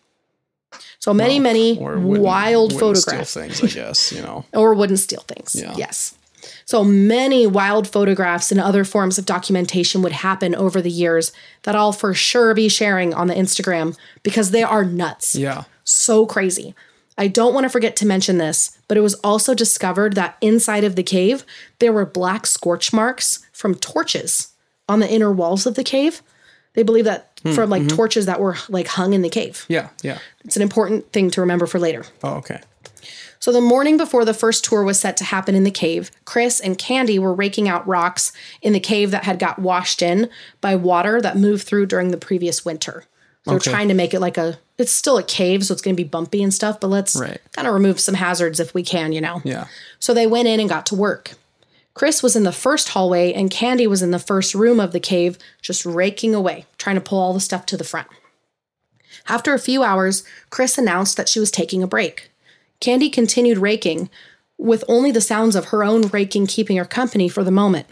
So 0.98 1.12
many, 1.14 1.38
many 1.38 1.78
Or 1.78 1.98
wouldn't- 1.98 2.24
wild 2.24 2.72
wouldn't 2.72 2.96
steal 2.98 3.14
photographs 3.14 3.34
things, 3.34 3.62
I 3.62 3.66
guess. 3.68 4.12
You 4.12 4.22
know. 4.22 4.44
or 4.52 4.74
wouldn't 4.74 4.98
steal 4.98 5.20
things. 5.28 5.54
Yeah. 5.54 5.74
Yes. 5.76 6.14
So 6.64 6.82
many 6.84 7.46
wild 7.46 7.86
photographs 7.88 8.50
and 8.50 8.60
other 8.60 8.84
forms 8.84 9.18
of 9.18 9.26
documentation 9.26 10.02
would 10.02 10.12
happen 10.12 10.54
over 10.54 10.80
the 10.80 10.90
years 10.90 11.30
that 11.62 11.76
I'll 11.76 11.92
for 11.92 12.14
sure 12.14 12.54
be 12.54 12.68
sharing 12.68 13.14
on 13.14 13.26
the 13.28 13.34
Instagram 13.34 13.96
because 14.22 14.50
they 14.50 14.62
are 14.62 14.84
nuts. 14.84 15.34
Yeah. 15.36 15.64
So 15.84 16.26
crazy. 16.26 16.74
I 17.18 17.28
don't 17.28 17.52
want 17.54 17.64
to 17.64 17.70
forget 17.70 17.96
to 17.96 18.06
mention 18.06 18.38
this, 18.38 18.78
but 18.88 18.96
it 18.96 19.02
was 19.02 19.14
also 19.16 19.54
discovered 19.54 20.14
that 20.14 20.36
inside 20.40 20.84
of 20.84 20.96
the 20.96 21.02
cave, 21.02 21.44
there 21.78 21.92
were 21.92 22.06
black 22.06 22.46
scorch 22.46 22.92
marks 22.92 23.46
from 23.52 23.74
torches 23.74 24.52
on 24.88 25.00
the 25.00 25.10
inner 25.10 25.30
walls 25.30 25.66
of 25.66 25.74
the 25.74 25.84
cave. 25.84 26.22
They 26.74 26.82
believe 26.82 27.04
that 27.04 27.40
hmm, 27.42 27.52
from 27.52 27.70
like 27.70 27.82
mm-hmm. 27.82 27.96
torches 27.96 28.26
that 28.26 28.40
were 28.40 28.56
like 28.68 28.86
hung 28.86 29.12
in 29.12 29.22
the 29.22 29.28
cave. 29.28 29.66
Yeah. 29.68 29.90
Yeah. 30.02 30.18
It's 30.44 30.56
an 30.56 30.62
important 30.62 31.12
thing 31.12 31.30
to 31.30 31.40
remember 31.42 31.66
for 31.66 31.78
later. 31.78 32.04
Oh, 32.22 32.34
okay. 32.36 32.60
So 33.38 33.50
the 33.50 33.60
morning 33.60 33.96
before 33.96 34.24
the 34.24 34.34
first 34.34 34.64
tour 34.64 34.84
was 34.84 35.00
set 35.00 35.16
to 35.16 35.24
happen 35.24 35.56
in 35.56 35.64
the 35.64 35.70
cave, 35.72 36.12
Chris 36.24 36.60
and 36.60 36.78
Candy 36.78 37.18
were 37.18 37.34
raking 37.34 37.68
out 37.68 37.86
rocks 37.88 38.32
in 38.62 38.72
the 38.72 38.78
cave 38.78 39.10
that 39.10 39.24
had 39.24 39.40
got 39.40 39.58
washed 39.58 40.00
in 40.00 40.30
by 40.60 40.76
water 40.76 41.20
that 41.20 41.36
moved 41.36 41.66
through 41.66 41.86
during 41.86 42.12
the 42.12 42.16
previous 42.16 42.64
winter. 42.64 43.04
So 43.44 43.52
Okay. 43.52 43.64
they're 43.64 43.72
trying 43.74 43.88
to 43.88 43.94
make 43.94 44.14
it 44.14 44.20
like 44.20 44.38
a 44.38 44.58
it's 44.78 44.90
still 44.92 45.16
a 45.18 45.22
cave, 45.22 45.64
so 45.64 45.72
it's 45.72 45.82
gonna 45.82 45.94
be 45.94 46.02
bumpy 46.04 46.42
and 46.42 46.52
stuff, 46.52 46.80
but 46.80 46.88
let's 46.88 47.14
Right. 47.14 47.40
kind 47.52 47.68
of 47.68 47.74
remove 47.74 48.00
some 48.00 48.14
hazards 48.16 48.58
if 48.58 48.74
we 48.74 48.82
can, 48.82 49.12
you 49.12 49.20
know. 49.20 49.40
Yeah. 49.44 49.66
So 50.00 50.12
they 50.12 50.26
went 50.26 50.48
in 50.48 50.58
and 50.58 50.68
got 50.68 50.86
to 50.86 50.96
work. 50.96 51.32
Chris 51.94 52.22
was 52.22 52.34
in 52.34 52.42
the 52.42 52.52
first 52.52 52.88
hallway 52.90 53.32
and 53.32 53.50
Candy 53.50 53.86
was 53.86 54.02
in 54.02 54.10
the 54.12 54.18
first 54.18 54.54
room 54.54 54.80
of 54.80 54.92
the 54.92 54.98
cave, 54.98 55.38
just 55.60 55.84
raking 55.84 56.34
away, 56.34 56.66
trying 56.78 56.96
to 56.96 57.00
pull 57.02 57.18
all 57.20 57.32
the 57.34 57.38
stuff 57.40 57.66
to 57.66 57.76
the 57.76 57.84
front. 57.84 58.08
After 59.28 59.52
a 59.54 59.58
few 59.58 59.82
hours, 59.84 60.24
Chris 60.50 60.78
announced 60.78 61.16
that 61.16 61.28
she 61.28 61.38
was 61.38 61.50
taking 61.50 61.82
a 61.82 61.86
break. 61.86 62.30
Candy 62.80 63.08
continued 63.10 63.58
raking, 63.58 64.08
with 64.58 64.82
only 64.88 65.10
the 65.12 65.20
sounds 65.20 65.54
of 65.54 65.66
her 65.66 65.84
own 65.84 66.08
raking 66.08 66.46
keeping 66.46 66.76
her 66.76 66.84
company 66.84 67.28
for 67.28 67.44
the 67.44 67.50
moment. 67.50 67.86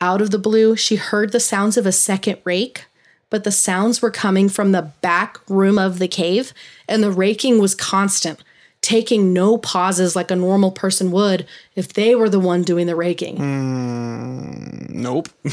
Out 0.00 0.20
of 0.20 0.30
the 0.30 0.38
blue, 0.38 0.74
she 0.74 0.96
heard 0.96 1.30
the 1.32 1.38
sounds 1.40 1.76
of 1.76 1.86
a 1.86 1.92
second 1.92 2.38
rake, 2.44 2.85
but 3.30 3.44
the 3.44 3.52
sounds 3.52 4.00
were 4.00 4.10
coming 4.10 4.48
from 4.48 4.72
the 4.72 4.82
back 5.00 5.38
room 5.48 5.78
of 5.78 5.98
the 5.98 6.08
cave, 6.08 6.52
and 6.88 7.02
the 7.02 7.10
raking 7.10 7.58
was 7.58 7.74
constant, 7.74 8.42
taking 8.80 9.32
no 9.32 9.58
pauses 9.58 10.14
like 10.14 10.30
a 10.30 10.36
normal 10.36 10.70
person 10.70 11.10
would 11.10 11.46
if 11.74 11.92
they 11.92 12.14
were 12.14 12.28
the 12.28 12.38
one 12.40 12.62
doing 12.62 12.86
the 12.86 12.94
raking. 12.96 13.36
Hmm, 13.36 14.86
nope. 14.88 15.28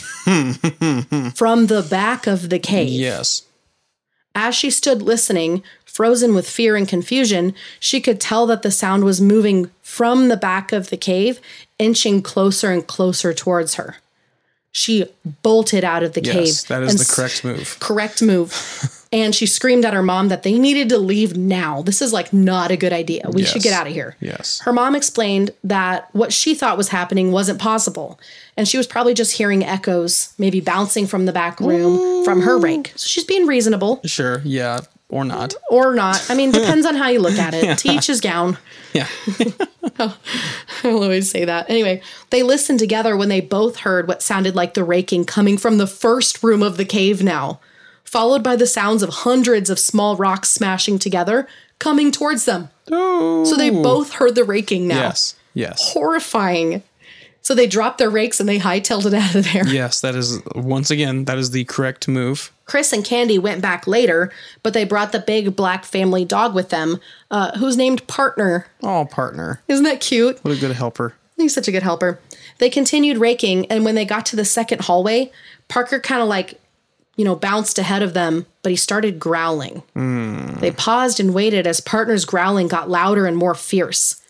From 1.36 1.68
the 1.68 1.86
back 1.90 2.28
of 2.28 2.50
the 2.50 2.60
cave. 2.60 2.90
yes. 2.90 3.44
As 4.36 4.56
she 4.56 4.72
stood 4.72 5.02
listening, 5.04 5.62
frozen 5.86 6.34
with 6.34 6.50
fear 6.50 6.76
and 6.76 6.88
confusion, 6.88 7.54
she 7.80 8.02
could 8.02 8.20
tell 8.20 8.48
that 8.48 8.64
the 8.64 8.72
sound 8.72 9.04
was 9.04 9.22
moving 9.22 9.70
from 9.82 10.28
the 10.28 10.38
back 10.38 10.72
of 10.72 10.90
the 10.90 10.98
cave, 10.98 11.40
inching 11.78 12.22
closer 12.24 12.72
and 12.72 12.88
closer 12.88 13.32
towards 13.32 13.76
her. 13.76 13.98
She 14.76 15.06
bolted 15.44 15.84
out 15.84 16.02
of 16.04 16.14
the 16.14 16.22
Yes. 16.24 16.34
cave. 16.64 16.68
That 16.70 16.84
is 16.84 17.08
the 17.08 17.16
correct 17.16 17.44
move. 17.46 17.78
correct 17.80 18.22
move. 18.24 19.06
and 19.14 19.36
she 19.36 19.46
screamed 19.46 19.86
at 19.86 19.94
her 19.94 20.02
mom 20.02 20.30
that 20.30 20.42
they 20.42 20.58
needed 20.58 20.90
to 20.90 20.98
leave 20.98 21.38
now. 21.38 21.84
This 21.84 22.02
is 22.02 22.12
like 22.12 22.34
not 22.34 22.72
a 22.72 22.76
good 22.76 22.92
idea. 22.92 23.30
We 23.32 23.46
should 23.46 23.62
get 23.62 23.72
out 23.74 23.86
of 23.86 23.94
here. 23.94 24.16
Yes. 24.20 24.60
Her 24.64 24.74
mom 24.74 24.96
explained 24.96 25.52
that 25.64 26.10
what 26.14 26.34
she 26.34 26.56
thought 26.56 26.76
was 26.76 26.88
happening 26.90 27.32
wasn't 27.32 27.60
possible. 27.60 28.20
And 28.58 28.68
she 28.68 28.78
was 28.78 28.88
probably 28.88 29.14
just 29.14 29.34
hearing 29.34 29.64
echoes, 29.64 30.34
maybe 30.40 30.60
bouncing 30.60 31.06
from 31.06 31.28
the 31.28 31.34
back 31.34 31.60
room 31.60 32.26
from 32.26 32.42
her 32.42 32.58
rank. 32.58 32.94
So 32.96 33.06
she's 33.08 33.26
being 33.26 33.46
reasonable 33.46 34.02
Sure. 34.06 34.42
Yeah. 34.44 34.80
Or 35.14 35.24
not. 35.24 35.54
or 35.70 35.94
not. 35.94 36.26
I 36.30 36.34
mean, 36.36 36.52
depends 36.52 36.88
on 36.88 36.96
how 36.96 37.10
you 37.10 37.20
look 37.20 37.38
at 37.38 37.54
it. 37.54 37.78
To 37.84 37.90
each 37.90 38.08
his 38.08 38.20
gown. 38.20 38.58
Yeah. 38.94 39.08
I'll 40.00 40.18
always 40.84 41.30
say 41.30 41.46
that. 41.46 41.70
Anyway, 41.70 42.02
they 42.30 42.42
listened 42.44 42.80
together 42.80 43.16
when 43.18 43.30
they 43.30 43.42
both 43.42 43.78
heard 43.78 44.08
what 44.08 44.22
sounded 44.24 44.56
like 44.56 44.74
the 44.74 44.84
raking 44.84 45.26
coming 45.26 45.58
from 45.58 45.78
the 45.78 45.88
first 45.88 46.44
room 46.44 46.64
of 46.64 46.78
the 46.78 46.86
cave 46.86 47.22
now, 47.24 47.60
followed 48.04 48.42
by 48.44 48.56
the 48.56 48.66
sounds 48.68 49.04
of 49.04 49.10
hundreds 49.10 49.70
of 49.70 49.78
small 49.80 50.16
rocks 50.16 50.50
smashing 50.50 50.98
together 51.00 51.48
coming 51.80 52.12
towards 52.12 52.46
them. 52.46 52.70
So 52.88 53.56
they 53.58 53.70
both 53.70 54.14
heard 54.14 54.36
the 54.36 54.44
raking 54.44 54.88
now. 54.88 55.02
Yes. 55.02 55.36
Yes. 55.54 55.94
Horrifying. 55.94 56.82
So 57.42 57.54
they 57.54 57.68
dropped 57.68 57.98
their 57.98 58.10
rakes 58.10 58.40
and 58.40 58.48
they 58.48 58.58
hightailed 58.60 59.06
it 59.06 59.14
out 59.14 59.36
of 59.36 59.52
there. 59.52 59.68
Yes. 59.68 60.00
That 60.02 60.16
is 60.16 60.40
once 60.56 60.90
again. 60.92 61.26
That 61.26 61.38
is 61.38 61.52
the 61.52 61.66
correct 61.66 62.08
move. 62.08 62.53
Chris 62.66 62.94
and 62.94 63.04
Candy 63.04 63.38
went 63.38 63.62
back 63.62 63.86
later, 63.88 64.32
but 64.62 64.74
they 64.74 64.86
brought 64.86 65.12
the 65.12 65.20
big 65.20 65.56
black 65.56 65.84
family 65.84 66.24
dog 66.24 66.56
with 66.56 66.70
them, 66.70 67.00
uh, 67.30 67.58
who's 67.58 67.76
named 67.76 68.08
Partner. 68.08 68.68
Oh, 68.82 69.06
partner. 69.06 69.62
Isn't 69.68 69.84
that 69.84 70.00
cute? 70.02 70.40
What 70.44 70.56
a 70.56 70.60
good 70.60 70.72
helper. 70.72 71.14
He's 71.36 71.54
such 71.54 71.68
a 71.68 71.72
good 71.72 71.84
helper. 71.84 72.20
They 72.60 72.70
continued 72.70 73.18
raking, 73.18 73.66
and 73.68 73.84
when 73.84 73.96
they 73.96 74.06
got 74.06 74.26
to 74.28 74.36
the 74.36 74.46
second 74.46 74.82
hallway, 74.82 75.32
Parker 75.68 76.00
kind 76.00 76.22
of 76.22 76.28
like, 76.28 76.60
you 77.16 77.26
know, 77.26 77.36
bounced 77.36 77.78
ahead 77.80 78.02
of 78.02 78.14
them, 78.14 78.46
but 78.62 78.72
he 78.72 78.76
started 78.76 79.20
growling. 79.20 79.84
They 80.60 80.72
paused 80.72 81.20
and 81.20 81.34
waited 81.34 81.68
as 81.68 81.82
Partner's 81.82 82.24
growling 82.26 82.68
got 82.68 82.90
louder 82.90 83.26
and 83.26 83.36
more 83.36 83.56
fierce. 83.56 84.22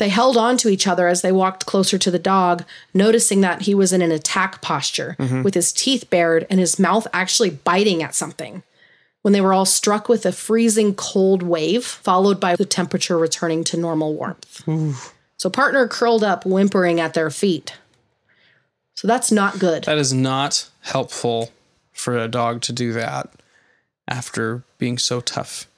They 0.00 0.08
held 0.08 0.38
on 0.38 0.56
to 0.56 0.70
each 0.70 0.86
other 0.86 1.08
as 1.08 1.20
they 1.20 1.30
walked 1.30 1.66
closer 1.66 1.98
to 1.98 2.10
the 2.10 2.18
dog, 2.18 2.64
noticing 2.94 3.42
that 3.42 3.62
he 3.62 3.74
was 3.74 3.92
in 3.92 4.00
an 4.00 4.10
attack 4.10 4.62
posture, 4.62 5.14
mm-hmm. 5.18 5.42
with 5.42 5.52
his 5.52 5.74
teeth 5.74 6.08
bared 6.08 6.46
and 6.48 6.58
his 6.58 6.78
mouth 6.78 7.06
actually 7.12 7.50
biting 7.50 8.02
at 8.02 8.14
something. 8.14 8.62
When 9.20 9.34
they 9.34 9.42
were 9.42 9.52
all 9.52 9.66
struck 9.66 10.08
with 10.08 10.24
a 10.24 10.32
freezing 10.32 10.94
cold 10.94 11.42
wave, 11.42 11.84
followed 11.84 12.40
by 12.40 12.56
the 12.56 12.64
temperature 12.64 13.18
returning 13.18 13.62
to 13.64 13.76
normal 13.76 14.14
warmth. 14.14 14.66
So, 15.36 15.50
partner 15.50 15.86
curled 15.86 16.24
up, 16.24 16.46
whimpering 16.46 16.98
at 16.98 17.12
their 17.12 17.28
feet. 17.28 17.74
So, 18.94 19.06
that's 19.06 19.30
not 19.30 19.58
good. 19.58 19.84
That 19.84 19.98
is 19.98 20.14
not 20.14 20.70
helpful 20.80 21.50
for 21.92 22.16
a 22.16 22.26
dog 22.26 22.62
to 22.62 22.72
do 22.72 22.94
that 22.94 23.30
after 24.08 24.64
being 24.78 24.96
so 24.96 25.20
tough. 25.20 25.68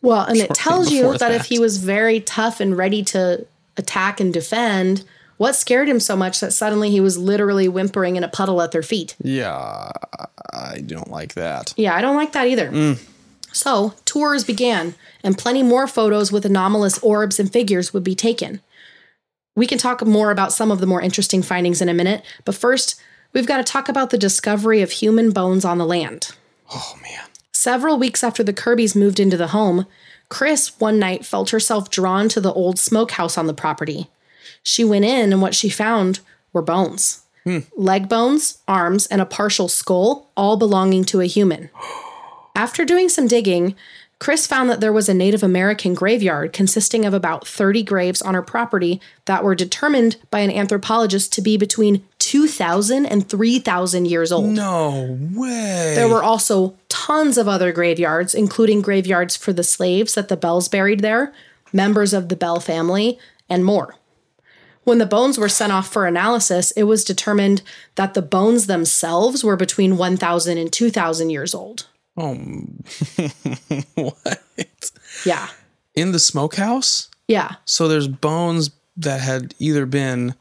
Well, 0.00 0.24
and 0.24 0.38
it 0.38 0.54
tells 0.54 0.92
you 0.92 1.02
before 1.02 1.18
that, 1.18 1.32
if 1.32 1.46
he 1.46 1.58
was 1.58 1.78
very 1.78 2.20
tough 2.20 2.60
and 2.60 2.76
ready 2.76 3.02
to 3.04 3.46
attack 3.76 4.20
and 4.20 4.32
defend, 4.32 5.04
what 5.38 5.54
scared 5.54 5.88
him 5.88 6.00
so 6.00 6.16
much 6.16 6.40
that 6.40 6.52
suddenly 6.52 6.90
he 6.90 7.00
was 7.00 7.16
literally 7.16 7.68
whimpering 7.68 8.16
in 8.16 8.24
a 8.24 8.28
puddle 8.28 8.60
at 8.60 8.72
their 8.72 8.82
feet? 8.82 9.16
Yeah, 9.22 9.90
I 10.52 10.80
don't 10.84 11.10
like 11.10 11.34
that. 11.34 11.74
Yeah, 11.76 11.94
I 11.94 12.00
don't 12.00 12.16
like 12.16 12.32
that 12.32 12.46
either. 12.46 12.70
Mm. 12.70 13.02
So, 13.52 13.94
tours 14.04 14.44
began, 14.44 14.94
and 15.24 15.38
plenty 15.38 15.62
more 15.62 15.86
photos 15.86 16.30
with 16.30 16.44
anomalous 16.44 16.98
orbs 16.98 17.40
and 17.40 17.52
figures 17.52 17.92
would 17.92 18.04
be 18.04 18.14
taken. 18.14 18.60
We 19.56 19.66
can 19.66 19.78
talk 19.78 20.04
more 20.06 20.30
about 20.30 20.52
some 20.52 20.70
of 20.70 20.80
the 20.80 20.86
more 20.86 21.00
interesting 21.00 21.42
findings 21.42 21.80
in 21.80 21.88
a 21.88 21.94
minute, 21.94 22.22
but 22.44 22.54
first, 22.54 23.00
we've 23.32 23.46
got 23.46 23.56
to 23.56 23.64
talk 23.64 23.88
about 23.88 24.10
the 24.10 24.18
discovery 24.18 24.82
of 24.82 24.90
human 24.90 25.32
bones 25.32 25.64
on 25.64 25.78
the 25.78 25.86
land. 25.86 26.32
Oh 26.72 26.98
man. 27.02 27.27
Several 27.60 27.98
weeks 27.98 28.22
after 28.22 28.44
the 28.44 28.52
Kirbys 28.52 28.94
moved 28.94 29.18
into 29.18 29.36
the 29.36 29.48
home, 29.48 29.86
Chris 30.28 30.78
one 30.78 31.00
night 31.00 31.26
felt 31.26 31.50
herself 31.50 31.90
drawn 31.90 32.28
to 32.28 32.40
the 32.40 32.52
old 32.52 32.78
smokehouse 32.78 33.36
on 33.36 33.48
the 33.48 33.52
property. 33.52 34.08
She 34.62 34.84
went 34.84 35.04
in, 35.04 35.32
and 35.32 35.42
what 35.42 35.56
she 35.56 35.68
found 35.68 36.20
were 36.52 36.62
bones 36.62 37.24
hmm. 37.42 37.58
leg 37.76 38.08
bones, 38.08 38.58
arms, 38.68 39.06
and 39.06 39.20
a 39.20 39.26
partial 39.26 39.66
skull, 39.66 40.30
all 40.36 40.56
belonging 40.56 41.02
to 41.06 41.20
a 41.20 41.26
human. 41.26 41.68
After 42.54 42.84
doing 42.84 43.08
some 43.08 43.26
digging, 43.26 43.74
Chris 44.18 44.48
found 44.48 44.68
that 44.68 44.80
there 44.80 44.92
was 44.92 45.08
a 45.08 45.14
Native 45.14 45.44
American 45.44 45.94
graveyard 45.94 46.52
consisting 46.52 47.04
of 47.04 47.14
about 47.14 47.46
30 47.46 47.84
graves 47.84 48.20
on 48.20 48.34
her 48.34 48.42
property 48.42 49.00
that 49.26 49.44
were 49.44 49.54
determined 49.54 50.16
by 50.30 50.40
an 50.40 50.50
anthropologist 50.50 51.32
to 51.32 51.40
be 51.40 51.56
between 51.56 52.04
2,000 52.18 53.06
and 53.06 53.28
3,000 53.28 54.06
years 54.06 54.32
old. 54.32 54.50
No 54.50 55.16
way. 55.32 55.92
There 55.94 56.08
were 56.08 56.22
also 56.22 56.76
tons 56.88 57.38
of 57.38 57.46
other 57.46 57.72
graveyards, 57.72 58.34
including 58.34 58.82
graveyards 58.82 59.36
for 59.36 59.52
the 59.52 59.62
slaves 59.62 60.14
that 60.14 60.28
the 60.28 60.36
Bells 60.36 60.68
buried 60.68 61.00
there, 61.00 61.32
members 61.72 62.12
of 62.12 62.28
the 62.28 62.36
Bell 62.36 62.58
family, 62.58 63.18
and 63.48 63.64
more. 63.64 63.94
When 64.82 64.98
the 64.98 65.06
bones 65.06 65.38
were 65.38 65.48
sent 65.48 65.72
off 65.72 65.92
for 65.92 66.06
analysis, 66.06 66.70
it 66.72 66.84
was 66.84 67.04
determined 67.04 67.62
that 67.94 68.14
the 68.14 68.22
bones 68.22 68.66
themselves 68.66 69.44
were 69.44 69.56
between 69.56 69.96
1,000 69.96 70.58
and 70.58 70.72
2,000 70.72 71.30
years 71.30 71.54
old. 71.54 71.86
Oh, 72.18 72.34
what? 73.94 74.90
Yeah. 75.24 75.48
In 75.94 76.10
the 76.10 76.18
smokehouse? 76.18 77.08
Yeah. 77.28 77.54
So 77.64 77.86
there's 77.86 78.08
bones 78.08 78.70
that 78.96 79.20
had 79.20 79.54
either 79.60 79.86
been 79.86 80.34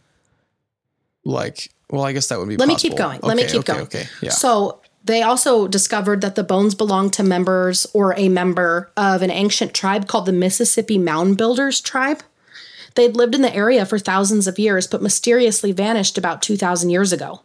like, 1.23 1.71
well, 1.91 2.03
I 2.03 2.13
guess 2.13 2.27
that 2.27 2.39
would 2.39 2.49
be. 2.49 2.57
Let 2.57 2.67
me 2.67 2.75
keep 2.75 2.93
possible. 2.93 3.09
going. 3.09 3.19
Let 3.21 3.37
me 3.37 3.43
keep 3.43 3.59
okay, 3.59 3.73
going. 3.73 3.85
Okay. 3.85 4.05
Yeah. 4.21 4.31
So 4.31 4.81
they 5.03 5.21
also 5.21 5.67
discovered 5.67 6.21
that 6.21 6.35
the 6.35 6.43
bones 6.43 6.73
belonged 6.73 7.13
to 7.13 7.23
members 7.23 7.85
or 7.93 8.13
a 8.17 8.27
member 8.27 8.91
of 8.97 9.21
an 9.21 9.29
ancient 9.29 9.73
tribe 9.73 10.07
called 10.07 10.25
the 10.25 10.33
Mississippi 10.33 10.97
Mound 10.97 11.37
Builders 11.37 11.79
tribe. 11.79 12.23
They'd 12.95 13.15
lived 13.15 13.35
in 13.35 13.41
the 13.41 13.53
area 13.53 13.85
for 13.85 13.99
thousands 13.99 14.47
of 14.47 14.57
years, 14.57 14.87
but 14.87 15.03
mysteriously 15.03 15.71
vanished 15.71 16.17
about 16.17 16.41
2,000 16.41 16.89
years 16.89 17.13
ago. 17.13 17.41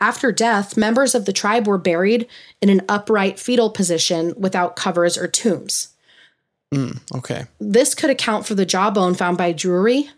After 0.00 0.30
death, 0.30 0.76
members 0.76 1.14
of 1.14 1.24
the 1.24 1.32
tribe 1.32 1.66
were 1.66 1.78
buried 1.78 2.28
in 2.60 2.68
an 2.68 2.82
upright 2.88 3.38
fetal 3.38 3.70
position 3.70 4.32
without 4.36 4.76
covers 4.76 5.18
or 5.18 5.26
tombs. 5.26 5.88
Mm, 6.72 7.00
okay. 7.16 7.46
This 7.58 7.94
could 7.94 8.10
account 8.10 8.46
for 8.46 8.54
the 8.54 8.66
jawbone 8.66 9.14
found 9.14 9.38
by 9.38 9.52
Drury. 9.52 10.10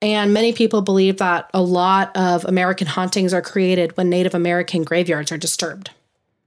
And 0.00 0.34
many 0.34 0.52
people 0.52 0.82
believe 0.82 1.18
that 1.18 1.48
a 1.54 1.62
lot 1.62 2.16
of 2.16 2.44
American 2.44 2.88
hauntings 2.88 3.32
are 3.32 3.42
created 3.42 3.96
when 3.96 4.10
Native 4.10 4.34
American 4.34 4.82
graveyards 4.82 5.30
are 5.30 5.38
disturbed. 5.38 5.90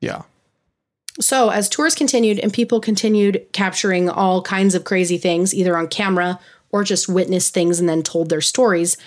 Yeah. 0.02 0.24
So, 1.22 1.50
as 1.50 1.70
tours 1.70 1.96
continued 1.96 2.40
and 2.40 2.52
people 2.52 2.82
continued 2.82 3.46
capturing 3.54 4.10
all 4.10 4.42
kinds 4.42 4.76
of 4.76 4.84
crazy 4.84 5.18
things, 5.18 5.56
either 5.56 5.78
on 5.78 5.88
camera 5.88 6.40
or 6.72 6.84
just 6.84 7.08
witnessed 7.08 7.54
things 7.54 7.80
and 7.80 7.88
then 7.88 8.04
told 8.04 8.28
their 8.28 8.42
stories, 8.42 8.98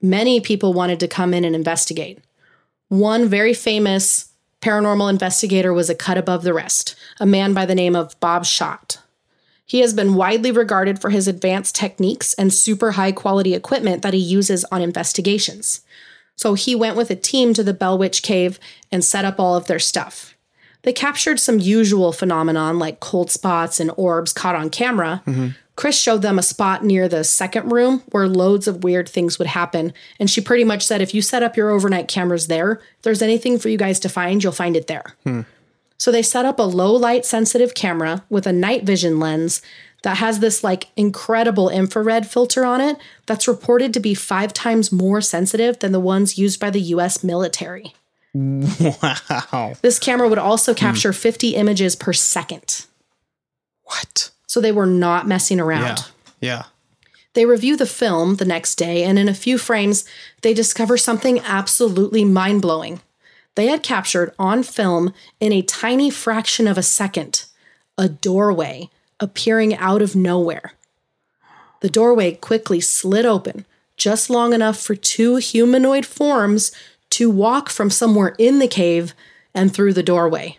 many 0.00 0.40
people 0.40 0.72
wanted 0.72 1.00
to 1.00 1.08
come 1.08 1.34
in 1.34 1.44
and 1.44 1.54
investigate. 1.54 2.18
One 2.90 3.28
very 3.28 3.54
famous 3.54 4.32
paranormal 4.60 5.08
investigator 5.08 5.72
was 5.72 5.88
a 5.88 5.94
cut 5.94 6.18
above 6.18 6.42
the 6.42 6.52
rest, 6.52 6.96
a 7.20 7.24
man 7.24 7.54
by 7.54 7.64
the 7.64 7.74
name 7.74 7.94
of 7.94 8.18
Bob 8.18 8.44
Schott. 8.44 8.98
He 9.64 9.78
has 9.78 9.94
been 9.94 10.16
widely 10.16 10.50
regarded 10.50 11.00
for 11.00 11.10
his 11.10 11.28
advanced 11.28 11.76
techniques 11.76 12.34
and 12.34 12.52
super 12.52 12.90
high 12.92 13.12
quality 13.12 13.54
equipment 13.54 14.02
that 14.02 14.12
he 14.12 14.18
uses 14.18 14.64
on 14.72 14.82
investigations. 14.82 15.82
So 16.34 16.54
he 16.54 16.74
went 16.74 16.96
with 16.96 17.10
a 17.10 17.16
team 17.16 17.54
to 17.54 17.62
the 17.62 17.72
Bell 17.72 17.96
Witch 17.96 18.24
Cave 18.24 18.58
and 18.90 19.04
set 19.04 19.24
up 19.24 19.38
all 19.38 19.54
of 19.54 19.68
their 19.68 19.78
stuff. 19.78 20.34
They 20.82 20.92
captured 20.92 21.38
some 21.38 21.60
usual 21.60 22.10
phenomenon 22.10 22.80
like 22.80 22.98
cold 22.98 23.30
spots 23.30 23.78
and 23.78 23.92
orbs 23.96 24.32
caught 24.32 24.56
on 24.56 24.68
camera. 24.68 25.22
Chris 25.80 25.98
showed 25.98 26.20
them 26.20 26.38
a 26.38 26.42
spot 26.42 26.84
near 26.84 27.08
the 27.08 27.24
second 27.24 27.72
room 27.72 28.02
where 28.10 28.28
loads 28.28 28.68
of 28.68 28.84
weird 28.84 29.08
things 29.08 29.38
would 29.38 29.48
happen. 29.48 29.94
And 30.18 30.28
she 30.28 30.42
pretty 30.42 30.62
much 30.62 30.84
said, 30.84 31.00
if 31.00 31.14
you 31.14 31.22
set 31.22 31.42
up 31.42 31.56
your 31.56 31.70
overnight 31.70 32.06
cameras 32.06 32.48
there, 32.48 32.72
if 32.72 33.00
there's 33.00 33.22
anything 33.22 33.58
for 33.58 33.70
you 33.70 33.78
guys 33.78 33.98
to 34.00 34.10
find, 34.10 34.44
you'll 34.44 34.52
find 34.52 34.76
it 34.76 34.88
there. 34.88 35.14
Hmm. 35.24 35.40
So 35.96 36.12
they 36.12 36.20
set 36.20 36.44
up 36.44 36.58
a 36.58 36.64
low 36.64 36.92
light 36.92 37.24
sensitive 37.24 37.72
camera 37.72 38.24
with 38.28 38.46
a 38.46 38.52
night 38.52 38.82
vision 38.82 39.18
lens 39.18 39.62
that 40.02 40.18
has 40.18 40.40
this 40.40 40.62
like 40.62 40.88
incredible 40.98 41.70
infrared 41.70 42.26
filter 42.26 42.66
on 42.66 42.82
it 42.82 42.98
that's 43.24 43.48
reported 43.48 43.94
to 43.94 44.00
be 44.00 44.12
five 44.12 44.52
times 44.52 44.92
more 44.92 45.22
sensitive 45.22 45.78
than 45.78 45.92
the 45.92 45.98
ones 45.98 46.36
used 46.36 46.60
by 46.60 46.68
the 46.68 46.82
US 46.82 47.24
military. 47.24 47.94
Wow. 48.34 49.76
This 49.80 49.98
camera 49.98 50.28
would 50.28 50.36
also 50.36 50.74
hmm. 50.74 50.78
capture 50.78 51.14
50 51.14 51.54
images 51.54 51.96
per 51.96 52.12
second. 52.12 52.84
What? 53.84 54.30
So 54.50 54.60
they 54.60 54.72
were 54.72 54.84
not 54.84 55.28
messing 55.28 55.60
around. 55.60 56.10
Yeah. 56.40 56.40
Yeah. 56.40 56.62
They 57.34 57.46
review 57.46 57.76
the 57.76 57.86
film 57.86 58.34
the 58.34 58.44
next 58.44 58.74
day, 58.74 59.04
and 59.04 59.16
in 59.16 59.28
a 59.28 59.32
few 59.32 59.58
frames, 59.58 60.04
they 60.42 60.52
discover 60.52 60.96
something 60.96 61.38
absolutely 61.38 62.24
mind 62.24 62.60
blowing. 62.60 63.00
They 63.54 63.68
had 63.68 63.84
captured 63.84 64.34
on 64.40 64.64
film 64.64 65.14
in 65.38 65.52
a 65.52 65.62
tiny 65.62 66.10
fraction 66.10 66.66
of 66.66 66.76
a 66.76 66.82
second 66.82 67.44
a 67.96 68.08
doorway 68.08 68.90
appearing 69.20 69.76
out 69.76 70.02
of 70.02 70.16
nowhere. 70.16 70.72
The 71.80 71.88
doorway 71.88 72.32
quickly 72.32 72.80
slid 72.80 73.24
open, 73.24 73.66
just 73.96 74.30
long 74.30 74.52
enough 74.52 74.80
for 74.80 74.96
two 74.96 75.36
humanoid 75.36 76.04
forms 76.04 76.72
to 77.10 77.30
walk 77.30 77.70
from 77.70 77.88
somewhere 77.88 78.34
in 78.36 78.58
the 78.58 78.66
cave 78.66 79.14
and 79.54 79.72
through 79.72 79.92
the 79.92 80.02
doorway. 80.02 80.58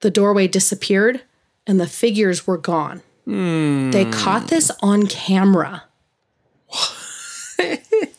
The 0.00 0.10
doorway 0.10 0.48
disappeared, 0.48 1.20
and 1.66 1.80
the 1.80 1.86
figures 1.86 2.46
were 2.46 2.58
gone. 2.58 3.02
They 3.24 4.04
caught 4.10 4.48
this 4.48 4.70
on 4.80 5.06
camera. 5.06 5.84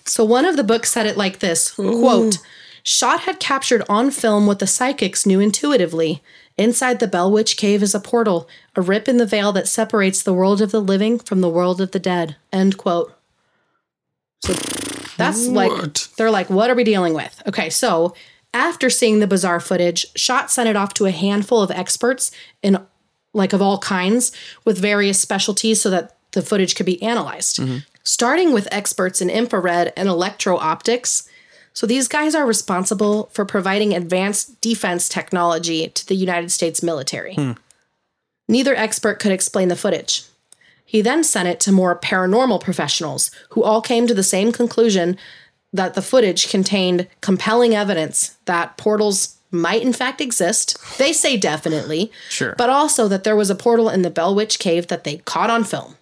so 0.06 0.24
one 0.24 0.45
of 0.45 0.56
the 0.56 0.64
books 0.64 0.91
said 0.91 1.06
it 1.06 1.18
like 1.18 1.40
this 1.40 1.72
quote, 1.72 2.38
Schott 2.84 3.22
had 3.22 3.40
captured 3.40 3.84
on 3.90 4.11
film 4.11 4.45
what 4.48 4.60
the 4.60 4.68
psychics 4.68 5.26
knew 5.26 5.40
intuitively. 5.40 6.22
Inside 6.57 6.99
the 6.99 7.07
Bell 7.07 7.32
Witch 7.32 7.57
Cave 7.57 7.82
is 7.82 7.95
a 7.95 7.99
portal, 7.99 8.48
a 8.76 8.82
rip 8.82 9.07
in 9.07 9.18
the 9.18 9.26
veil 9.26 9.52
that 9.53 9.68
separates 9.68 10.22
the 10.22 10.34
world 10.34 10.61
of 10.61 10.72
the 10.72 10.82
living 10.82 11.18
from 11.18 11.41
the 11.41 11.49
world 11.49 11.82
of 11.82 11.91
the 11.91 11.99
dead. 11.99 12.36
End 12.52 12.78
quote. 12.78 13.14
So 14.44 14.53
that's 15.18 15.48
like 15.48 15.72
What? 15.72 16.07
they're 16.18 16.30
like, 16.32 16.49
what 16.49 16.70
are 16.70 16.76
we 16.76 16.84
dealing 16.84 17.14
with? 17.14 17.41
Okay, 17.48 17.70
so 17.70 18.14
after 18.53 18.90
seeing 18.90 19.20
the 19.20 19.28
bizarre 19.28 19.60
footage, 19.60 20.06
Schott 20.15 20.52
sent 20.52 20.70
it 20.70 20.76
off 20.76 20.94
to 20.95 21.06
a 21.06 21.11
handful 21.11 21.61
of 21.64 21.72
experts 21.72 22.30
in 22.61 22.78
like 23.34 23.54
of 23.54 23.62
all 23.62 23.80
kinds 23.80 24.32
with 24.64 24.78
various 24.78 25.20
specialties 25.20 25.82
so 25.82 25.90
that 25.90 26.16
the 26.32 26.42
footage 26.42 26.76
could 26.76 26.86
be 26.86 27.02
analyzed. 27.02 27.58
Mm-hmm. 27.58 27.80
Starting 28.04 28.54
with 28.54 28.68
experts 28.72 29.22
in 29.22 29.30
infrared 29.30 29.94
and 29.96 30.10
electro 30.10 30.58
optics. 30.58 31.28
So 31.74 31.88
these 31.88 32.08
guys 32.08 32.36
are 32.36 32.46
responsible 32.46 33.30
for 33.32 33.46
providing 33.46 33.94
advanced 33.94 34.60
defense 34.62 35.10
technology 35.10 35.88
to 35.88 36.06
the 36.06 36.16
United 36.16 36.52
States 36.52 36.84
military. 36.84 37.36
Hmm. 37.36 37.54
Neither 38.48 38.76
expert 38.76 39.20
could 39.20 39.32
explain 39.32 39.70
the 39.70 39.76
footage. 39.76 40.26
He 40.86 41.02
then 41.02 41.24
sent 41.24 41.48
it 41.48 41.60
to 41.62 41.72
more 41.72 41.98
paranormal 41.98 42.62
professionals 42.62 43.32
who 43.50 43.64
all 43.64 43.82
came 43.82 44.06
to 44.06 44.14
the 44.14 44.22
same 44.22 44.52
conclusion 44.52 45.18
that 45.72 45.96
the 45.96 46.02
footage 46.02 46.50
contained 46.50 47.08
compelling 47.22 47.74
evidence 47.74 48.38
that 48.46 48.78
portals 48.78 49.38
might 49.54 49.82
in 49.82 49.94
fact 49.94 50.20
exist. 50.20 50.78
They 50.98 51.14
say 51.14 51.38
definitely. 51.38 52.12
Sure. 52.30 52.56
But 52.58 52.70
also 52.70 53.08
that 53.08 53.24
there 53.24 53.36
was 53.36 53.50
a 53.50 53.56
portal 53.56 53.90
in 53.90 54.02
the 54.02 54.10
Bell 54.10 54.34
Witch 54.34 54.60
Cave 54.60 54.88
that 54.88 55.04
they 55.04 55.18
caught 55.18 55.50
on 55.50 55.64
film. 55.64 55.96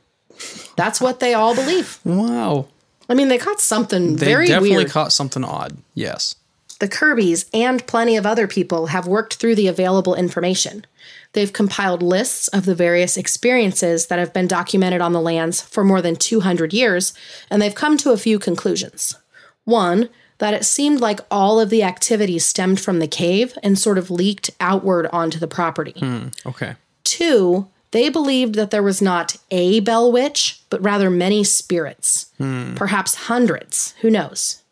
That's 0.76 1.02
what 1.02 1.19
they 1.19 1.34
all 1.34 1.53
believe. 1.53 1.99
Wow. 2.03 2.68
I 3.10 3.14
mean, 3.14 3.28
they 3.28 3.38
caught 3.38 3.60
something 3.60 4.15
very 4.15 4.15
weird. 4.15 4.19
They 4.19 4.23
very 4.26 4.48
definitely 4.48 4.78
weird. 4.78 4.90
caught 4.91 5.11
something 5.11 5.44
odd. 5.44 5.78
Yes. 5.94 6.36
The 6.80 6.88
Kirbys 6.88 7.45
and 7.53 7.86
plenty 7.86 8.18
of 8.18 8.26
other 8.26 8.48
people 8.48 8.88
have 8.88 9.06
worked 9.06 9.36
through 9.36 9.53
the 9.53 9.68
available 9.68 10.15
information. 10.15 10.86
They've 11.34 11.53
compiled 11.53 12.02
lists 12.02 12.48
of 12.48 12.65
the 12.65 12.73
various 12.73 13.18
experiences 13.18 14.07
that 14.07 14.18
have 14.18 14.34
been 14.34 14.48
documented 14.48 14.99
on 14.99 15.14
the 15.14 15.22
lands 15.22 15.61
for 15.61 15.84
more 15.84 16.02
than 16.02 16.15
200 16.15 16.73
years, 16.73 17.14
and 17.52 17.61
they've 17.61 17.76
come 17.76 17.98
to 17.98 18.11
a 18.11 18.18
few 18.18 18.40
conclusions. 18.40 19.15
One, 19.64 20.10
that 20.41 20.55
it 20.55 20.65
seemed 20.65 20.99
like 20.99 21.19
all 21.30 21.59
of 21.59 21.69
the 21.69 21.84
activity 21.84 22.39
stemmed 22.39 22.80
from 22.80 22.97
the 22.97 23.07
cave 23.07 23.55
and 23.61 23.77
sort 23.77 23.99
of 23.99 24.09
leaked 24.09 24.49
outward 24.59 25.07
onto 25.13 25.38
the 25.38 25.47
property. 25.47 25.93
Hmm, 25.99 26.30
okay. 26.47 26.73
Two, 27.03 27.68
they 27.91 28.09
believed 28.09 28.55
that 28.55 28.72
there 28.72 28.81
was 28.81 29.03
not 29.03 29.38
a 29.51 29.81
Bell 29.81 30.11
Witch, 30.11 30.59
but 30.72 30.81
rather 30.81 31.11
many 31.11 31.43
spirits, 31.43 32.31
hmm. 32.39 32.73
perhaps 32.73 33.13
hundreds, 33.13 33.93
who 34.01 34.09
knows. 34.09 34.63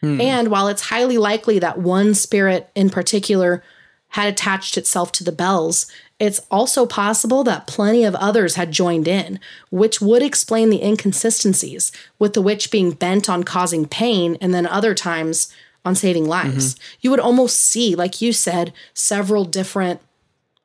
Hmm. 0.00 0.18
And 0.18 0.48
while 0.48 0.66
it's 0.66 0.88
highly 0.88 1.18
likely 1.18 1.58
that 1.58 1.78
one 1.78 2.14
spirit 2.14 2.70
in 2.74 2.88
particular 2.88 3.62
had 4.08 4.28
attached 4.28 4.78
itself 4.78 5.12
to 5.12 5.24
the 5.24 5.30
bells, 5.30 5.92
it's 6.18 6.40
also 6.50 6.84
possible 6.84 7.44
that 7.44 7.66
plenty 7.66 8.04
of 8.04 8.14
others 8.16 8.56
had 8.56 8.72
joined 8.72 9.06
in, 9.06 9.38
which 9.70 10.00
would 10.00 10.22
explain 10.22 10.68
the 10.70 10.82
inconsistencies, 10.82 11.92
with 12.18 12.34
the 12.34 12.42
witch 12.42 12.70
being 12.70 12.90
bent 12.90 13.28
on 13.28 13.44
causing 13.44 13.86
pain 13.86 14.36
and 14.40 14.52
then 14.52 14.66
other 14.66 14.94
times 14.94 15.52
on 15.84 15.94
saving 15.94 16.26
lives. 16.26 16.74
Mm-hmm. 16.74 16.82
You 17.02 17.10
would 17.12 17.20
almost 17.20 17.60
see, 17.60 17.94
like 17.94 18.20
you 18.20 18.32
said, 18.32 18.72
several 18.94 19.44
different, 19.44 20.00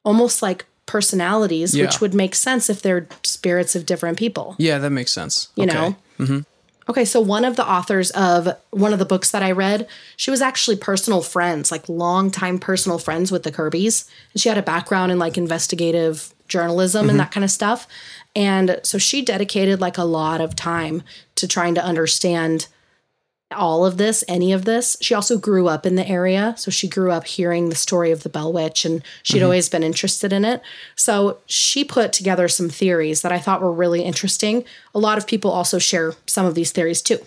almost 0.04 0.42
like 0.42 0.66
personalities, 0.86 1.76
Yeah. 1.76 1.86
which 1.86 2.02
would 2.02 2.14
make 2.14 2.36
sense 2.36 2.70
if 2.70 2.82
they're 2.82 3.08
spirits 3.24 3.76
of 3.76 3.86
different 3.86 4.18
people 4.18 4.56
Yeah, 4.58 4.80
that 4.80 4.90
makes 4.90 5.12
sense. 5.12 5.50
you 5.56 5.64
Okay. 5.66 5.74
know 5.74 5.96
mm-hmm. 6.20 6.40
Okay 6.89 7.05
so 7.05 7.19
one 7.19 7.45
of 7.45 7.55
the 7.55 7.69
authors 7.69 8.11
of 8.11 8.47
one 8.72 8.93
of 8.93 8.99
the 8.99 9.05
books 9.05 9.31
that 9.31 9.43
i 9.43 9.51
read 9.51 9.88
she 10.18 10.31
was 10.31 10.41
actually 10.41 10.76
personal 10.76 11.22
friends 11.22 11.72
like 11.72 11.88
longtime 11.89 12.60
personal 12.60 12.99
friends 12.99 13.31
with 13.31 13.43
the 13.43 13.51
kirbys. 13.51 14.07
And 14.34 14.41
she 14.41 14.49
had 14.49 14.57
a 14.57 14.64
background 14.64 15.11
in 15.11 15.19
like 15.19 15.38
investigative 15.38 16.34
journalism 16.47 17.01
and 17.01 17.11
mm-hmm. 17.11 17.18
that 17.19 17.31
kind 17.31 17.43
of 17.43 17.51
stuff. 17.51 17.88
And 18.35 18.80
so 18.84 18.97
she 18.97 19.22
dedicated 19.22 19.81
like 19.81 19.97
a 19.97 20.03
lot 20.03 20.41
of 20.41 20.55
time 20.55 21.03
to 21.35 21.47
trying 21.47 21.76
to 21.76 21.84
understand 21.84 22.68
all 23.54 23.86
of 23.86 23.98
this, 23.98 24.24
any 24.28 24.52
of 24.52 24.66
this. 24.66 24.98
She 25.02 25.14
also 25.14 25.38
grew 25.38 25.68
up 25.68 25.86
in 25.86 25.96
the 25.96 26.08
area. 26.08 26.54
So 26.58 26.72
she 26.72 26.88
grew 26.88 27.12
up 27.12 27.26
hearing 27.26 27.70
the 27.70 27.76
story 27.76 28.12
of 28.12 28.24
the 28.24 28.30
Bell 28.30 28.52
Witch 28.52 28.86
and 28.86 29.04
she'd 29.22 29.38
mm-hmm. 29.38 29.46
always 29.46 29.70
been 29.70 29.84
interested 29.84 30.34
in 30.34 30.46
it. 30.46 30.62
So 30.96 31.40
she 31.46 31.84
put 31.84 32.14
together 32.14 32.48
some 32.48 32.70
theories 32.70 33.22
that 33.22 33.32
I 33.32 33.40
thought 33.40 33.62
were 33.62 33.72
really 33.72 34.02
interesting. 34.04 34.66
A 34.94 35.00
lot 35.00 35.18
of 35.18 35.28
people 35.28 35.52
also 35.52 35.80
share 35.80 36.14
some 36.26 36.46
of 36.46 36.56
these 36.56 36.72
theories 36.72 37.02
too. 37.02 37.20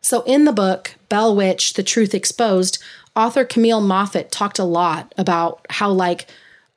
So 0.00 0.22
in 0.22 0.44
the 0.44 0.52
book, 0.52 0.96
Bell 1.08 1.34
Witch, 1.34 1.74
The 1.74 1.82
Truth 1.82 2.14
Exposed, 2.14 2.82
author 3.16 3.44
Camille 3.44 3.80
Moffitt 3.80 4.30
talked 4.30 4.58
a 4.58 4.64
lot 4.64 5.14
about 5.16 5.64
how, 5.70 5.90
like, 5.90 6.26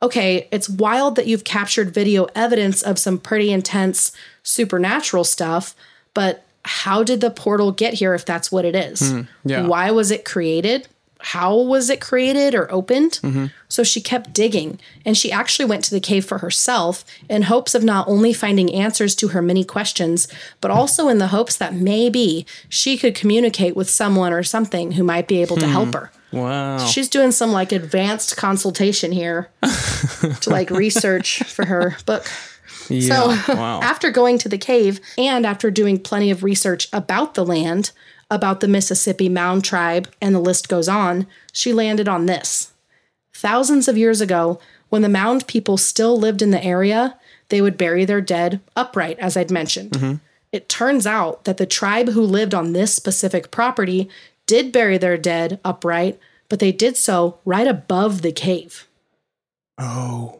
okay, 0.00 0.48
it's 0.50 0.68
wild 0.68 1.16
that 1.16 1.26
you've 1.26 1.44
captured 1.44 1.92
video 1.92 2.26
evidence 2.34 2.82
of 2.82 2.98
some 2.98 3.18
pretty 3.18 3.52
intense 3.52 4.12
supernatural 4.42 5.24
stuff, 5.24 5.74
but 6.14 6.44
how 6.68 7.02
did 7.02 7.22
the 7.22 7.30
portal 7.30 7.72
get 7.72 7.94
here 7.94 8.14
if 8.14 8.26
that's 8.26 8.52
what 8.52 8.66
it 8.66 8.76
is? 8.76 9.10
Hmm, 9.10 9.22
yeah. 9.44 9.66
Why 9.66 9.90
was 9.90 10.10
it 10.10 10.26
created? 10.26 10.86
How 11.20 11.56
was 11.56 11.88
it 11.88 12.00
created 12.00 12.54
or 12.54 12.70
opened? 12.70 13.12
Mm-hmm. 13.22 13.46
So 13.68 13.82
she 13.82 14.00
kept 14.00 14.34
digging 14.34 14.78
and 15.04 15.16
she 15.16 15.32
actually 15.32 15.64
went 15.64 15.82
to 15.84 15.90
the 15.90 16.00
cave 16.00 16.24
for 16.26 16.38
herself 16.38 17.04
in 17.28 17.42
hopes 17.42 17.74
of 17.74 17.82
not 17.82 18.06
only 18.06 18.32
finding 18.32 18.72
answers 18.72 19.14
to 19.16 19.28
her 19.28 19.40
many 19.40 19.64
questions, 19.64 20.28
but 20.60 20.70
also 20.70 21.08
in 21.08 21.18
the 21.18 21.28
hopes 21.28 21.56
that 21.56 21.74
maybe 21.74 22.46
she 22.68 22.98
could 22.98 23.14
communicate 23.14 23.74
with 23.74 23.88
someone 23.88 24.32
or 24.32 24.42
something 24.42 24.92
who 24.92 25.02
might 25.02 25.26
be 25.26 25.40
able 25.40 25.56
to 25.56 25.66
help 25.66 25.88
hmm. 25.88 25.94
her. 25.94 26.12
Wow. 26.32 26.78
She's 26.84 27.08
doing 27.08 27.32
some 27.32 27.50
like 27.50 27.72
advanced 27.72 28.36
consultation 28.36 29.10
here 29.10 29.50
to 29.62 30.50
like 30.50 30.68
research 30.70 31.42
for 31.44 31.64
her 31.64 31.96
book. 32.04 32.26
Yeah. 32.88 33.14
So 33.44 33.54
wow. 33.54 33.80
after 33.82 34.10
going 34.10 34.38
to 34.38 34.48
the 34.48 34.58
cave 34.58 35.00
and 35.16 35.46
after 35.46 35.70
doing 35.70 35.98
plenty 35.98 36.30
of 36.30 36.42
research 36.42 36.88
about 36.92 37.34
the 37.34 37.44
land, 37.44 37.92
about 38.30 38.60
the 38.60 38.68
Mississippi 38.68 39.28
Mound 39.28 39.64
tribe, 39.64 40.08
and 40.20 40.34
the 40.34 40.40
list 40.40 40.68
goes 40.68 40.88
on, 40.88 41.26
she 41.52 41.72
landed 41.72 42.08
on 42.08 42.26
this. 42.26 42.72
Thousands 43.32 43.88
of 43.88 43.96
years 43.96 44.20
ago, 44.20 44.60
when 44.88 45.02
the 45.02 45.08
Mound 45.08 45.46
people 45.46 45.76
still 45.76 46.18
lived 46.18 46.42
in 46.42 46.50
the 46.50 46.62
area, 46.64 47.18
they 47.48 47.60
would 47.60 47.78
bury 47.78 48.04
their 48.04 48.20
dead 48.20 48.60
upright, 48.76 49.18
as 49.18 49.36
I'd 49.36 49.50
mentioned. 49.50 49.92
Mm-hmm. 49.92 50.14
It 50.52 50.68
turns 50.68 51.06
out 51.06 51.44
that 51.44 51.58
the 51.58 51.66
tribe 51.66 52.08
who 52.08 52.22
lived 52.22 52.54
on 52.54 52.72
this 52.72 52.94
specific 52.94 53.50
property 53.50 54.08
did 54.46 54.72
bury 54.72 54.98
their 54.98 55.18
dead 55.18 55.60
upright, 55.64 56.18
but 56.48 56.58
they 56.58 56.72
did 56.72 56.96
so 56.96 57.38
right 57.44 57.66
above 57.66 58.22
the 58.22 58.32
cave. 58.32 58.88
oh. 59.78 60.34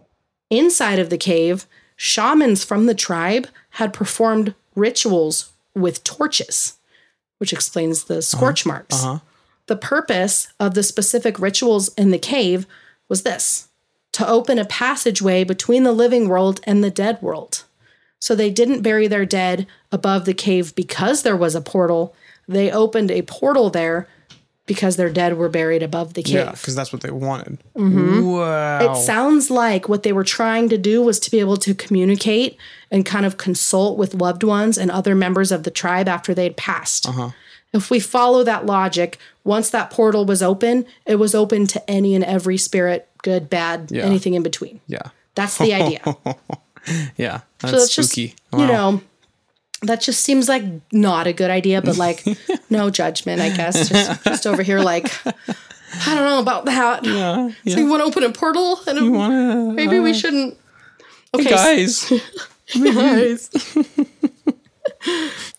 Inside 0.50 0.98
of 0.98 1.10
the 1.10 1.18
cave, 1.18 1.66
shamans 1.98 2.64
from 2.64 2.86
the 2.86 2.94
tribe 2.94 3.48
had 3.70 3.92
performed 3.92 4.54
rituals 4.74 5.52
with 5.74 6.04
torches, 6.04 6.78
which 7.36 7.52
explains 7.52 8.04
the 8.04 8.14
uh-huh. 8.14 8.20
scorch 8.22 8.64
marks. 8.64 9.04
Uh-huh. 9.04 9.18
The 9.66 9.76
purpose 9.76 10.48
of 10.58 10.72
the 10.72 10.82
specific 10.82 11.38
rituals 11.38 11.92
in 11.94 12.10
the 12.10 12.18
cave 12.18 12.66
was 13.08 13.24
this 13.24 13.68
to 14.12 14.26
open 14.26 14.58
a 14.58 14.64
passageway 14.64 15.44
between 15.44 15.82
the 15.82 15.92
living 15.92 16.28
world 16.28 16.60
and 16.64 16.82
the 16.82 16.90
dead 16.90 17.20
world. 17.20 17.64
So 18.20 18.34
they 18.34 18.50
didn't 18.50 18.82
bury 18.82 19.06
their 19.06 19.26
dead 19.26 19.66
above 19.92 20.24
the 20.24 20.34
cave 20.34 20.74
because 20.74 21.22
there 21.22 21.36
was 21.36 21.54
a 21.54 21.60
portal. 21.60 22.14
They 22.48 22.70
opened 22.70 23.10
a 23.10 23.22
portal 23.22 23.70
there 23.70 24.08
because 24.68 24.94
their 24.94 25.10
dead 25.10 25.36
were 25.36 25.48
buried 25.48 25.82
above 25.82 26.14
the 26.14 26.22
cave. 26.22 26.34
Yeah, 26.34 26.50
because 26.52 26.76
that's 26.76 26.92
what 26.92 27.02
they 27.02 27.10
wanted. 27.10 27.58
Mm-hmm. 27.74 28.24
Wow. 28.24 28.92
It 28.92 28.96
sounds 29.02 29.50
like 29.50 29.88
what 29.88 30.04
they 30.04 30.12
were 30.12 30.22
trying 30.22 30.68
to 30.68 30.78
do 30.78 31.02
was 31.02 31.18
to 31.20 31.30
be 31.32 31.40
able 31.40 31.56
to 31.56 31.74
communicate 31.74 32.56
and 32.92 33.04
kind 33.04 33.26
of 33.26 33.36
consult 33.36 33.98
with 33.98 34.14
loved 34.14 34.44
ones 34.44 34.78
and 34.78 34.90
other 34.92 35.16
members 35.16 35.50
of 35.50 35.64
the 35.64 35.70
tribe 35.72 36.06
after 36.06 36.32
they'd 36.34 36.56
passed. 36.56 37.08
Uh-huh. 37.08 37.30
If 37.72 37.90
we 37.90 37.98
follow 38.00 38.44
that 38.44 38.64
logic, 38.64 39.18
once 39.44 39.70
that 39.70 39.90
portal 39.90 40.24
was 40.24 40.42
open, 40.42 40.86
it 41.04 41.16
was 41.16 41.34
open 41.34 41.66
to 41.68 41.90
any 41.90 42.14
and 42.14 42.22
every 42.24 42.56
spirit, 42.58 43.08
good, 43.22 43.50
bad, 43.50 43.90
Yeah. 43.90 44.04
anything 44.04 44.34
in 44.34 44.42
between. 44.44 44.80
yeah. 44.86 45.10
That's 45.34 45.58
the 45.58 45.74
idea. 45.74 46.02
Yeah. 47.16 47.40
That's, 47.58 47.92
so 47.92 48.02
spooky. 48.02 48.28
just, 48.28 48.38
you 48.52 48.66
know, 48.66 49.02
that 49.82 50.00
just 50.00 50.22
seems 50.24 50.48
like 50.48 50.64
not 50.92 51.26
a 51.26 51.32
good 51.32 51.50
idea, 51.50 51.80
but 51.82 51.96
like 51.96 52.24
no 52.70 52.90
judgment, 52.90 53.40
I 53.40 53.50
guess. 53.50 53.88
Just, 53.88 54.24
just 54.24 54.46
over 54.46 54.62
here, 54.62 54.80
like, 54.80 55.10
I 55.26 56.14
don't 56.14 56.24
know 56.24 56.40
about 56.40 56.64
that. 56.66 57.04
Yeah. 57.04 57.50
So 57.66 57.78
you 57.78 57.86
want 57.86 58.00
to 58.02 58.06
open 58.06 58.24
a 58.24 58.32
portal 58.32 58.80
and 58.86 59.12
wanna- 59.12 59.72
maybe 59.72 59.98
we 59.98 60.10
uh, 60.10 60.14
shouldn't. 60.14 60.58
Okay, 61.34 61.50
Guys. 61.50 62.12
guys. 62.74 63.50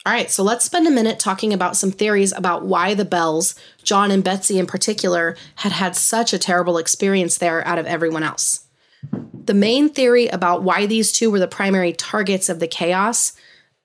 All 0.06 0.14
right, 0.14 0.30
so 0.30 0.44
let's 0.44 0.66
spend 0.66 0.88
a 0.88 0.92
minute 0.92 1.20
talking 1.20 1.54
about 1.54 1.78
some 1.78 1.92
theories 1.92 2.34
about 2.34 2.66
why 2.66 2.94
the 2.94 3.06
Bells, 3.06 3.56
John 3.84 4.12
and 4.12 4.24
Betsy 4.24 4.60
in 4.60 4.66
particular, 4.66 5.38
had 5.56 5.72
had 5.72 5.96
such 5.96 6.34
a 6.34 6.40
terrible 6.40 6.78
experience 6.78 7.38
there 7.38 7.66
out 7.68 7.78
of 7.80 7.86
everyone 7.86 8.24
else. 8.24 8.66
The 9.46 9.54
main 9.54 9.90
theory 9.90 10.28
about 10.28 10.64
why 10.64 10.86
these 10.88 11.12
two 11.12 11.32
were 11.32 11.40
the 11.40 11.48
primary 11.48 11.94
targets 11.94 12.50
of 12.50 12.60
the 12.60 12.68
chaos 12.68 13.34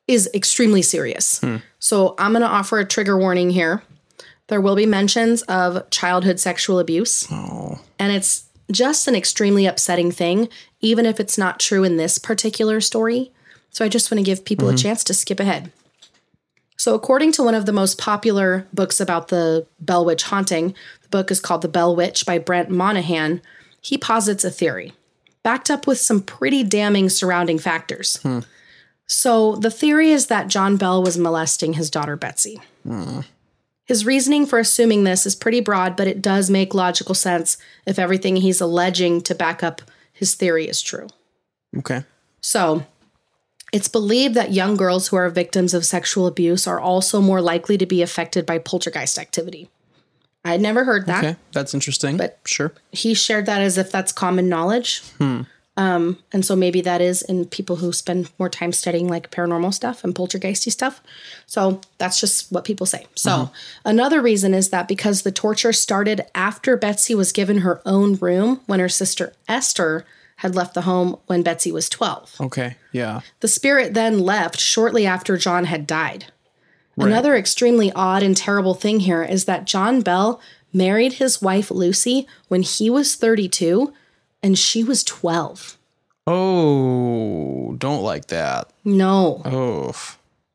is 0.06 0.28
extremely 0.34 0.82
serious. 0.82 1.40
So 1.78 2.14
I'm 2.18 2.32
going 2.32 2.42
to 2.42 2.48
offer 2.48 2.78
a 2.78 2.84
trigger 2.84 3.18
warning 3.18 3.50
here. 3.50 3.82
There 4.48 4.60
will 4.60 4.76
be 4.76 4.86
mentions 4.86 5.42
of 5.42 5.88
childhood 5.90 6.38
sexual 6.38 6.78
abuse. 6.78 7.26
Oh. 7.30 7.80
And 7.98 8.12
it's 8.12 8.44
just 8.70 9.08
an 9.08 9.14
extremely 9.14 9.66
upsetting 9.66 10.10
thing, 10.10 10.48
even 10.80 11.06
if 11.06 11.20
it's 11.20 11.38
not 11.38 11.60
true 11.60 11.84
in 11.84 11.96
this 11.96 12.18
particular 12.18 12.80
story. 12.80 13.32
So 13.70 13.84
I 13.84 13.88
just 13.88 14.10
want 14.10 14.18
to 14.18 14.24
give 14.24 14.44
people 14.44 14.68
a 14.68 14.72
mm-hmm. 14.72 14.82
chance 14.82 15.04
to 15.04 15.14
skip 15.14 15.40
ahead. 15.40 15.72
So, 16.76 16.94
according 16.94 17.32
to 17.32 17.42
one 17.42 17.54
of 17.54 17.66
the 17.66 17.72
most 17.72 17.98
popular 17.98 18.66
books 18.72 19.00
about 19.00 19.28
the 19.28 19.66
Bell 19.80 20.04
Witch 20.04 20.24
haunting, 20.24 20.74
the 21.02 21.08
book 21.08 21.30
is 21.30 21.40
called 21.40 21.62
The 21.62 21.68
Bell 21.68 21.94
Witch 21.94 22.26
by 22.26 22.38
Brent 22.38 22.68
Monahan, 22.68 23.40
he 23.80 23.96
posits 23.96 24.44
a 24.44 24.50
theory, 24.50 24.92
backed 25.42 25.70
up 25.70 25.86
with 25.86 25.98
some 25.98 26.20
pretty 26.20 26.62
damning 26.64 27.08
surrounding 27.08 27.58
factors. 27.58 28.16
Hmm. 28.22 28.40
So, 29.06 29.56
the 29.56 29.70
theory 29.70 30.10
is 30.10 30.26
that 30.28 30.48
John 30.48 30.76
Bell 30.76 31.02
was 31.02 31.18
molesting 31.18 31.74
his 31.74 31.90
daughter 31.90 32.16
Betsy. 32.16 32.60
Hmm. 32.84 33.20
His 33.84 34.06
reasoning 34.06 34.46
for 34.46 34.58
assuming 34.58 35.04
this 35.04 35.26
is 35.26 35.34
pretty 35.34 35.60
broad, 35.60 35.94
but 35.94 36.06
it 36.08 36.22
does 36.22 36.48
make 36.48 36.72
logical 36.72 37.14
sense 37.14 37.58
if 37.86 37.98
everything 37.98 38.36
he's 38.36 38.62
alleging 38.62 39.20
to 39.22 39.34
back 39.34 39.62
up 39.62 39.82
his 40.12 40.34
theory 40.34 40.66
is 40.66 40.80
true. 40.80 41.08
Okay. 41.76 42.04
So, 42.40 42.86
it's 43.72 43.88
believed 43.88 44.34
that 44.36 44.52
young 44.52 44.76
girls 44.76 45.08
who 45.08 45.16
are 45.16 45.28
victims 45.28 45.74
of 45.74 45.84
sexual 45.84 46.26
abuse 46.26 46.66
are 46.66 46.80
also 46.80 47.20
more 47.20 47.42
likely 47.42 47.76
to 47.76 47.86
be 47.86 48.00
affected 48.00 48.46
by 48.46 48.58
poltergeist 48.58 49.18
activity. 49.18 49.68
I'd 50.44 50.60
never 50.60 50.84
heard 50.84 51.06
that. 51.06 51.24
Okay. 51.24 51.36
That's 51.52 51.74
interesting. 51.74 52.16
But- 52.16 52.38
sure. 52.46 52.72
He 52.92 53.14
shared 53.14 53.46
that 53.46 53.60
as 53.60 53.76
if 53.76 53.90
that's 53.90 54.12
common 54.12 54.48
knowledge. 54.48 55.00
Hmm. 55.18 55.42
Um, 55.76 56.18
and 56.32 56.44
so 56.44 56.54
maybe 56.54 56.80
that 56.82 57.00
is 57.00 57.22
in 57.22 57.46
people 57.46 57.76
who 57.76 57.92
spend 57.92 58.30
more 58.38 58.48
time 58.48 58.70
studying 58.72 59.08
like 59.08 59.30
paranormal 59.32 59.74
stuff 59.74 60.04
and 60.04 60.14
poltergeisty 60.14 60.70
stuff. 60.70 61.02
So 61.46 61.80
that's 61.98 62.20
just 62.20 62.52
what 62.52 62.64
people 62.64 62.86
say. 62.86 63.06
So 63.16 63.50
another 63.84 64.22
reason 64.22 64.54
is 64.54 64.70
that 64.70 64.86
because 64.86 65.22
the 65.22 65.32
torture 65.32 65.72
started 65.72 66.26
after 66.34 66.76
Betsy 66.76 67.14
was 67.14 67.32
given 67.32 67.58
her 67.58 67.82
own 67.84 68.14
room 68.16 68.60
when 68.66 68.78
her 68.78 68.88
sister 68.88 69.32
Esther 69.48 70.04
had 70.36 70.54
left 70.54 70.74
the 70.74 70.82
home 70.82 71.18
when 71.26 71.42
Betsy 71.42 71.72
was 71.72 71.88
12. 71.88 72.36
Okay. 72.40 72.76
Yeah. 72.92 73.20
The 73.40 73.48
spirit 73.48 73.94
then 73.94 74.20
left 74.20 74.60
shortly 74.60 75.06
after 75.06 75.36
John 75.36 75.64
had 75.64 75.86
died. 75.86 76.26
Another 76.96 77.34
extremely 77.34 77.90
odd 77.92 78.22
and 78.22 78.36
terrible 78.36 78.74
thing 78.74 79.00
here 79.00 79.24
is 79.24 79.46
that 79.46 79.64
John 79.64 80.00
Bell 80.00 80.40
married 80.72 81.14
his 81.14 81.42
wife 81.42 81.70
Lucy 81.70 82.26
when 82.46 82.62
he 82.62 82.88
was 82.88 83.16
32 83.16 83.92
and 84.44 84.58
she 84.58 84.84
was 84.84 85.02
12. 85.02 85.78
Oh, 86.26 87.74
don't 87.78 88.02
like 88.02 88.26
that. 88.26 88.70
No. 88.84 89.40
Oh. 89.44 89.94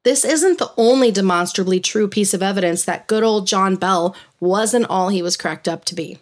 This 0.04 0.24
isn't 0.24 0.60
the 0.60 0.72
only 0.78 1.12
demonstrably 1.12 1.80
true 1.80 2.08
piece 2.08 2.36
of 2.36 2.44
evidence 2.44 2.86
that 2.86 3.08
good 3.08 3.24
old 3.24 3.48
John 3.48 3.76
Bell 3.76 4.16
wasn't 4.40 4.86
all 4.90 5.10
he 5.10 5.24
was 5.24 5.36
cracked 5.36 5.68
up 5.68 5.86
to 5.86 5.96
be. 5.96 6.20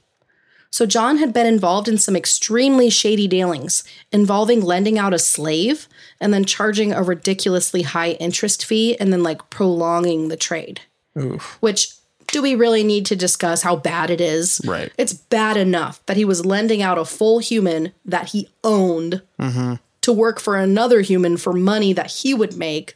So, 0.69 0.85
John 0.85 1.17
had 1.17 1.33
been 1.33 1.45
involved 1.45 1.87
in 1.87 1.97
some 1.97 2.15
extremely 2.15 2.89
shady 2.89 3.27
dealings 3.27 3.83
involving 4.11 4.61
lending 4.61 4.97
out 4.97 5.13
a 5.13 5.19
slave 5.19 5.87
and 6.19 6.33
then 6.33 6.45
charging 6.45 6.93
a 6.93 7.03
ridiculously 7.03 7.81
high 7.83 8.11
interest 8.11 8.65
fee 8.65 8.97
and 8.97 9.11
then 9.11 9.23
like 9.23 9.49
prolonging 9.49 10.27
the 10.27 10.37
trade. 10.37 10.81
Oof. 11.17 11.57
Which, 11.61 11.93
do 12.27 12.41
we 12.41 12.55
really 12.55 12.83
need 12.83 13.05
to 13.07 13.15
discuss 13.15 13.61
how 13.61 13.75
bad 13.75 14.09
it 14.09 14.21
is? 14.21 14.61
Right. 14.65 14.91
It's 14.97 15.13
bad 15.13 15.57
enough 15.57 16.05
that 16.05 16.17
he 16.17 16.25
was 16.25 16.45
lending 16.45 16.81
out 16.81 16.97
a 16.97 17.05
full 17.05 17.39
human 17.39 17.93
that 18.05 18.29
he 18.29 18.49
owned 18.63 19.21
mm-hmm. 19.39 19.75
to 20.01 20.13
work 20.13 20.39
for 20.39 20.57
another 20.57 21.01
human 21.01 21.37
for 21.37 21.53
money 21.53 21.93
that 21.93 22.11
he 22.11 22.33
would 22.33 22.57
make 22.57 22.95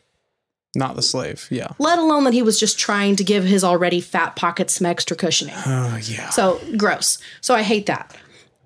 Not 0.76 0.95
the 0.95 1.02
slave. 1.02 1.48
Yeah. 1.49 1.70
let 1.80 1.98
alone 1.99 2.26
that 2.26 2.34
he 2.34 2.41
was 2.41 2.60
just 2.60 2.78
trying 2.78 3.16
to 3.16 3.24
give 3.24 3.44
his 3.44 3.64
already 3.64 4.02
fat 4.02 4.36
pockets 4.36 4.76
some 4.76 4.86
extra 4.86 5.16
cushioning. 5.16 5.56
Oh, 5.66 5.99
yeah. 6.03 6.30
So 6.30 6.60
gross. 6.78 7.18
So 7.40 7.56
I 7.56 7.64
hate 7.64 7.86
that. 7.86 8.16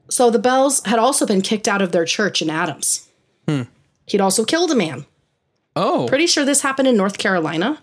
So 0.10 0.30
the 0.30 0.40
Bells 0.40 0.84
had 0.86 1.00
also 1.00 1.26
been 1.26 1.42
kicked 1.42 1.68
out 1.68 1.82
of 1.82 1.92
their 1.92 2.06
church 2.06 2.42
in 2.42 2.50
Adams. 2.50 3.08
Hmm. 3.48 3.64
He'd 4.08 4.22
also 4.22 4.46
killed 4.46 4.72
a 4.72 4.76
man. 4.76 5.06
oh. 5.76 6.08
Pretty 6.08 6.28
sure 6.28 6.46
this 6.46 6.62
happened 6.62 6.88
in 6.88 6.96
North 6.98 7.18
Carolina, 7.18 7.82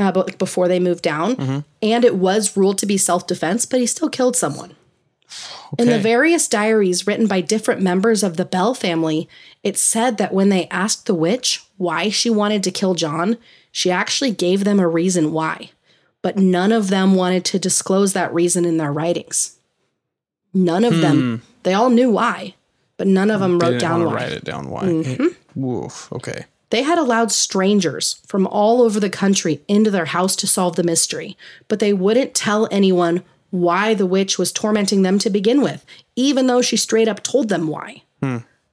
uh, 0.00 0.10
but 0.12 0.26
like 0.26 0.38
before 0.38 0.66
they 0.68 0.80
moved 0.80 1.02
down, 1.02 1.64
and 1.82 2.04
it 2.04 2.16
was 2.16 2.56
ruled 2.56 2.78
to 2.78 2.86
be 2.86 2.96
self 2.96 3.26
defense. 3.26 3.66
But 3.66 3.80
he 3.80 3.86
still 3.86 4.08
killed 4.08 4.36
someone. 4.36 4.74
In 5.78 5.86
the 5.86 5.98
various 6.02 6.48
diaries 6.48 7.06
written 7.06 7.28
by 7.28 7.40
different 7.40 7.80
members 7.80 8.24
of 8.24 8.36
the 8.36 8.44
Bell 8.44 8.74
family, 8.74 9.28
it 9.62 9.78
said 9.78 10.18
that 10.18 10.34
when 10.34 10.48
they 10.48 10.66
asked 10.68 11.06
the 11.06 11.14
witch 11.14 11.62
why 11.76 12.08
she 12.08 12.28
wanted 12.28 12.64
to 12.64 12.72
kill 12.72 12.94
John, 12.94 13.36
she 13.70 13.90
actually 13.92 14.32
gave 14.32 14.64
them 14.64 14.80
a 14.80 14.88
reason 14.88 15.30
why. 15.32 15.70
But 16.22 16.36
none 16.36 16.72
of 16.72 16.88
them 16.90 17.14
wanted 17.14 17.44
to 17.46 17.58
disclose 17.60 18.12
that 18.12 18.34
reason 18.34 18.64
in 18.64 18.76
their 18.78 18.92
writings. 18.92 19.56
None 20.52 20.82
of 20.84 21.00
them. 21.00 21.42
They 21.62 21.74
all 21.74 21.90
knew 21.90 22.10
why, 22.10 22.54
but 22.96 23.06
none 23.06 23.30
of 23.30 23.38
them 23.40 23.52
Hmm. 23.52 23.58
Wrote 23.60 23.80
down 23.80 24.04
why. 24.04 24.14
Write 24.14 24.32
it 24.32 24.44
down. 24.44 24.68
Why? 24.68 24.82
Woof. 25.54 26.12
Okay. 26.12 26.44
They 26.70 26.82
had 26.82 26.98
allowed 26.98 27.32
strangers 27.32 28.20
from 28.26 28.46
all 28.46 28.80
over 28.82 28.98
the 29.00 29.10
country 29.10 29.60
into 29.68 29.90
their 29.90 30.06
house 30.06 30.34
to 30.36 30.46
solve 30.46 30.76
the 30.76 30.82
mystery, 30.84 31.36
but 31.68 31.78
they 31.80 31.92
wouldn't 31.92 32.34
tell 32.34 32.68
anyone 32.70 33.22
why 33.50 33.94
the 33.94 34.06
witch 34.06 34.38
was 34.38 34.52
tormenting 34.52 35.02
them 35.02 35.18
to 35.18 35.28
begin 35.30 35.60
with, 35.60 35.84
even 36.14 36.46
though 36.46 36.62
she 36.62 36.76
straight 36.76 37.08
up 37.08 37.22
told 37.22 37.48
them 37.48 37.66
why. 37.66 38.02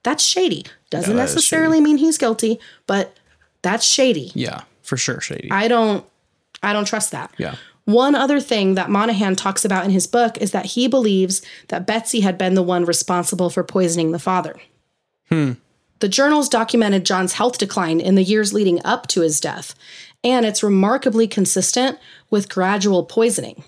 That's 0.04 0.24
shady. 0.24 0.66
Doesn't 0.92 1.12
Hmm. 1.12 1.18
that 1.18 1.24
necessarily 1.24 1.82
mean 1.82 1.98
he's 1.98 2.18
guilty, 2.18 2.60
but 2.86 3.18
that's 3.64 3.86
shady. 3.86 4.32
Yeah. 4.36 4.62
For 4.84 4.96
sure, 4.96 5.20
Shady. 5.20 5.50
I 5.52 5.68
don't 5.68 6.06
I 6.64 6.74
don't 6.74 6.86
trust 6.86 7.12
that. 7.12 7.32
yeah. 7.38 7.56
One 7.86 8.16
other 8.16 8.40
thing 8.40 8.76
that 8.76 8.90
Monahan 8.90 9.36
talks 9.36 9.64
about 9.66 9.86
in 9.86 9.92
his 9.92 10.08
book 10.08 10.38
is 10.40 10.52
that 10.52 10.66
he 10.68 10.88
believes 10.88 11.42
that 11.70 11.86
Betsy 11.88 12.20
had 12.22 12.38
been 12.38 12.54
the 12.54 12.64
one 12.64 12.84
responsible 12.86 13.50
for 13.50 13.64
poisoning 13.64 14.12
the 14.12 14.20
father. 14.20 14.56
The 16.00 16.10
journals 16.10 16.50
documented 16.50 17.06
John's 17.06 17.34
health 17.34 17.58
decline 17.58 18.00
in 18.00 18.16
the 18.16 18.24
years 18.24 18.54
leading 18.54 18.84
up 18.86 19.08
to 19.08 19.22
his 19.22 19.40
death, 19.40 19.74
and 20.24 20.46
it's 20.46 20.64
remarkably 20.64 21.28
consistent 21.28 21.98
with 22.30 22.50
gradual 22.50 23.04
poisoning. 23.04 23.64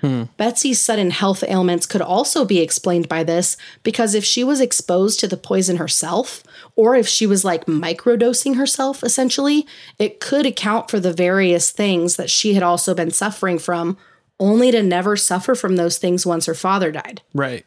Hmm. 0.00 0.24
Betsy's 0.36 0.80
sudden 0.80 1.10
health 1.10 1.42
ailments 1.48 1.84
could 1.84 2.00
also 2.00 2.44
be 2.44 2.60
explained 2.60 3.08
by 3.08 3.24
this 3.24 3.56
because 3.82 4.14
if 4.14 4.24
she 4.24 4.44
was 4.44 4.60
exposed 4.60 5.18
to 5.20 5.26
the 5.26 5.36
poison 5.36 5.76
herself, 5.76 6.44
or 6.76 6.94
if 6.94 7.08
she 7.08 7.26
was 7.26 7.44
like 7.44 7.66
microdosing 7.66 8.56
herself, 8.56 9.02
essentially, 9.02 9.66
it 9.98 10.20
could 10.20 10.46
account 10.46 10.88
for 10.88 11.00
the 11.00 11.12
various 11.12 11.72
things 11.72 12.14
that 12.16 12.30
she 12.30 12.54
had 12.54 12.62
also 12.62 12.94
been 12.94 13.10
suffering 13.10 13.58
from, 13.58 13.96
only 14.38 14.70
to 14.70 14.82
never 14.82 15.16
suffer 15.16 15.56
from 15.56 15.74
those 15.74 15.98
things 15.98 16.24
once 16.24 16.46
her 16.46 16.54
father 16.54 16.92
died. 16.92 17.20
Right. 17.34 17.66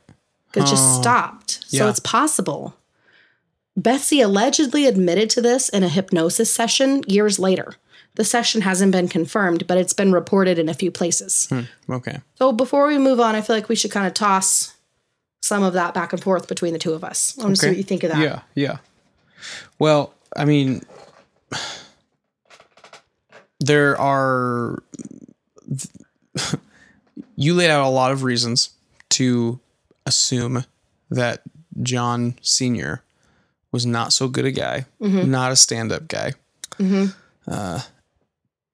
It 0.54 0.62
just 0.62 0.98
oh. 0.98 1.02
stopped. 1.02 1.66
So 1.68 1.84
Yeah. 1.84 1.90
it's 1.90 2.00
possible. 2.00 2.76
Betsy 3.78 4.22
allegedly 4.22 4.86
admitted 4.86 5.30
to 5.32 5.42
this 5.42 5.70
in 5.70 5.84
a 5.84 5.90
hypnosis 5.90 6.52
session 6.54 7.04
years 7.08 7.40
later. 7.40 7.76
The 8.16 8.26
session 8.26 8.62
hasn't 8.62 8.92
been 8.92 9.08
confirmed, 9.08 9.68
but 9.68 9.78
it's 9.78 9.94
been 9.94 10.12
reported 10.12 10.60
in 10.60 10.68
a 10.68 10.74
few 10.74 10.92
places. 10.92 11.48
Hmm, 11.50 11.62
okay. 11.90 12.20
So 12.36 12.52
before 12.52 12.88
we 12.88 12.98
move 12.98 13.22
on, 13.22 13.36
I 13.36 13.42
feel 13.42 13.56
like 13.56 13.70
we 13.70 13.76
should 13.76 13.92
kind 13.92 14.06
of 14.06 14.14
toss 14.14 14.76
some 15.42 15.64
of 15.64 15.74
that 15.74 15.94
back 15.94 16.12
and 16.12 16.22
forth 16.22 16.48
between 16.48 16.74
the 16.74 16.80
two 16.80 16.92
of 16.94 17.04
us. 17.06 17.38
I 17.40 17.44
want 17.44 17.56
to 17.56 17.62
see 17.62 17.68
what 17.70 17.78
you 17.78 17.84
think 17.84 18.04
of 18.04 18.12
that. 18.12 18.20
Yeah. 18.20 18.42
Yeah. 18.54 18.78
Well, 19.80 20.14
I 20.36 20.46
mean, 20.46 20.82
there 23.60 24.00
are. 24.00 24.84
You 27.36 27.56
laid 27.56 27.72
out 27.72 27.86
a 27.86 27.90
lot 27.90 28.12
of 28.12 28.22
reasons 28.22 28.70
to 29.12 29.60
assume 30.06 30.66
that 31.10 31.42
John 31.82 32.36
Sr. 32.42 33.02
was 33.72 33.86
not 33.86 34.12
so 34.14 34.28
good 34.28 34.46
a 34.46 34.52
guy, 34.52 34.86
Mm-hmm. 35.02 35.30
not 35.32 35.52
a 35.52 35.56
stand 35.56 35.92
up 35.92 36.08
guy. 36.08 36.34
Uh, 37.48 37.80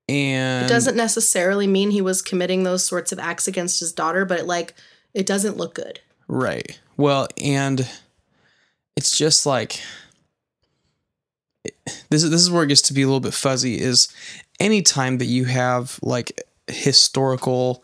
and 0.10 0.65
It 0.65 0.69
doesn't 0.69 0.95
necessarily 0.95 1.68
mean 1.68 1.91
he 1.91 2.02
was 2.02 2.22
committing 2.22 2.64
those 2.64 2.84
sorts 2.86 3.11
of 3.11 3.19
acts 3.19 3.48
against 3.48 3.80
his 3.80 3.91
daughter, 3.91 4.24
but 4.26 4.40
it, 4.40 4.45
like 4.45 4.74
it 5.14 5.26
doesn't 5.26 5.57
look 5.57 5.74
good. 5.76 5.99
Right. 6.28 6.80
Well, 6.95 7.28
and 7.41 7.88
it's 8.95 9.18
just 9.18 9.45
like 9.45 9.82
this 12.10 12.24
is 12.24 12.30
this 12.30 12.41
is 12.41 12.49
where 12.49 12.64
it 12.64 12.68
gets 12.68 12.82
to 12.84 12.94
be 12.94 13.02
a 13.02 13.06
little 13.06 13.19
bit 13.19 13.34
fuzzy 13.34 13.80
is 13.80 14.07
anytime 14.60 15.18
that 15.18 15.26
you 15.26 15.45
have 15.45 15.99
like 16.02 16.41
historical 16.68 17.84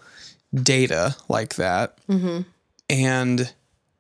data 0.53 1.15
like 1.27 1.55
that 1.55 1.97
and 2.89 3.53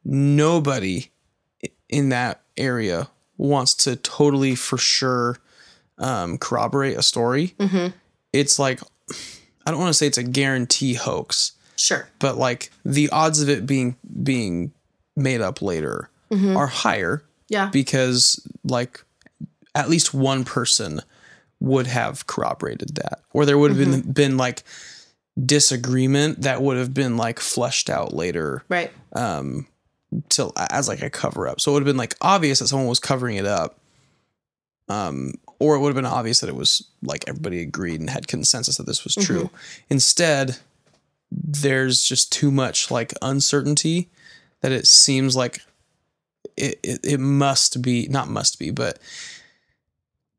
nobody 0.05 1.09
in 1.89 2.09
that 2.09 2.41
area 2.57 3.07
wants 3.37 3.73
to 3.73 3.95
totally 3.95 4.55
for 4.55 4.77
sure 4.77 5.37
um, 5.97 6.37
corroborate 6.37 6.97
a 6.97 7.03
story 7.03 7.55
it's 8.31 8.57
like 8.59 8.79
i 9.65 9.71
don't 9.71 9.79
want 9.79 9.89
to 9.89 9.93
say 9.93 10.07
it's 10.07 10.17
a 10.17 10.23
guarantee 10.23 10.93
hoax 10.95 11.53
Sure. 11.75 12.07
but 12.19 12.37
like 12.37 12.71
the 12.85 13.09
odds 13.09 13.41
of 13.41 13.49
it 13.49 13.65
being 13.65 13.95
being 14.23 14.71
made 15.15 15.41
up 15.41 15.61
later 15.61 16.09
are 16.31 16.67
higher 16.67 17.23
Yeah. 17.49 17.69
because 17.71 18.39
like 18.63 19.03
at 19.75 19.89
least 19.89 20.13
one 20.13 20.43
person 20.45 21.01
would 21.59 21.87
have 21.87 22.25
corroborated 22.27 22.95
that 22.95 23.19
or 23.33 23.45
there 23.45 23.57
would 23.57 23.71
have 23.71 23.79
been 23.79 24.01
been 24.11 24.37
like 24.37 24.63
disagreement 25.45 26.41
that 26.41 26.61
would 26.61 26.77
have 26.77 26.93
been 26.93 27.17
like 27.17 27.39
fleshed 27.39 27.89
out 27.89 28.13
later 28.13 28.63
right. 28.69 28.91
um 29.13 29.65
to 30.29 30.51
as 30.71 30.87
like 30.87 31.01
a 31.01 31.09
cover 31.09 31.47
up. 31.47 31.59
So 31.61 31.71
it 31.71 31.73
would 31.73 31.83
have 31.83 31.87
been 31.87 31.97
like 31.97 32.15
obvious 32.21 32.59
that 32.59 32.67
someone 32.67 32.87
was 32.87 32.99
covering 32.99 33.35
it 33.37 33.45
up 33.45 33.79
um 34.89 35.33
or 35.59 35.75
it 35.75 35.79
would 35.79 35.87
have 35.87 35.95
been 35.95 36.05
obvious 36.05 36.41
that 36.41 36.49
it 36.49 36.55
was 36.55 36.87
like 37.01 37.23
everybody 37.27 37.61
agreed 37.61 37.99
and 37.99 38.09
had 38.09 38.27
consensus 38.27 38.77
that 38.77 38.85
this 38.85 39.03
was 39.03 39.15
true. 39.15 39.49
Instead 39.89 40.57
there's 41.31 42.03
just 42.03 42.31
too 42.31 42.51
much 42.51 42.91
like 42.91 43.13
uncertainty 43.21 44.09
that 44.61 44.71
it 44.71 44.85
seems 44.85 45.35
like 45.35 45.59
it, 46.57 46.79
it, 46.83 46.99
it 47.03 47.19
must 47.19 47.81
be 47.81 48.07
not 48.09 48.27
must 48.27 48.59
be 48.59 48.71
but 48.71 48.99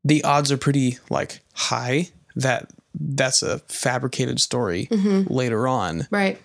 the 0.03 0.23
odds 0.23 0.51
are 0.51 0.57
pretty 0.57 0.99
like 1.09 1.39
high 1.53 2.09
that 2.35 2.69
that's 2.93 3.41
a 3.43 3.59
fabricated 3.59 4.39
story 4.39 4.87
later 4.91 5.67
on. 5.67 6.07
Right. 6.11 6.39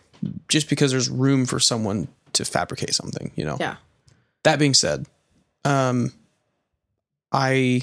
just 0.48 0.69
because 0.69 0.90
there's 0.90 1.09
room 1.09 1.47
for 1.47 1.61
someone 1.61 2.09
to 2.45 2.51
fabricate 2.51 2.95
something 2.95 3.31
you 3.37 3.45
know 3.45 3.57
Yeah. 3.61 3.77
that 4.43 4.59
being 4.59 4.75
said 4.75 5.07
um 5.65 6.12
i 7.33 7.83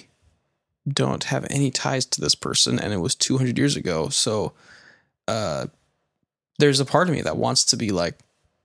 don't 0.88 1.26
have 1.26 1.46
any 1.50 1.70
ties 1.72 2.06
to 2.06 2.22
this 2.22 2.36
person 2.36 2.80
and 2.80 2.94
it 2.94 2.98
was 2.98 3.16
200 3.16 3.58
years 3.58 3.76
ago 3.76 4.10
so 4.10 4.54
uh 5.28 5.68
there's 6.60 6.80
a 6.80 6.86
part 6.86 7.08
of 7.10 7.14
me 7.16 7.22
that 7.22 7.38
wants 7.38 7.66
to 7.66 7.78
be 7.78 7.92
like 7.92 8.16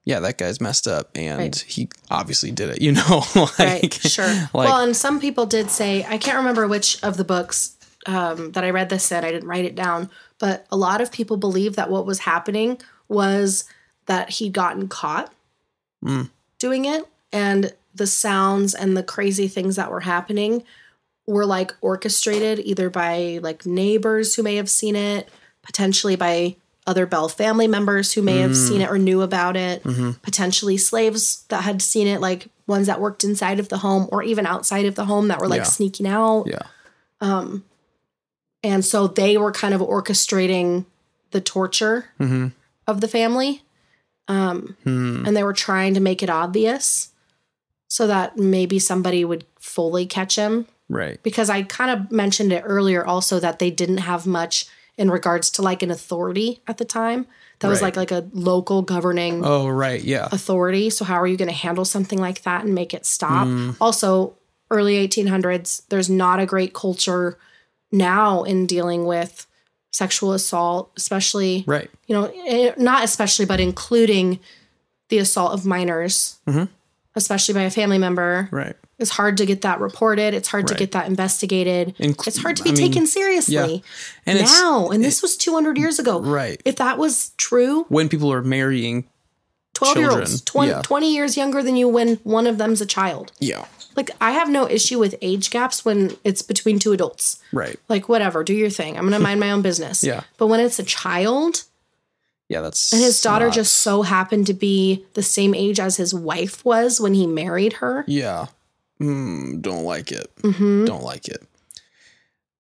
yeah, 0.05 0.19
that 0.19 0.37
guy's 0.37 0.61
messed 0.61 0.89
up 0.89 1.11
and 1.15 1.39
Right. 1.39 1.57
he 1.69 1.89
obviously 2.11 2.51
did 2.51 2.71
it, 2.71 2.83
you 2.87 2.91
know? 2.91 3.23
like, 3.37 3.59
right 3.61 3.95
sure 3.95 4.27
Like, 4.55 4.69
well 4.69 4.81
and 4.81 4.97
some 4.97 5.21
people 5.21 5.47
did 5.47 5.71
say 5.71 6.05
i 6.09 6.19
can't 6.19 6.39
remember 6.39 6.67
which 6.67 7.01
of 7.05 7.17
the 7.17 7.25
books 7.25 7.77
um, 8.07 8.51
that 8.53 8.65
i 8.65 8.71
read 8.71 8.89
this 8.89 9.13
in 9.13 9.25
i 9.25 9.31
didn't 9.31 9.49
write 9.49 9.65
it 9.65 9.75
down 9.77 10.11
but 10.41 10.67
a 10.73 10.77
lot 10.77 11.01
of 11.01 11.13
people 11.13 11.37
believe 11.37 11.77
that 11.77 11.89
what 11.91 12.05
was 12.07 12.21
happening 12.21 12.79
was 13.09 13.65
that 14.07 14.31
he'd 14.31 14.53
gotten 14.53 14.89
caught 14.89 15.33
Mm. 16.05 16.31
doing 16.59 16.85
it 16.85 17.05
and 17.33 17.73
the 17.95 18.07
sounds 18.07 18.75
and 18.75 18.97
the 18.97 19.03
crazy 19.03 19.47
things 19.49 19.77
that 19.77 19.91
were 19.91 20.01
happening 20.01 20.65
were 21.27 21.47
like 21.47 21.73
orchestrated 21.81 22.59
either 22.61 22.91
by 22.91 23.39
like 23.43 23.65
neighbors 23.65 24.35
who 24.35 24.43
may 24.43 24.57
have 24.57 24.69
seen 24.71 24.97
it 24.97 25.29
potentially 25.63 26.17
by 26.17 26.57
other 26.87 27.07
bell 27.07 27.29
family 27.29 27.69
members 27.69 28.13
who 28.15 28.23
may 28.23 28.39
have 28.39 28.57
seen 28.57 28.81
it 28.81 28.91
or 28.91 28.99
knew 28.99 29.23
about 29.23 29.57
it 29.57 29.83
potentially 30.23 30.77
slaves 30.77 31.45
that 31.49 31.63
had 31.63 31.81
seen 31.81 32.09
it 32.09 32.21
like 32.21 32.49
ones 32.67 32.89
that 32.89 33.01
worked 33.01 33.23
inside 33.23 33.61
of 33.61 33.69
the 33.69 33.79
home 33.79 34.09
or 34.11 34.23
even 34.25 34.45
outside 34.47 34.85
of 34.87 34.97
the 34.97 35.05
home 35.05 35.29
that 35.29 35.39
were 35.39 35.47
like 35.49 35.59
Yeah. 35.59 35.65
sneaking 35.65 36.09
out 36.09 36.45
yeah. 36.49 36.63
Um, 37.21 37.65
and 38.65 38.85
so 38.85 39.07
they 39.07 39.37
were 39.39 39.53
kind 39.53 39.75
of 39.75 39.81
orchestrating 39.81 40.87
the 41.31 41.41
torture 41.41 42.07
hmm 42.19 42.49
of 42.89 43.01
the 43.01 43.07
family 43.09 43.63
um, 44.29 44.77
Hmm. 44.85 45.25
and 45.27 45.37
they 45.37 45.45
were 45.45 45.53
trying 45.53 45.95
to 45.95 46.01
make 46.01 46.23
it 46.23 46.31
obvious 46.31 47.11
so 47.89 48.07
that 48.07 48.37
maybe 48.39 48.79
somebody 48.79 49.25
would 49.25 49.45
fully 49.59 50.07
catch 50.07 50.37
him 50.37 50.67
Right. 50.89 51.23
because 51.23 51.51
I 51.51 51.63
kind 51.63 51.91
of 51.91 52.11
mentioned 52.13 52.53
it 52.53 52.63
earlier 52.67 53.05
also 53.05 53.39
that 53.41 53.59
they 53.59 53.71
didn't 53.71 53.99
have 53.99 54.27
much 54.27 54.67
in 54.97 55.11
regards 55.11 55.51
to 55.53 55.63
like 55.63 55.83
an 55.83 55.91
authority 55.91 56.63
at 56.67 56.79
the 56.79 56.85
time. 56.85 57.27
That 57.61 57.69
was 57.69 57.81
like 57.81 57.97
like 57.97 58.11
a 58.11 58.29
local 58.33 58.83
governing 58.83 59.43
Oh, 59.45 59.69
right. 59.69 60.03
Yeah. 60.03 60.29
authority. 60.33 60.91
So 60.91 61.05
how 61.05 61.15
are 61.21 61.27
you 61.29 61.37
going 61.37 61.49
to 61.49 61.55
handle 61.55 61.85
something 61.85 62.19
like 62.19 62.43
that 62.43 62.65
and 62.65 62.75
make 62.75 62.93
it 62.93 63.07
stop? 63.07 63.47
Mm. 63.47 63.77
Also, 63.81 64.35
early 64.71 64.95
1800s, 65.07 65.83
there's 65.89 66.11
not 66.11 66.41
a 66.41 66.47
great 66.47 66.75
culture 66.75 67.39
now 67.93 68.43
in 68.43 68.67
dealing 68.67 69.05
with 69.05 69.47
sexual 69.93 70.33
assault, 70.33 70.91
especially 70.97 71.65
Right. 71.67 71.91
you 72.07 72.15
know, 72.15 72.33
eh, 72.47 72.73
not 72.79 73.05
especially, 73.05 73.45
but 73.45 73.61
including 73.61 74.41
the 75.11 75.19
assault 75.19 75.53
of 75.53 75.65
minors, 75.67 76.37
Mhm. 76.49 76.69
especially 77.15 77.55
by 77.55 77.63
a 77.63 77.71
family 77.71 77.99
member. 77.99 78.49
Right. 78.51 78.75
It's 78.99 79.11
hard 79.11 79.37
to 79.39 79.47
get 79.47 79.63
that 79.63 79.81
reported. 79.81 80.33
It's 80.33 80.49
hard 80.49 80.67
to 80.69 80.75
get 80.75 80.93
that 80.93 81.07
investigated. 81.09 81.95
Inc- 81.99 82.27
it's 82.27 82.39
hard 82.39 82.57
to 82.59 82.63
be 82.63 82.71
I 82.71 82.73
mean, 82.73 82.83
taken 82.93 83.07
seriously 83.07 83.55
yeah. 83.55 83.79
And 84.27 84.39
it's 84.39 84.61
now. 84.61 84.89
And 84.91 85.03
this 85.05 85.21
was 85.23 85.37
200 85.37 85.77
years 85.77 85.99
ago. 85.99 86.21
right. 86.21 86.61
If 86.65 86.77
that 86.77 86.99
was 86.99 87.33
true, 87.37 87.85
when 87.89 88.09
people 88.09 88.33
are 88.33 88.43
marrying. 88.43 89.05
12 89.75 89.97
year 89.97 90.07
Children, 90.09 90.29
olds, 90.29 90.41
20, 90.43 90.71
yeah. 90.71 90.83
20 90.83 91.13
years 91.15 91.37
younger 91.37 91.63
than 91.63 91.75
you 91.77 91.89
when 91.89 92.17
one 92.23 92.47
of 92.47 92.59
them's 92.59 92.81
a 92.81 92.87
child. 92.87 93.33
Yeah. 93.41 93.65
Like, 93.97 94.11
I 94.21 94.33
have 94.33 94.49
no 94.51 94.69
issue 94.69 94.99
with 94.99 95.15
age 95.23 95.51
gaps 95.51 95.85
when 95.85 96.17
it's 96.25 96.43
between 96.43 96.79
two 96.79 96.93
adults. 96.93 97.41
Right. 97.53 97.79
Like, 97.89 98.09
whatever, 98.09 98.43
do 98.45 98.55
your 98.55 98.71
thing. 98.71 98.97
I'm 98.97 99.03
going 99.03 99.13
to 99.13 99.19
mind 99.19 99.41
my 99.41 99.51
own 99.51 99.63
business. 99.71 100.03
Yeah. 100.03 100.23
But 100.39 100.47
when 100.49 100.61
it's 100.61 100.79
a 100.79 100.85
child, 100.85 101.65
Yeah. 102.49 102.61
That's. 102.63 102.93
And 102.93 103.03
his 103.03 103.21
daughter 103.21 103.47
not- 103.47 103.55
just 103.55 103.75
so 103.75 104.03
happened 104.03 104.47
to 104.49 104.55
be 104.55 105.05
the 105.15 105.23
same 105.23 105.55
age 105.55 105.79
as 105.81 105.97
his 105.97 106.13
wife 106.15 106.65
was 106.65 107.01
when 107.01 107.15
he 107.15 107.27
married 107.27 107.75
her. 107.75 108.05
Yeah. 108.07 108.47
Mm, 109.01 109.61
don't 109.63 109.85
like 109.85 110.13
it. 110.13 110.31
hmm 110.43 110.85
Don't 110.85 111.03
like 111.03 111.27
it. 111.29 111.43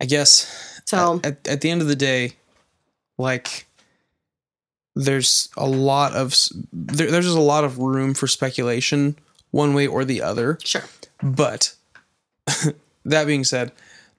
I 0.00 0.04
guess 0.06 0.80
So, 0.86 1.20
at, 1.22 1.46
at 1.46 1.60
the 1.60 1.70
end 1.70 1.80
of 1.82 1.86
the 1.88 1.94
day, 1.94 2.32
like 3.16 3.66
there's 4.96 5.48
a 5.56 5.66
lot 5.66 6.12
of 6.12 6.34
there, 6.72 7.10
there's 7.10 7.24
just 7.26 7.36
a 7.36 7.40
lot 7.40 7.64
of 7.64 7.78
room 7.78 8.12
for 8.14 8.26
speculation 8.26 9.16
one 9.52 9.74
way 9.74 9.86
or 9.86 10.04
the 10.04 10.20
other. 10.22 10.58
sure. 10.64 10.82
But 11.22 11.74
that 13.04 13.26
being 13.26 13.44
said, 13.44 13.72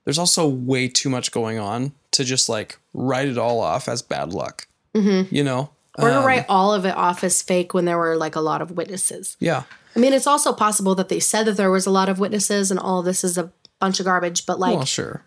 there's 0.05 0.17
also 0.19 0.47
way 0.47 0.87
too 0.87 1.09
much 1.09 1.31
going 1.31 1.59
on 1.59 1.93
to 2.11 2.23
just 2.23 2.49
like 2.49 2.77
write 2.93 3.27
it 3.27 3.37
all 3.37 3.59
off 3.59 3.87
as 3.87 4.01
bad 4.01 4.33
luck. 4.33 4.67
Mm-hmm. 4.93 5.33
You 5.33 5.43
know? 5.43 5.69
Or 5.97 6.09
to 6.09 6.17
Um, 6.19 6.25
write 6.25 6.45
all 6.49 6.73
of 6.73 6.85
it 6.85 6.95
off 6.95 7.23
as 7.23 7.41
fake 7.41 7.73
when 7.73 7.85
there 7.85 7.97
were 7.97 8.15
like 8.15 8.35
a 8.35 8.41
lot 8.41 8.61
of 8.61 8.71
witnesses. 8.71 9.37
Yeah. 9.39 9.63
I 9.95 9.99
mean, 9.99 10.13
it's 10.13 10.25
also 10.27 10.51
possible 10.53 10.95
that 10.95 11.09
they 11.09 11.19
said 11.19 11.43
that 11.45 11.57
there 11.57 11.69
was 11.69 11.85
a 11.85 11.91
lot 11.91 12.09
of 12.09 12.19
witnesses 12.19 12.71
and 12.71 12.79
all 12.79 13.03
this 13.03 13.23
is 13.23 13.37
a 13.37 13.51
bunch 13.79 13.99
of 13.99 14.05
garbage, 14.05 14.45
but 14.47 14.59
like 14.59 14.75
well, 14.75 14.85
sure. 14.85 15.23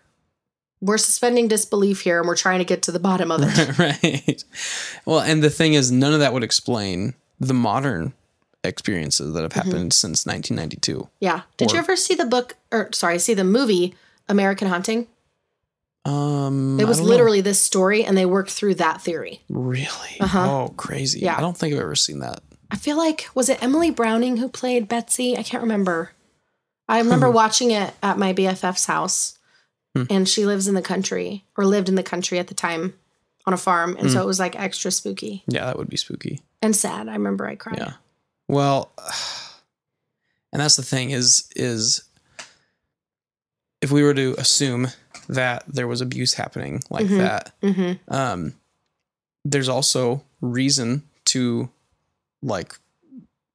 we're 0.81 0.97
suspending 0.97 1.47
disbelief 1.47 2.01
here 2.01 2.19
and 2.19 2.27
we're 2.27 2.35
trying 2.35 2.59
to 2.59 2.65
get 2.65 2.81
to 2.83 2.91
the 2.91 2.99
bottom 2.99 3.31
of 3.31 3.41
it. 3.43 3.77
right. 4.03 4.43
Well, 5.05 5.21
and 5.21 5.41
the 5.41 5.49
thing 5.49 5.73
is, 5.73 5.89
none 5.89 6.13
of 6.13 6.19
that 6.19 6.33
would 6.33 6.43
explain 6.43 7.13
the 7.39 7.53
modern 7.53 8.11
experiences 8.67 9.33
that 9.33 9.41
have 9.41 9.51
Mm-hmm. 9.53 9.69
happened 9.69 9.93
since 9.93 10.25
1992. 10.25 11.07
yeah. 11.19 11.41
Did 11.57 11.71
you 11.71 11.79
ever 11.79 11.95
see 11.95 12.13
the 12.15 12.25
book 12.25 12.55
or 12.71 12.89
sorry, 12.93 13.17
see 13.19 13.33
the 13.33 13.43
movie 13.43 13.95
American 14.29 14.67
Haunting? 14.67 15.07
Um, 16.05 16.79
It 16.79 16.85
was 16.87 16.97
don't 16.97 17.05
know. 17.07 17.09
literally 17.11 17.41
this 17.41 17.61
story 17.61 18.03
and 18.05 18.17
they 18.17 18.25
worked 18.25 18.51
through 18.51 18.75
that 18.75 19.01
theory. 19.01 19.41
really. 19.49 20.17
Uh-huh. 20.19 20.51
Oh, 20.51 20.73
crazy. 20.77 21.19
Yeah. 21.19 21.37
I 21.37 21.41
don't 21.41 21.57
think 21.57 21.73
I've 21.73 21.81
ever 21.81 21.95
seen 21.95 22.19
that. 22.19 22.41
I 22.71 22.75
feel 22.77 22.97
like 22.97 23.27
was 23.33 23.49
it 23.49 23.61
Emily 23.63 23.91
Browning 23.91 24.37
who 24.37 24.47
played 24.49 24.87
Betsy? 24.87 25.37
I 25.37 25.43
can't 25.43 25.63
remember. 25.63 26.11
I 26.89 26.99
remember 26.99 27.29
watching 27.29 27.71
it 27.71 27.93
at 28.01 28.17
my 28.17 28.33
BFF's 28.33 28.85
house, 28.85 29.33
Hmm. 29.95 30.03
and 30.09 30.27
she 30.29 30.45
lives 30.45 30.67
in 30.67 30.75
the 30.75 30.81
country 30.81 31.43
or 31.57 31.65
lived 31.65 31.89
in 31.89 31.95
the 31.95 32.03
country 32.03 32.39
at 32.39 32.47
the 32.47 32.53
time 32.53 32.93
on 33.45 33.53
a 33.53 33.57
farm, 33.57 33.95
and 33.97 34.07
Hmm. 34.07 34.13
so 34.13 34.21
it 34.21 34.25
was 34.25 34.39
like 34.39 34.57
extra 34.57 34.91
spooky 34.91 35.43
Yeah, 35.47 35.65
that 35.65 35.77
would 35.77 35.89
be 35.89 35.97
spooky. 35.97 36.41
and 36.61 36.75
sad. 36.75 37.07
I 37.09 37.13
remember 37.13 37.47
I 37.47 37.55
cried. 37.55 37.77
Yeah. 37.79 37.93
Well, 38.47 38.91
and 40.53 40.61
that's 40.61 40.75
the 40.77 40.83
thing 40.83 41.11
is 41.11 41.49
is 41.55 42.03
if 43.81 43.91
we 43.91 44.03
were 44.03 44.13
to 44.13 44.35
assume 44.37 44.87
that 45.29 45.63
there 45.67 45.87
was 45.87 46.01
abuse 46.01 46.33
happening 46.35 46.81
like 46.89 47.05
Mhm. 47.07 47.17
that, 47.17 47.53
hmm 47.61 47.93
um, 48.07 48.53
there's 49.45 49.69
also 49.69 50.23
reason 50.41 51.03
to 51.25 51.69
like 52.41 52.77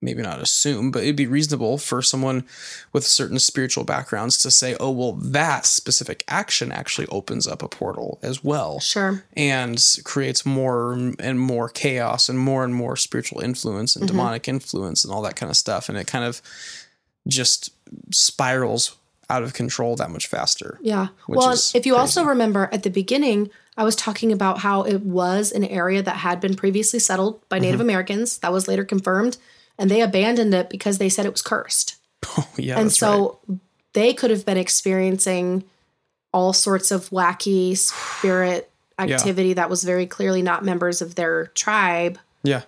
maybe 0.03 0.21
not 0.23 0.41
assume, 0.41 0.91
but 0.91 1.03
it'd 1.05 1.17
be 1.17 1.27
reasonable 1.27 1.79
for 1.79 2.03
someone 2.03 2.45
with 2.93 3.07
certain 3.07 3.39
spiritual 3.39 3.85
backgrounds 3.85 4.37
to 4.43 4.51
say, 4.51 4.77
oh, 4.81 4.91
well, 4.91 5.13
that 5.13 5.65
specific 5.65 6.25
action 6.29 6.73
actually 6.73 7.07
opens 7.07 7.47
up 7.47 7.63
a 7.63 7.69
portal 7.69 8.19
as 8.23 8.43
well 8.43 8.81
Sure. 8.81 9.23
and 9.37 9.81
creates 10.05 10.45
more 10.45 10.93
and 11.19 11.39
more 11.41 11.69
chaos 11.69 12.29
and 12.29 12.39
more 12.39 12.65
and 12.65 12.75
more 12.75 12.97
spiritual 12.97 13.41
influence 13.41 13.95
and 13.97 14.05
Mhm. 14.05 14.09
demonic 14.09 14.49
influence 14.49 15.05
and 15.05 15.13
all 15.13 15.23
that 15.23 15.37
kind 15.37 15.49
of 15.51 15.57
stuff. 15.57 15.89
And 15.89 15.97
it 15.97 16.07
kind 16.07 16.25
of 16.25 16.43
just 17.29 17.71
spirals 18.11 18.97
out 19.31 19.43
of 19.43 19.55
control 19.55 19.97
that 19.97 20.11
much 20.11 20.27
faster. 20.27 20.79
Yeah. 20.83 21.09
Well, 21.29 21.57
if 21.75 21.87
you 21.87 21.97
also 21.97 22.25
remember 22.25 22.69
at 22.73 22.83
the 22.83 22.91
beginning, 22.91 23.51
I 23.79 23.85
was 23.85 23.97
talking 23.97 24.31
about 24.33 24.59
how 24.59 24.83
it 24.83 25.01
was 25.03 25.53
an 25.53 25.65
area 25.65 26.03
that 26.03 26.17
had 26.17 26.41
been 26.41 26.55
previously 26.55 26.99
settled 26.99 27.41
by 27.49 27.59
Native 27.59 27.77
Mm-hmm. 27.81 27.89
Americans. 27.89 28.39
That 28.39 28.53
was 28.53 28.69
later 28.69 28.85
confirmed, 28.85 29.39
and 29.83 29.91
they 29.91 30.01
abandoned 30.01 30.55
it 30.55 30.71
because 30.71 30.99
they 30.99 31.09
said 31.11 31.27
it 31.27 31.33
was 31.33 31.43
cursed. 31.43 31.97
Oh, 32.39 32.49
yeah. 32.57 32.79
and 32.79 32.91
so 32.93 33.41
they 33.95 34.15
could 34.15 34.31
have 34.31 34.47
been 34.47 34.57
experiencing 34.57 35.65
all 36.33 36.53
sorts 36.53 36.93
of 36.93 37.11
wacky 37.11 37.77
spirit 37.77 38.71
Yeah. 38.99 39.17
activity 39.17 39.55
that 39.55 39.69
was 39.69 39.83
very 39.83 40.07
clearly 40.07 40.41
not 40.43 40.65
members 40.65 41.03
of 41.03 41.17
their 41.17 41.47
tribe. 41.49 42.19
Yeah. 42.45 42.63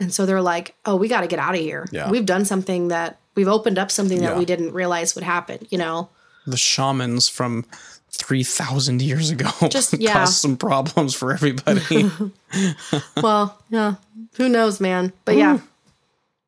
And 0.00 0.12
so 0.12 0.26
they're 0.26 0.42
like, 0.42 0.74
oh, 0.84 0.96
we 0.96 1.06
got 1.06 1.20
to 1.20 1.28
get 1.28 1.38
out 1.38 1.54
of 1.54 1.60
here. 1.60 1.86
Yeah. 1.92 2.10
We've 2.10 2.26
done 2.26 2.44
something 2.44 2.88
that 2.88 3.18
we've 3.36 3.46
opened 3.46 3.78
up 3.78 3.92
something 3.92 4.18
that 4.22 4.32
Yeah. 4.32 4.38
we 4.38 4.44
didn't 4.44 4.72
realize 4.72 5.14
would 5.14 5.22
happen, 5.24 5.66
you 5.70 5.78
know? 5.78 6.08
The 6.48 6.56
shamans 6.56 7.28
from 7.28 7.64
3,000 8.10 9.00
years 9.02 9.30
ago 9.30 9.50
Just- 9.70 9.92
yeah. 10.00 10.14
caused 10.14 10.34
some 10.40 10.56
problems 10.56 11.14
for 11.14 11.32
everybody. 11.32 12.10
well, 13.22 13.56
yeah, 13.70 13.94
who 14.36 14.48
knows, 14.48 14.80
man? 14.80 15.12
But 15.24 15.36
yeah, 15.36 15.58
hmm. 15.58 15.66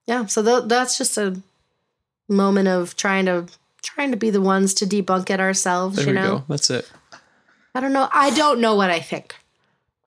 Yeah. 0.08 0.26
So 0.26 0.42
th- 0.42 0.64
that's 0.66 0.98
just 0.98 1.16
a 1.16 1.40
moment 2.28 2.66
of 2.68 2.96
trying 2.96 3.26
to 3.26 3.46
trying 3.82 4.10
to 4.10 4.16
be 4.16 4.30
the 4.30 4.40
ones 4.40 4.74
to 4.74 4.86
debunk 4.86 5.30
it 5.30 5.38
ourselves. 5.38 5.96
there 5.96 6.06
you 6.06 6.10
we 6.12 6.18
know, 6.18 6.38
go. 6.38 6.44
That's 6.48 6.70
it. 6.70 6.90
I 7.74 7.80
don't 7.80 7.92
know. 7.92 8.08
I 8.12 8.30
don't 8.30 8.60
know 8.60 8.74
what 8.74 8.90
I 8.90 8.98
think. 8.98 9.36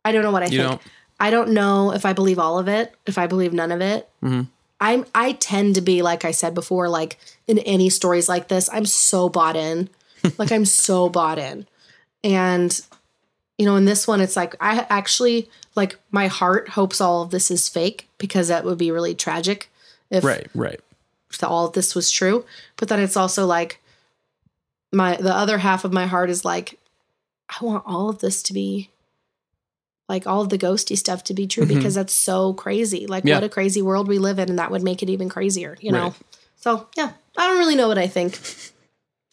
I 0.03 0.11
don't 0.11 0.23
know 0.23 0.31
what 0.31 0.43
I 0.43 0.47
You 0.47 0.57
think. 0.57 0.69
don't? 0.71 0.81
I 1.19 1.29
don't 1.29 1.49
know 1.51 1.93
if 1.93 2.05
I 2.05 2.13
believe 2.13 2.39
all 2.39 2.59
of 2.59 2.67
it. 2.67 2.93
If 3.05 3.17
I 3.17 3.27
believe 3.27 3.53
none 3.53 3.71
of 3.71 3.79
it. 3.81 4.09
Mhm. 4.21 4.47
I'm. 4.79 5.05
I 5.13 5.33
tend 5.33 5.75
to 5.75 5.81
be 5.81 6.01
like 6.01 6.25
I 6.25 6.31
said 6.31 6.53
before. 6.55 6.89
Like 6.89 7.17
in 7.47 7.59
any 7.59 7.89
stories 7.89 8.27
like 8.27 8.47
this, 8.47 8.67
I'm 8.73 8.85
so 8.85 9.29
bought 9.29 9.55
in. 9.55 9.89
like 10.37 10.51
I'm 10.51 10.65
so 10.65 11.07
bought 11.09 11.37
in, 11.39 11.67
and 12.23 12.79
you 13.57 13.65
know, 13.65 13.75
in 13.75 13.85
this 13.85 14.07
one, 14.07 14.21
it's 14.21 14.35
like 14.35 14.55
I 14.59 14.85
actually 14.89 15.49
like 15.75 15.97
my 16.11 16.27
heart 16.27 16.69
hopes 16.69 16.99
all 16.99 17.21
of 17.21 17.29
this 17.31 17.49
is 17.51 17.69
fake 17.69 18.07
because 18.17 18.47
that 18.49 18.65
would 18.65 18.77
be 18.77 18.91
really 18.91 19.15
tragic 19.15 19.70
if 20.11 20.23
Right, 20.23 20.47
right. 20.53 20.79
if 21.31 21.43
all 21.43 21.65
of 21.65 21.73
this 21.73 21.95
was 21.95 22.11
true. 22.11 22.45
But 22.77 22.87
then 22.89 22.99
it's 22.99 23.17
also 23.17 23.45
like 23.47 23.81
my 24.91 25.15
the 25.15 25.33
other 25.33 25.57
half 25.57 25.83
of 25.85 25.91
my 25.93 26.05
heart 26.05 26.29
is 26.29 26.45
like, 26.45 26.77
I 27.49 27.63
want 27.65 27.83
all 27.87 28.09
of 28.09 28.19
this 28.19 28.43
to 28.43 28.53
be 28.53 28.89
like 30.09 30.27
all 30.27 30.41
of 30.41 30.49
the 30.49 30.57
ghosty 30.57 30.97
stuff 30.97 31.23
to 31.25 31.33
be 31.33 31.47
true 31.47 31.65
because 31.65 31.95
that's 31.95 32.13
so 32.13 32.53
crazy. 32.53 33.07
Like 33.07 33.21
Mm-hmm. 33.21 33.27
Yeah. 33.29 33.35
what 33.37 33.43
a 33.45 33.49
crazy 33.49 33.81
world 33.81 34.07
we 34.07 34.19
live 34.19 34.37
in, 34.39 34.49
and 34.49 34.59
that 34.59 34.69
would 34.71 34.83
make 34.83 35.01
it 35.01 35.09
even 35.09 35.29
crazier, 35.29 35.77
you 35.81 35.91
know. 35.91 36.03
Right. 36.09 36.13
So 36.57 36.87
yeah, 36.97 37.13
I 37.37 37.47
don't 37.47 37.57
really 37.59 37.75
know 37.75 37.87
what 37.87 37.97
I 37.97 38.07
think. 38.07 38.37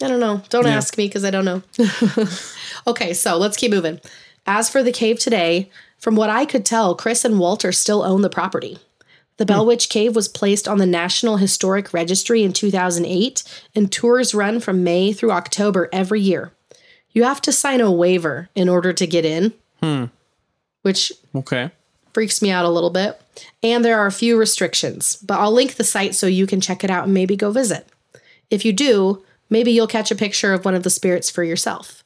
I 0.03 0.07
don't 0.07 0.21
know. 0.21 0.41
Don't 0.49 0.65
Yeah. 0.67 0.77
ask 0.77 0.97
me 0.97 1.09
because 1.09 1.25
I 1.25 1.31
don't 1.31 1.45
know. 1.45 1.63
okay, 2.87 3.13
so 3.13 3.37
let's 3.37 3.57
keep 3.57 3.73
moving. 3.73 4.01
As 4.47 4.71
for 4.71 4.83
the 4.85 4.93
cave 4.93 5.19
today, 5.19 5.69
from 5.99 6.15
what 6.15 6.31
I 6.31 6.45
could 6.47 6.65
tell, 6.65 6.95
Chris 6.95 7.25
and 7.25 7.39
Walter 7.41 7.73
still 7.73 8.03
own 8.05 8.23
the 8.23 8.31
property. 8.31 8.79
The 9.39 9.45
hmm. 9.45 9.49
Bell 9.49 9.67
Witch 9.67 9.89
Cave 9.89 10.15
was 10.15 10.29
placed 10.29 10.69
on 10.69 10.79
the 10.79 10.87
National 10.87 11.39
Historic 11.39 11.93
Registry 11.95 12.43
in 12.43 12.53
2008, 12.53 13.43
and 13.75 13.91
tours 13.91 14.35
run 14.35 14.61
from 14.61 14.85
May 14.85 15.13
through 15.13 15.33
October 15.33 15.89
every 15.93 16.21
year. 16.21 16.53
You 17.13 17.25
have 17.25 17.41
to 17.43 17.53
sign 17.53 17.81
a 17.81 17.91
waiver 17.91 18.51
in 18.55 18.69
order 18.69 18.93
to 18.93 19.07
get 19.07 19.25
in, 19.25 19.55
hmm. 19.83 20.05
which 20.83 21.11
Okay. 21.35 21.71
freaks 22.13 22.43
me 22.43 22.51
out 22.51 22.65
a 22.65 22.71
little 22.71 22.91
bit. 22.91 23.21
And 23.63 23.85
there 23.85 23.99
are 23.99 24.07
a 24.07 24.13
few 24.13 24.37
restrictions, 24.37 25.17
but 25.17 25.39
I'll 25.39 25.53
link 25.53 25.77
the 25.77 25.85
site 25.85 26.15
so 26.15 26.27
you 26.27 26.47
can 26.47 26.61
check 26.61 26.85
it 26.85 26.91
out 26.91 27.05
and 27.05 27.15
maybe 27.15 27.37
go 27.37 27.51
visit. 27.51 27.89
If 28.51 28.65
you 28.65 28.73
do, 28.73 29.25
maybe 29.49 29.71
you'll 29.71 29.87
catch 29.87 30.11
a 30.11 30.17
picture 30.17 30.53
of 30.53 30.65
one 30.65 30.75
of 30.75 30.83
the 30.83 30.91
spirits 30.91 31.31
for 31.31 31.45
yourself. 31.45 32.03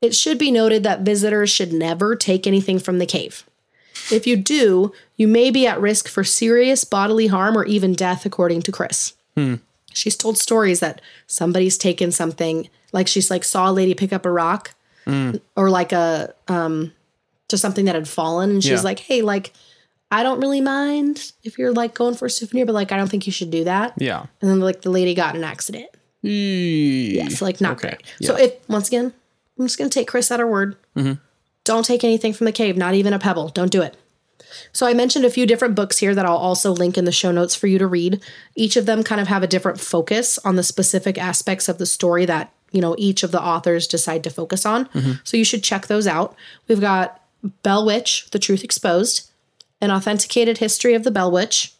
It 0.00 0.14
should 0.14 0.38
be 0.38 0.50
noted 0.50 0.82
that 0.82 1.02
visitors 1.02 1.50
should 1.50 1.72
never 1.72 2.16
take 2.16 2.46
anything 2.46 2.78
from 2.78 2.98
the 2.98 3.06
cave. 3.06 3.44
If 4.10 4.26
you 4.26 4.36
do, 4.36 4.92
you 5.16 5.28
may 5.28 5.50
be 5.50 5.66
at 5.66 5.80
risk 5.80 6.08
for 6.08 6.24
serious 6.24 6.84
bodily 6.84 7.28
harm 7.28 7.56
or 7.56 7.64
even 7.64 7.92
death, 7.94 8.26
according 8.26 8.62
to 8.62 8.72
Chris. 8.72 9.14
She's 9.94 10.16
told 10.16 10.38
stories 10.38 10.80
that 10.80 11.00
somebody's 11.26 11.76
taken 11.78 12.10
something, 12.12 12.68
like 12.92 13.06
she's 13.08 13.30
like 13.30 13.44
saw 13.44 13.70
a 13.70 13.72
lady 13.72 13.94
pick 13.94 14.12
up 14.12 14.24
a 14.26 14.30
rock 14.30 14.74
or 15.06 15.70
like 15.70 15.92
a 15.92 16.34
um 16.48 16.92
to 17.48 17.58
something 17.58 17.84
that 17.84 17.94
had 17.94 18.08
fallen 18.08 18.50
and 18.50 18.62
she's 18.62 18.70
Yeah. 18.72 18.80
like, 18.80 18.98
"Hey, 19.00 19.20
like 19.22 19.52
I 20.10 20.22
don't 20.22 20.40
really 20.40 20.60
mind 20.62 21.32
if 21.42 21.58
you're 21.58 21.72
like 21.72 21.94
going 21.94 22.14
for 22.14 22.26
a 22.26 22.30
souvenir, 22.30 22.64
but 22.66 22.72
like 22.74 22.92
I 22.92 22.96
don't 22.96 23.08
think 23.08 23.26
you 23.26 23.32
should 23.32 23.50
do 23.50 23.64
that." 23.64 23.94
Yeah. 23.98 24.24
And 24.40 24.50
then 24.50 24.60
like 24.60 24.80
the 24.82 24.90
lady 24.90 25.14
got 25.14 25.34
an 25.36 25.44
accident. 25.44 25.88
Yeah. 26.22 27.26
It's 27.26 27.42
like 27.42 27.60
not 27.60 27.72
Okay. 27.78 27.88
great. 27.90 28.02
So 28.26 28.36
if 28.36 28.52
once 28.68 28.88
again, 28.88 29.12
I'm 29.58 29.66
just 29.66 29.76
gonna 29.78 29.90
take 29.90 30.08
Chris 30.08 30.30
at 30.30 30.40
her 30.40 30.46
word. 30.46 30.76
Mm-hmm. 30.96 31.14
Don't 31.64 31.84
take 31.84 32.04
anything 32.04 32.32
from 32.32 32.46
the 32.46 32.52
cave, 32.52 32.76
not 32.76 32.94
even 32.94 33.12
a 33.12 33.18
pebble. 33.18 33.48
Don't 33.48 33.70
do 33.70 33.82
it. 33.82 33.96
So 34.72 34.86
I 34.86 34.94
mentioned 34.94 35.24
a 35.24 35.30
few 35.30 35.46
different 35.46 35.74
books 35.74 35.98
here 35.98 36.14
that 36.14 36.26
I'll 36.26 36.36
also 36.36 36.72
link 36.72 36.98
in 36.98 37.04
the 37.04 37.12
show 37.12 37.32
notes 37.32 37.54
for 37.54 37.66
you 37.66 37.78
to 37.78 37.86
read. 37.86 38.22
Each 38.54 38.76
of 38.76 38.86
them 38.86 39.02
kind 39.02 39.20
of 39.20 39.28
have 39.28 39.42
a 39.42 39.46
different 39.46 39.80
focus 39.80 40.38
on 40.38 40.56
the 40.56 40.62
specific 40.62 41.18
aspects 41.18 41.68
of 41.68 41.78
the 41.78 41.86
story 41.86 42.24
that, 42.26 42.52
you 42.70 42.80
know, 42.80 42.94
each 42.98 43.22
of 43.22 43.30
the 43.30 43.42
authors 43.42 43.86
decide 43.86 44.24
to 44.24 44.30
focus 44.30 44.66
on. 44.66 44.86
Mm-hmm. 44.86 45.12
So 45.24 45.36
you 45.36 45.44
should 45.44 45.62
check 45.62 45.86
those 45.86 46.06
out. 46.06 46.34
We've 46.68 46.80
got 46.80 47.20
Bell 47.62 47.84
Witch, 47.86 48.28
The 48.30 48.38
Truth 48.38 48.64
Exposed, 48.64 49.30
An 49.80 49.90
Authenticated 49.90 50.58
History 50.58 50.94
of 50.94 51.04
the 51.04 51.10
Bell 51.10 51.30
Witch, 51.30 51.74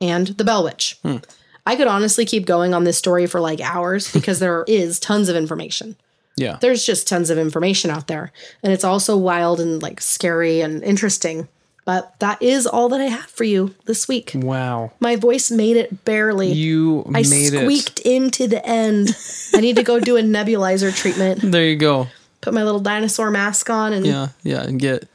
and 0.00 0.28
The 0.28 0.44
Bell 0.44 0.64
Witch. 0.64 0.98
Hmm. 1.02 1.18
I 1.64 1.76
could 1.76 1.86
honestly 1.86 2.24
keep 2.24 2.44
going 2.44 2.74
on 2.74 2.84
this 2.84 2.98
story 2.98 3.26
for 3.26 3.40
like 3.40 3.60
hours 3.60 4.12
because 4.12 4.40
there 4.40 4.64
is 4.68 4.98
tons 4.98 5.28
of 5.28 5.36
information 5.36 5.96
Yeah. 6.36 6.56
there's 6.60 6.84
just 6.86 7.06
tons 7.08 7.30
of 7.30 7.38
information 7.38 7.90
out 7.90 8.06
there 8.06 8.32
and 8.62 8.72
it's 8.72 8.84
also 8.84 9.16
wild 9.16 9.60
and 9.60 9.82
like 9.82 10.00
scary 10.00 10.60
and 10.62 10.82
interesting 10.82 11.48
but 11.84 12.18
that 12.20 12.40
is 12.42 12.66
all 12.66 12.88
that 12.90 13.00
i 13.00 13.04
have 13.06 13.26
for 13.30 13.44
you 13.44 13.74
this 13.84 14.08
week 14.08 14.32
Wow. 14.34 14.92
my 15.00 15.16
voice 15.16 15.50
made 15.50 15.76
it 15.76 16.04
barely 16.04 16.52
You 16.52 17.04
i 17.14 17.22
squeaked 17.22 18.00
into 18.00 18.46
the 18.48 18.64
end 18.64 19.10
i 19.54 19.60
need 19.60 19.76
to 19.76 19.82
go 19.82 20.00
do 20.00 20.16
a 20.16 20.22
nebulizer 20.22 20.94
treatment. 20.96 21.40
There 21.52 21.64
you 21.66 21.76
go. 21.76 22.06
put 22.40 22.54
my 22.54 22.62
little 22.62 22.80
dinosaur 22.80 23.30
mask 23.30 23.68
on 23.68 23.92
and 23.92 24.06
yeah, 24.06 24.28
Yeah. 24.42 24.54
Yeah. 24.54 24.62
And 24.62 24.78
get 24.80 25.08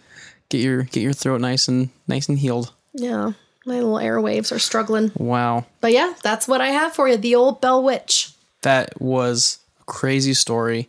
get 0.49 0.61
your 0.61 0.83
get 0.83 1.01
your 1.01 1.13
throat 1.13 1.41
nice 1.41 1.67
and 1.67 1.89
nice 2.07 2.29
and 2.29 2.37
healed. 2.37 2.71
Yeah. 2.93 3.31
My 3.65 3.75
little 3.75 3.95
airwaves 3.95 4.51
are 4.55 4.59
struggling 4.59 5.11
Wow. 5.17 5.65
but 5.81 5.91
yeah 5.91 6.13
that's 6.21 6.47
what 6.47 6.61
i 6.61 6.67
have 6.69 6.93
for 6.93 7.09
you 7.09 7.17
the 7.17 7.35
old 7.35 7.59
bell 7.59 7.81
witch 7.83 8.31
That 8.61 9.01
was 9.01 9.59
a 9.81 9.83
crazy 9.85 10.33
story. 10.33 10.87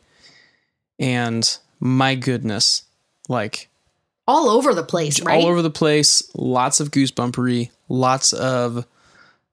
And 0.98 1.58
my 1.80 2.14
goodness, 2.14 2.82
like 3.28 3.68
all 4.26 4.50
over 4.50 4.74
the 4.74 4.82
place 4.82 5.22
right 5.22 5.42
all 5.42 5.48
over 5.48 5.62
the 5.62 5.70
place, 5.70 6.22
lots 6.34 6.80
of 6.80 6.90
goosebumpery, 6.90 7.70
lots 7.88 8.32
of 8.32 8.86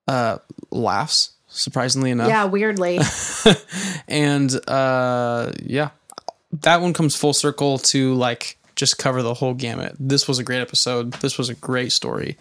uh 0.08 0.38
laughs, 0.72 1.32
surprisingly 1.48 2.12
enough. 2.12 2.28
yeah 2.30 2.46
weirdly 2.46 3.00
And 4.08 4.52
uh 4.70 5.52
yeah. 5.64 5.90
That 6.62 6.82
one 6.82 6.94
comes 6.94 7.16
full 7.16 7.34
circle 7.34 7.78
to 7.80 8.14
like 8.14 8.58
just 8.76 8.98
cover 8.98 9.22
the 9.22 9.34
whole 9.34 9.54
gamut. 9.54 9.96
This 10.00 10.28
was 10.28 10.40
a 10.40 10.44
great 10.44 10.62
episode. 10.62 11.14
This 11.14 11.38
was 11.38 11.50
a 11.50 11.54
great 11.56 11.92
story. 11.92 12.38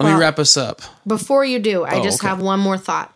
Let 0.00 0.14
me 0.14 0.20
wrap 0.20 0.38
us 0.38 0.56
up. 0.56 0.80
Before 1.06 1.44
you 1.44 1.58
do, 1.60 1.84
I 1.84 2.00
Oh, 2.00 2.02
just 2.02 2.20
okay. 2.20 2.28
have 2.28 2.40
one 2.42 2.58
more 2.58 2.76
thought. 2.76 3.14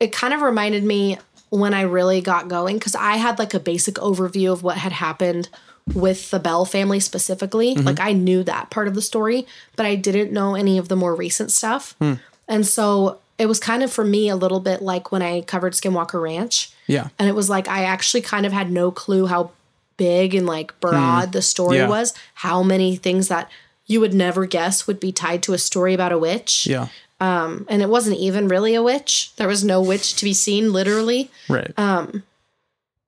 It 0.00 0.12
kind 0.12 0.34
of 0.34 0.40
reminded 0.42 0.82
me 0.84 1.18
when 1.50 1.74
I 1.74 1.82
really 1.82 2.20
got 2.20 2.48
going 2.48 2.78
because 2.78 2.94
I 2.94 3.16
had 3.16 3.38
like 3.38 3.54
a 3.54 3.60
basic 3.60 3.96
overview 3.96 4.52
of 4.52 4.62
what 4.62 4.78
had 4.78 4.92
happened 4.92 5.48
with 5.94 6.30
the 6.30 6.40
Bell 6.40 6.64
family 6.64 7.00
specifically. 7.00 7.74
Mm-hmm. 7.74 7.86
Like 7.86 8.00
I 8.00 8.12
knew 8.12 8.42
that 8.44 8.70
part 8.70 8.88
of 8.88 8.94
the 8.94 9.02
story, 9.02 9.46
but 9.76 9.86
I 9.86 9.94
didn't 9.94 10.32
know 10.32 10.54
any 10.54 10.78
of 10.78 10.88
the 10.88 10.96
more 10.96 11.14
recent 11.14 11.52
stuff. 11.52 11.94
Hmm. 12.00 12.14
And 12.48 12.66
so 12.66 13.20
it 13.38 13.46
was 13.46 13.60
kind 13.60 13.82
of 13.82 13.92
for 13.92 14.04
me 14.04 14.28
a 14.28 14.36
little 14.36 14.60
bit 14.60 14.82
like 14.82 15.12
when 15.12 15.22
I 15.22 15.42
covered 15.42 15.74
Skinwalker 15.74 16.20
Ranch. 16.20 16.70
Yeah. 16.86 17.08
And 17.18 17.28
it 17.28 17.34
was 17.34 17.48
like 17.48 17.68
I 17.68 17.84
actually 17.84 18.22
kind 18.22 18.46
of 18.46 18.52
had 18.52 18.70
no 18.70 18.90
clue 18.90 19.26
how 19.26 19.52
big 19.96 20.34
and 20.34 20.46
like 20.46 20.78
broad 20.80 21.26
hmm. 21.26 21.30
the 21.32 21.42
story 21.42 21.78
Yeah. 21.78 21.88
was, 21.88 22.14
how 22.34 22.62
many 22.62 22.96
things 22.96 23.28
that 23.28 23.50
you 23.86 24.00
would 24.00 24.14
never 24.14 24.46
guess 24.46 24.86
would 24.86 24.98
be 24.98 25.12
tied 25.12 25.42
to 25.44 25.52
a 25.52 25.58
story 25.58 25.94
about 25.94 26.12
a 26.12 26.18
witch 26.18 26.66
Yeah. 26.66 26.88
And 27.20 27.82
it 27.82 27.88
wasn't 27.88 28.18
even 28.18 28.48
really 28.48 28.74
a 28.74 28.82
witch. 28.82 29.32
There 29.36 29.48
was 29.48 29.64
no 29.64 29.80
witch 29.80 30.16
to 30.16 30.24
be 30.24 30.32
seen, 30.34 30.72
literally. 30.72 31.30
Right. 31.48 31.72
Um, 31.78 32.22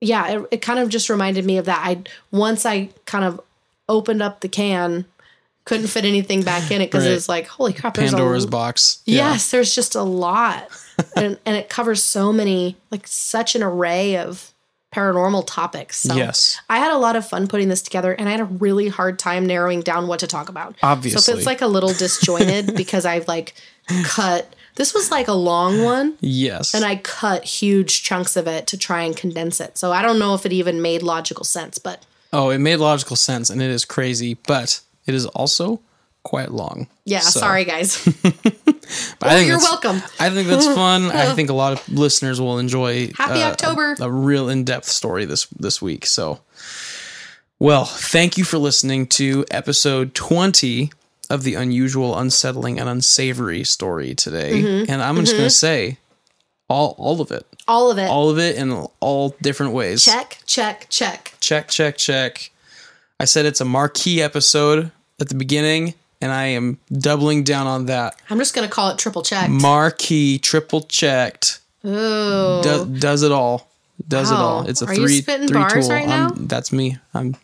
yeah, 0.00 0.28
it, 0.28 0.46
it 0.52 0.62
kind 0.62 0.78
of 0.78 0.88
just 0.88 1.10
reminded 1.10 1.44
me 1.44 1.58
of 1.58 1.64
that. 1.66 1.80
I 1.84 2.02
once 2.30 2.64
I 2.64 2.90
kind 3.04 3.24
of 3.24 3.40
opened 3.88 4.22
up 4.22 4.40
the 4.40 4.48
can, 4.48 5.04
couldn't 5.64 5.88
fit 5.88 6.04
anything 6.04 6.42
back 6.42 6.70
in 6.70 6.80
it 6.80 6.86
because 6.86 7.04
Right. 7.04 7.10
it 7.10 7.14
was 7.14 7.28
like, 7.28 7.46
holy 7.48 7.72
crap! 7.72 7.94
There's 7.94 8.10
Pandora's 8.12 8.44
a, 8.44 8.48
box. 8.48 9.02
Yeah. 9.04 9.32
Yes, 9.32 9.50
there's 9.50 9.74
just 9.74 9.94
a 9.94 10.02
lot, 10.02 10.68
and 11.16 11.38
and 11.44 11.56
it 11.56 11.68
covers 11.68 12.02
so 12.04 12.32
many, 12.32 12.76
like 12.90 13.06
such 13.06 13.54
an 13.56 13.62
array 13.62 14.16
of 14.16 14.52
paranormal 14.94 15.44
topics. 15.46 15.98
So 15.98 16.14
Yes. 16.14 16.58
I 16.70 16.78
had 16.78 16.92
a 16.92 16.96
lot 16.96 17.14
of 17.14 17.28
fun 17.28 17.46
putting 17.46 17.68
this 17.68 17.82
together, 17.82 18.12
and 18.12 18.26
I 18.26 18.32
had 18.32 18.40
a 18.40 18.44
really 18.46 18.88
hard 18.88 19.18
time 19.18 19.44
narrowing 19.46 19.82
down 19.82 20.06
what 20.06 20.20
to 20.20 20.26
talk 20.26 20.48
about. 20.48 20.72
So 20.80 20.86
Obviously. 20.86 21.32
if 21.34 21.38
it's 21.38 21.46
like 21.46 21.60
a 21.60 21.66
little 21.66 21.92
disjointed 21.92 22.74
because 22.76 23.04
I've 23.04 23.28
like 23.28 23.52
cut. 24.04 24.54
This 24.76 24.94
was 24.94 25.10
like 25.10 25.26
a 25.28 25.32
long 25.32 25.82
one. 25.82 26.14
Yes. 26.20 26.74
And 26.74 26.84
I 26.84 26.96
cut 26.96 27.44
huge 27.44 28.02
chunks 28.02 28.36
of 28.36 28.46
it 28.46 28.66
to 28.68 28.78
try 28.78 29.02
and 29.02 29.16
condense 29.16 29.60
it. 29.60 29.76
So 29.76 29.92
I 29.92 30.02
don't 30.02 30.18
know 30.18 30.34
if 30.34 30.46
it 30.46 30.52
even 30.52 30.80
made 30.80 31.02
logical 31.02 31.44
sense, 31.44 31.78
but 31.78 32.04
oh, 32.32 32.50
it 32.50 32.58
made 32.58 32.76
logical 32.76 33.16
sense 33.16 33.50
and 33.50 33.60
it 33.60 33.70
is 33.70 33.84
crazy, 33.84 34.34
but 34.46 34.80
it 35.06 35.14
is 35.14 35.26
also 35.26 35.80
quite 36.22 36.50
long. 36.52 36.86
yeah, 37.04 37.20
So- 37.20 37.40
sorry 37.40 37.64
guys. 37.64 38.06
But 39.18 39.28
I 39.28 39.34
think 39.36 39.48
you're 39.48 39.58
welcome. 39.58 39.96
I 40.18 40.30
think 40.30 40.48
that's 40.48 40.64
fun. 40.74 41.10
I 41.10 41.34
think 41.34 41.50
a 41.50 41.54
lot 41.54 41.74
of 41.74 41.88
listeners 41.90 42.40
will 42.40 42.58
enjoy 42.58 43.10
Happy 43.18 43.42
uh, 43.42 43.50
October. 43.50 43.94
A, 44.00 44.04
a 44.04 44.10
real 44.10 44.48
in-depth 44.48 44.86
story 44.86 45.26
this 45.26 45.44
this 45.58 45.82
week. 45.82 46.06
So, 46.06 46.40
well, 47.58 47.84
thank 47.84 48.38
you 48.38 48.44
for 48.44 48.56
listening 48.56 49.06
to 49.08 49.44
episode 49.50 50.14
20 50.14 50.90
of 51.30 51.42
the 51.42 51.54
unusual, 51.54 52.16
unsettling, 52.18 52.78
and 52.80 52.88
unsavory 52.88 53.64
story 53.64 54.14
today. 54.14 54.62
Mm-hmm. 54.62 54.90
And 54.90 55.02
I'm 55.02 55.16
just 55.16 55.32
going 55.32 55.44
to 55.44 55.50
say 55.50 55.98
all 56.68 56.94
all 56.98 57.20
of 57.20 57.30
it. 57.30 57.46
All 57.66 57.90
of 57.90 57.98
it. 57.98 58.08
All 58.08 58.30
of 58.30 58.38
it 58.38 58.56
in 58.56 58.72
all 59.00 59.36
different 59.42 59.72
ways. 59.72 60.04
check, 60.04 60.38
check, 60.46 60.86
check. 60.88 61.34
check, 61.40 61.68
check, 61.68 61.96
check. 61.96 62.50
I 63.20 63.24
said 63.24 63.46
it's 63.46 63.60
a 63.60 63.64
marquee 63.64 64.22
episode 64.22 64.90
at 65.20 65.28
the 65.28 65.34
beginning, 65.34 65.94
and 66.20 66.30
I 66.30 66.46
am 66.46 66.78
doubling 66.92 67.42
down 67.44 67.66
on 67.66 67.86
that. 67.86 68.14
I'm 68.30 68.38
just 68.38 68.54
gonna 68.54 68.68
call 68.68 68.90
it 68.90 68.98
triple 68.98 69.22
check. 69.22 69.50
Marquee, 69.50 70.38
triple 70.38 70.82
checked, 70.82 71.60
Ooh. 71.84 72.62
do, 72.62 72.86
does 72.98 73.22
it 73.22 73.32
all. 73.32 73.68
Does 74.06 74.30
it 74.30 74.36
all. 74.36 74.66
It's 74.68 74.80
a 74.80 74.86
Are 74.86 74.94
three 74.94 75.20
three 75.20 75.48
bars 75.48 75.72
tool. 75.72 75.88
right 75.96 76.06
now? 76.06 76.30
that's 76.32 76.72
me. 76.72 76.96
I'm 77.12 77.34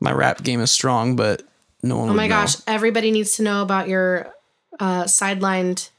my 0.00 0.10
rap 0.12 0.42
game 0.42 0.60
is 0.60 0.72
strong, 0.72 1.14
but 1.14 1.42
no 1.82 1.98
one. 1.98 2.10
oh 2.10 2.14
my 2.14 2.28
gosh, 2.28 2.56
everybody 2.66 3.10
needs 3.10 3.36
to 3.36 3.42
know 3.42 3.62
about 3.62 3.88
your 3.88 4.32
uh, 4.78 5.04
sidelined 5.04 5.90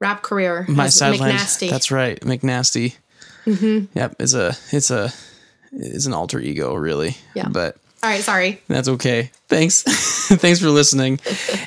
rap 0.00 0.22
career. 0.22 0.64
my 0.68 0.86
as 0.86 0.94
sideline. 0.96 1.32
McNasty. 1.32 1.70
That's 1.70 1.90
right, 1.90 2.20
McNasty. 2.20 2.96
Mm-hmm. 3.46 3.98
Yep, 3.98 4.16
it's 4.20 4.34
a 4.34 4.56
it's 4.72 4.90
a 4.90 5.12
it's 5.72 6.06
an 6.06 6.14
alter 6.14 6.40
ego, 6.40 6.74
really. 6.74 7.16
Yeah. 7.34 7.48
But 7.48 7.76
All 8.04 8.10
right, 8.10 8.20
sorry. 8.20 8.60
That's 8.68 8.86
okay. 8.86 9.30
Thanks. 9.48 9.82
Thanks 10.28 10.60
for 10.60 10.68
listening. 10.68 11.20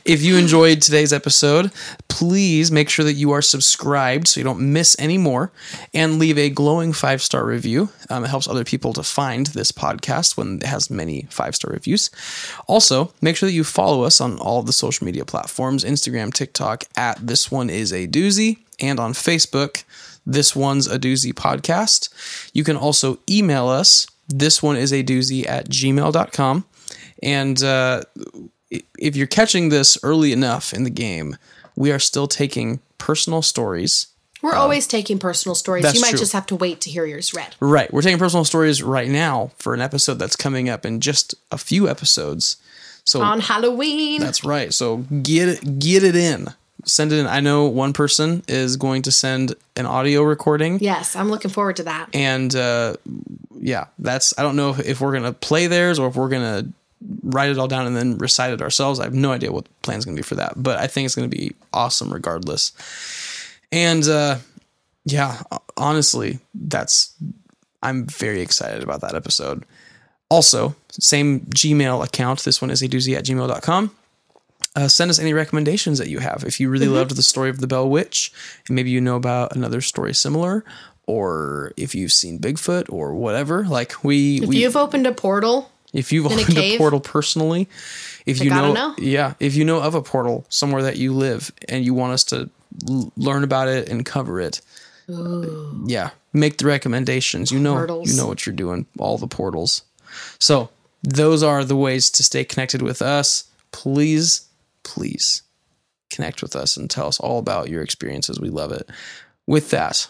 If 0.05 0.21
you 0.21 0.37
enjoyed 0.37 0.83
today's 0.83 1.11
episode, 1.11 1.71
please 2.09 2.71
make 2.71 2.89
sure 2.89 3.03
that 3.05 3.13
you 3.13 3.31
are 3.31 3.41
subscribed 3.41 4.27
so 4.27 4.39
you 4.39 4.43
don't 4.43 4.71
miss 4.71 4.95
any 4.99 5.17
more 5.17 5.51
and 5.95 6.19
leave 6.19 6.37
a 6.37 6.51
glowing 6.51 6.93
five 6.93 7.23
star 7.23 7.43
review. 7.43 7.89
Um, 8.11 8.23
it 8.23 8.27
helps 8.27 8.47
other 8.47 8.63
people 8.63 8.93
to 8.93 9.01
find 9.01 9.47
this 9.47 9.71
podcast 9.71 10.37
when 10.37 10.57
it 10.57 10.63
has 10.67 10.91
many 10.91 11.25
five 11.31 11.55
star 11.55 11.71
reviews. 11.73 12.11
Also, 12.67 13.11
make 13.19 13.35
sure 13.35 13.49
that 13.49 13.55
you 13.55 13.63
follow 13.63 14.03
us 14.03 14.21
on 14.21 14.37
all 14.37 14.61
the 14.61 14.73
social 14.73 15.05
media 15.05 15.25
platforms 15.25 15.83
Instagram, 15.83 16.31
TikTok, 16.31 16.83
at 16.95 17.17
This 17.25 17.49
One 17.49 17.71
Is 17.71 17.91
a 17.91 18.05
Doozy, 18.05 18.59
and 18.79 18.99
on 18.99 19.13
Facebook, 19.13 19.85
This 20.23 20.55
One's 20.55 20.85
a 20.85 20.99
Doozy 20.99 21.33
Podcast. 21.33 22.09
You 22.53 22.63
can 22.63 22.77
also 22.77 23.17
email 23.27 23.67
us 23.67 24.05
this 24.27 24.61
one 24.61 24.75
is 24.77 24.91
a 24.91 25.03
doozy 25.03 25.47
at 25.47 25.69
gmail.com. 25.69 26.65
And 27.23 27.63
uh, 27.63 28.01
if 28.99 29.15
you're 29.15 29.27
catching 29.27 29.69
this 29.69 29.97
early 30.03 30.31
enough 30.31 30.73
in 30.73 30.83
the 30.83 30.89
game, 30.89 31.37
we 31.75 31.91
are 31.91 31.99
still 31.99 32.27
taking 32.27 32.79
personal 32.97 33.41
stories. 33.41 34.07
We're 34.41 34.53
always 34.53 34.85
taking 34.85 35.17
personal 35.17 35.55
stories. 35.55 35.83
You 35.95 35.99
might 35.99 36.11
true. 36.11 36.19
just 36.19 36.33
have 36.33 36.45
to 36.47 36.55
wait 36.55 36.79
to 36.81 36.91
hear 36.91 37.05
yours 37.05 37.33
read. 37.33 37.55
Right. 37.59 37.91
We're 37.91 38.03
taking 38.03 38.19
personal 38.19 38.45
stories 38.45 38.83
right 38.83 39.09
now 39.09 39.51
for 39.57 39.73
an 39.73 39.81
episode 39.81 40.15
that's 40.15 40.35
coming 40.35 40.69
up 40.69 40.85
in 40.85 40.99
just 40.99 41.33
a 41.51 41.57
few 41.57 41.89
episodes. 41.89 42.57
So 43.03 43.21
On 43.21 43.39
Halloween. 43.39 44.21
that's 44.21 44.43
right. 44.43 44.71
So 44.73 44.97
get 44.97 45.49
it, 45.49 45.79
get 45.79 46.03
it 46.03 46.15
in. 46.15 46.49
Send 46.85 47.11
it 47.11 47.17
in. 47.19 47.25
I 47.25 47.39
know 47.39 47.65
one 47.65 47.93
person 47.93 48.43
is 48.47 48.77
going 48.77 49.01
to 49.03 49.11
send 49.11 49.55
an 49.75 49.85
audio 49.87 50.21
recording. 50.21 50.79
yes, 50.81 51.15
I'm 51.15 51.29
looking 51.29 51.49
forward 51.51 51.77
to 51.77 51.83
that. 51.83 52.09
and 52.13 52.55
uh, 52.55 52.95
yeah, 53.67 53.87
that's 53.99 54.33
I 54.39 54.43
don't 54.43 54.55
know 54.55 54.73
if, 54.79 55.01
we're 55.01 55.11
gonna 55.11 55.33
play 55.33 55.67
theirs 55.67 55.99
or 55.99 56.07
if 56.07 56.15
we're 56.15 56.29
gonna 56.29 56.69
write 57.21 57.49
it 57.49 57.57
all 57.57 57.67
down 57.67 57.85
and 57.85 57.97
then 57.97 58.17
recite 58.17 58.53
it 58.53 58.61
ourselves. 58.61 58.97
I 58.97 59.03
have 59.03 59.13
no 59.13 59.33
idea 59.33 59.51
what 59.51 59.65
the 59.65 59.71
plan's 59.81 60.05
gonna 60.05 60.15
be 60.15 60.21
for 60.21 60.35
that, 60.35 60.53
but 60.55 60.79
I 60.79 60.87
think 60.87 61.05
it's 61.05 61.15
gonna 61.15 61.27
be 61.27 61.53
awesome 61.73 62.13
regardless. 62.13 62.71
And 63.73 64.07
uh, 64.07 64.37
yeah, 65.03 65.41
honestly, 65.75 66.39
that's 66.55 67.13
I'm 67.83 68.05
very 68.05 68.39
excited 68.39 68.83
about 68.83 69.01
that 69.01 69.15
episode. 69.15 69.65
Also, 70.29 70.73
same 70.89 71.41
Gmail 71.41 72.05
account. 72.05 72.45
This 72.45 72.61
one 72.61 72.71
is 72.71 72.81
a 72.81 72.87
doozy 72.87 73.17
at 73.17 73.25
gmail.com. 73.25 73.93
Uh, 74.77 74.87
send 74.87 75.09
us 75.09 75.19
any 75.19 75.33
recommendations 75.33 75.97
that 75.97 76.07
you 76.07 76.19
have. 76.19 76.45
If 76.47 76.61
you 76.61 76.69
really 76.69 76.87
loved 76.87 77.17
the 77.17 77.23
story 77.23 77.49
of 77.49 77.59
the 77.59 77.67
Bell 77.67 77.89
Witch, 77.89 78.31
and 78.67 78.75
maybe 78.75 78.91
you 78.91 79.01
know 79.01 79.17
about 79.17 79.55
another 79.57 79.81
story 79.81 80.13
similar, 80.13 80.63
or 81.07 81.73
if 81.77 81.95
you've 81.95 82.11
seen 82.11 82.37
Bigfoot 82.39 82.91
or 82.91 83.13
whatever, 83.15 83.63
like 83.65 84.03
we, 84.03 84.41
If 84.41 84.49
we 84.49 84.57
you've 84.61 84.75
opened 84.75 85.07
a 85.07 85.13
portal, 85.13 85.71
if 85.93 86.11
you've 86.11 86.25
a 86.25 86.29
opened 86.29 86.49
a, 86.57 86.61
cave? 86.61 86.77
portal 86.77 86.99
personally, 86.99 87.67
if 88.25 88.39
I 88.41 88.43
you 88.43 88.49
know, 88.49 88.73
know. 88.73 88.95
yeah, 88.97 89.33
if 89.39 89.55
you 89.55 89.63
know 89.65 89.81
of 89.81 89.95
a 89.95 90.01
portal 90.01 90.45
somewhere 90.49 90.83
that 90.83 90.97
you 90.97 91.13
live 91.13 91.51
and 91.69 91.83
you 91.85 91.93
want 91.93 92.13
us 92.13 92.23
to 92.25 92.49
l- 92.89 93.11
learn 93.15 93.43
about 93.43 93.67
it 93.69 93.87
and 93.89 94.05
cover 94.05 94.39
it, 94.41 94.61
yeah, 95.07 96.09
make 96.33 96.57
the 96.57 96.65
recommendations. 96.65 97.51
You 97.51 97.59
know, 97.59 97.73
Portals. 97.75 98.11
you 98.11 98.17
know 98.21 98.27
what 98.27 98.45
you're 98.45 98.55
doing. 98.55 98.85
All 98.99 99.17
the 99.17 99.27
portals. 99.27 99.83
So 100.39 100.69
those 101.03 101.41
are 101.43 101.63
the 101.63 101.77
ways 101.77 102.09
to 102.11 102.23
stay 102.23 102.43
connected 102.43 102.81
with 102.81 103.01
us. 103.01 103.45
Please, 103.71 104.41
please 104.83 105.43
connect 106.09 106.41
with 106.41 106.55
us 106.55 106.75
and 106.75 106.89
tell 106.89 107.07
us 107.07 107.19
all 107.19 107.39
about 107.39 107.69
your 107.69 107.81
experiences. 107.83 108.39
We 108.39 108.49
love 108.49 108.71
it. 108.73 108.89
With 109.45 109.69
that, 109.69 110.07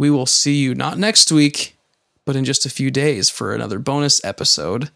we 0.00 0.08
will 0.08 0.24
see 0.24 0.54
you 0.54 0.74
not 0.74 0.96
next 0.96 1.30
week, 1.30 1.76
but 2.24 2.34
in 2.34 2.42
just 2.42 2.64
a 2.64 2.70
few 2.70 2.90
days 2.90 3.28
for 3.28 3.54
another 3.54 3.78
bonus 3.78 4.24
episode 4.24 4.90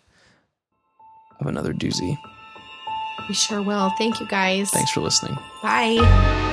of 1.38 1.46
another 1.46 1.74
doozy. 1.74 2.16
we 3.28 3.34
sure 3.34 3.60
will. 3.60 3.90
Thank 3.98 4.18
you 4.18 4.26
guys. 4.26 4.70
Thanks 4.70 4.92
for 4.92 5.02
listening. 5.02 5.36
Bye. 5.62 6.52